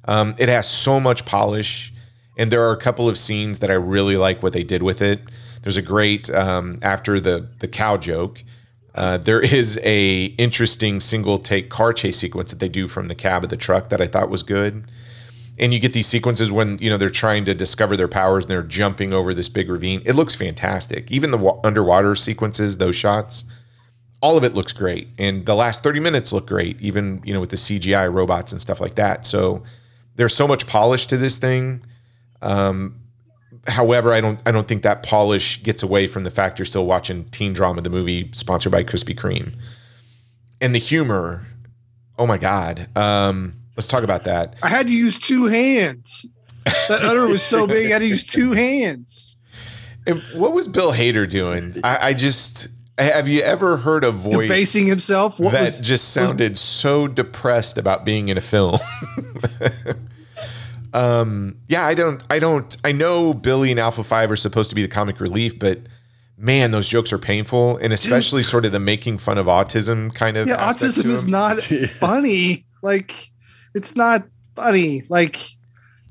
Um, 0.06 0.34
it 0.38 0.48
has 0.48 0.68
so 0.68 1.00
much 1.00 1.24
polish, 1.24 1.92
and 2.38 2.50
there 2.50 2.62
are 2.62 2.72
a 2.72 2.76
couple 2.76 3.08
of 3.08 3.18
scenes 3.18 3.58
that 3.58 3.70
I 3.70 3.74
really 3.74 4.16
like 4.16 4.42
what 4.42 4.52
they 4.52 4.62
did 4.62 4.82
with 4.82 5.02
it. 5.02 5.20
There's 5.62 5.76
a 5.76 5.82
great 5.82 6.30
um, 6.30 6.78
after 6.82 7.20
the 7.20 7.48
the 7.58 7.68
cow 7.68 7.96
joke. 7.96 8.44
Uh, 8.94 9.18
there 9.18 9.40
is 9.40 9.78
a 9.82 10.26
interesting 10.38 11.00
single 11.00 11.38
take 11.38 11.68
car 11.68 11.92
chase 11.92 12.18
sequence 12.18 12.50
that 12.50 12.60
they 12.60 12.68
do 12.68 12.86
from 12.86 13.08
the 13.08 13.14
cab 13.14 13.44
of 13.44 13.50
the 13.50 13.56
truck 13.56 13.90
that 13.90 14.00
I 14.00 14.06
thought 14.06 14.30
was 14.30 14.42
good. 14.42 14.84
And 15.58 15.72
you 15.72 15.80
get 15.80 15.92
these 15.92 16.06
sequences 16.06 16.50
when 16.52 16.78
you 16.78 16.90
know 16.90 16.96
they're 16.96 17.08
trying 17.08 17.44
to 17.46 17.54
discover 17.54 17.96
their 17.96 18.08
powers 18.08 18.44
and 18.44 18.50
they're 18.50 18.62
jumping 18.62 19.12
over 19.12 19.32
this 19.32 19.48
big 19.48 19.70
ravine. 19.70 20.02
It 20.04 20.14
looks 20.14 20.34
fantastic. 20.34 21.10
Even 21.10 21.30
the 21.30 21.38
wa- 21.38 21.58
underwater 21.64 22.14
sequences, 22.14 22.76
those 22.76 22.94
shots, 22.94 23.44
all 24.20 24.36
of 24.36 24.44
it 24.44 24.54
looks 24.54 24.72
great. 24.72 25.08
And 25.18 25.46
the 25.46 25.54
last 25.54 25.82
30 25.82 26.00
minutes 26.00 26.32
look 26.32 26.46
great, 26.46 26.80
even 26.80 27.22
you 27.24 27.32
know 27.32 27.40
with 27.40 27.50
the 27.50 27.56
CGI 27.56 28.12
robots 28.12 28.52
and 28.52 28.60
stuff 28.60 28.80
like 28.80 28.96
that. 28.96 29.24
So 29.24 29.62
there's 30.16 30.34
so 30.34 30.46
much 30.46 30.66
polish 30.66 31.06
to 31.06 31.16
this 31.16 31.38
thing. 31.38 31.84
Um, 32.42 33.00
however, 33.66 34.12
I 34.12 34.20
don't 34.20 34.40
I 34.46 34.50
don't 34.50 34.68
think 34.68 34.82
that 34.82 35.02
polish 35.02 35.62
gets 35.62 35.82
away 35.82 36.06
from 36.06 36.24
the 36.24 36.30
fact 36.30 36.58
you're 36.58 36.66
still 36.66 36.86
watching 36.86 37.24
teen 37.26 37.52
drama, 37.52 37.82
the 37.82 37.90
movie 37.90 38.30
sponsored 38.32 38.72
by 38.72 38.84
Krispy 38.84 39.14
Kreme, 39.14 39.54
and 40.60 40.74
the 40.74 40.78
humor. 40.78 41.46
Oh 42.18 42.26
my 42.26 42.38
God. 42.38 42.88
Um, 42.96 43.54
let's 43.76 43.86
talk 43.86 44.02
about 44.02 44.24
that. 44.24 44.56
I 44.62 44.68
had 44.68 44.86
to 44.86 44.92
use 44.92 45.18
two 45.18 45.46
hands. 45.46 46.26
that 46.88 47.02
udder 47.02 47.28
was 47.28 47.42
so 47.42 47.66
big, 47.66 47.90
I 47.90 47.94
had 47.94 47.98
to 48.00 48.06
use 48.06 48.24
two 48.24 48.52
hands. 48.52 49.36
And 50.06 50.20
what 50.34 50.52
was 50.52 50.68
Bill 50.68 50.92
Hader 50.92 51.28
doing? 51.28 51.80
I, 51.82 52.08
I 52.08 52.14
just 52.14 52.68
have 52.98 53.28
you 53.28 53.42
ever 53.42 53.76
heard 53.76 54.04
a 54.04 54.10
voice 54.10 54.48
Debasing 54.48 54.86
himself. 54.86 55.38
What 55.38 55.52
that 55.52 55.62
was 55.62 55.80
just 55.80 56.12
sounded 56.12 56.56
so 56.56 57.06
depressed 57.06 57.76
about 57.76 58.04
being 58.04 58.28
in 58.28 58.38
a 58.38 58.40
film? 58.40 58.78
um, 60.94 61.58
yeah, 61.68 61.86
I 61.86 61.94
don't, 61.94 62.22
I 62.30 62.38
don't, 62.38 62.74
I 62.84 62.92
know 62.92 63.34
Billy 63.34 63.70
and 63.70 63.78
Alpha 63.78 64.02
Five 64.02 64.30
are 64.30 64.36
supposed 64.36 64.70
to 64.70 64.74
be 64.74 64.82
the 64.82 64.88
comic 64.88 65.20
relief, 65.20 65.58
but 65.58 65.80
man, 66.38 66.70
those 66.70 66.88
jokes 66.88 67.12
are 67.12 67.18
painful, 67.18 67.76
and 67.78 67.92
especially 67.92 68.42
sort 68.42 68.64
of 68.64 68.72
the 68.72 68.80
making 68.80 69.18
fun 69.18 69.36
of 69.36 69.46
autism 69.46 70.14
kind 70.14 70.36
of. 70.36 70.48
yeah, 70.48 70.54
aspect 70.54 70.94
to 70.94 71.00
autism 71.02 71.10
is 71.10 71.26
not 71.26 71.62
funny. 72.00 72.64
Like 72.82 73.30
it's 73.76 73.94
not 73.94 74.26
funny. 74.56 75.02
Like 75.08 75.38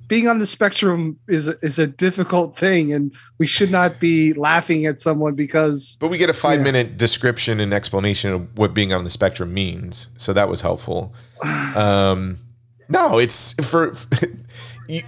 being 0.07 0.27
on 0.27 0.37
the 0.37 0.45
spectrum 0.45 1.19
is 1.27 1.47
is 1.47 1.79
a 1.79 1.87
difficult 1.87 2.55
thing, 2.55 2.93
and 2.93 3.11
we 3.39 3.47
should 3.47 3.71
not 3.71 3.99
be 3.99 4.33
laughing 4.33 4.85
at 4.85 4.99
someone 4.99 5.33
because 5.33 5.97
But 5.99 6.09
we 6.09 6.17
get 6.17 6.29
a 6.29 6.33
five 6.33 6.61
minute 6.61 6.97
description 6.97 7.59
and 7.59 7.73
explanation 7.73 8.31
of 8.33 8.57
what 8.57 8.73
being 8.73 8.93
on 8.93 9.03
the 9.03 9.09
spectrum 9.09 9.53
means. 9.53 10.09
So 10.17 10.31
that 10.31 10.47
was 10.47 10.61
helpful. 10.61 11.13
Um, 11.75 12.39
no, 12.87 13.17
it's 13.17 13.53
for. 13.67 13.93
you, 14.87 15.01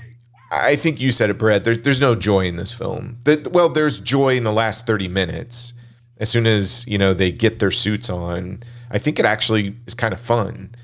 I 0.51 0.75
think 0.75 0.99
you 0.99 1.13
said 1.13 1.29
it, 1.29 1.37
Brett. 1.37 1.63
There's 1.63 1.79
there's 1.79 2.01
no 2.01 2.13
joy 2.13 2.45
in 2.45 2.57
this 2.57 2.73
film. 2.73 3.17
That 3.23 3.53
well, 3.53 3.69
there's 3.69 3.99
joy 4.01 4.35
in 4.35 4.43
the 4.43 4.51
last 4.51 4.85
thirty 4.85 5.07
minutes. 5.07 5.73
As 6.17 6.29
soon 6.29 6.45
as 6.45 6.85
you 6.87 6.97
know 6.97 7.13
they 7.13 7.31
get 7.31 7.59
their 7.59 7.71
suits 7.71 8.09
on, 8.09 8.63
I 8.91 8.97
think 8.97 9.17
it 9.17 9.25
actually 9.25 9.77
is 9.85 9.93
kind 9.93 10.13
of 10.13 10.19
fun. 10.19 10.75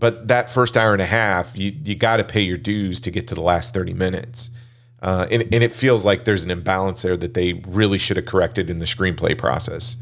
But 0.00 0.28
that 0.28 0.50
first 0.50 0.76
hour 0.76 0.92
and 0.92 1.02
a 1.02 1.06
half, 1.06 1.56
you 1.56 1.72
you 1.84 1.94
got 1.94 2.16
to 2.16 2.24
pay 2.24 2.40
your 2.40 2.56
dues 2.56 3.00
to 3.02 3.10
get 3.10 3.28
to 3.28 3.34
the 3.34 3.42
last 3.42 3.74
thirty 3.74 3.94
minutes. 3.94 4.50
Uh, 5.02 5.26
and, 5.30 5.42
and 5.42 5.62
it 5.62 5.72
feels 5.72 6.04
like 6.04 6.24
there's 6.24 6.44
an 6.44 6.50
imbalance 6.50 7.02
there 7.02 7.16
that 7.16 7.32
they 7.32 7.54
really 7.68 7.96
should 7.96 8.18
have 8.18 8.26
corrected 8.26 8.68
in 8.68 8.80
the 8.80 8.84
screenplay 8.84 9.36
process. 9.36 9.96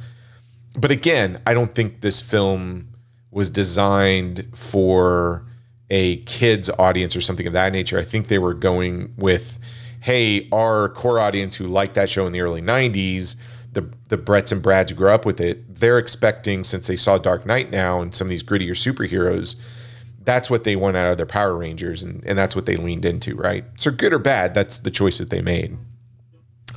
But 0.77 0.91
again, 0.91 1.41
I 1.47 1.55
don't 1.55 1.75
think 1.75 2.01
this 2.01 2.21
film 2.21 2.89
was 3.31 3.51
designed 3.51 4.49
for 4.55 5.45
a 5.91 6.17
kids 6.25 6.69
audience 6.79 7.15
or 7.17 7.21
something 7.21 7.47
of 7.47 7.53
that 7.53 7.73
nature. 7.73 7.99
I 7.99 8.05
think 8.05 8.29
they 8.29 8.39
were 8.39 8.55
going 8.55 9.15
with, 9.17 9.59
hey, 10.01 10.49
our 10.53 10.89
core 10.91 11.19
audience 11.19 11.57
who 11.57 11.67
liked 11.67 11.95
that 11.95 12.11
show 12.11 12.27
in 12.27 12.33
the 12.33 12.41
early 12.41 12.63
'90s, 12.63 13.37
the 13.73 13.89
the 14.09 14.19
Bretts 14.19 14.53
and 14.53 14.63
Brads 14.63 14.91
who 14.91 14.97
grew 14.97 15.11
up 15.11 15.25
with 15.25 15.41
it, 15.41 15.75
they're 15.77 15.99
expecting 15.99 16.65
since 16.65 16.87
they 16.87 16.97
saw 16.97 17.19
Dark 17.19 17.47
Knight 17.47 17.71
now 17.71 18.01
and 18.01 18.15
some 18.15 18.27
of 18.27 18.31
these 18.31 18.43
grittier 18.43 18.71
superheroes, 18.71 19.57
that's 20.29 20.51
what 20.51 20.65
they 20.65 20.77
want 20.77 20.95
out 20.95 21.11
of 21.11 21.17
their 21.17 21.25
Power 21.25 21.57
Rangers, 21.57 22.03
and, 22.03 22.23
and 22.27 22.39
that's 22.39 22.55
what 22.55 22.67
they 22.67 22.77
leaned 22.77 23.07
into, 23.07 23.35
right? 23.35 23.65
So 23.79 23.91
good 23.91 24.13
or 24.13 24.19
bad, 24.19 24.53
that's 24.53 24.81
the 24.81 24.91
choice 24.91 25.17
that 25.17 25.31
they 25.31 25.41
made. 25.41 25.79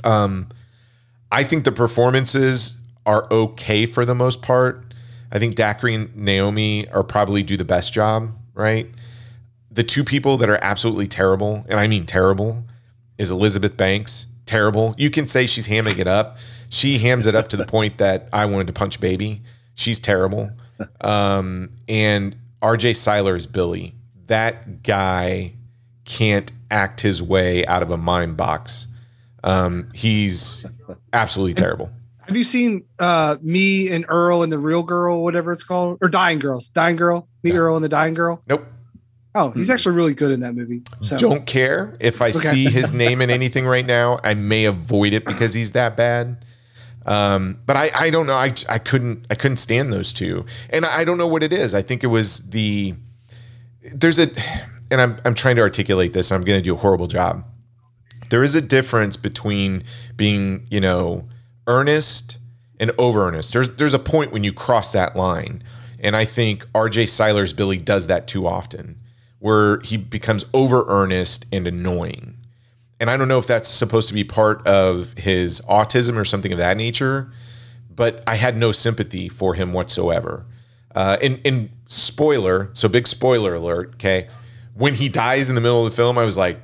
Um, 0.04 0.48
I 1.30 1.44
think 1.44 1.64
the 1.64 1.72
performances 1.72 2.78
are 3.04 3.30
okay 3.30 3.84
for 3.84 4.06
the 4.06 4.14
most 4.14 4.40
part. 4.40 4.94
I 5.30 5.38
think 5.38 5.54
Dacre 5.54 5.88
and 5.88 6.16
Naomi 6.16 6.88
are 6.88 7.04
probably 7.04 7.42
do 7.42 7.58
the 7.58 7.64
best 7.64 7.92
job, 7.92 8.30
right? 8.54 8.88
The 9.70 9.84
two 9.84 10.02
people 10.02 10.38
that 10.38 10.48
are 10.48 10.58
absolutely 10.62 11.06
terrible, 11.06 11.66
and 11.68 11.78
I 11.78 11.86
mean 11.88 12.06
terrible, 12.06 12.64
is 13.18 13.30
Elizabeth 13.30 13.76
Banks. 13.76 14.28
Terrible. 14.46 14.94
You 14.96 15.10
can 15.10 15.26
say 15.26 15.44
she's 15.44 15.68
hamming 15.68 15.98
it 15.98 16.06
up. 16.06 16.38
She 16.70 16.98
hams 16.98 17.26
it 17.26 17.34
up 17.34 17.48
to 17.48 17.58
the 17.58 17.66
point 17.76 17.98
that 17.98 18.30
I 18.32 18.46
wanted 18.46 18.68
to 18.68 18.72
punch 18.72 18.98
baby. 18.98 19.42
She's 19.74 20.00
terrible. 20.00 20.50
Um, 21.00 21.70
and 21.86 22.34
RJ 22.62 22.96
Cyler 22.96 23.34
is 23.36 23.46
Billy. 23.46 23.94
That 24.28 24.82
guy 24.82 25.52
can't 26.04 26.50
act 26.70 27.00
his 27.00 27.22
way 27.22 27.66
out 27.66 27.82
of 27.82 27.90
a 27.90 27.96
mime 27.96 28.34
box. 28.36 28.86
Um, 29.44 29.88
he's 29.92 30.64
absolutely 31.12 31.54
terrible. 31.54 31.90
have 32.26 32.36
you 32.36 32.44
seen 32.44 32.84
uh 33.00 33.36
me 33.42 33.90
and 33.90 34.04
Earl 34.08 34.42
and 34.42 34.52
the 34.52 34.58
real 34.58 34.82
girl, 34.82 35.22
whatever 35.22 35.50
it's 35.52 35.64
called, 35.64 35.98
or 36.00 36.08
Dying 36.08 36.38
Girls? 36.38 36.68
Dying 36.68 36.96
Girl, 36.96 37.28
me 37.42 37.50
Yeah. 37.50 37.56
Earl 37.58 37.76
and 37.76 37.84
the 37.84 37.88
Dying 37.88 38.14
Girl. 38.14 38.40
Nope. 38.48 38.64
Oh, 39.34 39.50
he's 39.50 39.70
actually 39.70 39.94
really 39.96 40.12
good 40.14 40.30
in 40.30 40.40
that 40.40 40.54
movie. 40.54 40.82
So 41.00 41.16
Don't 41.16 41.46
care 41.46 41.96
if 42.00 42.20
I 42.22 42.28
Okay. 42.28 42.38
see 42.38 42.64
his 42.66 42.92
name 43.04 43.20
in 43.22 43.30
anything 43.30 43.66
right 43.66 43.84
now. 43.86 44.20
I 44.22 44.34
may 44.34 44.66
avoid 44.66 45.14
it 45.14 45.24
because 45.24 45.54
he's 45.54 45.72
that 45.72 45.96
bad. 45.96 46.44
Um, 47.04 47.58
but 47.66 47.76
I, 47.76 47.90
I 47.94 48.10
don't 48.10 48.26
know. 48.26 48.34
I, 48.34 48.54
I 48.68 48.78
couldn't 48.78 49.26
I 49.30 49.34
couldn't 49.34 49.56
stand 49.56 49.92
those 49.92 50.12
two, 50.12 50.46
and 50.70 50.86
I 50.86 51.04
don't 51.04 51.18
know 51.18 51.26
what 51.26 51.42
it 51.42 51.52
is. 51.52 51.74
I 51.74 51.82
think 51.82 52.04
it 52.04 52.08
was 52.08 52.50
the 52.50 52.94
there's 53.92 54.18
a, 54.18 54.28
and 54.90 55.00
I'm 55.00 55.18
I'm 55.24 55.34
trying 55.34 55.56
to 55.56 55.62
articulate 55.62 56.12
this. 56.12 56.30
I'm 56.30 56.44
going 56.44 56.58
to 56.58 56.64
do 56.64 56.74
a 56.74 56.78
horrible 56.78 57.08
job. 57.08 57.44
There 58.30 58.42
is 58.42 58.54
a 58.54 58.62
difference 58.62 59.16
between 59.16 59.82
being 60.16 60.66
you 60.70 60.80
know 60.80 61.28
earnest 61.66 62.38
and 62.78 62.92
over 62.98 63.26
earnest. 63.26 63.52
There's 63.52 63.68
there's 63.76 63.94
a 63.94 63.98
point 63.98 64.32
when 64.32 64.44
you 64.44 64.52
cross 64.52 64.92
that 64.92 65.16
line, 65.16 65.62
and 65.98 66.16
I 66.16 66.24
think 66.24 66.66
R.J. 66.74 67.04
Cyler's 67.04 67.52
Billy 67.52 67.78
does 67.78 68.06
that 68.06 68.28
too 68.28 68.46
often, 68.46 69.00
where 69.38 69.80
he 69.80 69.96
becomes 69.96 70.44
over 70.54 70.84
earnest 70.88 71.46
and 71.52 71.66
annoying. 71.66 72.36
And 73.02 73.10
I 73.10 73.16
don't 73.16 73.26
know 73.26 73.40
if 73.40 73.48
that's 73.48 73.68
supposed 73.68 74.06
to 74.08 74.14
be 74.14 74.22
part 74.22 74.64
of 74.64 75.14
his 75.14 75.60
autism 75.62 76.16
or 76.16 76.24
something 76.24 76.52
of 76.52 76.58
that 76.58 76.76
nature, 76.76 77.32
but 77.90 78.22
I 78.28 78.36
had 78.36 78.56
no 78.56 78.70
sympathy 78.70 79.28
for 79.28 79.54
him 79.54 79.72
whatsoever. 79.72 80.46
Uh, 80.94 81.16
and, 81.20 81.40
and 81.44 81.70
spoiler, 81.88 82.70
so 82.74 82.88
big 82.88 83.08
spoiler 83.08 83.56
alert, 83.56 83.94
okay. 83.94 84.28
When 84.74 84.94
he 84.94 85.08
dies 85.08 85.48
in 85.48 85.56
the 85.56 85.60
middle 85.60 85.84
of 85.84 85.90
the 85.90 85.96
film, 85.96 86.16
I 86.16 86.24
was 86.24 86.36
like, 86.36 86.60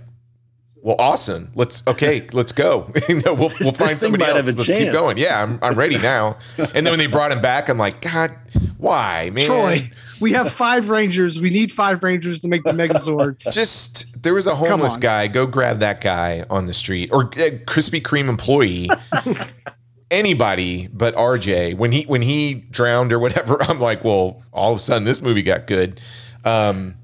well, 0.82 0.96
awesome. 0.98 1.50
Let's 1.54 1.82
okay, 1.86 2.26
let's 2.32 2.52
go. 2.52 2.90
you 3.08 3.20
know, 3.22 3.34
we'll, 3.34 3.52
we'll 3.60 3.72
find 3.72 3.98
somebody 4.00 4.24
else. 4.24 4.46
Let's 4.46 4.66
keep 4.66 4.92
going. 4.92 5.18
Yeah, 5.18 5.42
I'm, 5.42 5.58
I'm 5.62 5.74
ready 5.76 5.98
now. 5.98 6.38
And 6.58 6.86
then 6.86 6.92
when 6.92 6.98
they 6.98 7.06
brought 7.06 7.32
him 7.32 7.40
back, 7.40 7.68
I'm 7.68 7.78
like, 7.78 8.00
God, 8.00 8.30
why, 8.76 9.30
man? 9.32 9.46
Troy, 9.46 9.80
we 10.20 10.32
have 10.32 10.52
five 10.52 10.88
Rangers. 10.90 11.40
We 11.40 11.50
need 11.50 11.72
five 11.72 12.02
Rangers 12.02 12.40
to 12.42 12.48
make 12.48 12.64
the 12.64 12.72
Megazord. 12.72 13.38
just 13.52 14.22
there 14.22 14.34
was 14.34 14.46
a 14.46 14.54
homeless 14.54 14.96
guy. 14.96 15.28
Go 15.28 15.46
grab 15.46 15.80
that 15.80 16.00
guy 16.00 16.44
on 16.50 16.66
the 16.66 16.74
street 16.74 17.10
or 17.12 17.22
a 17.22 17.26
Krispy 17.26 18.00
Kreme 18.00 18.28
employee. 18.28 18.88
Anybody 20.10 20.86
but 20.86 21.14
RJ. 21.16 21.76
When 21.76 21.92
he 21.92 22.04
when 22.04 22.22
he 22.22 22.54
drowned 22.54 23.12
or 23.12 23.18
whatever, 23.18 23.62
I'm 23.62 23.78
like, 23.78 24.04
well, 24.04 24.42
all 24.52 24.72
of 24.72 24.78
a 24.78 24.80
sudden 24.80 25.04
this 25.04 25.20
movie 25.20 25.42
got 25.42 25.66
good. 25.66 26.00
Um, 26.44 26.94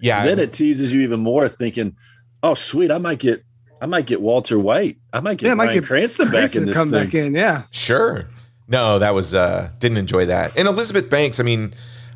yeah, 0.00 0.24
then 0.24 0.38
it 0.38 0.52
teases 0.52 0.92
you 0.92 1.00
even 1.00 1.20
more, 1.20 1.48
thinking, 1.48 1.96
"Oh, 2.44 2.54
sweet, 2.54 2.90
I 2.90 2.98
might 2.98 3.18
get, 3.18 3.44
I 3.80 3.86
might 3.86 4.06
get 4.06 4.20
Walter 4.20 4.58
White. 4.58 4.98
I 5.12 5.20
might 5.20 5.38
get 5.38 5.46
Yeah, 5.46 5.52
I 5.52 5.54
might 5.54 5.64
Bryan 5.66 5.80
get 5.80 5.88
Cranston 5.88 6.26
back 6.26 6.32
Cranston 6.32 6.62
in 6.62 6.66
this 6.68 6.76
come 6.76 6.90
thing." 6.90 7.04
back 7.04 7.14
in. 7.14 7.34
Yeah. 7.34 7.62
Sure. 7.70 8.26
No, 8.68 8.98
that 8.98 9.14
was 9.14 9.34
uh 9.34 9.70
didn't 9.78 9.98
enjoy 9.98 10.26
that. 10.26 10.56
And 10.56 10.68
Elizabeth 10.68 11.10
Banks, 11.10 11.40
I 11.40 11.42
mean, 11.42 11.72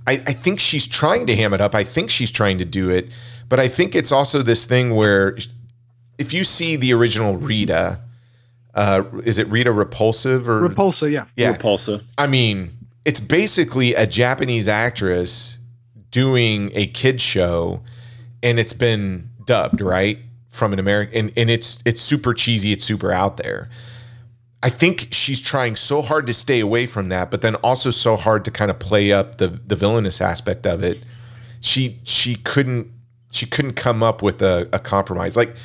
I, 0.07 0.13
I 0.13 0.33
think 0.33 0.61
she's 0.61 0.87
trying 0.87 1.27
to 1.27 1.37
ham 1.37 1.53
it 1.53 1.61
up. 1.61 1.75
I 1.75 1.85
think 1.85 2.11
she's 2.11 2.31
trying 2.31 2.59
to 2.59 2.65
do 2.65 2.91
it, 2.91 3.11
but 3.49 3.61
I 3.61 3.69
think 3.69 3.95
it's 3.95 4.13
also 4.13 4.41
this 4.43 4.65
thing 4.65 4.95
where 4.95 5.37
if 6.19 6.33
you 6.33 6.45
see 6.45 6.77
the 6.77 6.93
original 6.95 7.37
Rita, 7.37 8.01
uh, 8.75 9.05
is 9.25 9.39
it 9.39 9.47
Rita 9.49 9.73
Repulsive 9.73 10.49
or 10.49 10.69
Repulsa, 10.69 11.11
yeah. 11.11 11.27
yeah? 11.37 11.57
Repulsa. 11.57 12.03
I 12.17 12.27
mean, 12.27 12.71
it's 13.05 13.21
basically 13.21 13.95
a 13.95 14.07
Japanese 14.07 14.69
actress 14.69 15.59
doing 16.11 16.71
a 16.75 16.87
kid 16.87 17.21
show, 17.21 17.83
and 18.43 18.59
it's 18.59 18.73
been 18.73 19.28
dubbed 19.49 19.81
right 19.81 20.19
from 20.51 20.75
an 20.75 20.79
American, 20.79 21.17
and, 21.19 21.33
and 21.37 21.51
it's 21.51 21.81
it's 21.87 22.03
super 22.03 22.35
cheesy, 22.35 22.71
it's 22.71 22.85
super 22.85 23.11
out 23.11 23.39
there. 23.39 23.71
I 24.63 24.71
think 24.71 25.09
she's 25.11 25.41
trying 25.41 25.75
so 25.75 26.03
hard 26.03 26.27
to 26.27 26.35
stay 26.35 26.61
away 26.61 26.87
from 26.87 27.09
that, 27.09 27.31
but 27.31 27.41
then 27.43 27.55
also 27.57 27.91
so 27.91 28.17
hard 28.17 28.45
to 28.45 28.51
kind 28.51 28.71
of 28.71 28.79
play 28.79 29.11
up 29.11 29.37
the 29.39 29.49
the 29.49 29.75
villainous 29.75 30.21
aspect 30.21 30.67
of 30.67 30.85
it. 30.85 31.03
She 31.61 31.99
she 32.05 32.35
couldn't 32.37 32.93
she 33.33 33.47
couldn't 33.47 33.75
come 33.75 34.03
up 34.03 34.23
with 34.23 34.43
a, 34.43 34.69
a 34.73 34.79
compromise. 34.79 35.35
Like 35.37 35.57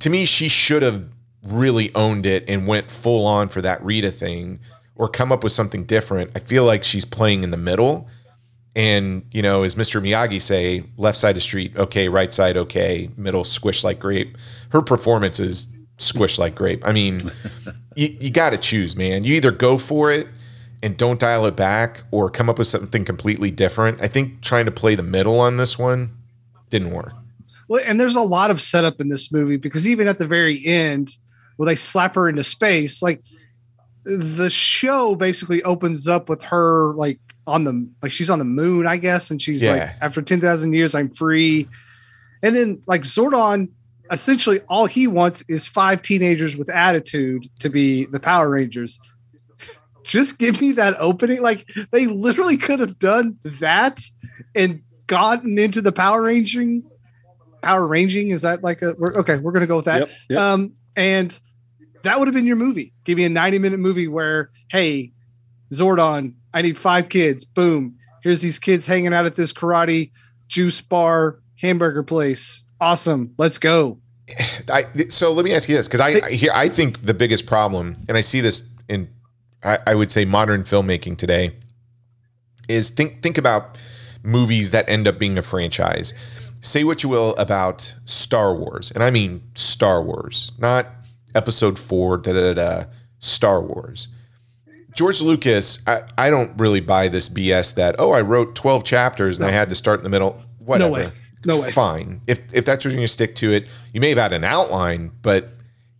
to 0.00 0.10
me, 0.10 0.24
she 0.24 0.48
should 0.48 0.82
have 0.82 1.04
really 1.46 1.94
owned 1.94 2.26
it 2.26 2.44
and 2.48 2.66
went 2.66 2.90
full 2.90 3.24
on 3.24 3.48
for 3.48 3.62
that 3.62 3.82
Rita 3.84 4.10
thing, 4.10 4.58
or 4.96 5.08
come 5.08 5.30
up 5.30 5.44
with 5.44 5.52
something 5.52 5.84
different. 5.84 6.32
I 6.34 6.40
feel 6.40 6.64
like 6.64 6.82
she's 6.82 7.04
playing 7.04 7.44
in 7.44 7.52
the 7.52 7.56
middle. 7.56 8.08
And, 8.78 9.24
you 9.32 9.42
know, 9.42 9.64
as 9.64 9.74
Mr. 9.74 10.00
Miyagi 10.00 10.40
say, 10.40 10.84
left 10.96 11.18
side 11.18 11.36
of 11.36 11.42
street, 11.42 11.76
okay, 11.76 12.08
right 12.08 12.32
side, 12.32 12.56
okay, 12.56 13.10
middle 13.16 13.42
squish 13.42 13.82
like 13.82 13.98
grape. 13.98 14.38
Her 14.68 14.82
performance 14.82 15.40
is 15.40 15.66
squish 15.96 16.38
like 16.38 16.54
grape. 16.54 16.86
I 16.86 16.92
mean, 16.92 17.18
you, 17.96 18.16
you 18.20 18.30
got 18.30 18.50
to 18.50 18.56
choose, 18.56 18.94
man. 18.94 19.24
You 19.24 19.34
either 19.34 19.50
go 19.50 19.78
for 19.78 20.12
it 20.12 20.28
and 20.80 20.96
don't 20.96 21.18
dial 21.18 21.44
it 21.46 21.56
back 21.56 22.04
or 22.12 22.30
come 22.30 22.48
up 22.48 22.56
with 22.56 22.68
something 22.68 23.04
completely 23.04 23.50
different. 23.50 24.00
I 24.00 24.06
think 24.06 24.42
trying 24.42 24.66
to 24.66 24.70
play 24.70 24.94
the 24.94 25.02
middle 25.02 25.40
on 25.40 25.56
this 25.56 25.76
one 25.76 26.16
didn't 26.70 26.92
work. 26.92 27.14
Well, 27.66 27.82
and 27.84 27.98
there's 27.98 28.14
a 28.14 28.20
lot 28.20 28.52
of 28.52 28.60
setup 28.60 29.00
in 29.00 29.08
this 29.08 29.32
movie 29.32 29.56
because 29.56 29.88
even 29.88 30.06
at 30.06 30.18
the 30.18 30.26
very 30.26 30.64
end, 30.64 31.16
where 31.56 31.66
they 31.66 31.74
slap 31.74 32.14
her 32.14 32.28
into 32.28 32.44
space, 32.44 33.02
like 33.02 33.24
the 34.04 34.50
show 34.50 35.16
basically 35.16 35.64
opens 35.64 36.06
up 36.06 36.28
with 36.28 36.44
her 36.44 36.94
like 36.94 37.18
on 37.48 37.64
the 37.64 37.88
like 38.02 38.12
she's 38.12 38.30
on 38.30 38.38
the 38.38 38.44
moon, 38.44 38.86
I 38.86 38.96
guess, 38.98 39.30
and 39.30 39.40
she's 39.40 39.64
like, 39.64 39.76
Yeah. 39.78 39.94
after 40.00 40.22
ten 40.22 40.40
thousand 40.40 40.74
years, 40.74 40.94
I'm 40.94 41.10
free. 41.10 41.68
And 42.42 42.54
then 42.54 42.82
like 42.86 43.02
Zordon 43.02 43.68
essentially 44.10 44.60
all 44.68 44.86
he 44.86 45.06
wants 45.06 45.42
is 45.48 45.66
five 45.66 46.02
teenagers 46.02 46.56
with 46.56 46.70
attitude 46.70 47.48
to 47.60 47.68
be 47.68 48.06
the 48.06 48.20
Power 48.20 48.48
Rangers. 48.50 48.98
Just 50.04 50.38
give 50.38 50.60
me 50.60 50.72
that 50.72 50.94
opening. 50.98 51.42
Like 51.42 51.68
they 51.90 52.06
literally 52.06 52.56
could 52.56 52.80
have 52.80 52.98
done 52.98 53.38
that 53.60 54.00
and 54.54 54.82
gotten 55.06 55.58
into 55.58 55.80
the 55.80 55.92
Power 55.92 56.22
Ranging. 56.22 56.82
Power 57.62 57.86
Ranging 57.86 58.30
is 58.30 58.42
that 58.42 58.62
like 58.62 58.82
a 58.82 58.94
we're, 58.98 59.14
okay? 59.16 59.36
We're 59.36 59.52
gonna 59.52 59.66
go 59.66 59.76
with 59.76 59.86
that. 59.86 60.00
Yep, 60.00 60.10
yep. 60.30 60.38
Um, 60.40 60.72
and 60.96 61.38
that 62.02 62.18
would 62.18 62.28
have 62.28 62.34
been 62.34 62.46
your 62.46 62.56
movie. 62.56 62.92
Give 63.04 63.18
me 63.18 63.24
a 63.24 63.28
ninety 63.28 63.58
minute 63.58 63.80
movie 63.80 64.06
where 64.08 64.50
hey, 64.68 65.12
Zordon, 65.72 66.34
I 66.54 66.62
need 66.62 66.78
five 66.78 67.08
kids. 67.08 67.44
Boom. 67.44 67.96
Here's 68.22 68.40
these 68.40 68.58
kids 68.58 68.86
hanging 68.86 69.14
out 69.14 69.26
at 69.26 69.36
this 69.36 69.52
karate 69.52 70.10
juice 70.48 70.80
bar 70.80 71.40
hamburger 71.60 72.02
place. 72.02 72.64
Awesome. 72.80 73.34
Let's 73.38 73.58
go. 73.58 73.98
I, 74.70 74.86
so 75.08 75.32
let 75.32 75.44
me 75.44 75.54
ask 75.54 75.68
you 75.68 75.76
this 75.76 75.88
because 75.88 76.00
I, 76.00 76.20
I 76.26 76.30
here 76.30 76.52
I 76.54 76.68
think 76.68 77.02
the 77.02 77.14
biggest 77.14 77.46
problem, 77.46 77.96
and 78.08 78.16
I 78.16 78.20
see 78.20 78.40
this 78.40 78.68
in 78.88 79.08
I, 79.62 79.78
I 79.86 79.94
would 79.94 80.12
say 80.12 80.24
modern 80.24 80.64
filmmaking 80.64 81.16
today, 81.16 81.52
is 82.68 82.90
think 82.90 83.22
think 83.22 83.38
about 83.38 83.78
movies 84.22 84.70
that 84.70 84.88
end 84.88 85.08
up 85.08 85.18
being 85.18 85.38
a 85.38 85.42
franchise. 85.42 86.12
Say 86.60 86.84
what 86.84 87.02
you 87.02 87.08
will 87.08 87.34
about 87.36 87.94
Star 88.04 88.54
Wars, 88.54 88.90
and 88.90 89.02
I 89.02 89.10
mean 89.10 89.42
Star 89.54 90.02
Wars, 90.02 90.52
not 90.58 90.86
Episode 91.34 91.78
Four, 91.78 92.18
da 92.18 92.32
da 92.32 92.54
da. 92.54 92.84
Star 93.20 93.60
Wars. 93.60 94.08
George 94.98 95.22
Lucas, 95.22 95.78
I, 95.86 96.02
I 96.18 96.28
don't 96.28 96.58
really 96.58 96.80
buy 96.80 97.06
this 97.06 97.28
BS 97.28 97.76
that 97.76 97.94
oh 98.00 98.10
I 98.10 98.20
wrote 98.20 98.56
twelve 98.56 98.82
chapters 98.82 99.38
and 99.38 99.46
I 99.46 99.52
had 99.52 99.68
to 99.68 99.76
start 99.76 100.00
in 100.00 100.02
the 100.02 100.10
middle. 100.10 100.42
Whatever. 100.58 100.90
way. 100.90 101.12
No 101.44 101.60
way. 101.60 101.70
Fine. 101.70 102.20
If 102.26 102.40
if 102.52 102.64
that's 102.64 102.84
what 102.84 102.86
you're 102.86 102.94
going 102.98 103.04
to 103.04 103.12
stick 103.12 103.36
to 103.36 103.52
it, 103.52 103.68
you 103.92 104.00
may 104.00 104.08
have 104.08 104.18
had 104.18 104.32
an 104.32 104.42
outline, 104.42 105.12
but 105.22 105.50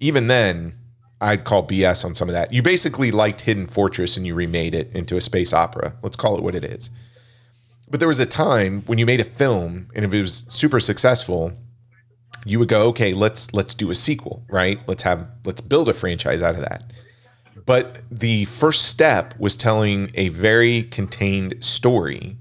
even 0.01 0.27
then, 0.27 0.75
I'd 1.21 1.45
call 1.45 1.65
BS 1.65 2.05
on 2.05 2.17
some 2.17 2.29
of 2.29 2.33
that. 2.33 2.53
You 2.53 2.61
basically 2.61 3.13
liked 3.13 3.43
Hidden 3.43 3.69
Fortress 3.69 4.17
and 4.17 4.27
you 4.27 4.35
remade 4.35 4.75
it 4.75 4.91
into 4.97 5.17
a 5.17 5.21
space 5.21 5.53
opera. 5.53 5.95
Let's 6.03 6.17
call 6.17 6.37
it 6.37 6.43
what 6.43 6.57
it 6.57 6.65
is. 6.65 6.91
But 7.89 8.01
there 8.01 8.09
was 8.09 8.19
a 8.19 8.27
time 8.27 8.83
when 8.87 8.99
you 8.99 9.07
made 9.07 9.21
a 9.21 9.25
film, 9.25 9.91
and 9.95 10.05
if 10.05 10.13
it 10.13 10.21
was 10.21 10.45
super 10.49 10.81
successful, 10.81 11.53
you 12.45 12.59
would 12.59 12.69
go, 12.69 12.89
okay, 12.89 13.15
let's 13.15 13.55
let's 13.55 13.75
do 13.75 13.93
a 13.93 13.95
sequel, 13.95 14.45
right? 14.51 14.81
Let's 14.89 15.05
have 15.05 15.29
let's 15.45 15.61
build 15.61 15.89
a 15.89 15.95
franchise 15.95 16.43
out 16.43 16.57
of 16.57 16.63
that. 16.63 16.93
But 17.69 17.99
the 18.11 18.47
first 18.47 18.87
step 18.87 19.35
was 19.39 19.55
telling 19.55 20.11
a 20.15 20.31
very 20.31 20.85
contained 20.85 21.63
story 21.63 22.39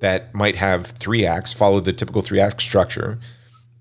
that 0.00 0.34
might 0.34 0.56
have 0.56 0.86
three 0.88 1.24
acts, 1.24 1.52
followed 1.52 1.84
the 1.84 1.92
typical 1.92 2.22
three 2.22 2.40
act 2.40 2.60
structure, 2.60 3.20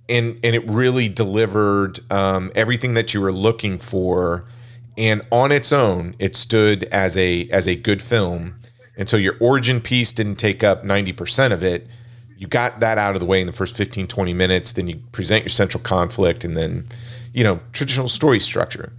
and 0.08 0.40
and 0.44 0.56
it 0.56 0.70
really 0.70 1.10
delivered 1.10 2.00
um, 2.12 2.52
everything 2.54 2.94
that 2.94 3.12
you 3.12 3.22
were 3.22 3.32
looking 3.32 3.80
for. 3.80 4.46
And 4.96 5.24
on 5.32 5.52
its 5.52 5.74
own, 5.74 6.16
it 6.20 6.36
stood 6.36 6.84
as 6.84 7.18
a 7.18 7.50
as 7.50 7.68
a 7.68 7.76
good 7.76 8.04
film. 8.04 8.60
And 8.96 9.10
so 9.10 9.18
your 9.18 9.36
origin 9.40 9.82
piece 9.82 10.12
didn't 10.12 10.36
take 10.36 10.64
up 10.64 10.84
90% 10.84 11.52
of 11.52 11.64
it. 11.64 11.88
You 12.38 12.46
got 12.46 12.82
that 12.82 13.00
out 13.00 13.16
of 13.16 13.20
the 13.20 13.26
way 13.26 13.42
in 13.42 13.48
the 13.48 13.54
first 13.54 13.76
15, 13.76 14.08
20 14.08 14.34
minutes. 14.36 14.74
Then 14.74 14.88
you 14.88 14.98
present 15.12 15.44
your 15.44 15.50
central 15.50 15.82
conflict 15.82 16.44
and 16.44 16.56
then, 16.56 16.86
you 17.34 17.44
know, 17.44 17.62
traditional 17.72 18.08
story 18.08 18.40
structure. 18.40 18.94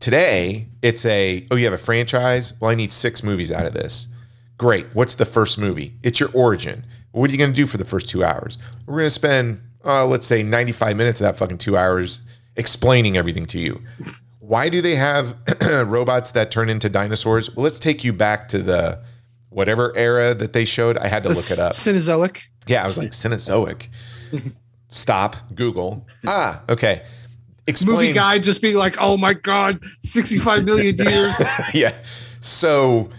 Today, 0.00 0.66
it's 0.80 1.04
a, 1.04 1.46
oh, 1.50 1.56
you 1.56 1.66
have 1.66 1.74
a 1.74 1.78
franchise? 1.78 2.54
Well, 2.58 2.70
I 2.70 2.74
need 2.74 2.90
six 2.90 3.22
movies 3.22 3.52
out 3.52 3.66
of 3.66 3.74
this. 3.74 4.08
Great. 4.56 4.86
What's 4.94 5.14
the 5.14 5.26
first 5.26 5.58
movie? 5.58 5.94
It's 6.02 6.18
your 6.18 6.30
origin. 6.32 6.84
What 7.12 7.28
are 7.28 7.32
you 7.32 7.38
going 7.38 7.50
to 7.52 7.56
do 7.56 7.66
for 7.66 7.76
the 7.76 7.84
first 7.84 8.08
two 8.08 8.24
hours? 8.24 8.56
We're 8.86 8.94
going 8.94 9.06
to 9.06 9.10
spend, 9.10 9.60
uh, 9.84 10.06
let's 10.06 10.26
say, 10.26 10.42
95 10.42 10.96
minutes 10.96 11.20
of 11.20 11.26
that 11.26 11.36
fucking 11.36 11.58
two 11.58 11.76
hours 11.76 12.20
explaining 12.56 13.16
everything 13.18 13.44
to 13.46 13.58
you. 13.58 13.80
Why 14.38 14.70
do 14.70 14.80
they 14.80 14.94
have 14.94 15.36
robots 15.86 16.30
that 16.30 16.50
turn 16.50 16.70
into 16.70 16.88
dinosaurs? 16.88 17.54
Well, 17.54 17.64
let's 17.64 17.78
take 17.78 18.02
you 18.02 18.12
back 18.14 18.48
to 18.48 18.58
the 18.58 19.00
whatever 19.50 19.94
era 19.96 20.34
that 20.34 20.54
they 20.54 20.64
showed. 20.64 20.96
I 20.96 21.08
had 21.08 21.22
to 21.24 21.28
The 21.28 21.34
look 21.34 21.50
it 21.50 21.58
up. 21.58 21.72
Cenozoic. 21.72 22.42
Yeah, 22.66 22.82
I 22.82 22.86
was 22.86 22.96
like 22.96 23.10
Cenozoic. 23.10 23.88
Stop. 24.88 25.36
Google. 25.54 26.06
Ah, 26.26 26.62
okay. 26.68 27.02
Explains, 27.66 28.00
Movie 28.00 28.12
guy 28.12 28.38
just 28.38 28.62
being 28.62 28.76
like, 28.76 28.96
oh 29.00 29.16
my 29.16 29.34
God, 29.34 29.80
65 30.00 30.64
million 30.64 30.96
years. 30.98 31.40
yeah. 31.74 31.94
So 32.40 33.10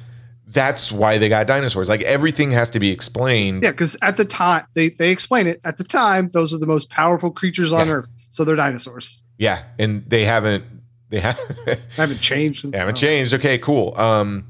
that's 0.48 0.92
why 0.92 1.18
they 1.18 1.30
got 1.30 1.48
dinosaurs. 1.48 1.88
Like 1.90 2.02
everything 2.02 2.52
has 2.52 2.70
to 2.72 2.80
be 2.80 2.90
explained. 2.92 3.64
yeah, 3.64 3.72
because 3.72 3.96
at 4.02 4.18
the 4.18 4.26
time, 4.26 4.66
they, 4.74 4.90
they 4.90 5.12
explain 5.12 5.48
it. 5.48 5.62
At 5.64 5.78
the 5.78 5.84
time, 5.84 6.30
those 6.34 6.54
are 6.54 6.58
the 6.58 6.66
most 6.68 6.90
powerful 6.90 7.32
creatures 7.32 7.72
on 7.72 7.88
Yeah. 7.88 7.94
Earth. 7.94 8.14
So 8.30 8.44
they're 8.44 8.56
dinosaurs. 8.56 9.22
Yeah, 9.38 9.64
and 9.80 10.04
they 10.10 10.24
haven't. 10.26 10.64
They 11.10 11.20
have. 11.20 11.38
Haven't 11.98 12.22
changed. 12.22 12.72
They 12.72 12.78
haven't 12.78 12.96
changed. 12.96 13.34
Okay, 13.34 13.58
cool. 13.58 13.94
Um, 13.98 14.46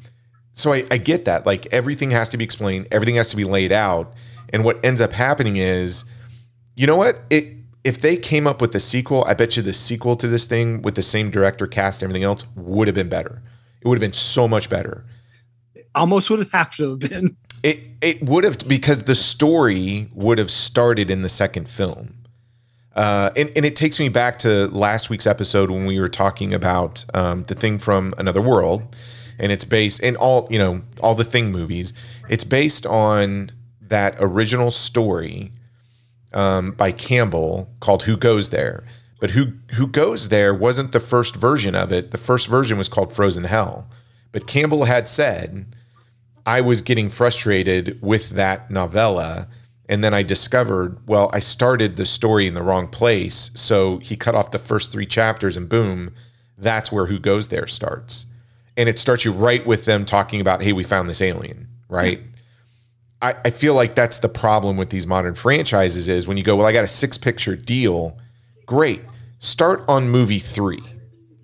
so 0.53 0.73
I, 0.73 0.85
I 0.91 0.97
get 0.97 1.25
that. 1.25 1.43
Like 1.47 1.65
everything 1.73 2.11
has 2.11 2.29
to 2.29 2.37
be 2.37 2.43
explained, 2.43 2.87
everything 2.91 3.15
has 3.15 3.29
to 3.29 3.35
be 3.35 3.43
laid 3.43 3.71
out. 3.71 4.13
And 4.53 4.63
what 4.63 4.83
ends 4.85 5.01
up 5.01 5.11
happening 5.11 5.55
is, 5.55 6.05
you 6.75 6.85
know 6.85 6.97
what? 6.97 7.15
It 7.31 7.47
if 7.83 8.01
they 8.01 8.15
came 8.17 8.47
up 8.47 8.61
with 8.61 8.73
the 8.73 8.79
sequel, 8.79 9.23
I 9.25 9.33
bet 9.33 9.57
you 9.57 9.63
the 9.63 9.73
sequel 9.73 10.15
to 10.17 10.27
this 10.27 10.45
thing 10.45 10.81
with 10.81 10.95
the 10.95 11.01
same 11.01 11.31
director, 11.31 11.65
cast, 11.67 12.03
everything 12.03 12.23
else 12.23 12.45
would 12.55 12.87
have 12.87 12.95
been 12.95 13.09
better. 13.09 13.41
It 13.81 13.87
would 13.87 13.95
have 13.95 14.01
been 14.01 14.13
so 14.13 14.47
much 14.47 14.69
better. 14.69 15.05
Almost 15.95 16.29
would 16.29 16.47
have 16.49 16.75
to 16.75 16.91
have 16.91 16.99
been. 16.99 17.35
It 17.63 17.79
it 18.01 18.23
would 18.23 18.43
have 18.43 18.59
because 18.67 19.03
the 19.03 19.15
story 19.15 20.09
would 20.13 20.37
have 20.37 20.49
started 20.49 21.11
in 21.11 21.21
the 21.21 21.29
second 21.29 21.67
film. 21.67 22.15
Uh, 22.95 23.31
and, 23.35 23.51
and 23.55 23.65
it 23.65 23.75
takes 23.75 23.99
me 23.99 24.09
back 24.09 24.37
to 24.39 24.67
last 24.67 25.09
week's 25.09 25.25
episode 25.27 25.69
when 25.69 25.85
we 25.85 25.99
were 25.99 26.09
talking 26.09 26.53
about 26.53 27.05
um, 27.13 27.43
the 27.43 27.55
thing 27.55 27.79
from 27.79 28.13
another 28.17 28.41
world, 28.41 28.95
and 29.39 29.51
it's 29.51 29.63
based 29.63 30.01
in 30.01 30.15
all 30.15 30.47
you 30.49 30.59
know 30.59 30.81
all 31.01 31.15
the 31.15 31.23
thing 31.23 31.51
movies. 31.51 31.93
It's 32.29 32.43
based 32.43 32.85
on 32.85 33.51
that 33.81 34.15
original 34.19 34.71
story 34.71 35.51
um, 36.33 36.71
by 36.71 36.91
Campbell 36.91 37.69
called 37.79 38.03
"Who 38.03 38.17
Goes 38.17 38.49
There," 38.49 38.83
but 39.19 39.31
who 39.31 39.53
Who 39.73 39.87
Goes 39.87 40.29
There 40.29 40.53
wasn't 40.53 40.91
the 40.91 40.99
first 40.99 41.35
version 41.35 41.75
of 41.75 41.91
it. 41.91 42.11
The 42.11 42.17
first 42.17 42.47
version 42.47 42.77
was 42.77 42.89
called 42.89 43.15
Frozen 43.15 43.45
Hell, 43.45 43.87
but 44.31 44.47
Campbell 44.47 44.85
had 44.85 45.07
said 45.07 45.65
I 46.45 46.61
was 46.61 46.81
getting 46.81 47.09
frustrated 47.09 48.01
with 48.01 48.31
that 48.31 48.71
novella. 48.71 49.47
And 49.89 50.03
then 50.03 50.13
I 50.13 50.23
discovered, 50.23 51.05
well, 51.05 51.29
I 51.33 51.39
started 51.39 51.97
the 51.97 52.05
story 52.05 52.47
in 52.47 52.53
the 52.53 52.63
wrong 52.63 52.87
place. 52.87 53.51
So 53.55 53.97
he 53.97 54.15
cut 54.15 54.35
off 54.35 54.51
the 54.51 54.57
first 54.57 54.89
three 54.89 55.05
chapters, 55.05 55.57
and 55.57 55.67
boom, 55.67 56.13
that's 56.57 56.93
where 56.93 57.07
Who 57.07 57.19
Goes 57.19 57.49
There 57.49 57.67
starts. 57.67 58.25
And 58.77 58.87
it 58.87 58.99
starts 58.99 59.25
you 59.25 59.33
right 59.33 59.65
with 59.67 59.83
them 59.83 60.05
talking 60.05 60.39
about, 60.39 60.63
hey, 60.63 60.71
we 60.71 60.83
found 60.83 61.09
this 61.09 61.21
alien, 61.21 61.67
right? 61.89 62.21
I, 63.21 63.35
I 63.45 63.49
feel 63.51 63.73
like 63.73 63.95
that's 63.95 64.19
the 64.19 64.29
problem 64.29 64.77
with 64.77 64.89
these 64.89 65.05
modern 65.05 65.35
franchises 65.35 66.09
is 66.09 66.27
when 66.27 66.37
you 66.37 66.43
go, 66.43 66.55
well, 66.55 66.65
I 66.67 66.71
got 66.73 66.83
a 66.83 66.87
six 66.87 67.17
picture 67.17 67.55
deal. 67.55 68.17
Great. 68.65 69.01
Start 69.39 69.83
on 69.87 70.09
movie 70.09 70.39
three. 70.39 70.81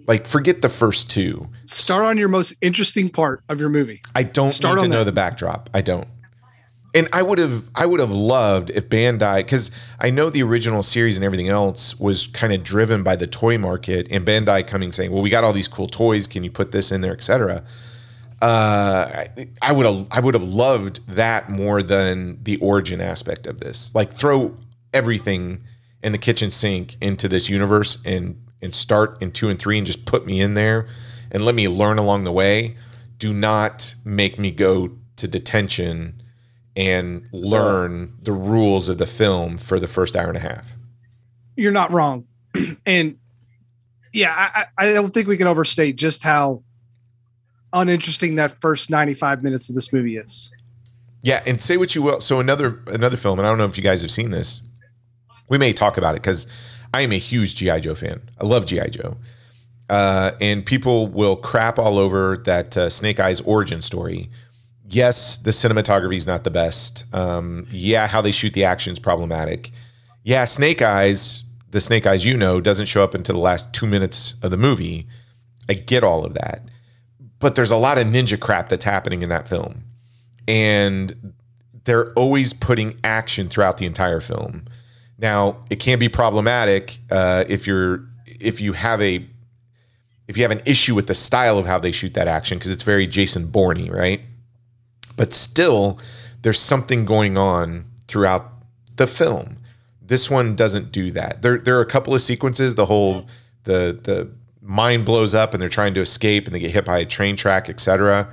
Like, 0.08 0.26
forget 0.26 0.62
the 0.62 0.70
first 0.70 1.12
two. 1.12 1.48
Start 1.66 2.06
on 2.06 2.18
your 2.18 2.30
most 2.30 2.54
interesting 2.62 3.10
part 3.10 3.44
of 3.50 3.60
your 3.60 3.70
movie. 3.70 4.02
I 4.16 4.24
don't 4.24 4.50
Start 4.50 4.76
need 4.78 4.84
to 4.84 4.88
know 4.88 5.00
that. 5.00 5.06
the 5.06 5.12
backdrop. 5.12 5.70
I 5.74 5.82
don't. 5.82 6.08
And 6.96 7.10
I 7.12 7.22
would 7.22 7.38
have 7.38 7.70
I 7.76 7.86
would 7.86 8.00
have 8.00 8.12
loved 8.12 8.70
if 8.72 8.88
Bandai 8.90 9.40
because 9.40 9.70
I 10.00 10.10
know 10.10 10.30
the 10.30 10.42
original 10.42 10.82
series 10.82 11.18
and 11.18 11.26
everything 11.26 11.50
else 11.50 12.00
was 12.00 12.28
kind 12.28 12.54
of 12.54 12.64
driven 12.64 13.04
by 13.04 13.16
the 13.18 13.28
toy 13.28 13.58
market 13.58 14.08
and 14.10 14.26
Bandai 14.26 14.66
coming 14.66 14.92
saying, 14.92 15.12
"Well, 15.12 15.22
we 15.22 15.30
got 15.30 15.44
all 15.44 15.54
these 15.54 15.68
cool 15.68 15.88
toys. 15.88 16.26
Can 16.28 16.44
you 16.46 16.50
put 16.50 16.72
this 16.72 16.92
in 16.92 17.02
there, 17.02 17.12
etc." 17.14 17.64
Uh, 18.42 19.26
I, 19.62 19.72
would 19.72 19.86
have 19.86 20.08
I 20.12 20.20
would 20.20 20.36
have 20.36 20.44
loved 20.44 21.00
that 21.08 21.50
more 21.50 21.82
than 21.82 22.44
the 22.44 22.58
origin 22.58 23.02
aspect 23.02 23.48
of 23.48 23.60
this. 23.60 23.94
Like 23.96 24.14
throw 24.14 24.56
everything 24.94 25.64
in 26.04 26.12
the 26.12 26.18
kitchen 26.18 26.52
sink 26.52 26.98
into 27.02 27.28
this 27.28 27.50
universe 27.50 27.98
and 28.06 28.42
and 28.62 28.74
start 28.74 29.22
in 29.22 29.32
two 29.32 29.50
and 29.50 29.60
three 29.60 29.78
and 29.78 29.86
just 29.86 30.06
put 30.06 30.26
me 30.26 30.42
in 30.42 30.54
there 30.54 30.88
and 31.32 31.46
let 31.46 31.56
me 31.56 31.68
learn 31.68 31.98
along 31.98 32.24
the 32.24 32.32
way. 32.32 32.76
Do 33.18 33.34
not 33.34 33.96
make 34.06 34.38
me 34.38 34.52
go 34.52 34.92
to 35.16 35.28
detention 35.28 36.22
and 36.76 37.28
learn 37.32 38.14
the 38.22 38.32
rules 38.32 38.88
of 38.88 39.00
the 39.00 39.08
film 39.08 39.58
for 39.58 39.80
the 39.80 39.88
first 39.88 40.16
hour 40.16 40.28
and 40.28 40.38
a 40.38 40.42
half. 40.42 40.76
You're 41.56 41.72
not 41.72 41.92
wrong. 41.92 42.28
and 42.86 43.18
yeah, 44.14 44.32
I 44.34 44.66
I 44.78 44.94
don't 44.94 45.12
think 45.12 45.28
we 45.28 45.38
can 45.38 45.48
overstate 45.48 45.96
just 45.96 46.22
how 46.24 46.64
uninteresting 47.74 48.36
that 48.36 48.60
first 48.62 48.90
95 48.90 49.44
minutes 49.44 49.70
of 49.70 49.76
this 49.76 49.92
movie 49.92 50.18
is. 50.18 50.52
Yeah, 51.22 51.42
and 51.46 51.62
say 51.62 51.78
what 51.78 51.96
you 51.96 52.02
will. 52.02 52.22
So 52.22 52.40
another 52.40 52.82
another 52.88 53.18
film, 53.18 53.40
and 53.40 53.48
I 53.48 53.50
don't 53.50 53.58
know 53.58 53.66
if 53.66 53.78
you 53.78 53.84
guys 53.84 54.02
have 54.02 54.12
seen 54.12 54.32
this. 54.32 54.62
We 55.50 55.58
may 55.58 55.74
talk 55.74 55.98
about 55.98 56.16
it 56.16 56.22
because 56.22 56.48
I 56.94 57.02
am 57.02 57.12
a 57.12 57.18
huge 57.18 57.56
GI 57.56 57.82
Joe 57.82 57.96
fan. 57.96 58.22
I 58.40 58.46
love 58.46 58.66
GI 58.66 58.92
Joe, 58.92 59.18
uh, 59.90 60.32
and 60.40 60.66
people 60.66 61.08
will 61.08 61.36
crap 61.36 61.80
all 61.80 61.98
over 61.98 62.38
that 62.46 62.78
uh, 62.78 62.90
Snake 62.90 63.20
Eyes 63.20 63.42
origin 63.42 63.82
story. 63.82 64.30
Yes, 64.90 65.38
the 65.38 65.52
cinematography 65.52 66.16
is 66.16 66.28
not 66.28 66.44
the 66.44 66.52
best. 66.52 67.06
Um, 67.14 67.68
yeah, 67.72 68.08
how 68.08 68.22
they 68.22 68.32
shoot 68.32 68.54
the 68.54 68.64
action 68.64 68.94
is 68.94 69.00
problematic. 69.00 69.72
Yeah, 70.24 70.46
Snake 70.46 70.82
Eyes 70.82 71.44
the 71.72 71.82
Snake 71.82 72.06
Eyes 72.06 72.26
you 72.26 72.38
know 72.38 72.62
doesn't 72.62 72.86
show 72.86 73.04
up 73.04 73.14
until 73.14 73.36
the 73.36 73.42
last 73.42 73.74
two 73.74 73.86
minutes 73.86 74.36
of 74.42 74.52
the 74.52 74.58
movie. 74.58 75.08
I 75.70 75.74
get 75.74 76.04
all 76.04 76.26
of 76.26 76.34
that, 76.36 76.62
but 77.40 77.56
there's 77.56 77.72
a 77.72 77.78
lot 77.78 77.98
of 77.98 78.08
ninja 78.08 78.40
crap 78.40 78.70
that's 78.70 78.86
happening 78.86 79.22
in 79.22 79.30
that 79.30 79.48
film, 79.48 79.84
and 80.48 81.34
they're 81.86 82.12
always 82.14 82.54
putting 82.54 83.00
action 83.04 83.48
throughout 83.50 83.78
the 83.78 83.86
entire 83.86 84.20
film. 84.20 84.66
Now, 85.18 85.58
it 85.70 85.80
can 85.80 86.00
be 86.00 86.10
problematic 86.10 87.00
uh, 87.10 87.46
if 87.48 87.66
you're 87.66 88.06
if 88.26 88.62
you 88.62 88.74
have 88.74 89.02
a 89.02 89.26
if 90.28 90.38
you 90.38 90.44
have 90.44 90.52
an 90.52 90.62
issue 90.66 90.94
with 90.94 91.08
the 91.08 91.16
style 91.16 91.58
of 91.58 91.66
how 91.66 91.80
they 91.80 91.92
shoot 91.92 92.14
that 92.14 92.28
action 92.28 92.58
because 92.58 92.72
it's 92.72 92.84
very 92.84 93.08
Jason 93.08 93.48
Bourne, 93.48 93.90
right? 93.90 94.22
But 95.16 95.34
still, 95.34 96.00
there's 96.42 96.60
something 96.60 97.06
going 97.06 97.38
on 97.38 97.86
throughout 98.08 98.52
the 98.98 99.08
film. 99.08 99.58
This 100.02 100.30
one 100.30 100.56
doesn't 100.56 100.92
do 100.92 101.12
that. 101.12 101.42
There, 101.42 101.58
there 101.58 101.78
are 101.78 101.82
a 101.82 101.86
couple 101.88 102.14
of 102.14 102.22
sequences. 102.22 102.76
The 102.76 102.86
whole 102.86 103.28
the 103.64 104.00
the 104.02 104.30
mine 104.68 105.04
blows 105.04 105.34
up 105.34 105.54
and 105.54 105.62
they're 105.62 105.70
trying 105.70 105.94
to 105.96 106.02
escape 106.02 106.46
and 106.46 106.54
they 106.54 106.60
get 106.60 106.72
hit 106.72 106.86
by 106.86 107.00
a 107.00 107.06
train 107.06 107.36
track, 107.36 107.70
etc. 107.70 108.28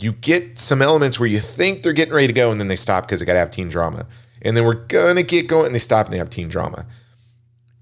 You 0.00 0.12
get 0.12 0.58
some 0.58 0.82
elements 0.82 1.20
where 1.20 1.28
you 1.28 1.40
think 1.40 1.82
they're 1.82 1.92
getting 1.92 2.14
ready 2.14 2.26
to 2.26 2.32
go 2.32 2.50
and 2.50 2.58
then 2.60 2.68
they 2.68 2.76
stop 2.76 3.04
because 3.04 3.20
they 3.20 3.26
got 3.26 3.34
to 3.34 3.38
have 3.38 3.50
teen 3.50 3.68
drama. 3.68 4.06
And 4.42 4.56
then 4.56 4.64
we're 4.64 4.74
gonna 4.74 5.22
get 5.22 5.46
going 5.46 5.66
and 5.66 5.74
they 5.74 5.78
stop 5.78 6.06
and 6.06 6.12
they 6.12 6.18
have 6.18 6.30
teen 6.30 6.48
drama 6.48 6.86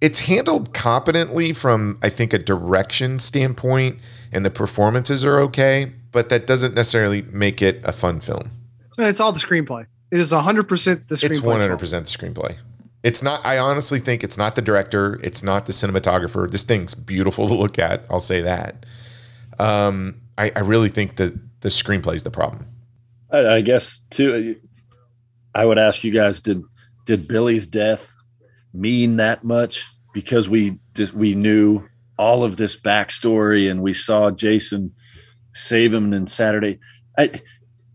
it's 0.02 0.18
handled 0.18 0.74
competently 0.74 1.52
from 1.52 1.96
I 2.02 2.08
think 2.10 2.32
a 2.32 2.38
direction 2.38 3.20
standpoint 3.20 4.00
and 4.32 4.44
the 4.44 4.50
performances 4.50 5.24
are 5.24 5.38
okay, 5.40 5.92
but 6.10 6.28
that 6.28 6.46
doesn't 6.46 6.74
necessarily 6.74 7.22
make 7.22 7.62
it 7.62 7.80
a 7.84 7.92
fun 7.92 8.20
film. 8.20 8.50
It's 8.98 9.20
all 9.20 9.32
the 9.32 9.38
screenplay. 9.38 9.86
It 10.10 10.18
is 10.18 10.32
100% 10.32 11.06
the 11.06 11.14
screenplay. 11.14 11.30
It's 11.30 11.38
100% 11.38 11.78
the 11.78 11.78
screenplay. 11.78 12.56
It's 13.02 13.22
not 13.22 13.44
I 13.44 13.58
honestly 13.58 13.98
think 13.98 14.22
it's 14.22 14.38
not 14.38 14.54
the 14.54 14.62
director, 14.62 15.20
it's 15.22 15.42
not 15.42 15.66
the 15.66 15.72
cinematographer. 15.72 16.50
This 16.50 16.62
thing's 16.62 16.94
beautiful 16.94 17.48
to 17.48 17.54
look 17.54 17.78
at, 17.78 18.04
I'll 18.08 18.20
say 18.20 18.40
that. 18.42 18.86
Um, 19.58 20.20
I, 20.38 20.52
I 20.54 20.60
really 20.60 20.88
think 20.88 21.16
that 21.16 21.34
the 21.60 21.68
screenplay 21.68 22.14
is 22.14 22.22
the 22.22 22.30
problem. 22.30 22.66
I, 23.30 23.56
I 23.56 23.60
guess 23.60 24.00
too 24.10 24.56
I 25.54 25.64
would 25.64 25.78
ask 25.78 26.04
you 26.04 26.12
guys 26.12 26.40
did 26.40 26.62
did 27.06 27.28
Billy's 27.28 27.66
death 27.66 28.14
mean 28.72 29.16
that 29.16 29.44
much 29.44 29.84
because 30.14 30.48
we 30.48 30.78
just 30.94 31.12
we 31.12 31.34
knew 31.34 31.84
all 32.18 32.44
of 32.44 32.56
this 32.56 32.78
backstory 32.78 33.70
and 33.70 33.82
we 33.82 33.92
saw 33.92 34.30
Jason 34.30 34.94
save 35.54 35.92
him 35.92 36.12
in 36.12 36.26
Saturday. 36.26 36.78
I, 37.18 37.42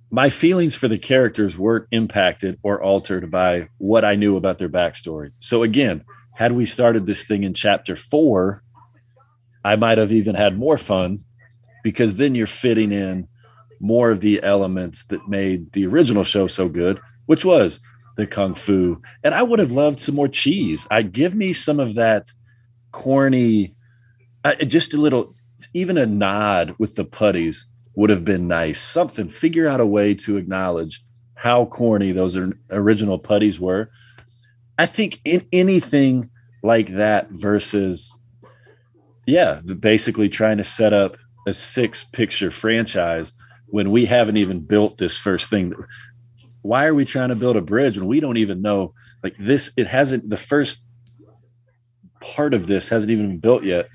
my 0.09 0.29
feelings 0.29 0.75
for 0.75 0.87
the 0.87 0.97
characters 0.97 1.57
weren't 1.57 1.87
impacted 1.91 2.57
or 2.63 2.81
altered 2.81 3.29
by 3.29 3.69
what 3.77 4.05
I 4.05 4.15
knew 4.15 4.37
about 4.37 4.57
their 4.57 4.69
backstory. 4.69 5.31
So 5.39 5.63
again, 5.63 6.03
had 6.35 6.53
we 6.53 6.65
started 6.65 7.05
this 7.05 7.25
thing 7.25 7.43
in 7.43 7.53
chapter 7.53 7.95
four, 7.95 8.63
I 9.65 9.75
might 9.75 9.97
have 9.97 10.11
even 10.11 10.35
had 10.35 10.57
more 10.57 10.77
fun 10.77 11.19
because 11.83 12.17
then 12.17 12.35
you're 12.35 12.47
fitting 12.47 12.91
in 12.91 13.27
more 13.79 14.09
of 14.11 14.21
the 14.21 14.41
elements 14.43 15.05
that 15.05 15.27
made 15.27 15.71
the 15.73 15.85
original 15.85 16.23
show 16.23 16.47
so 16.47 16.69
good, 16.69 16.99
which 17.25 17.43
was 17.43 17.79
the 18.15 18.25
kung 18.25 18.55
fu. 18.55 19.01
And 19.23 19.33
I 19.33 19.43
would 19.43 19.59
have 19.59 19.71
loved 19.71 19.99
some 19.99 20.15
more 20.15 20.27
cheese. 20.27 20.87
I 20.89 21.01
give 21.01 21.35
me 21.35 21.53
some 21.53 21.79
of 21.79 21.95
that 21.95 22.27
corny, 22.91 23.75
uh, 24.43 24.55
just 24.55 24.93
a 24.93 24.97
little, 24.97 25.33
even 25.73 25.97
a 25.97 26.05
nod 26.05 26.75
with 26.79 26.95
the 26.95 27.05
putties 27.05 27.65
would 27.97 28.11
have 28.11 28.23
been 28.23 28.47
nice. 28.47 28.79
Something, 28.79 29.27
figure 29.27 29.67
out 29.67 29.81
a 29.81 29.85
way 29.85 30.13
to 30.13 30.37
acknowledge 30.37 31.03
how 31.33 31.65
corny 31.65 32.11
those 32.11 32.37
original 32.69 33.17
putties 33.17 33.59
were. 33.59 33.89
I 34.77 34.85
think 34.85 35.19
in 35.25 35.43
anything 35.51 36.29
like 36.61 36.89
that 36.89 37.27
versus, 37.31 38.15
yeah, 39.25 39.61
basically 39.79 40.29
trying 40.29 40.57
to 40.57 40.63
set 40.63 40.93
up 40.93 41.17
a 41.47 41.53
six 41.53 42.03
picture 42.03 42.51
franchise 42.51 43.33
when 43.65 43.89
we 43.89 44.05
haven't 44.05 44.37
even 44.37 44.59
built 44.59 44.99
this 44.99 45.17
first 45.17 45.49
thing 45.49 45.73
why 46.61 46.85
are 46.85 46.93
we 46.93 47.05
trying 47.05 47.29
to 47.29 47.35
build 47.35 47.55
a 47.55 47.61
bridge 47.61 47.97
when 47.97 48.07
we 48.07 48.19
don't 48.19 48.37
even 48.37 48.61
know 48.61 48.93
like 49.23 49.35
this 49.39 49.71
it 49.77 49.87
hasn't 49.87 50.29
the 50.29 50.37
first 50.37 50.85
part 52.19 52.53
of 52.53 52.67
this 52.67 52.89
hasn't 52.89 53.11
even 53.11 53.27
been 53.27 53.39
built 53.39 53.63
yet 53.63 53.87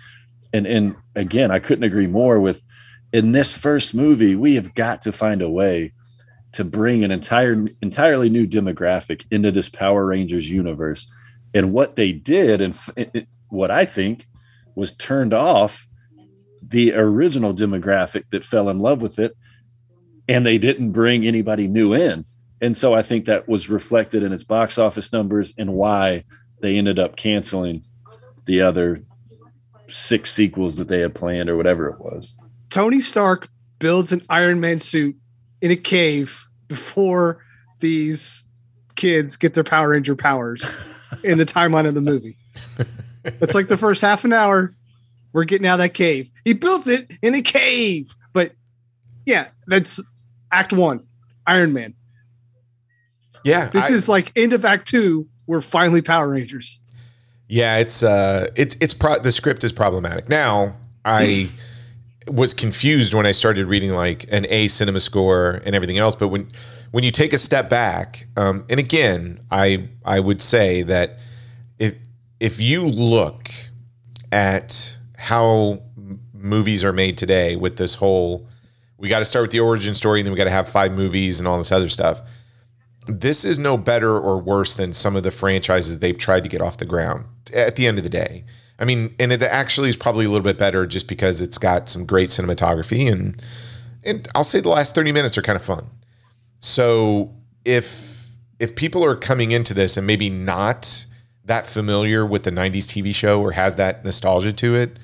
and 0.54 0.66
and 0.66 0.94
again 1.16 1.50
i 1.50 1.58
couldn't 1.58 1.84
agree 1.84 2.06
more 2.06 2.40
with 2.40 2.64
in 3.12 3.32
this 3.32 3.56
first 3.56 3.94
movie 3.94 4.34
we 4.34 4.54
have 4.54 4.74
got 4.74 5.02
to 5.02 5.12
find 5.12 5.42
a 5.42 5.50
way 5.50 5.92
to 6.52 6.64
bring 6.64 7.04
an 7.04 7.10
entire 7.10 7.66
entirely 7.80 8.28
new 8.28 8.46
demographic 8.46 9.24
into 9.30 9.50
this 9.50 9.68
power 9.68 10.06
rangers 10.06 10.48
universe 10.48 11.12
and 11.54 11.72
what 11.72 11.96
they 11.96 12.12
did 12.12 12.60
and 12.60 12.78
it, 12.96 13.26
what 13.48 13.70
i 13.70 13.84
think 13.84 14.26
was 14.74 14.94
turned 14.94 15.34
off 15.34 15.86
the 16.66 16.94
original 16.94 17.54
demographic 17.54 18.24
that 18.30 18.44
fell 18.44 18.68
in 18.68 18.78
love 18.78 19.02
with 19.02 19.18
it 19.18 19.36
and 20.28 20.46
they 20.46 20.58
didn't 20.58 20.92
bring 20.92 21.26
anybody 21.26 21.66
new 21.66 21.92
in 21.92 22.24
and 22.62 22.78
so 22.78 22.94
I 22.94 23.02
think 23.02 23.24
that 23.24 23.48
was 23.48 23.68
reflected 23.68 24.22
in 24.22 24.32
its 24.32 24.44
box 24.44 24.78
office 24.78 25.12
numbers 25.12 25.52
and 25.58 25.74
why 25.74 26.24
they 26.60 26.78
ended 26.78 27.00
up 27.00 27.16
canceling 27.16 27.82
the 28.44 28.62
other 28.62 29.02
six 29.88 30.32
sequels 30.32 30.76
that 30.76 30.86
they 30.86 31.00
had 31.00 31.12
planned 31.12 31.50
or 31.50 31.56
whatever 31.56 31.88
it 31.88 32.00
was. 32.00 32.36
Tony 32.72 33.02
Stark 33.02 33.48
builds 33.80 34.12
an 34.12 34.22
Iron 34.30 34.58
Man 34.58 34.80
suit 34.80 35.14
in 35.60 35.70
a 35.70 35.76
cave 35.76 36.42
before 36.68 37.44
these 37.80 38.44
kids 38.94 39.36
get 39.36 39.52
their 39.52 39.62
Power 39.62 39.90
Ranger 39.90 40.16
powers 40.16 40.76
in 41.22 41.36
the 41.36 41.44
timeline 41.44 41.86
of 41.86 41.94
the 41.94 42.00
movie. 42.00 42.38
It's 43.24 43.54
like 43.54 43.68
the 43.68 43.76
first 43.76 44.00
half 44.00 44.24
an 44.24 44.32
hour, 44.32 44.72
we're 45.34 45.44
getting 45.44 45.66
out 45.66 45.74
of 45.74 45.78
that 45.80 45.92
cave. 45.92 46.30
He 46.46 46.54
built 46.54 46.86
it 46.86 47.12
in 47.20 47.34
a 47.34 47.42
cave. 47.42 48.16
But 48.32 48.52
yeah, 49.26 49.48
that's 49.66 50.00
act 50.50 50.72
one, 50.72 51.06
Iron 51.46 51.74
Man. 51.74 51.92
Yeah, 53.44 53.68
this 53.68 53.90
I, 53.90 53.94
is 53.94 54.08
like 54.08 54.32
end 54.34 54.54
of 54.54 54.64
Act 54.64 54.88
Two. 54.88 55.28
We're 55.46 55.60
finally 55.60 56.00
Power 56.00 56.30
Rangers. 56.30 56.80
Yeah, 57.48 57.76
it's 57.76 58.02
uh, 58.02 58.48
it's 58.56 58.76
it's 58.80 58.94
pro- 58.94 59.18
the 59.18 59.32
script 59.32 59.62
is 59.62 59.72
problematic. 59.72 60.30
Now 60.30 60.74
I 61.04 61.50
was 62.28 62.54
confused 62.54 63.14
when 63.14 63.26
I 63.26 63.32
started 63.32 63.66
reading 63.66 63.92
like 63.92 64.26
an 64.30 64.46
A 64.48 64.68
cinema 64.68 65.00
score 65.00 65.62
and 65.64 65.74
everything 65.74 65.98
else, 65.98 66.14
but 66.14 66.28
when 66.28 66.48
when 66.90 67.04
you 67.04 67.10
take 67.10 67.32
a 67.32 67.38
step 67.38 67.70
back, 67.70 68.26
um, 68.36 68.64
and 68.68 68.78
again, 68.78 69.40
I 69.50 69.88
I 70.04 70.20
would 70.20 70.42
say 70.42 70.82
that 70.82 71.18
if 71.78 71.94
if 72.40 72.60
you 72.60 72.84
look 72.84 73.50
at 74.30 74.96
how 75.16 75.82
movies 76.34 76.84
are 76.84 76.92
made 76.92 77.16
today 77.16 77.56
with 77.56 77.76
this 77.76 77.94
whole 77.94 78.48
we 78.98 79.08
got 79.08 79.20
to 79.20 79.24
start 79.24 79.42
with 79.42 79.50
the 79.52 79.60
origin 79.60 79.94
story 79.94 80.20
and 80.20 80.26
then 80.26 80.32
we 80.32 80.36
got 80.36 80.44
to 80.44 80.50
have 80.50 80.68
five 80.68 80.92
movies 80.92 81.38
and 81.38 81.46
all 81.46 81.58
this 81.58 81.70
other 81.70 81.88
stuff 81.88 82.22
this 83.06 83.44
is 83.44 83.58
no 83.58 83.76
better 83.76 84.18
or 84.18 84.38
worse 84.38 84.74
than 84.74 84.92
some 84.92 85.16
of 85.16 85.22
the 85.22 85.30
franchises 85.30 85.98
they've 85.98 86.18
tried 86.18 86.42
to 86.42 86.48
get 86.48 86.60
off 86.60 86.78
the 86.78 86.84
ground 86.84 87.24
at 87.52 87.76
the 87.76 87.86
end 87.86 87.98
of 87.98 88.04
the 88.04 88.10
day. 88.10 88.44
I 88.82 88.84
mean, 88.84 89.14
and 89.20 89.30
it 89.30 89.40
actually 89.42 89.88
is 89.88 89.96
probably 89.96 90.24
a 90.24 90.28
little 90.28 90.42
bit 90.42 90.58
better 90.58 90.88
just 90.88 91.06
because 91.06 91.40
it's 91.40 91.56
got 91.56 91.88
some 91.88 92.04
great 92.04 92.30
cinematography 92.30 93.10
and 93.10 93.40
and 94.04 94.26
I'll 94.34 94.42
say 94.42 94.58
the 94.58 94.68
last 94.68 94.96
30 94.96 95.12
minutes 95.12 95.38
are 95.38 95.42
kind 95.42 95.54
of 95.54 95.62
fun. 95.62 95.86
So 96.58 97.32
if 97.64 98.28
if 98.58 98.74
people 98.74 99.04
are 99.04 99.14
coming 99.14 99.52
into 99.52 99.72
this 99.72 99.96
and 99.96 100.04
maybe 100.04 100.28
not 100.28 101.06
that 101.44 101.66
familiar 101.66 102.26
with 102.26 102.42
the 102.42 102.50
90s 102.50 102.86
TV 102.86 103.14
show 103.14 103.40
or 103.40 103.52
has 103.52 103.76
that 103.76 104.04
nostalgia 104.04 104.52
to 104.52 104.74
it, 104.74 104.98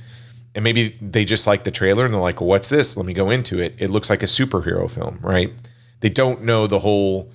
and 0.57 0.65
maybe 0.65 0.97
they 1.01 1.25
just 1.25 1.47
like 1.47 1.63
the 1.63 1.71
trailer 1.71 2.05
and 2.05 2.13
they're 2.13 2.21
like, 2.21 2.41
well, 2.41 2.49
what's 2.49 2.69
this? 2.69 2.97
Let 2.97 3.07
me 3.07 3.15
go 3.15 3.31
into 3.31 3.61
it. 3.61 3.77
It 3.79 3.91
looks 3.91 4.11
like 4.11 4.25
a 4.25 4.27
superhero 4.27 4.91
film, 4.91 5.21
right? 5.23 5.53
They 6.01 6.09
don't 6.09 6.43
know 6.43 6.67
the 6.67 6.81
whole 6.81 7.31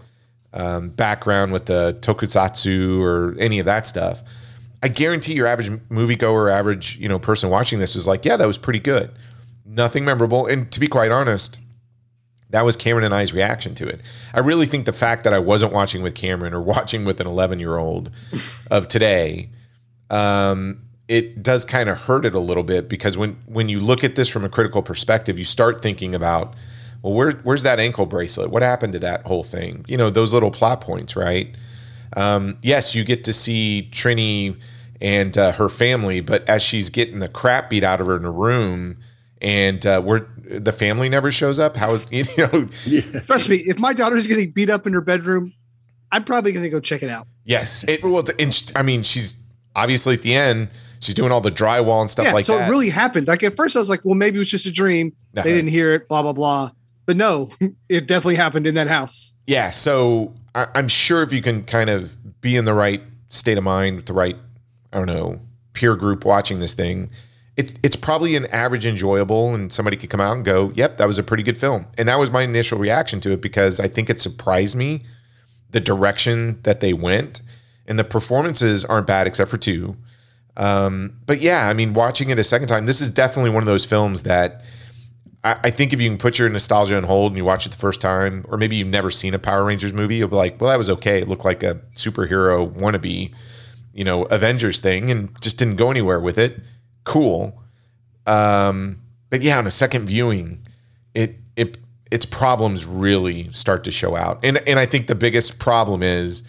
um, 0.53 0.89
background 0.89 1.53
with 1.53 1.67
the 1.67 1.97
tokusatsu 2.01 3.01
or 3.01 3.37
any 3.39 3.59
of 3.59 3.65
that 3.65 3.85
stuff, 3.85 4.21
I 4.83 4.89
guarantee 4.89 5.33
your 5.33 5.47
average 5.47 5.69
moviegoer, 5.89 6.51
average 6.51 6.97
you 6.97 7.07
know 7.07 7.17
person 7.17 7.49
watching 7.49 7.79
this 7.79 7.95
is 7.95 8.05
like, 8.05 8.25
yeah, 8.25 8.35
that 8.35 8.45
was 8.45 8.57
pretty 8.57 8.79
good. 8.79 9.09
Nothing 9.65 10.03
memorable, 10.03 10.45
and 10.45 10.69
to 10.73 10.79
be 10.79 10.87
quite 10.87 11.09
honest, 11.09 11.57
that 12.49 12.65
was 12.65 12.75
Cameron 12.75 13.05
and 13.05 13.15
I's 13.15 13.33
reaction 13.33 13.73
to 13.75 13.87
it. 13.87 14.01
I 14.33 14.41
really 14.41 14.65
think 14.65 14.85
the 14.85 14.93
fact 14.93 15.23
that 15.23 15.33
I 15.33 15.39
wasn't 15.39 15.71
watching 15.71 16.03
with 16.03 16.15
Cameron 16.15 16.53
or 16.53 16.61
watching 16.75 17.05
with 17.05 17.21
an 17.21 17.27
11 17.27 17.59
year 17.59 17.77
old 17.77 18.11
of 18.69 18.89
today, 18.89 19.49
um, 20.09 20.81
it 21.07 21.41
does 21.41 21.63
kind 21.63 21.87
of 21.87 21.97
hurt 21.97 22.25
it 22.25 22.35
a 22.35 22.39
little 22.39 22.63
bit 22.63 22.89
because 22.89 23.17
when 23.17 23.37
when 23.45 23.69
you 23.69 23.79
look 23.79 24.03
at 24.03 24.17
this 24.17 24.27
from 24.27 24.43
a 24.43 24.49
critical 24.49 24.83
perspective, 24.83 25.39
you 25.39 25.45
start 25.45 25.81
thinking 25.81 26.13
about 26.13 26.55
well, 27.03 27.13
where, 27.13 27.31
where's 27.43 27.63
that 27.63 27.79
ankle 27.79 28.05
bracelet? 28.05 28.49
What 28.49 28.63
happened 28.63 28.93
to 28.93 28.99
that 28.99 29.25
whole 29.25 29.43
thing? 29.43 29.85
You 29.87 29.97
know, 29.97 30.09
those 30.09 30.33
little 30.33 30.51
plot 30.51 30.81
points, 30.81 31.15
right? 31.15 31.55
Um, 32.15 32.57
yes, 32.61 32.95
you 32.95 33.03
get 33.03 33.23
to 33.25 33.33
see 33.33 33.89
Trini 33.91 34.57
and 35.03 35.37
uh, 35.37 35.51
her 35.51 35.69
family, 35.69 36.21
but 36.21 36.47
as 36.49 36.63
she's 36.63 36.89
getting 36.89 37.19
the 37.19 37.27
crap 37.27 37.69
beat 37.69 37.83
out 37.83 38.01
of 38.01 38.07
her 38.07 38.17
in 38.17 38.25
a 38.25 38.31
room, 38.31 38.97
and 39.39 39.85
uh, 39.85 40.01
where 40.01 40.27
the 40.37 40.71
family 40.71 41.09
never 41.09 41.31
shows 41.31 41.59
up, 41.59 41.77
how 41.77 41.99
you 42.09 42.25
know? 42.37 42.67
Yeah. 42.85 43.01
Trust 43.21 43.49
me, 43.49 43.57
if 43.57 43.77
my 43.77 43.93
daughter's 43.93 44.25
getting 44.25 44.51
beat 44.51 44.71
up 44.71 44.87
in 44.87 44.93
her 44.93 45.01
bedroom, 45.01 45.53
I'm 46.11 46.23
probably 46.23 46.53
going 46.53 46.63
to 46.63 46.69
go 46.69 46.79
check 46.79 47.03
it 47.03 47.09
out. 47.09 47.27
Yes, 47.43 47.83
it 47.87 48.03
well, 48.03 48.23
and 48.39 48.71
I 48.75 48.81
mean, 48.81 49.03
she's 49.03 49.35
obviously 49.75 50.15
at 50.15 50.21
the 50.23 50.33
end 50.33 50.69
she's 51.03 51.15
doing 51.15 51.31
all 51.31 51.41
the 51.41 51.51
drywall 51.51 52.01
and 52.01 52.09
stuff 52.09 52.25
yeah, 52.25 52.33
like 52.33 52.45
so 52.45 52.53
that. 52.53 52.65
So 52.65 52.65
it 52.65 52.69
really 52.69 52.89
happened. 52.89 53.27
Like 53.27 53.43
at 53.43 53.55
first, 53.55 53.75
I 53.75 53.79
was 53.79 53.89
like, 53.89 54.03
well, 54.03 54.15
maybe 54.15 54.37
it 54.37 54.39
was 54.39 54.49
just 54.49 54.65
a 54.65 54.71
dream. 54.71 55.13
Uh-huh. 55.35 55.43
They 55.43 55.53
didn't 55.53 55.69
hear 55.69 55.93
it. 55.93 56.07
Blah 56.07 56.21
blah 56.21 56.33
blah. 56.33 56.71
But 57.05 57.17
no, 57.17 57.49
it 57.89 58.07
definitely 58.07 58.35
happened 58.35 58.65
in 58.65 58.75
that 58.75 58.87
house. 58.87 59.35
Yeah, 59.45 59.71
so 59.71 60.33
I, 60.55 60.67
I'm 60.75 60.87
sure 60.87 61.21
if 61.21 61.33
you 61.33 61.41
can 61.41 61.63
kind 61.63 61.89
of 61.89 62.41
be 62.41 62.55
in 62.55 62.65
the 62.65 62.73
right 62.73 63.01
state 63.29 63.57
of 63.57 63.63
mind 63.63 63.97
with 63.97 64.05
the 64.05 64.13
right, 64.13 64.37
I 64.93 64.97
don't 64.97 65.07
know, 65.07 65.41
peer 65.73 65.95
group 65.95 66.23
watching 66.25 66.59
this 66.59 66.73
thing, 66.73 67.09
it's 67.55 67.73
it's 67.83 67.95
probably 67.95 68.35
an 68.35 68.47
average 68.47 68.85
enjoyable, 68.85 69.53
and 69.53 69.71
somebody 69.71 69.97
could 69.97 70.09
come 70.09 70.21
out 70.21 70.35
and 70.35 70.43
go, 70.43 70.71
"Yep, 70.75 70.97
that 70.97 71.07
was 71.07 71.17
a 71.17 71.23
pretty 71.23 71.43
good 71.43 71.57
film." 71.57 71.85
And 71.97 72.07
that 72.07 72.17
was 72.17 72.31
my 72.31 72.41
initial 72.41 72.79
reaction 72.79 73.19
to 73.21 73.31
it 73.31 73.41
because 73.41 73.79
I 73.79 73.87
think 73.87 74.09
it 74.09 74.19
surprised 74.19 74.75
me 74.75 75.03
the 75.71 75.79
direction 75.79 76.59
that 76.63 76.79
they 76.79 76.93
went, 76.93 77.41
and 77.87 77.99
the 77.99 78.03
performances 78.03 78.85
aren't 78.85 79.07
bad 79.07 79.27
except 79.27 79.51
for 79.51 79.57
two. 79.57 79.97
Um, 80.57 81.17
but 81.25 81.41
yeah, 81.41 81.67
I 81.67 81.73
mean, 81.73 81.93
watching 81.93 82.29
it 82.29 82.39
a 82.39 82.43
second 82.43 82.67
time, 82.67 82.85
this 82.85 83.01
is 83.01 83.11
definitely 83.11 83.51
one 83.51 83.63
of 83.63 83.67
those 83.67 83.85
films 83.85 84.23
that 84.23 84.63
I, 85.43 85.59
I 85.63 85.69
think 85.69 85.93
if 85.93 86.01
you 86.01 86.09
can 86.09 86.17
put 86.17 86.39
your 86.39 86.49
nostalgia 86.49 86.97
on 86.97 87.03
hold 87.03 87.31
and 87.31 87.37
you 87.37 87.45
watch 87.45 87.65
it 87.65 87.69
the 87.69 87.77
first 87.77 88.01
time, 88.01 88.45
or 88.49 88.57
maybe 88.57 88.75
you've 88.75 88.87
never 88.87 89.09
seen 89.09 89.33
a 89.33 89.39
Power 89.39 89.63
Rangers 89.63 89.93
movie, 89.93 90.15
you'll 90.15 90.29
be 90.29 90.35
like, 90.35 90.59
well, 90.59 90.69
that 90.69 90.77
was 90.77 90.89
okay. 90.89 91.19
It 91.19 91.27
looked 91.27 91.45
like 91.45 91.63
a 91.63 91.75
superhero 91.95 92.71
wannabe, 92.71 93.33
you 93.93 94.03
know, 94.03 94.23
Avengers 94.25 94.79
thing 94.79 95.11
and 95.11 95.39
just 95.41 95.57
didn't 95.57 95.75
go 95.75 95.91
anywhere 95.91 96.19
with 96.19 96.37
it. 96.37 96.59
Cool. 97.03 97.61
Um, 98.25 99.01
but 99.29 99.41
yeah, 99.41 99.57
on 99.57 99.67
a 99.67 99.71
second 99.71 100.07
viewing, 100.07 100.59
it 101.13 101.35
it 101.55 101.77
its 102.11 102.25
problems 102.25 102.85
really 102.85 103.51
start 103.51 103.83
to 103.85 103.91
show 103.91 104.15
out. 104.15 104.39
And 104.43 104.57
and 104.67 104.79
I 104.79 104.85
think 104.85 105.07
the 105.07 105.15
biggest 105.15 105.59
problem 105.59 106.03
is 106.03 106.43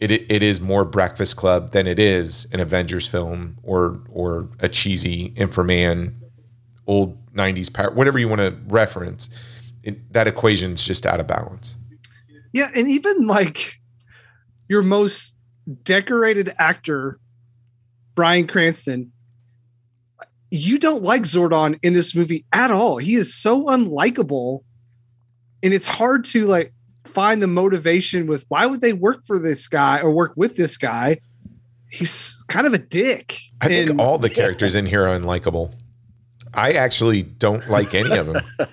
it 0.00 0.10
it 0.10 0.42
is 0.42 0.60
more 0.60 0.84
Breakfast 0.84 1.36
Club 1.36 1.70
than 1.70 1.86
it 1.86 1.98
is 1.98 2.46
an 2.52 2.60
Avengers 2.60 3.06
film 3.06 3.58
or 3.62 4.00
or 4.10 4.48
a 4.60 4.68
cheesy 4.68 5.30
Inframan 5.30 6.14
old 6.86 7.18
90s 7.34 7.72
power 7.72 7.90
whatever 7.90 8.18
you 8.18 8.28
want 8.28 8.40
to 8.40 8.56
reference. 8.68 9.28
It, 9.82 10.12
that 10.12 10.26
equation's 10.26 10.84
just 10.84 11.06
out 11.06 11.20
of 11.20 11.26
balance. 11.26 11.76
Yeah, 12.52 12.70
and 12.74 12.88
even 12.88 13.26
like 13.26 13.80
your 14.68 14.82
most 14.82 15.34
decorated 15.84 16.54
actor, 16.58 17.18
Bryan 18.14 18.46
Cranston, 18.46 19.12
you 20.50 20.78
don't 20.78 21.02
like 21.02 21.22
Zordon 21.22 21.78
in 21.82 21.92
this 21.92 22.14
movie 22.14 22.44
at 22.52 22.70
all. 22.70 22.96
He 22.98 23.14
is 23.14 23.34
so 23.34 23.66
unlikable, 23.66 24.62
and 25.62 25.74
it's 25.74 25.86
hard 25.86 26.24
to 26.26 26.46
like 26.46 26.72
find 27.04 27.42
the 27.42 27.46
motivation 27.46 28.26
with 28.26 28.44
why 28.48 28.66
would 28.66 28.80
they 28.80 28.92
work 28.92 29.24
for 29.26 29.38
this 29.38 29.68
guy 29.68 30.00
or 30.00 30.10
work 30.10 30.32
with 30.36 30.56
this 30.56 30.76
guy. 30.76 31.18
He's 31.90 32.42
kind 32.48 32.66
of 32.66 32.74
a 32.74 32.78
dick. 32.78 33.38
I 33.60 33.68
think 33.68 33.90
And- 33.90 34.00
all 34.00 34.18
the 34.18 34.30
characters 34.30 34.74
in 34.74 34.86
here 34.86 35.06
are 35.06 35.18
unlikable. 35.18 35.72
I 36.54 36.72
actually 36.72 37.22
don't 37.22 37.68
like 37.68 37.94
any 37.94 38.16
of 38.16 38.26
them. 38.26 38.42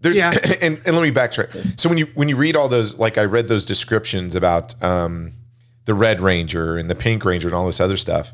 There's 0.00 0.16
Yeah. 0.16 0.32
and, 0.60 0.80
and 0.84 0.96
let 0.96 1.02
me 1.02 1.10
backtrack. 1.12 1.78
So 1.80 1.88
when 1.88 1.98
you 1.98 2.06
when 2.14 2.28
you 2.28 2.36
read 2.36 2.56
all 2.56 2.68
those, 2.68 2.98
like 2.98 3.16
I 3.18 3.24
read 3.24 3.48
those 3.48 3.64
descriptions 3.64 4.36
about 4.36 4.80
um, 4.82 5.32
the 5.84 5.94
Red 5.94 6.20
Ranger 6.20 6.76
and 6.76 6.88
the 6.90 6.94
Pink 6.94 7.24
Ranger 7.24 7.48
and 7.48 7.54
all 7.54 7.66
this 7.66 7.80
other 7.80 7.96
stuff, 7.96 8.32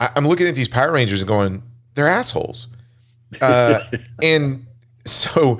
I, 0.00 0.10
I'm 0.16 0.26
looking 0.26 0.46
at 0.46 0.54
these 0.54 0.68
Power 0.68 0.92
Rangers 0.92 1.20
and 1.22 1.28
going, 1.28 1.62
they're 1.94 2.08
assholes. 2.08 2.68
Uh, 3.40 3.80
and 4.22 4.66
so 5.04 5.58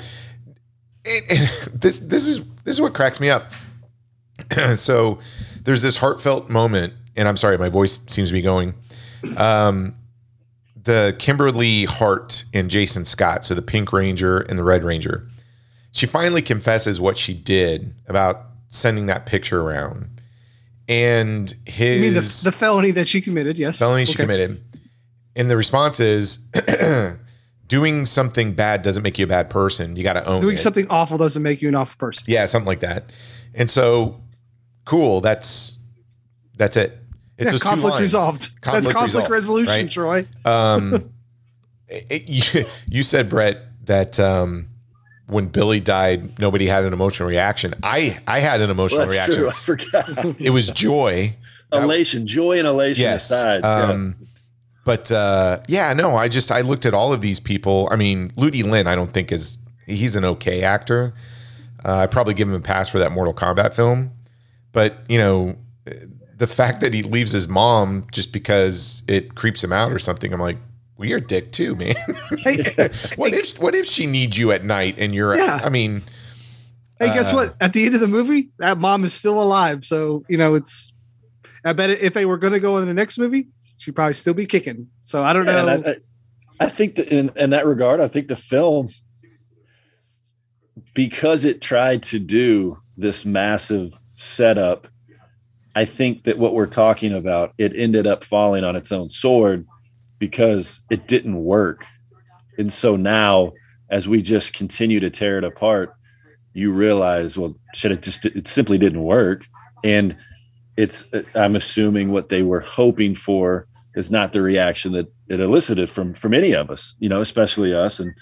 it, 1.04 1.24
it- 1.28 1.80
this 1.80 1.98
this 2.00 2.26
is 2.26 2.44
this 2.64 2.74
is 2.76 2.80
what 2.80 2.94
cracks 2.94 3.20
me 3.20 3.28
up. 3.30 3.44
so 4.74 5.18
there's 5.62 5.82
this 5.82 5.96
heartfelt 5.96 6.48
moment, 6.48 6.92
and 7.16 7.28
I'm 7.28 7.36
sorry, 7.36 7.58
my 7.58 7.68
voice 7.68 8.00
seems 8.08 8.28
to 8.28 8.32
be 8.32 8.42
going. 8.42 8.74
Um, 9.36 9.94
the 10.84 11.14
Kimberly 11.20 11.84
Hart 11.84 12.44
and 12.52 12.68
Jason 12.68 13.04
Scott, 13.04 13.44
so 13.44 13.54
the 13.54 13.62
Pink 13.62 13.92
Ranger 13.92 14.38
and 14.40 14.58
the 14.58 14.64
Red 14.64 14.82
Ranger, 14.82 15.24
she 15.92 16.06
finally 16.06 16.42
confesses 16.42 17.00
what 17.00 17.16
she 17.16 17.32
did 17.34 17.94
about 18.08 18.46
sending 18.68 19.06
that 19.06 19.24
picture 19.26 19.60
around, 19.62 20.08
and 20.88 21.52
his 21.66 21.98
I 21.98 22.02
mean 22.02 22.14
the, 22.14 22.40
the 22.44 22.52
felony 22.52 22.90
that 22.92 23.08
she 23.08 23.20
committed, 23.20 23.58
yes. 23.58 23.78
felony 23.78 24.04
she 24.04 24.12
Okay. 24.12 24.22
committed. 24.24 24.62
And 25.34 25.50
the 25.50 25.56
response 25.56 25.98
is 26.00 26.38
doing 27.66 28.04
something 28.04 28.52
bad 28.54 28.82
doesn't 28.82 29.02
make 29.02 29.18
you 29.18 29.24
a 29.24 29.28
bad 29.28 29.48
person. 29.48 29.96
You 29.96 30.02
got 30.02 30.14
to 30.14 30.26
own 30.26 30.40
Doing 30.42 30.56
it. 30.56 30.58
something 30.58 30.86
awful 30.90 31.16
doesn't 31.18 31.42
make 31.42 31.62
you 31.62 31.68
an 31.68 31.74
awful 31.74 31.96
person. 31.98 32.24
Yeah, 32.28 32.44
something 32.46 32.66
like 32.66 32.80
that. 32.80 33.14
And 33.54 33.70
so, 33.70 34.20
cool. 34.84 35.20
That's 35.20 35.78
that's 36.56 36.76
it. 36.76 36.98
It's 37.38 37.50
yeah, 37.52 37.58
conflict 37.58 37.98
resolved. 37.98 38.60
Conflict 38.60 38.84
That's 38.84 38.94
conflict 38.94 39.14
resolved, 39.14 39.30
resolution, 39.30 39.86
right? 39.86 39.90
Troy. 39.90 40.26
Um, 40.44 41.10
it- 41.88 42.28
you, 42.54 42.66
you 42.88 43.02
said 43.02 43.28
Brett 43.28 43.58
that 43.86 44.20
um, 44.20 44.68
when 45.32 45.46
Billy 45.46 45.80
died, 45.80 46.38
nobody 46.38 46.66
had 46.66 46.84
an 46.84 46.92
emotional 46.92 47.28
reaction. 47.28 47.72
I 47.82 48.18
I 48.26 48.40
had 48.40 48.60
an 48.60 48.70
emotional 48.70 49.06
Well, 49.06 49.08
that's 49.08 49.36
reaction. 49.36 49.36
true. 49.36 49.50
I 50.04 50.04
forgot. 50.04 50.40
It 50.40 50.50
was 50.50 50.70
joy. 50.70 51.36
elation, 51.72 52.26
joy, 52.26 52.58
and 52.58 52.68
elation 52.68 53.02
yes. 53.02 53.30
aside. 53.30 53.60
yeah. 53.62 53.82
Um, 53.90 54.16
But 54.84 55.10
uh, 55.12 55.60
yeah, 55.68 55.92
no, 55.92 56.16
I 56.16 56.28
just 56.28 56.50
I 56.52 56.60
looked 56.60 56.86
at 56.86 56.94
all 56.94 57.12
of 57.12 57.20
these 57.20 57.40
people. 57.40 57.88
I 57.90 57.96
mean, 57.96 58.32
Ludi 58.36 58.62
Lin, 58.62 58.86
I 58.86 58.94
don't 58.94 59.12
think 59.12 59.30
is 59.32 59.56
he's 59.86 60.16
an 60.16 60.24
okay 60.24 60.62
actor. 60.62 61.14
Uh, 61.84 61.96
I 61.96 62.06
probably 62.06 62.34
give 62.34 62.48
him 62.48 62.54
a 62.54 62.60
pass 62.60 62.88
for 62.88 62.98
that 62.98 63.10
Mortal 63.12 63.34
Kombat 63.34 63.74
film, 63.74 64.10
but 64.72 64.98
you 65.08 65.18
know, 65.18 65.56
the 66.36 66.46
fact 66.46 66.80
that 66.80 66.92
he 66.94 67.02
leaves 67.02 67.32
his 67.32 67.48
mom 67.48 68.06
just 68.12 68.32
because 68.32 69.02
it 69.08 69.34
creeps 69.34 69.62
him 69.64 69.72
out 69.72 69.92
or 69.92 69.98
something, 69.98 70.32
I'm 70.32 70.40
like, 70.40 70.58
well, 71.02 71.08
you're 71.08 71.18
a 71.18 71.20
dick 71.20 71.50
too, 71.50 71.74
man. 71.74 71.94
What 73.16 73.32
if 73.32 73.58
what 73.58 73.74
if 73.74 73.86
she 73.86 74.06
needs 74.06 74.38
you 74.38 74.52
at 74.52 74.64
night 74.64 74.94
and 74.98 75.12
you're? 75.12 75.34
Yeah. 75.36 75.60
I 75.62 75.68
mean, 75.68 76.02
Hey, 77.00 77.12
guess 77.12 77.32
Uh, 77.32 77.36
what? 77.36 77.56
At 77.60 77.72
the 77.72 77.84
end 77.86 77.96
of 77.96 78.00
the 78.00 78.06
movie, 78.06 78.50
that 78.58 78.78
mom 78.78 79.02
is 79.02 79.12
still 79.12 79.42
alive. 79.42 79.84
So 79.84 80.22
you 80.28 80.38
know, 80.38 80.54
it's. 80.54 80.92
I 81.64 81.72
bet 81.72 81.90
if 81.90 82.14
they 82.14 82.24
were 82.24 82.36
going 82.38 82.52
to 82.52 82.60
go 82.60 82.78
in 82.78 82.86
the 82.86 82.94
next 82.94 83.18
movie, 83.18 83.48
she'd 83.78 83.96
probably 83.96 84.14
still 84.14 84.32
be 84.34 84.46
kicking. 84.46 84.86
So 85.02 85.22
I 85.24 85.32
don't 85.32 85.44
Yeah, 85.44 85.62
know. 85.62 85.68
and 85.68 85.86
I, 85.86 85.90
I, 85.90 85.96
I 86.60 86.68
think 86.68 86.94
that 86.96 87.08
in, 87.08 87.30
in 87.34 87.50
that 87.50 87.66
regard, 87.66 88.00
I 88.00 88.06
think 88.06 88.28
the 88.28 88.36
film, 88.36 88.88
because 90.94 91.44
it 91.44 91.60
tried 91.60 92.04
to 92.04 92.20
do 92.20 92.78
this 92.96 93.24
massive 93.24 93.92
setup, 94.12 94.86
I 95.74 95.84
think 95.84 96.24
that 96.24 96.38
what 96.38 96.54
we're 96.54 96.66
talking 96.66 97.12
about, 97.12 97.54
it 97.58 97.74
ended 97.74 98.06
up 98.06 98.24
falling 98.24 98.62
on 98.62 98.76
its 98.76 98.92
own 98.92 99.08
sword 99.10 99.66
because 100.22 100.82
it 100.88 101.08
didn't 101.08 101.42
work. 101.42 101.84
And 102.56 102.72
so 102.72 102.94
now, 102.94 103.50
as 103.90 104.06
we 104.06 104.22
just 104.22 104.54
continue 104.54 105.00
to 105.00 105.10
tear 105.10 105.36
it 105.38 105.42
apart, 105.42 105.92
you 106.54 106.70
realize, 106.70 107.36
well, 107.36 107.56
shit, 107.74 107.90
it 107.90 108.04
just 108.04 108.24
it 108.24 108.46
simply 108.46 108.78
didn't 108.78 109.02
work. 109.02 109.44
And 109.82 110.16
it's 110.76 111.12
I'm 111.34 111.56
assuming 111.56 112.12
what 112.12 112.28
they 112.28 112.44
were 112.44 112.60
hoping 112.60 113.16
for 113.16 113.66
is 113.96 114.12
not 114.12 114.32
the 114.32 114.42
reaction 114.42 114.92
that 114.92 115.08
it 115.26 115.40
elicited 115.40 115.90
from 115.90 116.14
from 116.14 116.34
any 116.34 116.52
of 116.52 116.70
us, 116.70 116.94
you 117.00 117.08
know, 117.08 117.20
especially 117.20 117.74
us. 117.74 117.98
And 117.98 118.12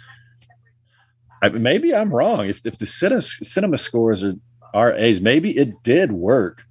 I, 1.43 1.51
maybe 1.51 1.95
I'm 1.95 2.15
wrong. 2.15 2.49
If 2.49 2.65
if 2.65 2.79
the 2.79 2.87
cinema, 2.87 3.77
scores 3.77 4.25
are 4.25 4.37
are 4.73 4.95
A's, 4.95 5.21
maybe 5.21 5.51
it 5.55 5.83
did 5.83 6.13
work 6.13 6.65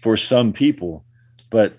for 0.00 0.16
some 0.16 0.54
people, 0.54 1.04
but 1.50 1.76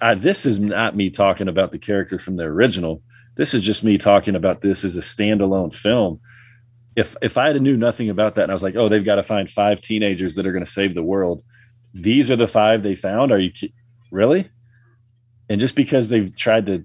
I, 0.00 0.14
this 0.14 0.46
is 0.46 0.60
not 0.60 0.96
me 0.96 1.10
talking 1.10 1.48
about 1.48 1.72
the 1.72 1.78
character 1.78 2.18
from 2.18 2.36
the 2.36 2.44
original. 2.44 3.02
This 3.36 3.54
is 3.54 3.62
just 3.62 3.84
me 3.84 3.98
talking 3.98 4.34
about 4.34 4.60
this 4.60 4.84
as 4.84 4.96
a 4.96 5.00
standalone 5.00 5.74
film. 5.74 6.20
If 6.96 7.16
if 7.22 7.38
I 7.38 7.48
had 7.48 7.62
knew 7.62 7.76
nothing 7.76 8.10
about 8.10 8.34
that 8.34 8.44
and 8.44 8.52
I 8.52 8.54
was 8.54 8.62
like, 8.62 8.76
oh, 8.76 8.88
they've 8.88 9.04
got 9.04 9.16
to 9.16 9.22
find 9.22 9.50
five 9.50 9.80
teenagers 9.80 10.34
that 10.34 10.46
are 10.46 10.52
going 10.52 10.64
to 10.64 10.70
save 10.70 10.94
the 10.94 11.02
world. 11.02 11.42
These 11.94 12.30
are 12.30 12.36
the 12.36 12.48
five 12.48 12.82
they 12.82 12.96
found. 12.96 13.32
Are 13.32 13.38
you 13.38 13.52
really? 14.10 14.48
And 15.48 15.60
just 15.60 15.74
because 15.74 16.08
they've 16.08 16.34
tried 16.36 16.66
to, 16.66 16.84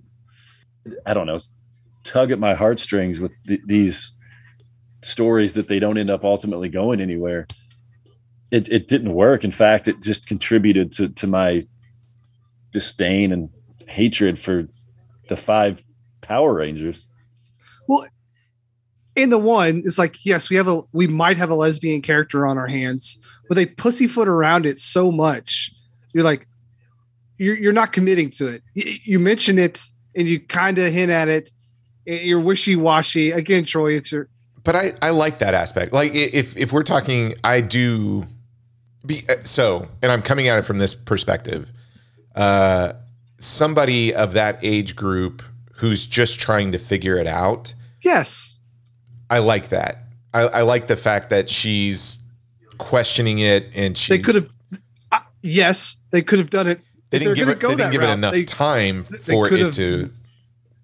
I 1.05 1.13
don't 1.13 1.27
know, 1.27 1.39
tug 2.03 2.31
at 2.31 2.39
my 2.39 2.55
heartstrings 2.55 3.19
with 3.19 3.31
th- 3.45 3.61
these 3.65 4.11
stories 5.03 5.53
that 5.53 5.67
they 5.67 5.79
don't 5.79 5.97
end 5.99 6.09
up 6.09 6.23
ultimately 6.23 6.69
going 6.69 6.99
anywhere, 6.99 7.47
it, 8.49 8.69
it 8.69 8.87
didn't 8.87 9.13
work. 9.13 9.43
In 9.43 9.51
fact, 9.51 9.87
it 9.87 10.01
just 10.01 10.27
contributed 10.27 10.91
to, 10.93 11.09
to 11.09 11.27
my 11.27 11.67
disdain 12.75 13.31
and 13.31 13.49
hatred 13.87 14.37
for 14.37 14.67
the 15.29 15.37
five 15.37 15.81
Power 16.19 16.53
Rangers. 16.53 17.05
Well, 17.87 18.05
in 19.15 19.29
the 19.29 19.37
one, 19.37 19.81
it's 19.85 19.97
like 19.97 20.25
yes, 20.25 20.49
we 20.49 20.57
have 20.57 20.67
a 20.67 20.81
we 20.91 21.07
might 21.07 21.37
have 21.37 21.49
a 21.49 21.55
lesbian 21.55 22.01
character 22.01 22.45
on 22.45 22.57
our 22.57 22.67
hands, 22.67 23.17
but 23.47 23.55
they 23.55 23.65
pussyfoot 23.65 24.27
around 24.27 24.65
it 24.65 24.77
so 24.77 25.09
much. 25.09 25.71
You're 26.13 26.25
like, 26.25 26.47
you're 27.37 27.57
you're 27.57 27.73
not 27.73 27.93
committing 27.93 28.29
to 28.31 28.47
it. 28.47 28.61
You, 28.73 28.97
you 29.03 29.19
mention 29.19 29.57
it 29.57 29.81
and 30.15 30.27
you 30.27 30.41
kind 30.41 30.77
of 30.77 30.91
hint 30.91 31.11
at 31.11 31.29
it. 31.29 31.49
and 32.05 32.19
You're 32.19 32.41
wishy 32.41 32.75
washy. 32.75 33.31
Again, 33.31 33.63
Troy, 33.63 33.93
it's 33.93 34.11
your 34.11 34.27
but 34.65 34.75
I, 34.75 34.91
I 35.01 35.11
like 35.11 35.37
that 35.37 35.53
aspect. 35.53 35.93
Like 35.93 36.13
if 36.13 36.57
if 36.57 36.73
we're 36.73 36.83
talking, 36.83 37.35
I 37.45 37.61
do 37.61 38.25
be 39.05 39.21
uh, 39.29 39.35
so, 39.43 39.87
and 40.01 40.11
I'm 40.11 40.21
coming 40.21 40.49
at 40.49 40.59
it 40.59 40.63
from 40.63 40.79
this 40.79 40.93
perspective. 40.93 41.71
Uh, 42.35 42.93
somebody 43.39 44.13
of 44.13 44.33
that 44.33 44.59
age 44.61 44.95
group 44.95 45.41
who's 45.75 46.05
just 46.05 46.39
trying 46.39 46.71
to 46.71 46.77
figure 46.77 47.17
it 47.17 47.27
out. 47.27 47.73
Yes. 48.01 48.57
I 49.29 49.39
like 49.39 49.69
that. 49.69 50.03
I, 50.33 50.41
I 50.41 50.61
like 50.61 50.87
the 50.87 50.95
fact 50.95 51.29
that 51.29 51.49
she's 51.49 52.19
questioning 52.77 53.39
it 53.39 53.69
and 53.73 53.97
she 53.97 54.17
They 54.17 54.23
could 54.23 54.35
have. 54.35 54.49
Uh, 55.11 55.19
yes, 55.41 55.97
they 56.11 56.21
could 56.21 56.39
have 56.39 56.49
done 56.49 56.67
it. 56.67 56.81
they 57.09 57.19
didn't 57.19 57.35
give 57.35 57.49
it 57.49 57.59
they 57.59 57.75
didn't 57.75 57.91
give 57.91 58.03
it 58.03 58.09
enough 58.09 58.33
they 58.33 58.43
time 58.43 59.03
for 59.03 59.51
it 59.51 59.73
to 59.73 60.11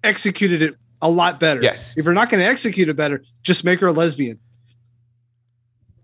executed 0.04 0.62
it 0.62 0.76
a 1.00 1.10
lot 1.10 1.40
better. 1.40 1.60
Yes. 1.60 1.96
If 1.96 2.04
you're 2.04 2.14
not 2.14 2.30
going 2.30 2.40
to 2.40 2.46
execute 2.46 2.88
it 2.88 2.96
better, 2.96 3.22
just 3.42 3.64
make 3.64 3.80
her 3.80 3.88
a 3.88 3.92
lesbian. 3.92 4.38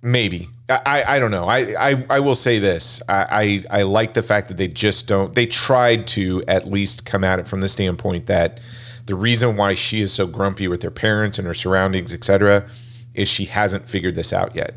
Maybe 0.01 0.49
I, 0.69 0.81
I 0.87 1.17
I 1.17 1.19
don't 1.19 1.31
know. 1.31 1.47
I, 1.47 1.91
I 1.91 2.07
I 2.11 2.21
will 2.21 2.35
say 2.35 2.59
this. 2.59 3.03
I, 3.09 3.63
I 3.71 3.79
I 3.81 3.83
like 3.83 4.15
the 4.15 4.23
fact 4.23 4.49
that 4.49 4.57
they 4.57 4.69
just 4.69 5.07
don't. 5.07 5.35
They 5.35 5.47
tried 5.47 6.07
to 6.09 6.45
at 6.47 6.69
least 6.69 7.05
come 7.05 7.25
at 7.25 7.39
it 7.39 7.49
from 7.49 7.61
the 7.61 7.69
standpoint 7.69 8.27
that 8.27 8.61
the 9.07 9.15
reason 9.15 9.57
why 9.57 9.75
she 9.75 10.01
is 10.01 10.13
so 10.13 10.27
grumpy 10.27 10.69
with 10.69 10.83
her 10.83 10.91
parents 10.91 11.39
and 11.39 11.47
her 11.47 11.55
surroundings, 11.55 12.13
etc., 12.13 12.69
is 13.15 13.29
she 13.29 13.47
hasn't 13.47 13.89
figured 13.89 14.15
this 14.15 14.33
out 14.33 14.55
yet. 14.55 14.75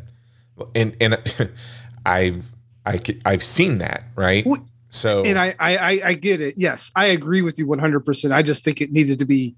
And 0.74 0.96
and 1.00 1.20
I've 2.06 2.52
I've 2.86 3.44
seen 3.44 3.78
that 3.80 4.06
right. 4.16 4.46
So 4.90 5.24
And 5.24 5.40
I, 5.40 5.56
I, 5.58 5.78
I, 5.78 6.02
I 6.06 6.14
get 6.16 6.42
it. 6.42 6.56
Yes, 6.58 6.92
I 6.96 7.06
agree 7.06 7.42
with 7.42 7.58
you 7.58 7.66
100%. 7.66 8.34
I 8.34 8.42
just 8.42 8.66
think 8.66 8.82
it 8.82 8.92
needed 8.92 9.20
to 9.20 9.26
be 9.26 9.56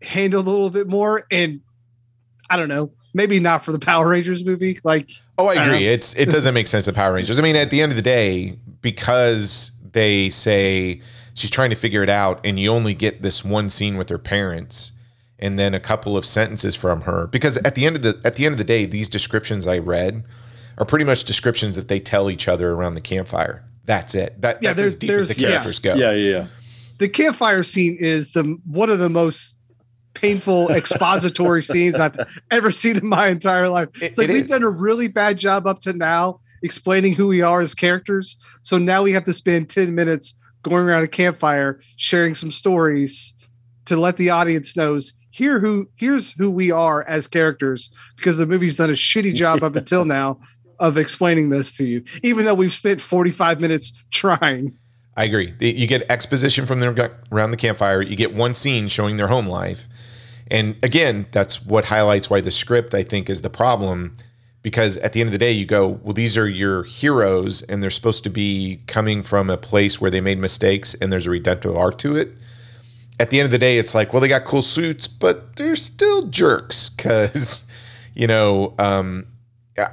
handled 0.00 0.46
a 0.46 0.50
little 0.50 0.70
bit 0.70 0.88
more. 0.88 1.26
And 1.30 1.60
I 2.48 2.56
don't 2.56 2.70
know, 2.70 2.92
maybe 3.14 3.38
not 3.40 3.64
for 3.64 3.72
the 3.72 3.78
Power 3.78 4.08
Rangers 4.08 4.44
movie. 4.44 4.78
Like, 4.84 5.10
Oh, 5.38 5.46
I 5.46 5.54
I 5.54 5.64
agree. 5.66 5.84
know. 5.86 5.92
It's 5.92 6.14
it 6.14 6.30
doesn't 6.30 6.54
make 6.54 6.66
sense 6.66 6.86
of 6.88 6.94
Power 6.94 7.14
Rangers. 7.14 7.38
I 7.38 7.42
mean, 7.42 7.56
at 7.56 7.70
the 7.70 7.80
end 7.82 7.92
of 7.92 7.96
the 7.96 8.02
day, 8.02 8.56
because 8.80 9.72
they 9.92 10.28
say 10.30 11.00
she's 11.34 11.50
trying 11.50 11.70
to 11.70 11.76
figure 11.76 12.02
it 12.02 12.10
out, 12.10 12.40
and 12.44 12.58
you 12.58 12.70
only 12.70 12.94
get 12.94 13.22
this 13.22 13.44
one 13.44 13.70
scene 13.70 13.96
with 13.96 14.08
her 14.10 14.18
parents, 14.18 14.92
and 15.38 15.58
then 15.58 15.74
a 15.74 15.80
couple 15.80 16.16
of 16.16 16.24
sentences 16.24 16.76
from 16.76 17.02
her. 17.02 17.26
Because 17.26 17.56
at 17.58 17.74
the 17.74 17.86
end 17.86 17.96
of 17.96 18.02
the 18.02 18.20
at 18.24 18.36
the 18.36 18.44
end 18.46 18.52
of 18.52 18.58
the 18.58 18.64
day, 18.64 18.86
these 18.86 19.08
descriptions 19.08 19.66
I 19.66 19.78
read 19.78 20.24
are 20.78 20.84
pretty 20.86 21.04
much 21.04 21.24
descriptions 21.24 21.76
that 21.76 21.88
they 21.88 22.00
tell 22.00 22.30
each 22.30 22.48
other 22.48 22.72
around 22.72 22.94
the 22.94 23.00
campfire. 23.00 23.64
That's 23.84 24.14
it. 24.14 24.40
That, 24.40 24.62
Yeah, 24.62 24.70
that's 24.74 24.80
as 24.80 24.96
there's- 24.96 24.98
deep 24.98 25.10
as 25.10 25.36
the 25.36 25.42
there's- 25.46 25.80
yeah. 25.84 25.94
go. 25.94 25.98
Yeah, 25.98 26.12
yeah, 26.12 26.30
yeah. 26.38 26.46
the 26.98 27.08
campfire 27.08 27.62
scene 27.64 27.96
is 27.98 28.32
the 28.32 28.44
one 28.64 28.88
of 28.90 28.98
the 29.00 29.08
most 29.10 29.56
painful 30.14 30.70
expository 30.72 31.62
scenes 31.62 31.98
I've 32.00 32.16
ever 32.50 32.70
seen 32.72 32.96
in 32.98 33.06
my 33.06 33.28
entire 33.28 33.68
life. 33.68 33.88
It- 33.96 34.02
It's 34.02 34.18
like 34.18 34.28
it 34.28 34.32
we've 34.32 34.48
done 34.48 34.62
a 34.62 34.70
really 34.70 35.08
bad 35.08 35.38
job 35.38 35.66
up 35.66 35.82
to 35.82 35.92
now 35.92 36.38
explaining 36.62 37.14
who 37.14 37.26
we 37.26 37.40
are 37.42 37.60
as 37.60 37.74
characters. 37.74 38.36
So 38.62 38.78
now 38.78 39.02
we 39.02 39.12
have 39.12 39.24
to 39.24 39.32
spend 39.32 39.68
10 39.68 39.94
minutes 39.94 40.34
going 40.62 40.84
around 40.84 41.02
a 41.02 41.08
campfire 41.08 41.80
sharing 41.96 42.34
some 42.34 42.50
stories 42.50 43.34
to 43.86 43.96
let 43.96 44.16
the 44.16 44.30
audience 44.30 44.76
knows 44.76 45.12
here 45.30 45.58
who 45.58 45.88
here's 45.96 46.32
who 46.32 46.50
we 46.50 46.70
are 46.70 47.02
as 47.08 47.26
characters 47.26 47.90
because 48.16 48.36
the 48.36 48.46
movie's 48.46 48.76
done 48.76 48.90
a 48.90 48.92
shitty 48.92 49.34
job 49.34 49.64
up 49.64 49.74
until 49.82 50.04
now 50.04 50.38
of 50.78 50.96
explaining 50.98 51.48
this 51.48 51.74
to 51.76 51.84
you 51.84 52.04
even 52.22 52.44
though 52.44 52.54
we've 52.54 52.72
spent 52.72 53.00
45 53.00 53.60
minutes 53.60 53.92
trying 54.12 54.76
I 55.16 55.24
agree. 55.24 55.52
You 55.60 55.86
get 55.86 56.10
exposition 56.10 56.64
from 56.64 56.80
them 56.80 56.96
around 57.30 57.50
the 57.50 57.58
campfire. 57.58 58.00
You 58.00 58.16
get 58.16 58.34
one 58.34 58.54
scene 58.54 58.88
showing 58.88 59.18
their 59.18 59.26
home 59.28 59.46
life. 59.46 59.86
And 60.52 60.76
again, 60.82 61.26
that's 61.32 61.64
what 61.64 61.86
highlights 61.86 62.28
why 62.28 62.42
the 62.42 62.50
script, 62.50 62.94
I 62.94 63.02
think, 63.02 63.30
is 63.30 63.40
the 63.40 63.48
problem. 63.48 64.18
Because 64.62 64.98
at 64.98 65.14
the 65.14 65.20
end 65.20 65.28
of 65.28 65.32
the 65.32 65.38
day, 65.38 65.50
you 65.50 65.64
go, 65.64 65.88
well, 65.88 66.12
these 66.12 66.36
are 66.36 66.46
your 66.46 66.84
heroes, 66.84 67.62
and 67.62 67.82
they're 67.82 67.90
supposed 67.90 68.22
to 68.24 68.30
be 68.30 68.80
coming 68.86 69.22
from 69.22 69.48
a 69.48 69.56
place 69.56 69.98
where 69.98 70.10
they 70.10 70.20
made 70.20 70.38
mistakes 70.38 70.94
and 70.94 71.10
there's 71.10 71.26
a 71.26 71.30
redemptive 71.30 71.74
arc 71.74 71.96
to 71.98 72.14
it. 72.16 72.36
At 73.18 73.30
the 73.30 73.40
end 73.40 73.46
of 73.46 73.50
the 73.50 73.58
day, 73.58 73.78
it's 73.78 73.94
like, 73.94 74.12
well, 74.12 74.20
they 74.20 74.28
got 74.28 74.44
cool 74.44 74.62
suits, 74.62 75.08
but 75.08 75.56
they're 75.56 75.74
still 75.74 76.26
jerks 76.26 76.90
because, 76.90 77.64
you 78.14 78.26
know, 78.26 78.74
um, 78.78 79.26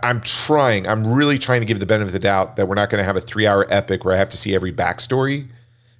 I'm 0.03 0.19
trying, 0.19 0.88
I'm 0.88 1.14
really 1.14 1.38
trying 1.38 1.61
to 1.61 1.65
give 1.65 1.80
the 1.80 1.86
benefit 1.86 2.07
of 2.07 2.14
the 2.14 2.19
doubt 2.19 2.57
that 2.57 2.68
we're 2.68 2.76
not 2.76 2.90
going 2.90 2.99
to 2.99 3.06
have 3.06 3.15
a 3.15 3.22
three 3.22 3.48
hour 3.48 3.65
epic 3.69 4.03
where 4.03 4.14
I 4.14 4.18
have 4.18 4.30
to 4.30 4.38
see 4.38 4.53
every 4.53 4.73
backstory. 4.73 5.48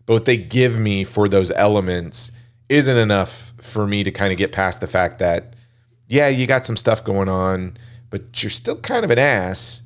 But 0.06 0.14
what 0.14 0.26
they 0.26 0.36
give 0.36 0.78
me 0.78 1.06
for 1.06 1.30
those 1.30 1.50
elements 1.52 2.32
isn't 2.70 2.98
enough 2.98 3.54
for 3.58 3.86
me 3.86 4.04
to 4.04 4.12
kind 4.12 4.32
of 4.32 4.38
get 4.38 4.52
past 4.52 4.80
the 4.80 4.88
fact 4.88 5.20
that, 5.20 5.56
yeah, 6.08 6.28
you 6.28 6.48
got 6.48 6.66
some 6.66 6.78
stuff 6.78 7.04
going 7.04 7.28
on, 7.28 7.76
but 8.10 8.42
you're 8.42 8.50
still 8.50 8.78
kind 8.78 9.04
of 9.04 9.12
an 9.12 9.20
ass. 9.20 9.82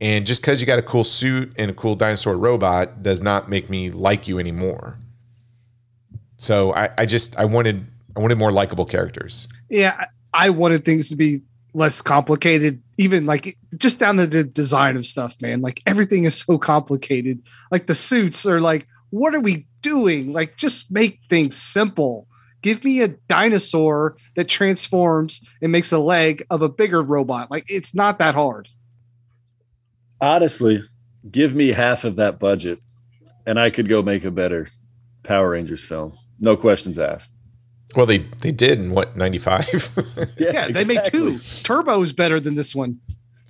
And 0.00 0.24
just 0.24 0.40
because 0.40 0.60
you 0.60 0.66
got 0.66 0.78
a 0.78 0.82
cool 0.82 1.04
suit 1.04 1.52
and 1.56 1.70
a 1.70 1.74
cool 1.74 1.96
dinosaur 1.96 2.36
robot 2.36 3.02
does 3.02 3.20
not 3.20 3.50
make 3.50 3.68
me 3.68 3.90
like 3.90 4.28
you 4.28 4.38
anymore. 4.38 4.96
So 6.36 6.72
I, 6.72 6.90
I 6.96 7.06
just 7.06 7.36
I 7.36 7.44
wanted 7.44 7.84
I 8.16 8.20
wanted 8.20 8.38
more 8.38 8.52
likable 8.52 8.84
characters. 8.84 9.48
yeah 9.68 10.06
I 10.34 10.50
wanted 10.50 10.84
things 10.84 11.08
to 11.08 11.16
be 11.16 11.40
less 11.74 12.00
complicated 12.00 12.80
even 12.96 13.26
like 13.26 13.58
just 13.76 13.98
down 13.98 14.16
to 14.16 14.26
the 14.26 14.44
design 14.44 14.96
of 14.96 15.04
stuff 15.04 15.36
man 15.40 15.60
like 15.60 15.82
everything 15.86 16.24
is 16.24 16.36
so 16.36 16.58
complicated 16.58 17.40
like 17.70 17.86
the 17.86 17.94
suits 17.94 18.46
are 18.46 18.60
like 18.60 18.86
what 19.10 19.34
are 19.34 19.40
we 19.40 19.66
doing 19.82 20.32
like 20.32 20.56
just 20.56 20.90
make 20.90 21.20
things 21.28 21.56
simple 21.56 22.26
give 22.62 22.82
me 22.84 23.02
a 23.02 23.08
dinosaur 23.28 24.16
that 24.34 24.48
transforms 24.48 25.42
and 25.62 25.70
makes 25.72 25.92
a 25.92 25.98
leg 25.98 26.44
of 26.50 26.62
a 26.62 26.68
bigger 26.68 27.02
robot 27.02 27.50
like 27.50 27.64
it's 27.68 27.94
not 27.94 28.18
that 28.18 28.34
hard 28.34 28.68
Honestly, 30.20 30.82
give 31.30 31.54
me 31.54 31.68
half 31.68 32.02
of 32.02 32.16
that 32.16 32.40
budget, 32.40 32.80
and 33.46 33.60
I 33.60 33.70
could 33.70 33.88
go 33.88 34.02
make 34.02 34.24
a 34.24 34.32
better 34.32 34.66
Power 35.22 35.50
Rangers 35.50 35.84
film. 35.84 36.16
No 36.40 36.56
questions 36.56 36.98
asked. 36.98 37.32
Well, 37.94 38.04
they 38.04 38.18
they 38.18 38.50
did 38.50 38.80
in 38.80 38.90
what 38.90 39.16
ninety 39.16 39.38
five. 39.38 39.66
yeah, 40.38 40.68
they 40.72 40.84
made 40.84 41.04
two 41.04 41.38
turbo 41.62 42.02
is 42.02 42.12
better 42.12 42.40
than 42.40 42.54
this 42.56 42.74
one 42.74 42.98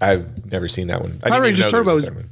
I've 0.00 0.44
never 0.52 0.68
seen 0.68 0.88
that 0.88 1.00
one. 1.00 1.20
I 1.24 1.30
Power 1.30 1.44
didn't 1.44 1.58
Rangers 1.58 1.72
know 1.72 1.82
there 1.84 1.94
was 1.94 2.04
a 2.04 2.08
Turbo 2.08 2.20
is- 2.20 2.26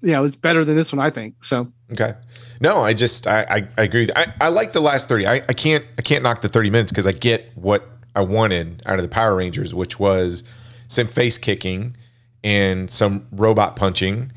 you 0.00 0.12
know 0.12 0.22
it's 0.24 0.36
better 0.36 0.64
than 0.64 0.76
this 0.76 0.92
one 0.92 1.00
i 1.04 1.10
think 1.10 1.42
so 1.42 1.66
Okay. 1.92 2.14
No, 2.60 2.78
I 2.78 2.94
just 2.94 3.26
I 3.26 3.42
I, 3.48 3.68
I 3.78 3.82
agree. 3.82 4.08
I, 4.14 4.32
I 4.40 4.48
like 4.48 4.72
the 4.72 4.80
last 4.80 5.08
thirty. 5.08 5.26
I, 5.26 5.36
I 5.48 5.52
can't 5.52 5.84
I 5.98 6.02
can't 6.02 6.22
knock 6.22 6.40
the 6.40 6.48
thirty 6.48 6.70
minutes 6.70 6.92
because 6.92 7.06
I 7.06 7.12
get 7.12 7.50
what 7.54 7.88
I 8.14 8.22
wanted 8.22 8.82
out 8.86 8.96
of 8.96 9.02
the 9.02 9.08
Power 9.08 9.36
Rangers, 9.36 9.74
which 9.74 9.98
was 10.00 10.42
some 10.88 11.06
face 11.06 11.38
kicking 11.38 11.96
and 12.42 12.90
some 12.90 13.26
robot 13.32 13.76
punching. 13.76 14.32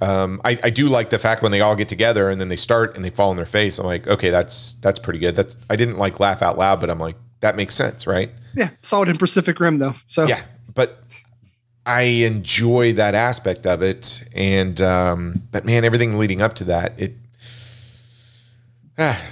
Um, 0.00 0.40
I, 0.44 0.58
I 0.64 0.70
do 0.70 0.88
like 0.88 1.10
the 1.10 1.18
fact 1.18 1.40
when 1.40 1.52
they 1.52 1.60
all 1.60 1.76
get 1.76 1.88
together 1.88 2.28
and 2.28 2.40
then 2.40 2.48
they 2.48 2.56
start 2.56 2.96
and 2.96 3.04
they 3.04 3.10
fall 3.10 3.30
on 3.30 3.36
their 3.36 3.46
face. 3.46 3.78
I'm 3.78 3.86
like, 3.86 4.06
okay, 4.08 4.30
that's 4.30 4.74
that's 4.82 4.98
pretty 4.98 5.18
good. 5.18 5.36
That's 5.36 5.56
I 5.70 5.76
didn't 5.76 5.98
like 5.98 6.20
laugh 6.20 6.42
out 6.42 6.58
loud, 6.58 6.80
but 6.80 6.90
I'm 6.90 6.98
like, 6.98 7.16
that 7.40 7.56
makes 7.56 7.74
sense, 7.74 8.06
right? 8.06 8.30
yeah 8.56 8.68
saw 8.82 9.02
it 9.02 9.08
in 9.08 9.16
pacific 9.16 9.58
rim 9.58 9.78
though 9.78 9.94
so 10.06 10.26
Yeah, 10.26 10.40
but 10.74 11.02
I 11.86 12.02
enjoy 12.02 12.94
that 12.94 13.14
aspect 13.14 13.66
of 13.66 13.82
it, 13.82 14.24
and 14.34 14.80
um, 14.80 15.42
but 15.50 15.64
man, 15.66 15.84
everything 15.84 16.18
leading 16.18 16.40
up 16.40 16.54
to 16.54 16.64
that, 16.64 16.94
it 16.96 17.14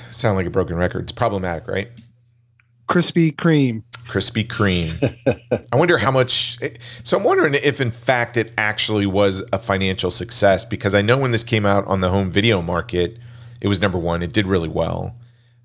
sound 0.09 0.37
like 0.37 0.47
a 0.47 0.51
broken 0.51 0.77
record. 0.77 1.03
It's 1.05 1.13
problematic, 1.13 1.69
right? 1.69 1.89
Krispy 2.89 3.35
Kreme. 3.35 3.83
Krispy 4.07 4.47
Kreme. 4.47 5.65
I 5.73 5.77
wonder 5.77 5.97
how 5.97 6.11
much. 6.11 6.59
So 7.05 7.17
I'm 7.17 7.25
wondering 7.25 7.55
if, 7.55 7.81
in 7.81 7.91
fact, 7.91 8.37
it 8.37 8.53
actually 8.59 9.07
was 9.07 9.43
a 9.53 9.59
financial 9.59 10.11
success 10.11 10.65
because 10.65 10.95
I 10.95 11.03
know 11.03 11.17
when 11.17 11.31
this 11.31 11.45
came 11.45 11.65
out 11.65 11.87
on 11.87 12.01
the 12.01 12.09
home 12.09 12.31
video 12.31 12.61
market, 12.61 13.19
it 13.61 13.69
was 13.69 13.81
number 13.81 13.99
one. 13.99 14.23
It 14.23 14.33
did 14.33 14.47
really 14.47 14.69
well. 14.69 15.17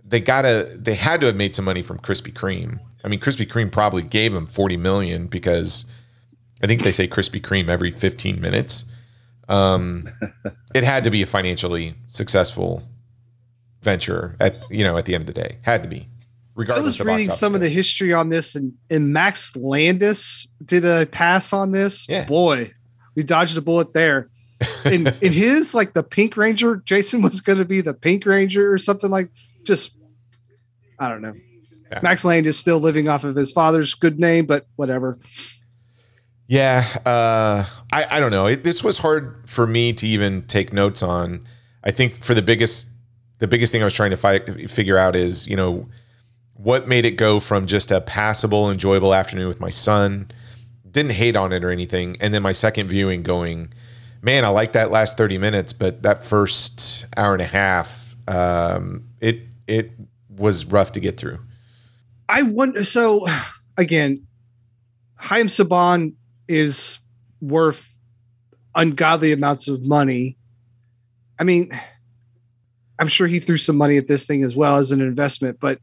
They 0.05 0.19
gotta. 0.19 0.71
They 0.75 0.95
had 0.95 1.19
to 1.21 1.27
have 1.27 1.35
made 1.35 1.55
some 1.55 1.65
money 1.65 1.81
from 1.81 1.99
Krispy 1.99 2.31
Kreme. 2.31 2.79
I 3.03 3.07
mean, 3.09 3.19
Krispy 3.19 3.47
Kreme 3.47 3.71
probably 3.71 4.03
gave 4.03 4.33
them 4.33 4.45
40 4.45 4.77
million 4.77 5.27
because 5.27 5.85
I 6.63 6.67
think 6.67 6.83
they 6.83 6.91
say 6.91 7.07
Krispy 7.07 7.41
Kreme 7.41 7.67
every 7.67 7.91
15 7.91 8.39
minutes. 8.39 8.85
Um, 9.49 10.09
it 10.75 10.83
had 10.83 11.03
to 11.03 11.09
be 11.09 11.21
a 11.21 11.25
financially 11.25 11.95
successful 12.07 12.83
venture 13.87 14.35
at 14.41 14.57
you 14.69 14.83
know 14.83 14.97
at 14.97 15.05
the 15.05 15.15
end 15.15 15.21
of 15.21 15.27
the 15.33 15.41
day. 15.41 15.57
Had 15.63 15.81
to 15.83 15.89
be, 15.89 16.09
I 16.57 16.79
was 16.81 16.99
of 16.99 17.07
reading 17.07 17.29
some 17.29 17.55
of 17.55 17.61
the 17.61 17.69
history 17.69 18.11
on 18.11 18.27
this, 18.29 18.53
and, 18.53 18.73
and 18.89 19.13
Max 19.13 19.55
Landis 19.55 20.45
did 20.65 20.83
a 20.83 21.05
pass 21.05 21.53
on 21.53 21.71
this. 21.71 22.05
Yeah. 22.09 22.25
Boy, 22.25 22.73
we 23.15 23.23
dodged 23.23 23.57
a 23.57 23.61
bullet 23.61 23.93
there. 23.93 24.29
In 24.83 25.07
in 25.21 25.31
his 25.45 25.73
like 25.73 25.93
the 25.93 26.03
Pink 26.03 26.35
Ranger, 26.35 26.77
Jason 26.77 27.21
was 27.21 27.39
going 27.39 27.59
to 27.59 27.65
be 27.65 27.79
the 27.79 27.93
Pink 27.93 28.25
Ranger 28.25 28.71
or 28.71 28.77
something 28.77 29.09
like. 29.09 29.29
Just 29.63 29.91
I 30.99 31.07
don't 31.09 31.21
know. 31.21 31.33
Yeah. 31.91 31.99
Max 32.03 32.25
Landis 32.25 32.55
is 32.55 32.59
still 32.59 32.79
living 32.79 33.07
off 33.07 33.23
of 33.23 33.35
his 33.35 33.51
father's 33.51 33.93
good 33.93 34.19
name, 34.19 34.45
but 34.45 34.67
whatever. 34.75 35.17
Yeah, 36.47 36.83
uh, 37.05 37.65
I 37.91 38.17
I 38.17 38.19
don't 38.19 38.31
know. 38.31 38.47
It, 38.47 38.63
this 38.63 38.83
was 38.83 38.97
hard 38.97 39.37
for 39.45 39.65
me 39.65 39.93
to 39.93 40.07
even 40.07 40.43
take 40.47 40.73
notes 40.73 41.03
on. 41.03 41.47
I 41.83 41.91
think 41.91 42.13
for 42.13 42.33
the 42.33 42.41
biggest 42.41 42.87
the 43.39 43.47
biggest 43.47 43.71
thing 43.71 43.81
I 43.81 43.85
was 43.85 43.93
trying 43.93 44.11
to 44.11 44.17
fi- 44.17 44.39
figure 44.67 44.97
out 44.97 45.15
is 45.15 45.47
you 45.47 45.55
know 45.55 45.87
what 46.53 46.87
made 46.87 47.05
it 47.05 47.11
go 47.11 47.39
from 47.39 47.67
just 47.67 47.91
a 47.91 48.01
passable, 48.01 48.71
enjoyable 48.71 49.13
afternoon 49.13 49.47
with 49.47 49.59
my 49.59 49.69
son. 49.69 50.29
Didn't 50.89 51.11
hate 51.11 51.35
on 51.35 51.53
it 51.53 51.63
or 51.63 51.69
anything, 51.69 52.17
and 52.19 52.33
then 52.33 52.41
my 52.41 52.51
second 52.51 52.87
viewing 52.87 53.21
going, 53.21 53.71
man, 54.21 54.43
I 54.43 54.49
like 54.49 54.73
that 54.73 54.89
last 54.89 55.17
30 55.17 55.37
minutes, 55.37 55.73
but 55.73 56.01
that 56.03 56.25
first 56.25 57.05
hour 57.15 57.33
and 57.33 57.41
a 57.41 57.45
half, 57.45 58.15
um, 58.27 59.07
it 59.21 59.41
it 59.67 59.91
was 60.29 60.65
rough 60.65 60.91
to 60.93 60.99
get 60.99 61.17
through. 61.17 61.39
I 62.29 62.43
wonder. 62.43 62.83
So 62.83 63.25
again, 63.77 64.25
Haim 65.19 65.47
Saban 65.47 66.13
is 66.47 66.99
worth 67.41 67.93
ungodly 68.75 69.31
amounts 69.31 69.67
of 69.67 69.83
money. 69.85 70.37
I 71.39 71.43
mean, 71.43 71.69
I'm 72.99 73.07
sure 73.07 73.27
he 73.27 73.39
threw 73.39 73.57
some 73.57 73.77
money 73.77 73.97
at 73.97 74.07
this 74.07 74.25
thing 74.25 74.43
as 74.43 74.55
well 74.55 74.77
as 74.77 74.91
an 74.91 75.01
investment, 75.01 75.59
but 75.59 75.79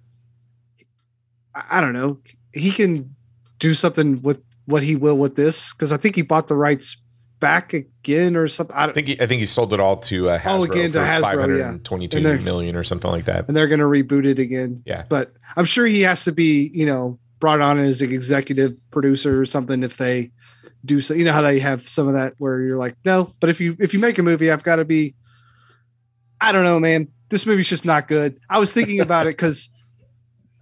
I, 1.54 1.80
don't 1.80 1.92
know. 1.92 2.18
He 2.52 2.70
can 2.72 3.14
do 3.60 3.74
something 3.74 4.20
with 4.22 4.42
what 4.66 4.82
he 4.82 4.96
will 4.96 5.16
with 5.16 5.36
this 5.36 5.72
because 5.72 5.92
I 5.92 5.96
think 5.96 6.16
he 6.16 6.22
bought 6.22 6.48
the 6.48 6.56
rights 6.56 6.96
back 7.38 7.72
again 7.72 8.34
or 8.36 8.48
something. 8.48 8.74
I, 8.74 8.86
I 8.86 8.92
think 8.92 9.06
he, 9.08 9.20
I 9.20 9.26
think 9.26 9.40
he 9.40 9.46
sold 9.46 9.72
it 9.72 9.78
all 9.80 9.96
to 9.98 10.30
uh, 10.30 10.38
Hasbro 10.38 10.58
Oh, 10.58 10.62
again, 10.64 10.92
to 10.92 10.98
for 10.98 11.04
Hasbro, 11.04 11.58
yeah. 11.58 11.64
522 11.66 12.16
And 12.16 12.26
they're- 12.26 12.38
million 12.40 12.74
or 12.74 12.82
something 12.82 13.10
like 13.10 13.26
that. 13.26 13.46
and 13.46 13.56
they're 13.56 13.68
going 13.68 13.80
to 13.80 13.86
reboot 13.86 14.26
it 14.26 14.38
again. 14.38 14.82
Yeah. 14.86 15.04
But 15.08 15.32
I'm 15.56 15.64
sure 15.66 15.86
he 15.86 16.00
has 16.02 16.24
to 16.24 16.32
be, 16.32 16.70
you 16.74 16.86
know, 16.86 17.18
brought 17.38 17.60
on 17.60 17.78
as 17.78 18.00
an 18.02 18.10
executive 18.12 18.74
producer 18.90 19.40
or 19.40 19.46
something 19.46 19.82
if 19.82 19.96
they 19.98 20.30
do 20.84 21.00
so. 21.00 21.14
You 21.14 21.24
know 21.24 21.32
how 21.32 21.42
they 21.42 21.58
have 21.60 21.86
some 21.88 22.08
of 22.08 22.14
that 22.14 22.34
where 22.38 22.60
you're 22.62 22.78
like, 22.78 22.96
no, 23.04 23.32
but 23.40 23.50
if 23.50 23.60
you 23.60 23.76
if 23.78 23.92
you 23.94 24.00
make 24.00 24.18
a 24.18 24.22
movie, 24.22 24.50
I've 24.50 24.62
got 24.64 24.76
to 24.76 24.84
be. 24.84 25.14
I 26.40 26.52
don't 26.52 26.64
know, 26.64 26.78
man. 26.80 27.08
This 27.30 27.46
movie's 27.46 27.68
just 27.68 27.84
not 27.84 28.06
good. 28.08 28.38
I 28.50 28.58
was 28.58 28.72
thinking 28.72 29.00
about 29.00 29.26
it 29.26 29.30
because 29.30 29.70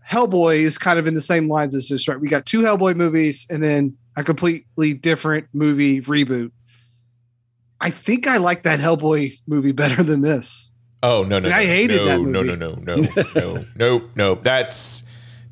Hellboy 0.08 0.58
is 0.58 0.78
kind 0.78 0.98
of 0.98 1.06
in 1.06 1.14
the 1.14 1.20
same 1.20 1.48
lines 1.48 1.74
as 1.74 1.88
this, 1.88 2.08
right? 2.08 2.18
We 2.18 2.28
got 2.28 2.46
two 2.46 2.60
Hellboy 2.60 2.96
movies 2.96 3.46
and 3.50 3.62
then 3.62 3.96
a 4.16 4.24
completely 4.24 4.94
different 4.94 5.48
movie 5.52 6.00
reboot. 6.02 6.50
I 7.80 7.90
think 7.90 8.26
I 8.26 8.36
like 8.36 8.62
that 8.62 8.78
Hellboy 8.80 9.34
movie 9.46 9.72
better 9.72 10.02
than 10.02 10.20
this. 10.22 10.70
Oh 11.02 11.24
no 11.24 11.40
no! 11.40 11.46
And 11.48 11.54
I 11.56 11.66
hated 11.66 11.96
no, 11.96 12.04
that 12.06 12.20
No 12.20 12.42
movie. 12.44 12.56
no 12.56 12.74
no 12.74 12.96
no 13.02 13.24
no 13.34 13.64
no 13.76 14.02
no. 14.14 14.34
That's 14.36 15.02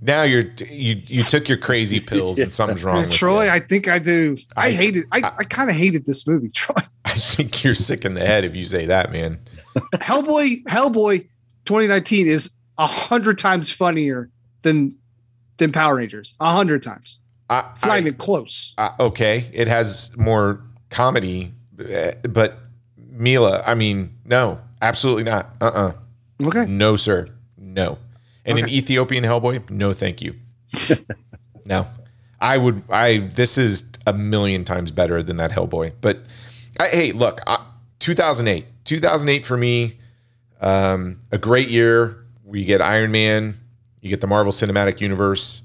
now 0.01 0.23
you're 0.23 0.45
you 0.71 1.03
you 1.07 1.25
took 1.25 1.49
your 1.49 1.59
crazy 1.59 1.99
pills 1.99 2.39
and 2.39 2.53
something's 2.55 2.85
wrong. 2.85 3.03
with 3.03 3.11
Troy, 3.11 3.47
you. 3.47 3.51
I 3.51 3.59
think 3.59 3.89
I 3.89 3.99
do. 3.99 4.37
I, 4.57 4.69
I- 4.69 4.71
hated. 4.71 5.05
I, 5.11 5.19
I- 5.25 5.35
I, 5.41 5.45
kind 5.45 5.69
of 5.69 5.75
hated 5.75 6.07
this 6.07 6.25
movie. 6.25 6.51
Troy, 6.51 6.77
I 7.05 7.11
think 7.15 7.65
you're 7.65 7.75
sick 7.75 8.05
in 8.05 8.15
the 8.15 8.21
head 8.25 8.45
if 8.45 8.55
you 8.55 8.65
say 8.65 8.87
that, 8.87 9.11
man. 9.11 9.41
Hellboy, 9.95 10.63
Hellboy, 10.65 11.21
2019 11.65 12.27
is 12.29 12.51
a 12.79 12.87
hundred 12.87 13.39
times 13.39 13.73
funnier 13.73 14.31
than 14.63 14.97
than 15.59 15.73
Power 15.73 15.97
Rangers. 15.97 16.35
A 16.41 16.53
hundred 16.53 16.83
times. 16.83 17.19
I, 17.49 17.71
It's 17.73 17.85
not 17.85 17.97
I- 17.97 17.99
even 17.99 18.15
close. 18.15 18.75
uh, 18.79 18.91
okay, 19.01 19.51
it 19.53 19.69
has 19.69 20.11
more 20.17 20.63
comedy, 20.89 21.53
eh, 21.87 22.13
but 22.29 22.59
Milla, 22.97 23.63
I 23.67 23.75
mean, 23.75 24.17
no, 24.25 24.59
absolutely 24.83 25.25
not. 25.25 25.51
Uh 25.61 25.65
uh 25.67 25.93
Okay. 26.43 26.65
No, 26.67 26.97
sir. 26.97 27.29
No. 27.59 27.99
And 28.47 28.59
an 28.59 28.69
Ethiopian 28.71 29.23
Hellboy? 29.25 29.69
No, 29.69 29.93
thank 29.93 30.23
you. 30.23 30.35
no. 31.67 31.87
I 32.41 32.57
would, 32.57 32.83
I, 32.89 33.19
this 33.19 33.59
is 33.59 33.85
a 34.07 34.15
million 34.15 34.65
times 34.65 34.91
better 34.91 35.23
than 35.23 35.37
that 35.37 35.51
Hellboy. 35.51 35.93
But 36.01 36.25
I, 36.81 36.87
hey, 36.89 37.13
look, 37.13 37.41
I, 37.47 37.63
2008. 38.01 38.67
2008 38.85 39.45
for 39.45 39.57
me, 39.57 39.99
um, 40.61 41.19
a 41.33 41.39
great 41.39 41.69
year. 41.69 42.17
We 42.45 42.65
get 42.65 42.81
Iron 42.83 43.13
Man, 43.13 43.59
you 44.01 44.11
get 44.11 44.21
the 44.21 44.27
Marvel 44.27 44.53
Cinematic 44.53 45.01
Universe. 45.01 45.63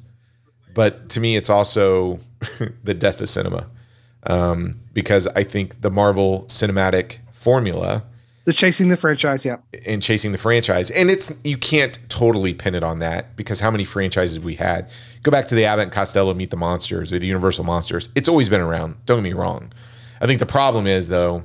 But 0.73 1.09
to 1.09 1.19
me, 1.19 1.35
it's 1.35 1.49
also 1.49 2.19
the 2.83 2.93
death 2.93 3.21
of 3.21 3.29
cinema. 3.29 3.67
Um, 4.27 4.77
because 4.93 5.27
I 5.27 5.43
think 5.43 5.81
the 5.81 5.89
Marvel 5.91 6.43
Cinematic 6.47 7.19
formula, 7.31 8.03
The 8.45 8.53
chasing 8.53 8.89
the 8.89 8.97
franchise. 8.97 9.45
Yeah. 9.45 9.57
and 9.85 10.01
chasing 10.01 10.31
the 10.31 10.37
franchise. 10.37 10.89
And 10.91 11.09
it's 11.11 11.39
you 11.43 11.57
can't 11.57 11.97
totally 12.09 12.53
pin 12.53 12.73
it 12.75 12.83
on 12.83 12.99
that 12.99 13.35
because 13.35 13.59
how 13.59 13.69
many 13.71 13.83
franchises 13.85 14.39
we 14.39 14.55
had? 14.55 14.89
Go 15.23 15.31
back 15.31 15.47
to 15.49 15.55
the 15.55 15.65
Abbott 15.65 15.83
and 15.83 15.91
Costello 15.91 16.33
Meet 16.33 16.49
the 16.49 16.57
Monsters 16.57 17.13
or 17.13 17.19
the 17.19 17.27
Universal 17.27 17.63
Monsters. 17.65 18.09
It's 18.15 18.27
always 18.27 18.49
been 18.49 18.61
around. 18.61 18.95
Don't 19.05 19.17
get 19.17 19.23
me 19.23 19.33
wrong. 19.33 19.71
I 20.21 20.25
think 20.25 20.39
the 20.39 20.45
problem 20.47 20.87
is 20.87 21.07
though, 21.07 21.43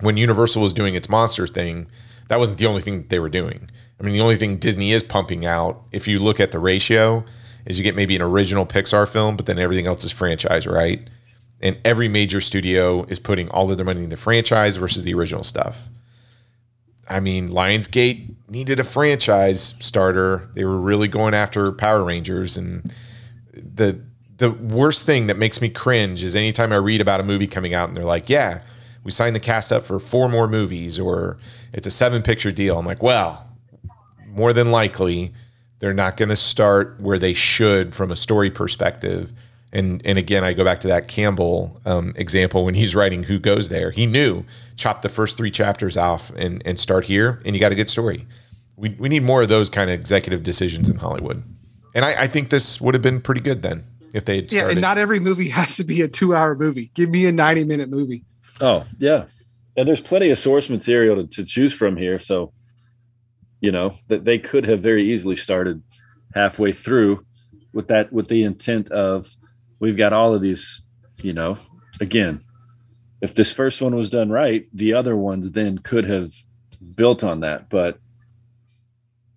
when 0.00 0.16
Universal 0.16 0.62
was 0.62 0.72
doing 0.72 0.94
its 0.94 1.08
monster 1.08 1.46
thing, 1.46 1.86
that 2.28 2.38
wasn't 2.38 2.58
the 2.58 2.66
only 2.66 2.80
thing 2.80 3.06
they 3.08 3.18
were 3.18 3.28
doing. 3.28 3.68
I 3.98 4.04
mean, 4.04 4.14
the 4.14 4.20
only 4.20 4.36
thing 4.36 4.56
Disney 4.56 4.92
is 4.92 5.02
pumping 5.02 5.44
out, 5.44 5.82
if 5.92 6.08
you 6.08 6.18
look 6.18 6.40
at 6.40 6.52
the 6.52 6.58
ratio, 6.58 7.24
is 7.66 7.78
you 7.78 7.84
get 7.84 7.96
maybe 7.96 8.16
an 8.16 8.22
original 8.22 8.64
Pixar 8.66 9.08
film, 9.08 9.36
but 9.36 9.46
then 9.46 9.58
everything 9.58 9.86
else 9.86 10.04
is 10.04 10.12
franchise, 10.12 10.66
right? 10.66 11.08
And 11.60 11.78
every 11.84 12.08
major 12.08 12.40
studio 12.40 13.04
is 13.04 13.18
putting 13.18 13.48
all 13.50 13.70
of 13.70 13.76
their 13.76 13.84
money 13.84 14.02
in 14.02 14.08
the 14.08 14.16
franchise 14.16 14.76
versus 14.76 15.02
the 15.02 15.12
original 15.12 15.44
stuff. 15.44 15.88
I 17.08 17.20
mean, 17.20 17.50
Lionsgate 17.50 18.32
needed 18.48 18.78
a 18.78 18.84
franchise 18.84 19.74
starter. 19.80 20.48
They 20.54 20.64
were 20.64 20.80
really 20.80 21.08
going 21.08 21.34
after 21.34 21.72
Power 21.72 22.04
Rangers, 22.04 22.56
and 22.56 22.94
the 23.52 24.00
the 24.38 24.52
worst 24.52 25.04
thing 25.04 25.26
that 25.26 25.36
makes 25.36 25.60
me 25.60 25.68
cringe 25.68 26.24
is 26.24 26.34
anytime 26.34 26.72
I 26.72 26.76
read 26.76 27.02
about 27.02 27.20
a 27.20 27.24
movie 27.24 27.48
coming 27.48 27.74
out 27.74 27.88
and 27.88 27.96
they're 27.96 28.04
like, 28.04 28.30
"Yeah, 28.30 28.60
we 29.04 29.10
signed 29.10 29.34
the 29.34 29.40
cast 29.40 29.72
up 29.72 29.84
for 29.84 29.98
four 29.98 30.28
more 30.28 30.48
movies," 30.48 30.98
or 30.98 31.38
it's 31.72 31.86
a 31.86 31.90
seven 31.90 32.22
picture 32.22 32.52
deal. 32.52 32.78
I'm 32.78 32.86
like, 32.86 33.02
well, 33.02 33.46
more 34.26 34.52
than 34.52 34.70
likely 34.70 35.32
they're 35.78 35.94
not 35.94 36.16
going 36.16 36.28
to 36.28 36.36
start 36.36 37.00
where 37.00 37.18
they 37.18 37.32
should 37.32 37.94
from 37.94 38.10
a 38.10 38.16
story 38.16 38.50
perspective. 38.50 39.32
And 39.72 40.02
and 40.04 40.18
again, 40.18 40.44
I 40.44 40.52
go 40.52 40.64
back 40.64 40.80
to 40.80 40.88
that 40.88 41.08
Campbell 41.08 41.80
um, 41.84 42.12
example 42.16 42.64
when 42.64 42.74
he's 42.74 42.94
writing 42.94 43.24
Who 43.24 43.38
Goes 43.38 43.68
There. 43.68 43.90
He 43.90 44.06
knew 44.06 44.44
chop 44.76 45.02
the 45.02 45.08
first 45.08 45.36
three 45.36 45.50
chapters 45.50 45.96
off 45.96 46.30
and 46.36 46.62
and 46.64 46.78
start 46.78 47.04
here, 47.04 47.40
and 47.44 47.54
you 47.54 47.60
got 47.60 47.72
a 47.72 47.76
good 47.76 47.90
story. 47.90 48.26
We 48.76 48.96
we 48.98 49.08
need 49.08 49.22
more 49.22 49.42
of 49.42 49.48
those 49.48 49.70
kind 49.70 49.90
of 49.90 49.98
executive 49.98 50.42
decisions 50.42 50.88
in 50.88 50.96
Hollywood. 50.96 51.42
And 51.94 52.04
I, 52.04 52.22
I 52.22 52.26
think 52.26 52.50
this 52.50 52.80
would 52.80 52.94
have 52.94 53.02
been 53.02 53.20
pretty 53.20 53.40
good 53.40 53.62
then 53.62 53.84
if 54.12 54.24
they 54.24 54.36
had 54.36 54.52
Yeah. 54.52 54.68
And 54.68 54.80
not 54.80 54.98
every 54.98 55.20
movie 55.20 55.48
has 55.50 55.76
to 55.76 55.84
be 55.84 56.02
a 56.02 56.08
two 56.08 56.34
hour 56.34 56.54
movie. 56.54 56.90
Give 56.94 57.08
me 57.08 57.26
a 57.26 57.32
90 57.32 57.64
minute 57.64 57.88
movie. 57.88 58.24
Oh, 58.60 58.84
yeah. 58.98 59.26
And 59.76 59.88
there's 59.88 60.00
plenty 60.00 60.30
of 60.30 60.38
source 60.38 60.68
material 60.68 61.16
to, 61.16 61.26
to 61.26 61.44
choose 61.44 61.72
from 61.72 61.96
here. 61.96 62.18
So, 62.18 62.52
you 63.60 63.72
know, 63.72 63.94
that 64.08 64.24
they 64.24 64.38
could 64.38 64.66
have 64.66 64.80
very 64.80 65.04
easily 65.04 65.36
started 65.36 65.82
halfway 66.34 66.72
through 66.72 67.24
with 67.72 67.88
that, 67.88 68.12
with 68.12 68.28
the 68.28 68.42
intent 68.42 68.90
of 68.90 69.28
we've 69.78 69.96
got 69.96 70.12
all 70.12 70.34
of 70.34 70.42
these, 70.42 70.84
you 71.22 71.32
know, 71.32 71.58
again, 72.00 72.40
if 73.20 73.34
this 73.34 73.52
first 73.52 73.80
one 73.82 73.94
was 73.94 74.10
done 74.10 74.30
right, 74.30 74.66
the 74.72 74.94
other 74.94 75.16
ones 75.16 75.52
then 75.52 75.78
could 75.78 76.04
have 76.04 76.32
built 76.94 77.22
on 77.22 77.40
that, 77.40 77.68
but 77.68 77.98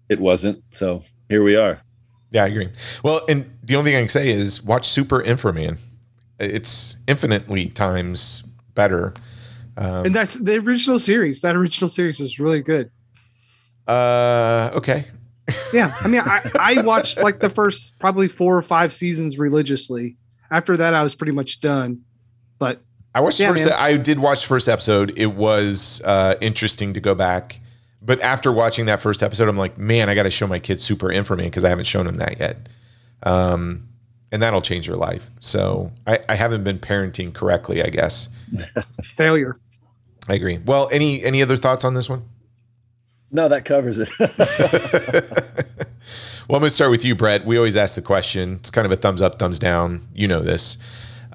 it 0.09 0.19
wasn't. 0.19 0.63
So 0.73 1.03
here 1.29 1.43
we 1.43 1.55
are. 1.55 1.81
Yeah, 2.31 2.45
I 2.45 2.47
agree. 2.47 2.69
Well, 3.03 3.21
and 3.29 3.57
the 3.61 3.75
only 3.75 3.91
thing 3.91 3.97
I 3.97 4.01
can 4.01 4.09
say 4.09 4.29
is 4.29 4.63
watch 4.63 4.87
Super 4.87 5.21
Inframan. 5.21 5.77
It's 6.39 6.95
infinitely 7.07 7.67
times 7.67 8.43
better. 8.75 9.13
Um, 9.77 10.05
And 10.07 10.15
that's 10.15 10.35
the 10.35 10.57
original 10.59 10.99
series. 10.99 11.41
That 11.41 11.55
original 11.55 11.89
series 11.89 12.19
is 12.19 12.39
really 12.39 12.61
good. 12.61 12.91
uh, 13.87 14.71
okay. 14.75 15.05
Yeah. 15.73 15.93
I 15.99 16.07
mean, 16.07 16.21
I, 16.23 16.49
I 16.77 16.81
watched 16.83 17.21
like 17.21 17.39
the 17.39 17.49
first 17.49 17.97
probably 17.99 18.27
four 18.27 18.57
or 18.57 18.61
five 18.61 18.93
seasons 18.93 19.37
religiously. 19.37 20.15
After 20.51 20.77
that, 20.77 20.93
I 20.93 21.03
was 21.03 21.15
pretty 21.15 21.33
much 21.33 21.59
done. 21.59 22.01
But 22.59 22.81
I 23.15 23.19
watched 23.19 23.39
the 23.39 23.45
Yeah, 23.45 23.49
first. 23.51 23.65
man. 23.65 23.73
I 23.77 23.97
did 23.97 24.19
watch 24.19 24.41
the 24.41 24.47
first 24.47 24.69
episode. 24.69 25.17
It 25.17 25.33
was 25.33 26.01
uh, 26.05 26.35
interesting 26.41 26.93
to 26.93 26.99
go 27.01 27.13
back, 27.15 27.59
but 28.01 28.21
after 28.21 28.51
watching 28.51 28.85
that 28.85 28.99
first 28.99 29.21
episode, 29.21 29.49
I'm 29.49 29.57
like, 29.57 29.77
man, 29.77 30.09
I 30.09 30.15
got 30.15 30.23
to 30.23 30.31
show 30.31 30.47
my 30.47 30.59
kids 30.59 30.83
Super 30.83 31.07
Inframan 31.07 31.43
because 31.45 31.65
I 31.65 31.69
haven't 31.69 31.85
shown 31.85 32.05
them 32.05 32.17
that 32.17 32.39
yet, 32.39 32.69
um, 33.23 33.87
and 34.33 34.41
that'll 34.41 34.61
change 34.61 34.85
your 34.85 34.97
life. 34.97 35.29
So 35.39 35.91
I, 36.05 36.19
I 36.27 36.35
haven't 36.35 36.65
been 36.65 36.79
parenting 36.79 37.33
correctly, 37.33 37.81
I 37.81 37.87
guess. 37.87 38.27
failure. 39.03 39.55
I 40.27 40.33
agree. 40.33 40.57
Well, 40.65 40.89
any 40.91 41.23
any 41.23 41.41
other 41.41 41.55
thoughts 41.55 41.85
on 41.85 41.93
this 41.93 42.09
one? 42.09 42.23
No, 43.31 43.47
that 43.47 43.63
covers 43.63 43.97
it. 43.99 44.09
Well, 46.49 46.57
I'm 46.57 46.61
going 46.61 46.69
to 46.69 46.75
start 46.75 46.91
with 46.91 47.05
you, 47.05 47.15
Brett. 47.15 47.45
We 47.45 47.55
always 47.55 47.77
ask 47.77 47.95
the 47.95 48.01
question. 48.01 48.57
It's 48.59 48.69
kind 48.69 48.85
of 48.85 48.91
a 48.91 48.97
thumbs 48.97 49.21
up, 49.21 49.39
thumbs 49.39 49.59
down. 49.59 50.05
You 50.13 50.27
know 50.27 50.41
this. 50.41 50.77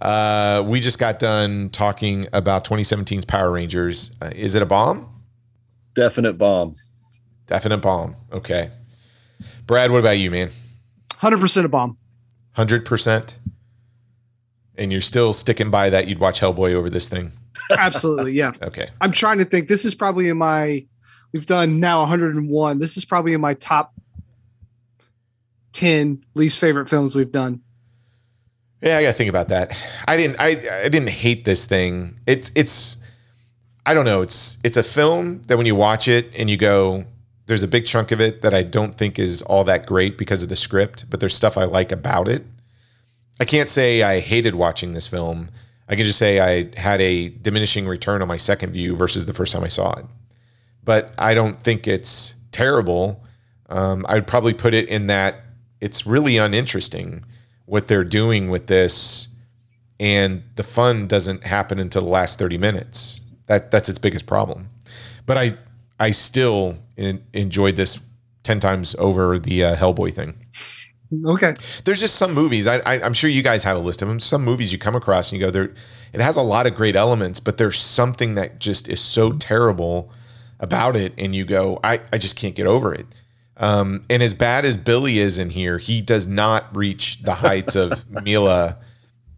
Uh, 0.03 0.63
we 0.67 0.81
just 0.81 0.99
got 0.99 1.19
done 1.19 1.71
talking 1.71 2.29
about 2.35 2.65
2017's 2.67 3.25
Power 3.25 3.51
Rangers. 3.51 4.13
Uh, 4.21 4.31
is 4.37 4.55
it 4.55 4.61
a 4.61 4.67
bomb? 4.67 5.09
Definite 5.95 6.35
bomb. 6.35 6.75
Definite 7.47 7.79
bomb. 7.79 8.17
Okay. 8.31 8.71
Brad, 9.67 9.91
what 9.91 9.99
about 9.99 10.19
you, 10.19 10.31
man? 10.31 10.51
100% 11.15 11.65
a 11.65 11.69
bomb. 11.69 11.97
100%? 12.59 13.35
And 14.77 14.93
you're 14.93 15.01
still 15.01 15.33
sticking 15.33 15.71
by 15.71 15.91
that 15.91 16.09
you'd 16.09 16.19
watch 16.19 16.41
Hellboy 16.41 16.75
over 16.75 16.91
this 16.91 17.09
thing? 17.09 17.33
Absolutely. 17.77 18.33
Yeah. 18.33 18.53
Okay. 18.63 18.91
I'm 19.01 19.13
trying 19.13 19.39
to 19.39 19.45
think. 19.45 19.69
This 19.69 19.85
is 19.85 19.95
probably 19.95 20.29
in 20.29 20.39
my, 20.39 20.85
we've 21.33 21.47
done 21.47 21.81
now 21.81 22.01
101. 22.01 22.79
This 22.79 22.97
is 22.97 23.05
probably 23.05 23.33
in 23.33 23.41
my 23.41 23.55
top 23.55 23.95
10 25.73 26.25
least 26.35 26.59
favorite 26.59 26.89
films 26.89 27.15
we've 27.15 27.33
done. 27.33 27.63
Yeah, 28.81 28.99
I 28.99 29.03
got 29.03 29.09
to 29.09 29.15
think 29.15 29.31
about 29.31 29.49
that. 29.49 29.77
I 30.07 30.17
didn't 30.17 30.37
I 30.39 30.85
I 30.85 30.89
didn't 30.89 31.09
hate 31.09 31.45
this 31.45 31.65
thing. 31.65 32.21
It's 32.27 32.53
it's 32.55 32.97
I 33.85 33.93
don't 33.93 34.05
know. 34.05 34.23
It's 34.23 34.57
it's 34.63 34.77
a 34.77 34.85
film 34.85 35.43
that 35.49 35.57
when 35.57 35.67
you 35.67 35.75
watch 35.75 36.07
it 36.07 36.31
and 36.37 36.49
you 36.49 36.57
go, 36.57 37.05
there's 37.49 37.63
a 37.63 37.69
big 37.69 37.87
chunk 37.87 38.13
of 38.13 38.21
it 38.21 38.43
that 38.43 38.53
I 38.53 38.63
don't 38.63 38.95
think 38.95 39.19
is 39.19 39.41
all 39.43 39.65
that 39.65 39.87
great 39.87 40.19
because 40.19 40.43
of 40.43 40.51
the 40.51 40.57
script, 40.57 41.09
but 41.09 41.19
there's 41.19 41.35
stuff 41.35 41.57
I 41.57 41.65
like 41.65 41.91
about 41.91 42.29
it. 42.29 42.45
I 43.41 43.47
can't 43.47 43.71
say 43.71 44.03
I 44.03 44.21
hated 44.21 44.55
watching 44.55 44.93
this 44.93 45.09
film. 45.09 45.49
I 45.89 45.97
can 45.97 46.05
just 46.05 46.19
say 46.19 46.41
I 46.41 46.79
had 46.79 47.01
a 47.01 47.31
diminishing 47.31 47.89
return 47.89 48.21
on 48.21 48.29
my 48.29 48.37
second 48.37 48.73
view 48.73 48.95
versus 48.97 49.25
the 49.25 49.33
first 49.33 49.55
time 49.55 49.65
I 49.65 49.69
saw 49.69 49.95
it. 49.95 50.05
But 50.85 51.15
I 51.19 51.33
don't 51.33 51.59
think 51.59 51.89
it's 51.89 52.37
terrible. 52.53 53.25
Um, 53.71 54.05
I'd 54.09 54.27
probably 54.27 54.53
put 54.53 54.75
it 54.75 54.87
in 54.89 55.07
that 55.07 55.45
it's 55.81 56.07
really 56.07 56.37
uninteresting 56.37 57.25
what 57.65 57.87
they're 57.87 58.05
doing 58.05 58.51
with 58.51 58.67
this, 58.67 59.29
and 59.99 60.43
the 60.57 60.63
fun 60.63 61.07
doesn't 61.07 61.45
happen 61.45 61.79
until 61.79 62.03
the 62.03 62.09
last 62.09 62.39
30 62.39 62.59
minutes. 62.59 63.21
That 63.47 63.71
that's 63.71 63.89
its 63.89 63.99
biggest 63.99 64.27
problem. 64.27 64.69
But 65.25 65.39
I 65.39 65.53
I 65.99 66.11
still 66.11 66.77
in, 66.99 67.25
enjoyed 67.33 67.77
this 67.77 68.01
10 68.43 68.61
times 68.61 68.95
over 68.99 69.39
the 69.39 69.65
uh, 69.65 69.77
Hellboy 69.77 70.13
thing. 70.13 70.35
Okay. 71.25 71.55
there's 71.85 72.01
just 72.01 72.17
some 72.17 72.35
movies 72.35 72.67
I, 72.67 72.81
I 72.81 73.01
i'm 73.01 73.15
sure 73.15 73.31
you 73.31 73.41
guys 73.41 73.65
have 73.65 73.79
a 73.79 73.81
list 73.81 74.03
of 74.03 74.09
them 74.09 74.21
some 74.21 74.45
movies 74.45 74.75
you 74.75 74.79
come 74.79 74.95
across 74.95 75.33
and 75.33 75.41
you 75.41 75.47
go 75.47 75.51
there 75.51 75.73
it 76.13 76.21
has 76.21 76.37
a 76.37 76.43
lot 76.43 76.67
of 76.67 76.75
great 76.75 76.97
elements 76.97 77.41
but 77.41 77.57
there's 77.57 77.81
something 77.81 78.35
that 78.35 78.59
just 78.59 78.89
is 78.89 79.01
so 79.01 79.33
terrible 79.33 80.13
about 80.61 80.97
it 80.97 81.15
and 81.17 81.35
you 81.35 81.47
go 81.47 81.81
i, 81.83 81.99
I 82.13 82.19
just 82.19 82.37
can't 82.37 82.55
get 82.55 82.67
over 82.67 82.93
it. 82.93 83.07
Um, 83.57 84.05
and 84.11 84.23
as 84.23 84.35
bad 84.35 84.67
as 84.67 84.77
billy 84.77 85.19
is 85.19 85.39
in 85.39 85.49
here 85.49 85.79
he 85.79 86.03
does 86.03 86.27
not 86.27 86.77
reach 86.77 87.23
the 87.23 87.33
heights 87.33 87.75
of 87.75 88.09
milla 88.23 88.77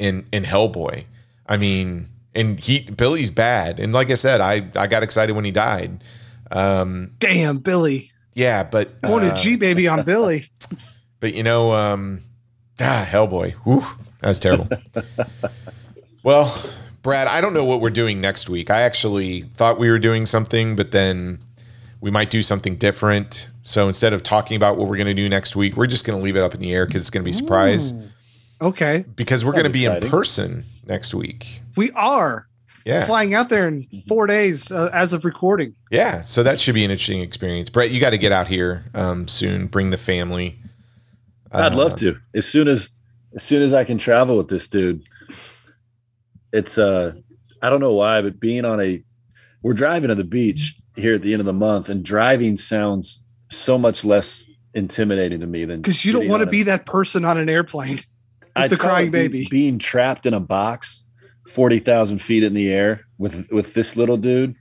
in 0.00 0.26
in 0.32 0.42
hellboy. 0.42 1.04
I 1.46 1.56
mean 1.56 2.08
and 2.34 2.58
he 2.58 2.80
billy's 2.80 3.30
bad. 3.30 3.78
And 3.78 3.92
like 3.92 4.10
i 4.10 4.14
said 4.14 4.40
i 4.40 4.68
i 4.74 4.88
got 4.88 5.04
excited 5.04 5.36
when 5.36 5.44
he 5.44 5.52
died 5.52 6.02
um 6.50 7.12
Damn, 7.18 7.58
Billy. 7.58 8.10
yeah 8.34 8.64
but 8.64 8.90
I 9.02 9.10
wanted 9.10 9.32
uh, 9.32 9.36
G 9.36 9.56
baby 9.56 9.88
on 9.88 10.04
Billy. 10.04 10.46
but 11.20 11.34
you 11.34 11.42
know, 11.42 11.72
um, 11.72 12.20
ah, 12.80 13.06
Hellboy. 13.08 13.52
Whew, 13.64 13.84
that 14.20 14.28
was 14.28 14.38
terrible. 14.38 14.68
well, 16.22 16.62
Brad, 17.02 17.28
I 17.28 17.40
don't 17.40 17.54
know 17.54 17.64
what 17.64 17.80
we're 17.80 17.90
doing 17.90 18.20
next 18.20 18.48
week. 18.48 18.70
I 18.70 18.82
actually 18.82 19.42
thought 19.42 19.78
we 19.78 19.90
were 19.90 19.98
doing 19.98 20.26
something, 20.26 20.76
but 20.76 20.90
then 20.90 21.38
we 22.00 22.10
might 22.10 22.30
do 22.30 22.42
something 22.42 22.76
different. 22.76 23.48
So 23.62 23.86
instead 23.86 24.12
of 24.12 24.22
talking 24.22 24.56
about 24.56 24.76
what 24.76 24.88
we're 24.88 24.96
going 24.96 25.06
to 25.06 25.14
do 25.14 25.28
next 25.28 25.54
week, 25.54 25.76
we're 25.76 25.86
just 25.86 26.04
going 26.04 26.18
to 26.18 26.24
leave 26.24 26.36
it 26.36 26.42
up 26.42 26.54
in 26.54 26.60
the 26.60 26.72
air 26.72 26.86
because 26.86 27.02
it's 27.02 27.10
going 27.10 27.22
to 27.22 27.24
be 27.24 27.30
a 27.30 27.34
surprise. 27.34 27.92
Okay. 28.60 29.04
Because 29.14 29.44
we're 29.44 29.52
going 29.52 29.70
to 29.70 29.70
That's 29.70 30.00
be 30.00 30.06
in 30.06 30.10
person 30.10 30.64
next 30.86 31.14
week. 31.14 31.62
We 31.76 31.90
are 31.92 32.48
Yeah. 32.84 33.04
flying 33.06 33.34
out 33.34 33.48
there 33.50 33.68
in 33.68 33.86
four 34.08 34.26
days 34.26 34.70
uh, 34.72 34.88
as 34.92 35.12
of 35.12 35.24
recording. 35.24 35.74
Yeah. 35.90 36.20
So 36.22 36.42
that 36.42 36.58
should 36.58 36.74
be 36.74 36.84
an 36.84 36.90
interesting 36.90 37.20
experience. 37.20 37.68
Brett, 37.70 37.90
you 37.90 38.00
got 38.00 38.10
to 38.10 38.18
get 38.18 38.32
out 38.32 38.46
here 38.46 38.84
um, 38.94 39.28
soon. 39.28 39.66
Bring 39.66 39.90
the 39.90 39.98
family. 39.98 40.58
I'd 41.52 41.72
Uh, 41.72 41.76
love 41.76 41.94
to. 41.96 42.16
As 42.34 42.46
soon 42.46 42.68
as 42.68 42.90
as 43.34 43.42
soon 43.42 43.62
as 43.62 43.72
I 43.74 43.84
can 43.84 43.98
travel 43.98 44.36
with 44.36 44.48
this 44.48 44.66
dude. 44.68 45.02
It's 46.52 46.78
uh 46.78 47.12
I 47.62 47.68
don't 47.70 47.80
know 47.80 47.92
why, 47.92 48.22
but 48.22 48.40
being 48.40 48.64
on 48.64 48.80
a 48.80 49.02
we're 49.62 49.74
driving 49.74 50.08
to 50.08 50.14
the 50.14 50.24
beach 50.24 50.74
here 50.96 51.14
at 51.14 51.22
the 51.22 51.32
end 51.32 51.40
of 51.40 51.46
the 51.46 51.52
month, 51.52 51.88
and 51.88 52.04
driving 52.04 52.56
sounds 52.56 53.22
so 53.50 53.76
much 53.78 54.04
less 54.04 54.44
intimidating 54.74 55.40
to 55.40 55.46
me 55.46 55.64
than 55.64 55.80
Because 55.82 56.04
you 56.04 56.12
don't 56.12 56.28
want 56.28 56.40
to 56.40 56.46
be 56.46 56.62
that 56.64 56.86
person 56.86 57.24
on 57.24 57.38
an 57.38 57.48
airplane. 57.48 58.00
I'd 58.56 58.70
the 58.70 58.76
crying 58.76 59.08
it 59.08 59.12
be- 59.12 59.18
baby. 59.28 59.48
being 59.50 59.78
trapped 59.78 60.26
in 60.26 60.34
a 60.34 60.40
box, 60.40 61.04
forty 61.50 61.78
thousand 61.80 62.20
feet 62.20 62.42
in 62.42 62.54
the 62.54 62.72
air 62.72 63.00
with 63.18 63.50
with 63.52 63.74
this 63.74 63.96
little 63.96 64.16
dude. 64.16 64.54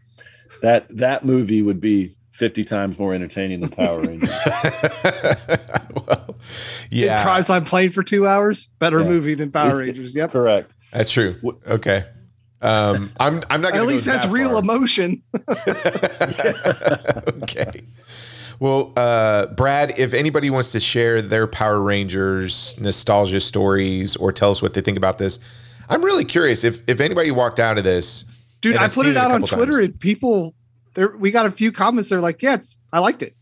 That 0.61 0.87
that 0.97 1.23
movie 1.25 1.61
would 1.61 1.79
be 1.79 2.15
fifty 2.31 2.63
times 2.65 2.97
more 2.99 3.13
entertaining 3.13 3.61
than 3.61 3.69
Power 3.69 4.01
Rangers. 4.01 4.29
well, 5.03 6.35
It 6.91 7.05
yeah. 7.05 7.23
cries 7.23 7.49
on 7.49 7.65
plane 7.65 7.91
for 7.91 8.03
two 8.03 8.27
hours. 8.27 8.67
Better 8.79 8.99
Yeah. 9.01 9.07
movie 9.09 9.33
than 9.35 9.51
Power 9.51 9.77
Rangers. 9.85 10.15
Yep. 10.15 10.31
Correct. 10.31 10.73
That's 10.91 11.11
true. 11.11 11.35
Okay. 11.67 12.05
Um, 12.61 13.11
I'm 13.21 13.41
I'm 13.49 13.61
not 13.61 13.71
At 13.73 13.77
going 13.77 13.87
to 13.89 13.93
least 13.93 14.07
has 14.07 14.27
real 14.27 14.57
emotion. 14.57 15.21
okay. 17.43 17.81
Well, 18.59 18.91
uh, 18.97 19.45
Brad, 19.47 19.97
if 19.97 20.13
anybody 20.13 20.49
wants 20.49 20.69
to 20.73 20.79
share 20.81 21.21
their 21.21 21.47
Power 21.47 21.79
Rangers 21.79 22.75
nostalgia 22.79 23.39
stories 23.39 24.17
or 24.17 24.33
tell 24.33 24.51
us 24.51 24.61
what 24.61 24.73
they 24.73 24.81
think 24.81 24.97
about 24.97 25.17
this, 25.17 25.39
I'm 25.89 26.03
really 26.03 26.25
curious. 26.25 26.63
If 26.63 26.81
if 26.87 26.99
anybody 26.99 27.31
walked 27.31 27.59
out 27.59 27.77
of 27.77 27.83
this, 27.83 28.25
Dude, 28.61 28.77
I 28.77 28.83
put 28.83 28.91
seen 28.91 29.05
it 29.07 29.09
it 29.11 29.17
out 29.17 29.31
on 29.31 29.41
Twitter 29.41 29.73
times. 29.73 29.77
and 29.85 29.99
people 29.99 30.53
there 30.93 31.15
we 31.17 31.31
got 31.31 31.45
a 31.45 31.51
few 31.51 31.71
comments. 31.71 32.09
They're 32.09 32.21
like, 32.21 32.41
yeah, 32.41 32.57
I 32.93 32.99
liked 32.99 33.23
it. 33.23 33.35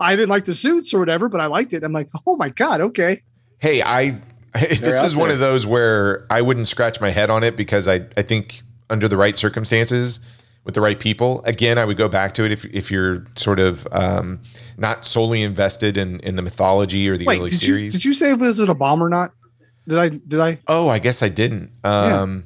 I 0.00 0.16
didn't 0.16 0.30
like 0.30 0.44
the 0.44 0.54
suits 0.54 0.92
or 0.92 0.98
whatever, 0.98 1.28
but 1.28 1.40
I 1.40 1.46
liked 1.46 1.72
it. 1.72 1.84
I'm 1.84 1.92
like, 1.92 2.08
oh 2.26 2.36
my 2.36 2.48
God, 2.50 2.80
okay. 2.80 3.22
hey, 3.58 3.82
I 3.82 4.18
this 4.54 4.98
out 4.98 5.04
is 5.06 5.16
one 5.16 5.30
of 5.30 5.38
those 5.38 5.64
where 5.66 6.26
I 6.28 6.42
wouldn't 6.42 6.68
scratch 6.68 7.00
my 7.00 7.10
head 7.10 7.30
on 7.30 7.42
it 7.42 7.56
because 7.56 7.88
I 7.88 8.06
I 8.16 8.22
think 8.22 8.62
under 8.90 9.08
the 9.08 9.16
right 9.16 9.36
circumstances 9.38 10.20
with 10.64 10.74
the 10.74 10.80
right 10.80 11.00
people, 11.00 11.42
again, 11.44 11.78
I 11.78 11.84
would 11.84 11.96
go 11.96 12.08
back 12.08 12.34
to 12.34 12.44
it 12.44 12.52
if 12.52 12.64
if 12.66 12.90
you're 12.90 13.24
sort 13.36 13.58
of 13.60 13.86
um, 13.92 14.40
not 14.76 15.06
solely 15.06 15.42
invested 15.42 15.96
in 15.96 16.20
in 16.20 16.34
the 16.34 16.42
mythology 16.42 17.08
or 17.08 17.16
the 17.16 17.24
Wait, 17.26 17.38
early 17.38 17.50
did 17.50 17.62
you, 17.62 17.66
series. 17.66 17.92
did 17.94 18.04
you 18.04 18.12
say 18.12 18.34
was 18.34 18.60
it 18.60 18.68
a 18.68 18.74
bomb 18.74 19.02
or 19.02 19.08
not? 19.08 19.32
Did 19.86 19.98
I 19.98 20.08
did 20.08 20.40
I 20.40 20.58
oh, 20.68 20.88
I 20.88 20.98
guess 20.98 21.22
I 21.22 21.28
didn't. 21.28 21.70
Um, 21.84 22.44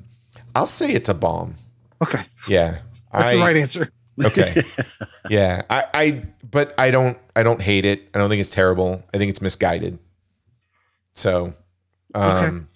I'll 0.55 0.67
say 0.67 0.91
it's 0.93 1.09
a 1.09 1.15
bomb. 1.15 1.57
okay. 2.03 2.25
Yeah, 2.49 2.79
That's 3.13 3.29
I, 3.29 3.35
the 3.35 3.41
right 3.41 3.57
answer. 3.57 3.91
Okay. 4.25 4.63
yeah, 5.31 5.63
I, 5.69 5.85
I, 5.93 6.23
but 6.51 6.75
I 6.79 6.91
don't, 6.91 7.19
I 7.35 7.43
don't 7.43 7.61
hate 7.61 7.85
it. 7.85 8.09
I 8.15 8.19
don't 8.19 8.31
think 8.31 8.41
it's 8.41 8.51
terrible. 8.51 9.03
I 9.13 9.19
think 9.19 9.29
it's 9.29 9.43
misguided. 9.43 9.99
So, 11.13 11.53
um, 12.15 12.69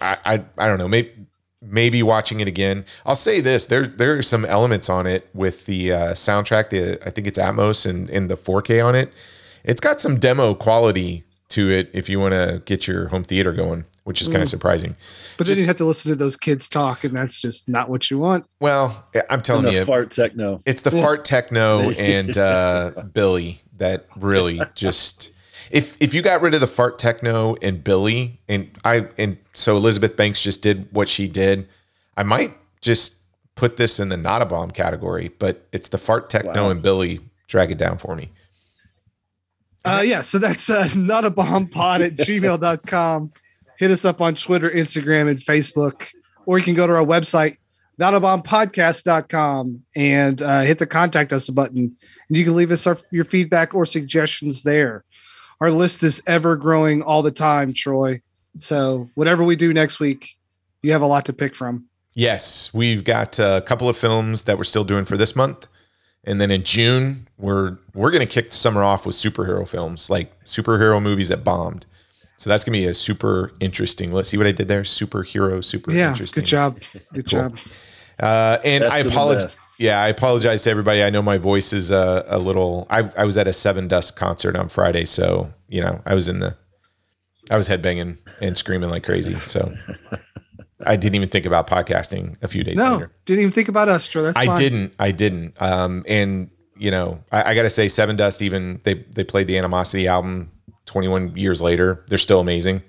I, 0.00 0.16
I, 0.24 0.44
I 0.58 0.66
don't 0.66 0.78
know. 0.78 0.88
Maybe, 0.88 1.12
maybe 1.60 2.02
watching 2.02 2.40
it 2.40 2.48
again. 2.48 2.84
I'll 3.06 3.16
say 3.16 3.40
this: 3.40 3.66
there, 3.66 3.86
there 3.86 4.16
are 4.16 4.22
some 4.22 4.44
elements 4.44 4.88
on 4.88 5.06
it 5.06 5.28
with 5.34 5.66
the 5.66 5.92
uh, 5.92 6.12
soundtrack. 6.12 6.70
The 6.70 6.98
I 7.06 7.10
think 7.10 7.26
it's 7.26 7.38
Atmos 7.38 7.88
and 7.88 8.10
and 8.10 8.30
the 8.30 8.36
4K 8.36 8.84
on 8.84 8.94
it. 8.94 9.12
It's 9.64 9.80
got 9.80 10.00
some 10.00 10.18
demo 10.18 10.54
quality 10.54 11.24
to 11.52 11.70
it 11.70 11.90
if 11.92 12.08
you 12.08 12.18
want 12.20 12.32
to 12.32 12.62
get 12.64 12.86
your 12.86 13.08
home 13.08 13.24
theater 13.24 13.52
going, 13.52 13.84
which 14.04 14.20
is 14.20 14.28
kind 14.28 14.42
of 14.42 14.48
Mm. 14.48 14.50
surprising. 14.50 14.96
But 15.38 15.46
then 15.46 15.56
you 15.58 15.66
have 15.66 15.76
to 15.78 15.84
listen 15.84 16.10
to 16.10 16.16
those 16.16 16.36
kids 16.36 16.68
talk, 16.68 17.04
and 17.04 17.14
that's 17.14 17.40
just 17.40 17.68
not 17.68 17.88
what 17.88 18.10
you 18.10 18.18
want. 18.18 18.44
Well, 18.60 19.06
I'm 19.14 19.22
And 19.30 19.44
telling 19.44 19.64
the 19.64 19.72
you, 19.72 19.84
fart 19.84 20.10
techno. 20.10 20.60
It's 20.66 20.82
the 20.82 20.90
fart 20.90 21.24
techno 21.24 21.90
and 21.98 22.36
uh, 22.36 22.92
Billy 23.12 23.60
that 23.78 24.06
really 24.16 24.60
just. 24.74 25.30
If 25.70 25.96
if 26.00 26.12
you 26.12 26.20
got 26.20 26.42
rid 26.42 26.52
of 26.54 26.60
the 26.60 26.66
fart 26.66 26.98
techno 26.98 27.56
and 27.62 27.82
Billy 27.82 28.40
and 28.48 28.70
I 28.84 29.06
and 29.16 29.38
so 29.54 29.76
Elizabeth 29.76 30.16
Banks 30.16 30.42
just 30.42 30.60
did 30.62 30.86
what 30.92 31.08
she 31.08 31.28
did, 31.28 31.66
I 32.16 32.24
might 32.24 32.52
just 32.82 33.16
put 33.54 33.76
this 33.78 33.98
in 34.00 34.08
the 34.10 34.16
not 34.18 34.42
a 34.42 34.46
bomb 34.46 34.70
category. 34.70 35.30
But 35.38 35.66
it's 35.72 35.88
the 35.88 35.98
fart 35.98 36.28
techno 36.28 36.64
Wow. 36.64 36.70
and 36.70 36.82
Billy 36.82 37.20
drag 37.46 37.70
it 37.70 37.78
down 37.78 37.96
for 37.98 38.14
me. 38.16 38.30
Uh, 39.84 40.02
yeah, 40.04 40.22
so 40.22 40.38
that's 40.38 40.70
uh, 40.70 40.88
not 40.96 41.24
a 41.24 41.30
bomb 41.30 41.66
pod 41.66 42.02
at 42.02 42.14
gmail.com. 42.14 43.32
Hit 43.78 43.90
us 43.90 44.04
up 44.04 44.20
on 44.20 44.34
Twitter, 44.34 44.70
Instagram, 44.70 45.28
and 45.28 45.38
Facebook, 45.38 46.08
or 46.46 46.58
you 46.58 46.64
can 46.64 46.74
go 46.74 46.86
to 46.86 46.94
our 46.94 47.04
website, 47.04 47.56
notabombpodcast.com, 47.98 49.82
and 49.96 50.42
uh, 50.42 50.60
hit 50.60 50.78
the 50.78 50.86
contact 50.86 51.32
us 51.32 51.50
button. 51.50 51.96
And 52.28 52.36
you 52.36 52.44
can 52.44 52.54
leave 52.54 52.70
us 52.70 52.86
our, 52.86 52.96
your 53.10 53.24
feedback 53.24 53.74
or 53.74 53.84
suggestions 53.84 54.62
there. 54.62 55.04
Our 55.60 55.70
list 55.70 56.02
is 56.02 56.22
ever 56.26 56.56
growing 56.56 57.02
all 57.02 57.22
the 57.22 57.30
time, 57.30 57.72
Troy. 57.72 58.20
So, 58.58 59.08
whatever 59.14 59.42
we 59.42 59.56
do 59.56 59.72
next 59.72 59.98
week, 59.98 60.36
you 60.82 60.92
have 60.92 61.02
a 61.02 61.06
lot 61.06 61.24
to 61.26 61.32
pick 61.32 61.54
from. 61.54 61.86
Yes, 62.14 62.72
we've 62.74 63.04
got 63.04 63.38
a 63.38 63.62
couple 63.64 63.88
of 63.88 63.96
films 63.96 64.44
that 64.44 64.58
we're 64.58 64.64
still 64.64 64.84
doing 64.84 65.04
for 65.04 65.16
this 65.16 65.34
month, 65.34 65.66
and 66.24 66.40
then 66.40 66.50
in 66.50 66.62
June 66.62 67.28
we're 67.38 67.76
we're 67.94 68.10
gonna 68.10 68.26
kick 68.26 68.50
the 68.50 68.54
summer 68.56 68.82
off 68.84 69.04
with 69.06 69.16
superhero 69.16 69.66
films, 69.66 70.08
like 70.10 70.32
superhero 70.44 71.02
movies 71.02 71.28
that 71.30 71.42
bombed. 71.44 71.86
So 72.36 72.50
that's 72.50 72.64
gonna 72.64 72.78
be 72.78 72.86
a 72.86 72.94
super 72.94 73.52
interesting. 73.60 74.12
Let's 74.12 74.28
see 74.28 74.36
what 74.36 74.46
I 74.46 74.52
did 74.52 74.68
there. 74.68 74.82
Superhero, 74.82 75.62
super 75.62 75.92
Yeah, 75.92 76.10
interesting. 76.10 76.42
good 76.42 76.48
job. 76.48 76.80
Good 77.12 77.28
Cool. 77.30 77.40
job. 77.40 77.58
Uh, 78.20 78.58
and 78.64 78.82
Best 78.82 78.94
I 78.94 78.98
apologize. 79.08 79.58
Yeah, 79.78 80.00
I 80.00 80.08
apologize 80.08 80.62
to 80.62 80.70
everybody. 80.70 81.02
I 81.02 81.10
know 81.10 81.22
my 81.22 81.38
voice 81.38 81.72
is 81.72 81.90
a, 81.90 82.24
a 82.28 82.38
little. 82.38 82.86
I, 82.90 83.10
I 83.16 83.24
was 83.24 83.36
at 83.36 83.48
a 83.48 83.50
Sevendust 83.50 84.14
concert 84.14 84.54
on 84.54 84.68
Friday, 84.68 85.04
so 85.06 85.52
you 85.68 85.80
know 85.80 86.00
I 86.06 86.14
was 86.14 86.28
in 86.28 86.38
the. 86.40 86.56
I 87.50 87.56
was 87.56 87.68
headbanging 87.68 88.18
and 88.40 88.56
screaming 88.56 88.90
like 88.90 89.02
crazy. 89.02 89.34
So 89.36 89.74
I 90.86 90.96
didn't 90.96 91.14
even 91.16 91.28
think 91.28 91.46
about 91.46 91.66
podcasting 91.66 92.36
a 92.42 92.48
few 92.48 92.62
days 92.64 92.74
ago. 92.74 92.84
No, 92.84 92.92
later. 92.94 93.12
didn't 93.26 93.40
even 93.40 93.52
think 93.52 93.68
about 93.68 93.88
us, 93.88 94.08
Troy. 94.08 94.22
That's 94.22 94.36
I 94.38 94.46
fine. 94.46 94.56
didn't. 94.56 94.94
I 94.98 95.10
didn't. 95.12 95.54
Um, 95.60 96.04
and 96.08 96.50
you 96.76 96.90
know, 96.90 97.20
I, 97.30 97.50
I 97.50 97.54
got 97.54 97.62
to 97.62 97.70
say, 97.70 97.86
Sevendust. 97.86 98.42
Even 98.42 98.80
they 98.84 98.94
they 98.94 99.24
played 99.24 99.46
the 99.46 99.58
Animosity 99.58 100.08
album 100.08 100.50
21 100.86 101.36
years 101.36 101.62
later. 101.62 102.04
They're 102.08 102.18
still 102.18 102.40
amazing. 102.40 102.82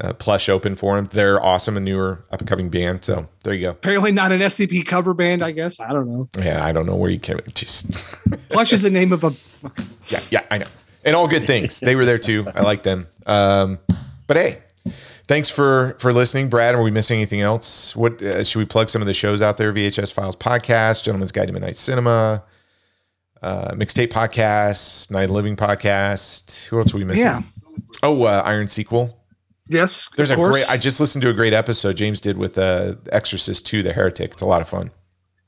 uh, 0.00 0.14
plush 0.14 0.48
open 0.48 0.74
for 0.76 0.96
them. 0.96 1.08
They're 1.12 1.42
awesome, 1.44 1.76
a 1.76 1.80
newer 1.80 2.24
up 2.30 2.40
and 2.40 2.48
coming 2.48 2.70
band. 2.70 3.04
So 3.04 3.26
there 3.44 3.52
you 3.52 3.60
go. 3.62 3.70
Apparently 3.70 4.12
not 4.12 4.32
an 4.32 4.40
SCP 4.40 4.86
cover 4.86 5.12
band, 5.12 5.44
I 5.44 5.50
guess. 5.52 5.78
I 5.80 5.92
don't 5.92 6.08
know. 6.10 6.28
Yeah, 6.38 6.64
I 6.64 6.72
don't 6.72 6.86
know 6.86 6.96
where 6.96 7.10
you 7.10 7.18
came. 7.20 7.38
Just 7.54 7.92
Plush 8.48 8.72
is 8.72 8.82
the 8.82 8.90
name 8.90 9.12
of 9.12 9.24
a. 9.24 9.34
yeah, 10.08 10.20
yeah, 10.30 10.42
I 10.50 10.58
know. 10.58 10.66
And 11.04 11.14
all 11.16 11.28
good 11.28 11.46
things. 11.46 11.80
They 11.80 11.96
were 11.96 12.04
there 12.06 12.18
too. 12.18 12.46
I 12.54 12.62
like 12.62 12.82
them. 12.82 13.06
Um, 13.26 13.78
but 14.26 14.36
hey, 14.38 14.58
thanks 15.30 15.48
for 15.48 15.96
for 16.00 16.12
listening, 16.12 16.48
Brad. 16.48 16.74
Are 16.74 16.82
we 16.82 16.90
missing 16.90 17.18
anything 17.18 17.40
else? 17.40 17.94
What 17.94 18.20
uh, 18.20 18.42
should 18.42 18.58
we 18.58 18.64
plug 18.64 18.90
some 18.90 19.00
of 19.00 19.06
the 19.06 19.14
shows 19.14 19.40
out 19.40 19.58
there? 19.58 19.72
VHS 19.72 20.12
Files 20.12 20.34
podcast, 20.34 21.04
Gentleman's 21.04 21.30
Guide 21.30 21.46
to 21.46 21.52
Midnight 21.52 21.76
Cinema, 21.76 22.42
uh, 23.40 23.70
Mixtape 23.74 24.08
podcast, 24.08 25.08
Night 25.10 25.24
of 25.24 25.30
Living 25.30 25.54
podcast. 25.54 26.66
Who 26.66 26.80
else 26.80 26.92
are 26.92 26.98
we 26.98 27.04
missing? 27.04 27.26
Yeah. 27.26 27.42
Oh, 28.02 28.24
uh, 28.24 28.42
Iron 28.44 28.66
Sequel. 28.66 29.16
Yes. 29.68 30.08
There's 30.16 30.32
a 30.32 30.36
course. 30.36 30.50
great. 30.50 30.68
I 30.68 30.76
just 30.76 30.98
listened 30.98 31.22
to 31.22 31.30
a 31.30 31.32
great 31.32 31.52
episode 31.52 31.96
James 31.96 32.20
did 32.20 32.36
with 32.36 32.58
uh, 32.58 32.96
Exorcist 33.12 33.68
2, 33.68 33.84
The 33.84 33.92
Heretic. 33.92 34.32
It's 34.32 34.42
a 34.42 34.46
lot 34.46 34.60
of 34.60 34.68
fun. 34.68 34.90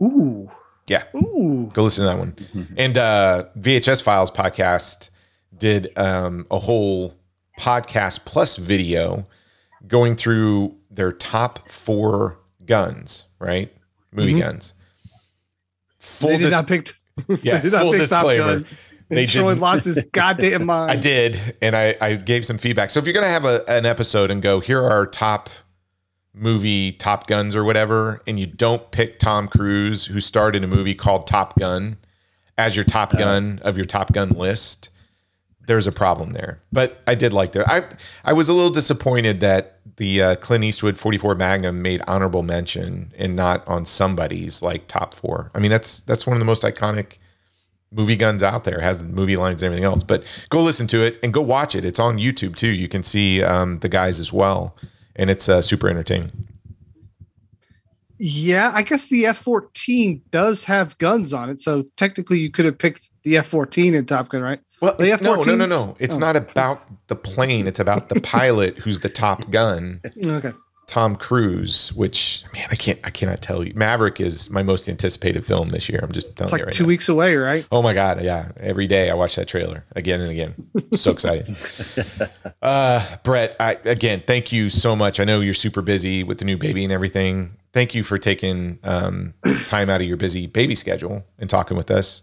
Ooh. 0.00 0.48
Yeah. 0.88 1.02
Ooh. 1.16 1.70
Go 1.72 1.82
listen 1.82 2.04
to 2.04 2.10
that 2.10 2.18
one. 2.18 2.36
And 2.76 2.96
uh, 2.96 3.46
VHS 3.58 4.00
Files 4.00 4.30
podcast 4.30 5.10
did 5.58 5.92
um, 5.98 6.46
a 6.52 6.60
whole 6.60 7.16
podcast 7.58 8.24
plus 8.24 8.56
video 8.56 9.26
going 9.86 10.16
through 10.16 10.76
their 10.90 11.12
top 11.12 11.68
four 11.68 12.38
guns, 12.64 13.24
right? 13.38 13.72
Movie 14.12 14.32
mm-hmm. 14.32 14.40
guns. 14.40 14.74
Full 15.98 16.28
They 16.30 16.38
did 16.38 16.44
dis- 16.44 16.52
not 16.52 16.66
pick. 16.66 16.92
yeah, 17.42 17.58
they 17.58 17.62
did 17.62 17.72
not 17.72 17.82
full 17.82 17.92
disclaimer. 17.92 18.60
Gun. 18.60 18.66
They 19.08 19.26
Troy 19.26 19.54
lost 19.54 19.84
his 19.84 20.00
goddamn 20.12 20.64
mind. 20.64 20.90
I 20.90 20.96
did, 20.96 21.38
and 21.60 21.76
I, 21.76 21.94
I 22.00 22.14
gave 22.16 22.46
some 22.46 22.56
feedback. 22.56 22.88
So 22.88 22.98
if 22.98 23.04
you're 23.04 23.12
gonna 23.12 23.26
have 23.26 23.44
a, 23.44 23.62
an 23.68 23.84
episode 23.84 24.30
and 24.30 24.40
go, 24.40 24.60
here 24.60 24.80
are 24.80 24.90
our 24.90 25.06
top 25.06 25.50
movie 26.34 26.92
Top 26.92 27.26
Guns 27.26 27.54
or 27.54 27.64
whatever, 27.64 28.22
and 28.26 28.38
you 28.38 28.46
don't 28.46 28.90
pick 28.90 29.18
Tom 29.18 29.48
Cruise, 29.48 30.06
who 30.06 30.20
starred 30.20 30.56
in 30.56 30.64
a 30.64 30.66
movie 30.66 30.94
called 30.94 31.26
Top 31.26 31.58
Gun, 31.58 31.98
as 32.56 32.74
your 32.74 32.84
Top 32.84 33.12
Gun 33.12 33.60
of 33.62 33.76
your 33.76 33.84
Top 33.84 34.12
Gun 34.12 34.30
list, 34.30 34.88
there's 35.66 35.86
a 35.86 35.92
problem 35.92 36.30
there. 36.30 36.58
But 36.72 37.00
I 37.06 37.14
did 37.14 37.32
like 37.32 37.52
to. 37.52 37.70
I 37.70 37.84
I 38.24 38.32
was 38.32 38.48
a 38.48 38.52
little 38.52 38.70
disappointed 38.70 39.40
that 39.40 39.78
the 39.96 40.22
uh, 40.22 40.36
Clint 40.36 40.64
Eastwood 40.64 40.98
44 40.98 41.34
Magnum 41.34 41.82
made 41.82 42.02
honorable 42.06 42.42
mention 42.42 43.12
and 43.16 43.36
not 43.36 43.66
on 43.68 43.84
somebody's 43.84 44.62
like 44.62 44.88
top 44.88 45.14
four. 45.14 45.50
I 45.54 45.58
mean, 45.58 45.70
that's 45.70 46.00
that's 46.02 46.26
one 46.26 46.34
of 46.34 46.40
the 46.40 46.46
most 46.46 46.62
iconic 46.62 47.18
movie 47.92 48.16
guns 48.16 48.42
out 48.42 48.64
there. 48.64 48.78
It 48.78 48.82
has 48.82 48.98
the 48.98 49.04
movie 49.04 49.36
lines 49.36 49.62
and 49.62 49.66
everything 49.66 49.84
else. 49.84 50.02
But 50.02 50.24
go 50.48 50.62
listen 50.62 50.86
to 50.88 51.02
it 51.02 51.18
and 51.22 51.32
go 51.32 51.40
watch 51.40 51.74
it. 51.74 51.84
It's 51.84 52.00
on 52.00 52.18
YouTube 52.18 52.56
too. 52.56 52.70
You 52.70 52.88
can 52.88 53.02
see 53.02 53.42
um, 53.42 53.78
the 53.80 53.88
guys 53.88 54.18
as 54.18 54.32
well, 54.32 54.76
and 55.16 55.30
it's 55.30 55.48
uh, 55.48 55.62
super 55.62 55.88
entertaining. 55.88 56.32
Yeah, 58.24 58.70
I 58.72 58.82
guess 58.82 59.06
the 59.08 59.26
F 59.26 59.38
fourteen 59.38 60.22
does 60.30 60.62
have 60.64 60.96
guns 60.98 61.32
on 61.34 61.50
it, 61.50 61.60
so 61.60 61.84
technically 61.96 62.38
you 62.38 62.50
could 62.52 62.64
have 62.66 62.78
picked 62.78 63.08
the 63.24 63.36
F 63.38 63.48
fourteen 63.48 63.94
in 63.94 64.06
Top 64.06 64.28
Gun, 64.28 64.42
right? 64.42 64.60
Well, 64.80 64.94
The 64.96 65.06
it's- 65.06 65.20
no, 65.22 65.42
no, 65.42 65.56
no, 65.56 65.66
no. 65.66 65.96
It's 65.98 66.16
Oh. 66.16 66.20
not 66.20 66.36
about 66.36 66.84
the 67.08 67.16
plane. 67.16 67.66
It's 67.66 67.80
about 67.80 68.10
the 68.10 68.20
pilot 68.20 68.78
who's 68.78 69.00
the 69.00 69.08
top 69.08 69.50
gun, 69.50 70.00
Okay. 70.26 70.52
Tom 70.86 71.16
Cruise. 71.16 71.92
Which 71.94 72.44
man, 72.54 72.68
I 72.70 72.76
can't, 72.76 72.98
I 73.02 73.10
cannot 73.10 73.42
tell 73.42 73.64
you. 73.66 73.72
Maverick 73.74 74.20
is 74.20 74.50
my 74.50 74.62
most 74.62 74.88
anticipated 74.88 75.44
film 75.44 75.70
this 75.70 75.88
year. 75.88 75.98
I'm 76.02 76.12
just 76.12 76.36
telling 76.36 76.46
It's 76.46 76.52
you 76.52 76.58
like 76.58 76.66
right 76.66 76.72
two 76.74 76.82
now. 76.84 76.88
weeks 76.88 77.08
away, 77.08 77.34
right? 77.34 77.66
Oh 77.72 77.82
my 77.82 77.92
god, 77.92 78.22
yeah! 78.22 78.52
Every 78.60 78.86
day 78.86 79.10
I 79.10 79.14
watch 79.14 79.34
that 79.34 79.48
trailer 79.48 79.84
again 79.96 80.20
and 80.20 80.30
again. 80.30 80.54
So 80.94 81.10
excited. 81.16 81.56
uh, 82.62 83.16
Brett, 83.24 83.56
I, 83.58 83.78
again, 83.84 84.22
thank 84.26 84.52
you 84.52 84.68
so 84.70 84.94
much. 84.94 85.18
I 85.20 85.24
know 85.24 85.40
you're 85.40 85.54
super 85.54 85.82
busy 85.82 86.22
with 86.22 86.38
the 86.38 86.44
new 86.44 86.56
baby 86.56 86.84
and 86.84 86.92
everything. 86.92 87.56
Thank 87.72 87.94
you 87.94 88.02
for 88.02 88.18
taking 88.18 88.78
um, 88.84 89.34
time 89.66 89.88
out 89.88 90.00
of 90.00 90.06
your 90.06 90.16
busy 90.16 90.46
baby 90.46 90.74
schedule 90.74 91.24
and 91.38 91.48
talking 91.48 91.76
with 91.76 91.90
us. 91.90 92.22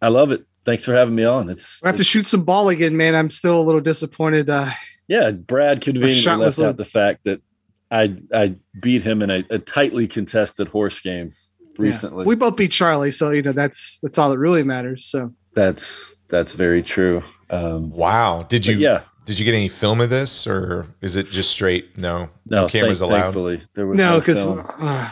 I 0.00 0.08
love 0.08 0.30
it. 0.30 0.44
Thanks 0.64 0.84
for 0.84 0.94
having 0.94 1.14
me 1.14 1.24
on. 1.24 1.48
It's 1.48 1.82
I 1.82 1.88
have 1.88 1.96
to 1.96 2.04
shoot 2.04 2.26
some 2.26 2.44
ball 2.44 2.68
again, 2.68 2.96
man. 2.96 3.16
I'm 3.16 3.30
still 3.30 3.60
a 3.60 3.64
little 3.64 3.80
disappointed. 3.80 4.48
Uh, 4.50 4.70
Yeah, 5.08 5.32
Brad 5.32 5.80
conveniently 5.80 6.18
shot 6.20 6.38
was 6.38 6.58
left 6.58 6.70
out 6.70 6.76
the 6.76 6.84
fact 6.84 7.24
that 7.24 7.42
I 7.90 8.16
I 8.32 8.56
beat 8.80 9.02
him 9.02 9.22
in 9.22 9.30
a, 9.30 9.44
a 9.50 9.58
tightly 9.58 10.06
contested 10.06 10.68
horse 10.68 11.00
game 11.00 11.32
yeah. 11.60 11.66
recently. 11.78 12.24
we 12.24 12.36
both 12.36 12.56
beat 12.56 12.70
Charlie, 12.70 13.10
so 13.10 13.30
you 13.30 13.42
know 13.42 13.52
that's 13.52 13.98
that's 14.02 14.18
all 14.18 14.30
that 14.30 14.38
really 14.38 14.62
matters. 14.62 15.04
So 15.04 15.32
that's 15.54 16.14
that's 16.28 16.52
very 16.52 16.82
true. 16.82 17.22
Um, 17.50 17.90
Wow, 17.90 18.44
did 18.48 18.66
you? 18.66 18.76
yeah, 18.76 19.02
Did 19.24 19.38
you 19.38 19.44
get 19.44 19.54
any 19.54 19.68
film 19.68 20.00
of 20.00 20.10
this, 20.10 20.46
or 20.46 20.86
is 21.00 21.16
it 21.16 21.28
just 21.28 21.50
straight? 21.50 21.98
No, 21.98 22.28
no, 22.46 22.66
cameras 22.66 23.00
thank- 23.00 23.10
allowed. 23.10 23.22
Thankfully, 23.22 23.60
there 23.74 23.86
was 23.86 23.96
no, 23.96 24.14
no 24.14 24.18
because 24.20 24.44
uh, 24.44 25.10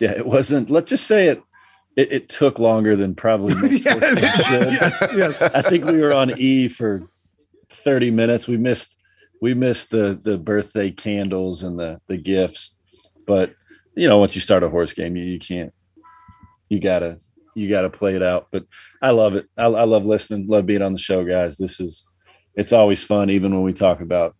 yeah, 0.00 0.12
it 0.12 0.26
wasn't. 0.26 0.70
Let's 0.70 0.90
just 0.90 1.06
say 1.06 1.28
it. 1.28 1.42
It, 1.96 2.12
it 2.12 2.28
took 2.28 2.58
longer 2.58 2.96
than 2.96 3.14
probably 3.14 3.54
most 3.60 3.84
yeah, 3.84 4.20
should. 4.36 4.72
yes, 4.72 5.08
yes. 5.14 5.42
I 5.42 5.62
think 5.62 5.84
we 5.84 6.00
were 6.00 6.14
on 6.14 6.38
E 6.38 6.68
for 6.68 7.02
30 7.70 8.10
minutes. 8.10 8.46
We 8.46 8.56
missed 8.56 8.98
we 9.40 9.54
missed 9.54 9.90
the 9.90 10.18
the 10.22 10.38
birthday 10.38 10.90
candles 10.90 11.62
and 11.62 11.78
the 11.78 12.00
the 12.06 12.16
gifts. 12.16 12.78
But 13.26 13.54
you 13.94 14.08
know, 14.08 14.18
once 14.18 14.34
you 14.34 14.40
start 14.40 14.62
a 14.62 14.68
horse 14.68 14.92
game, 14.92 15.16
you, 15.16 15.24
you 15.24 15.38
can't 15.38 15.72
you 16.68 16.80
gotta 16.80 17.18
you 17.54 17.68
gotta 17.68 17.90
play 17.90 18.14
it 18.14 18.22
out. 18.22 18.48
But 18.50 18.64
I 19.02 19.10
love 19.10 19.34
it. 19.34 19.48
I, 19.56 19.64
I 19.64 19.84
love 19.84 20.04
listening, 20.04 20.46
love 20.46 20.66
being 20.66 20.82
on 20.82 20.92
the 20.92 20.98
show, 20.98 21.24
guys. 21.24 21.56
This 21.56 21.80
is 21.80 22.08
it's 22.56 22.72
always 22.72 23.04
fun, 23.04 23.30
even 23.30 23.54
when 23.54 23.62
we 23.62 23.72
talk 23.72 24.00
about 24.00 24.34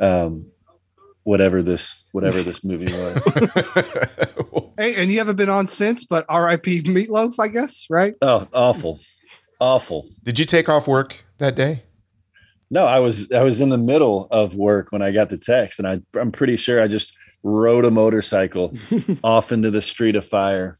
um 0.00 0.50
whatever 1.24 1.62
this 1.62 2.04
whatever 2.12 2.42
this 2.42 2.64
movie 2.64 2.92
was. 2.92 3.84
Hey, 4.78 4.94
and 4.94 5.10
you 5.10 5.18
haven't 5.18 5.34
been 5.34 5.48
on 5.48 5.66
since, 5.66 6.04
but 6.04 6.24
R.I.P. 6.28 6.82
Meatloaf, 6.82 7.34
I 7.40 7.48
guess, 7.48 7.84
right? 7.90 8.14
oh, 8.22 8.46
awful. 8.54 9.00
Awful. 9.58 10.06
did 10.22 10.38
you 10.38 10.44
take 10.44 10.68
off 10.68 10.86
work 10.86 11.24
that 11.38 11.56
day? 11.56 11.80
No, 12.70 12.84
I 12.86 13.00
was 13.00 13.32
I 13.32 13.42
was 13.42 13.60
in 13.60 13.70
the 13.70 13.78
middle 13.78 14.28
of 14.30 14.54
work 14.54 14.92
when 14.92 15.02
I 15.02 15.10
got 15.10 15.30
the 15.30 15.36
text, 15.36 15.80
and 15.80 15.88
I 15.88 15.98
I'm 16.16 16.30
pretty 16.30 16.56
sure 16.56 16.80
I 16.80 16.86
just 16.86 17.12
rode 17.42 17.84
a 17.84 17.90
motorcycle 17.90 18.72
off 19.24 19.50
into 19.50 19.72
the 19.72 19.80
street 19.82 20.14
of 20.14 20.24
fire. 20.24 20.76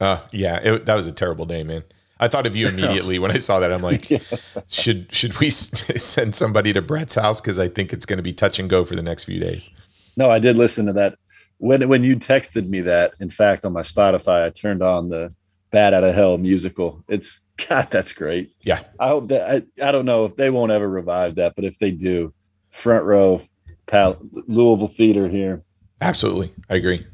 Uh, 0.00 0.20
yeah, 0.32 0.58
it, 0.62 0.86
that 0.86 0.94
was 0.94 1.06
a 1.06 1.12
terrible 1.12 1.44
day, 1.44 1.64
man. 1.64 1.84
I 2.20 2.28
thought 2.28 2.46
of 2.46 2.56
you 2.56 2.68
immediately 2.68 3.18
when 3.18 3.30
I 3.30 3.38
saw 3.38 3.60
that. 3.60 3.72
I'm 3.72 3.82
like, 3.82 4.10
should 4.68 5.12
should 5.14 5.38
we 5.38 5.50
send 5.50 6.34
somebody 6.34 6.72
to 6.72 6.82
Brett's 6.82 7.14
house 7.14 7.40
because 7.40 7.58
I 7.58 7.68
think 7.68 7.92
it's 7.92 8.06
going 8.06 8.18
to 8.18 8.22
be 8.22 8.32
touch 8.32 8.58
and 8.58 8.68
go 8.68 8.84
for 8.84 8.96
the 8.96 9.02
next 9.02 9.24
few 9.24 9.40
days. 9.40 9.70
No, 10.16 10.30
I 10.30 10.38
did 10.38 10.56
listen 10.56 10.86
to 10.86 10.92
that 10.94 11.18
when 11.58 11.88
when 11.88 12.02
you 12.02 12.16
texted 12.16 12.68
me 12.68 12.80
that. 12.82 13.14
In 13.20 13.30
fact, 13.30 13.64
on 13.64 13.72
my 13.72 13.82
Spotify, 13.82 14.44
I 14.46 14.50
turned 14.50 14.82
on 14.82 15.08
the 15.08 15.32
"Bat 15.70 15.94
Out 15.94 16.04
of 16.04 16.14
Hell" 16.14 16.38
musical. 16.38 17.02
It's 17.08 17.44
God, 17.68 17.88
that's 17.90 18.12
great. 18.12 18.54
Yeah. 18.62 18.80
I 18.98 19.08
hope 19.08 19.28
that 19.28 19.64
I, 19.80 19.88
I 19.88 19.92
don't 19.92 20.04
know 20.04 20.24
if 20.24 20.36
they 20.36 20.50
won't 20.50 20.72
ever 20.72 20.88
revive 20.88 21.36
that, 21.36 21.54
but 21.54 21.64
if 21.64 21.78
they 21.78 21.90
do, 21.90 22.32
front 22.70 23.04
row, 23.04 23.42
Pal- 23.86 24.18
Louisville 24.48 24.88
Theater 24.88 25.28
here. 25.28 25.62
Absolutely, 26.00 26.52
I 26.68 26.76
agree. 26.76 27.06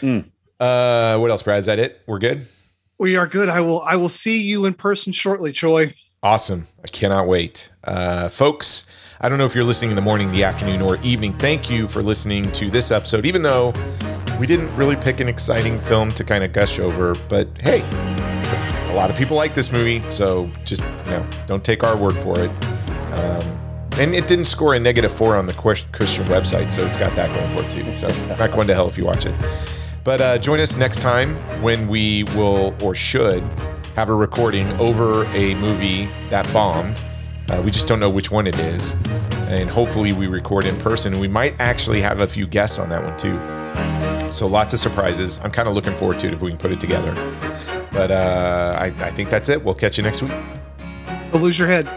Mm. 0.00 0.30
Uh, 0.60 1.18
what 1.18 1.30
else, 1.30 1.42
Brad? 1.42 1.60
Is 1.60 1.66
that 1.66 1.78
it? 1.78 2.00
We're 2.06 2.18
good. 2.18 2.46
We 2.98 3.16
are 3.16 3.26
good. 3.26 3.48
I 3.48 3.60
will. 3.60 3.82
I 3.82 3.96
will 3.96 4.08
see 4.08 4.40
you 4.42 4.66
in 4.66 4.74
person 4.74 5.12
shortly, 5.12 5.52
Troy. 5.52 5.94
Awesome. 6.22 6.66
I 6.82 6.86
cannot 6.88 7.26
wait. 7.26 7.70
Uh, 7.82 8.28
folks, 8.28 8.86
I 9.20 9.28
don't 9.28 9.36
know 9.36 9.44
if 9.44 9.54
you're 9.54 9.64
listening 9.64 9.90
in 9.90 9.96
the 9.96 10.02
morning, 10.02 10.30
the 10.30 10.44
afternoon, 10.44 10.80
or 10.80 10.96
evening. 11.02 11.36
Thank 11.38 11.68
you 11.68 11.86
for 11.86 12.02
listening 12.02 12.50
to 12.52 12.70
this 12.70 12.90
episode, 12.90 13.26
even 13.26 13.42
though 13.42 13.74
we 14.38 14.46
didn't 14.46 14.74
really 14.74 14.96
pick 14.96 15.20
an 15.20 15.28
exciting 15.28 15.78
film 15.78 16.10
to 16.10 16.24
kind 16.24 16.42
of 16.44 16.52
gush 16.52 16.78
over. 16.78 17.14
But 17.28 17.48
hey, 17.60 17.82
a 18.90 18.94
lot 18.94 19.10
of 19.10 19.16
people 19.16 19.36
like 19.36 19.54
this 19.54 19.70
movie, 19.72 20.02
so 20.10 20.50
just 20.64 20.80
you 20.82 21.10
know, 21.10 21.26
don't 21.46 21.64
take 21.64 21.82
our 21.82 21.96
word 21.96 22.16
for 22.16 22.38
it. 22.38 22.50
Um, 23.12 23.60
and 23.98 24.14
it 24.14 24.26
didn't 24.26 24.46
score 24.46 24.74
a 24.74 24.80
negative 24.80 25.12
four 25.12 25.36
on 25.36 25.46
the 25.46 25.52
Christian 25.52 26.24
website, 26.24 26.72
so 26.72 26.86
it's 26.86 26.96
got 26.96 27.14
that 27.16 27.28
going 27.34 27.56
for 27.56 27.64
it 27.64 27.70
too. 27.70 27.94
So 27.94 28.08
not 28.36 28.50
going 28.50 28.66
to 28.68 28.74
hell 28.74 28.88
if 28.88 28.96
you 28.96 29.04
watch 29.04 29.26
it. 29.26 29.34
But 30.04 30.20
uh, 30.20 30.38
join 30.38 30.60
us 30.60 30.76
next 30.76 31.00
time 31.00 31.36
when 31.62 31.88
we 31.88 32.24
will 32.36 32.74
or 32.82 32.94
should 32.94 33.42
have 33.96 34.10
a 34.10 34.14
recording 34.14 34.70
over 34.78 35.24
a 35.28 35.54
movie 35.54 36.06
that 36.28 36.50
bombed. 36.52 37.02
Uh, 37.48 37.62
we 37.64 37.70
just 37.70 37.88
don't 37.88 38.00
know 38.00 38.10
which 38.10 38.30
one 38.30 38.46
it 38.46 38.58
is. 38.58 38.94
And 39.48 39.70
hopefully 39.70 40.12
we 40.12 40.26
record 40.26 40.66
in 40.66 40.76
person. 40.78 41.18
We 41.20 41.28
might 41.28 41.58
actually 41.58 42.02
have 42.02 42.20
a 42.20 42.26
few 42.26 42.46
guests 42.46 42.78
on 42.78 42.90
that 42.90 43.02
one 43.02 43.16
too. 43.16 44.30
So 44.30 44.46
lots 44.46 44.74
of 44.74 44.80
surprises. 44.80 45.40
I'm 45.42 45.50
kind 45.50 45.68
of 45.68 45.74
looking 45.74 45.96
forward 45.96 46.20
to 46.20 46.26
it 46.26 46.34
if 46.34 46.42
we 46.42 46.50
can 46.50 46.58
put 46.58 46.70
it 46.70 46.80
together. 46.80 47.14
But 47.90 48.10
uh, 48.10 48.76
I, 48.78 48.86
I 48.86 49.10
think 49.10 49.30
that's 49.30 49.48
it. 49.48 49.64
We'll 49.64 49.74
catch 49.74 49.96
you 49.96 50.04
next 50.04 50.22
week. 50.22 50.32
Don't 51.32 51.42
lose 51.42 51.58
your 51.58 51.68
head. 51.68 51.88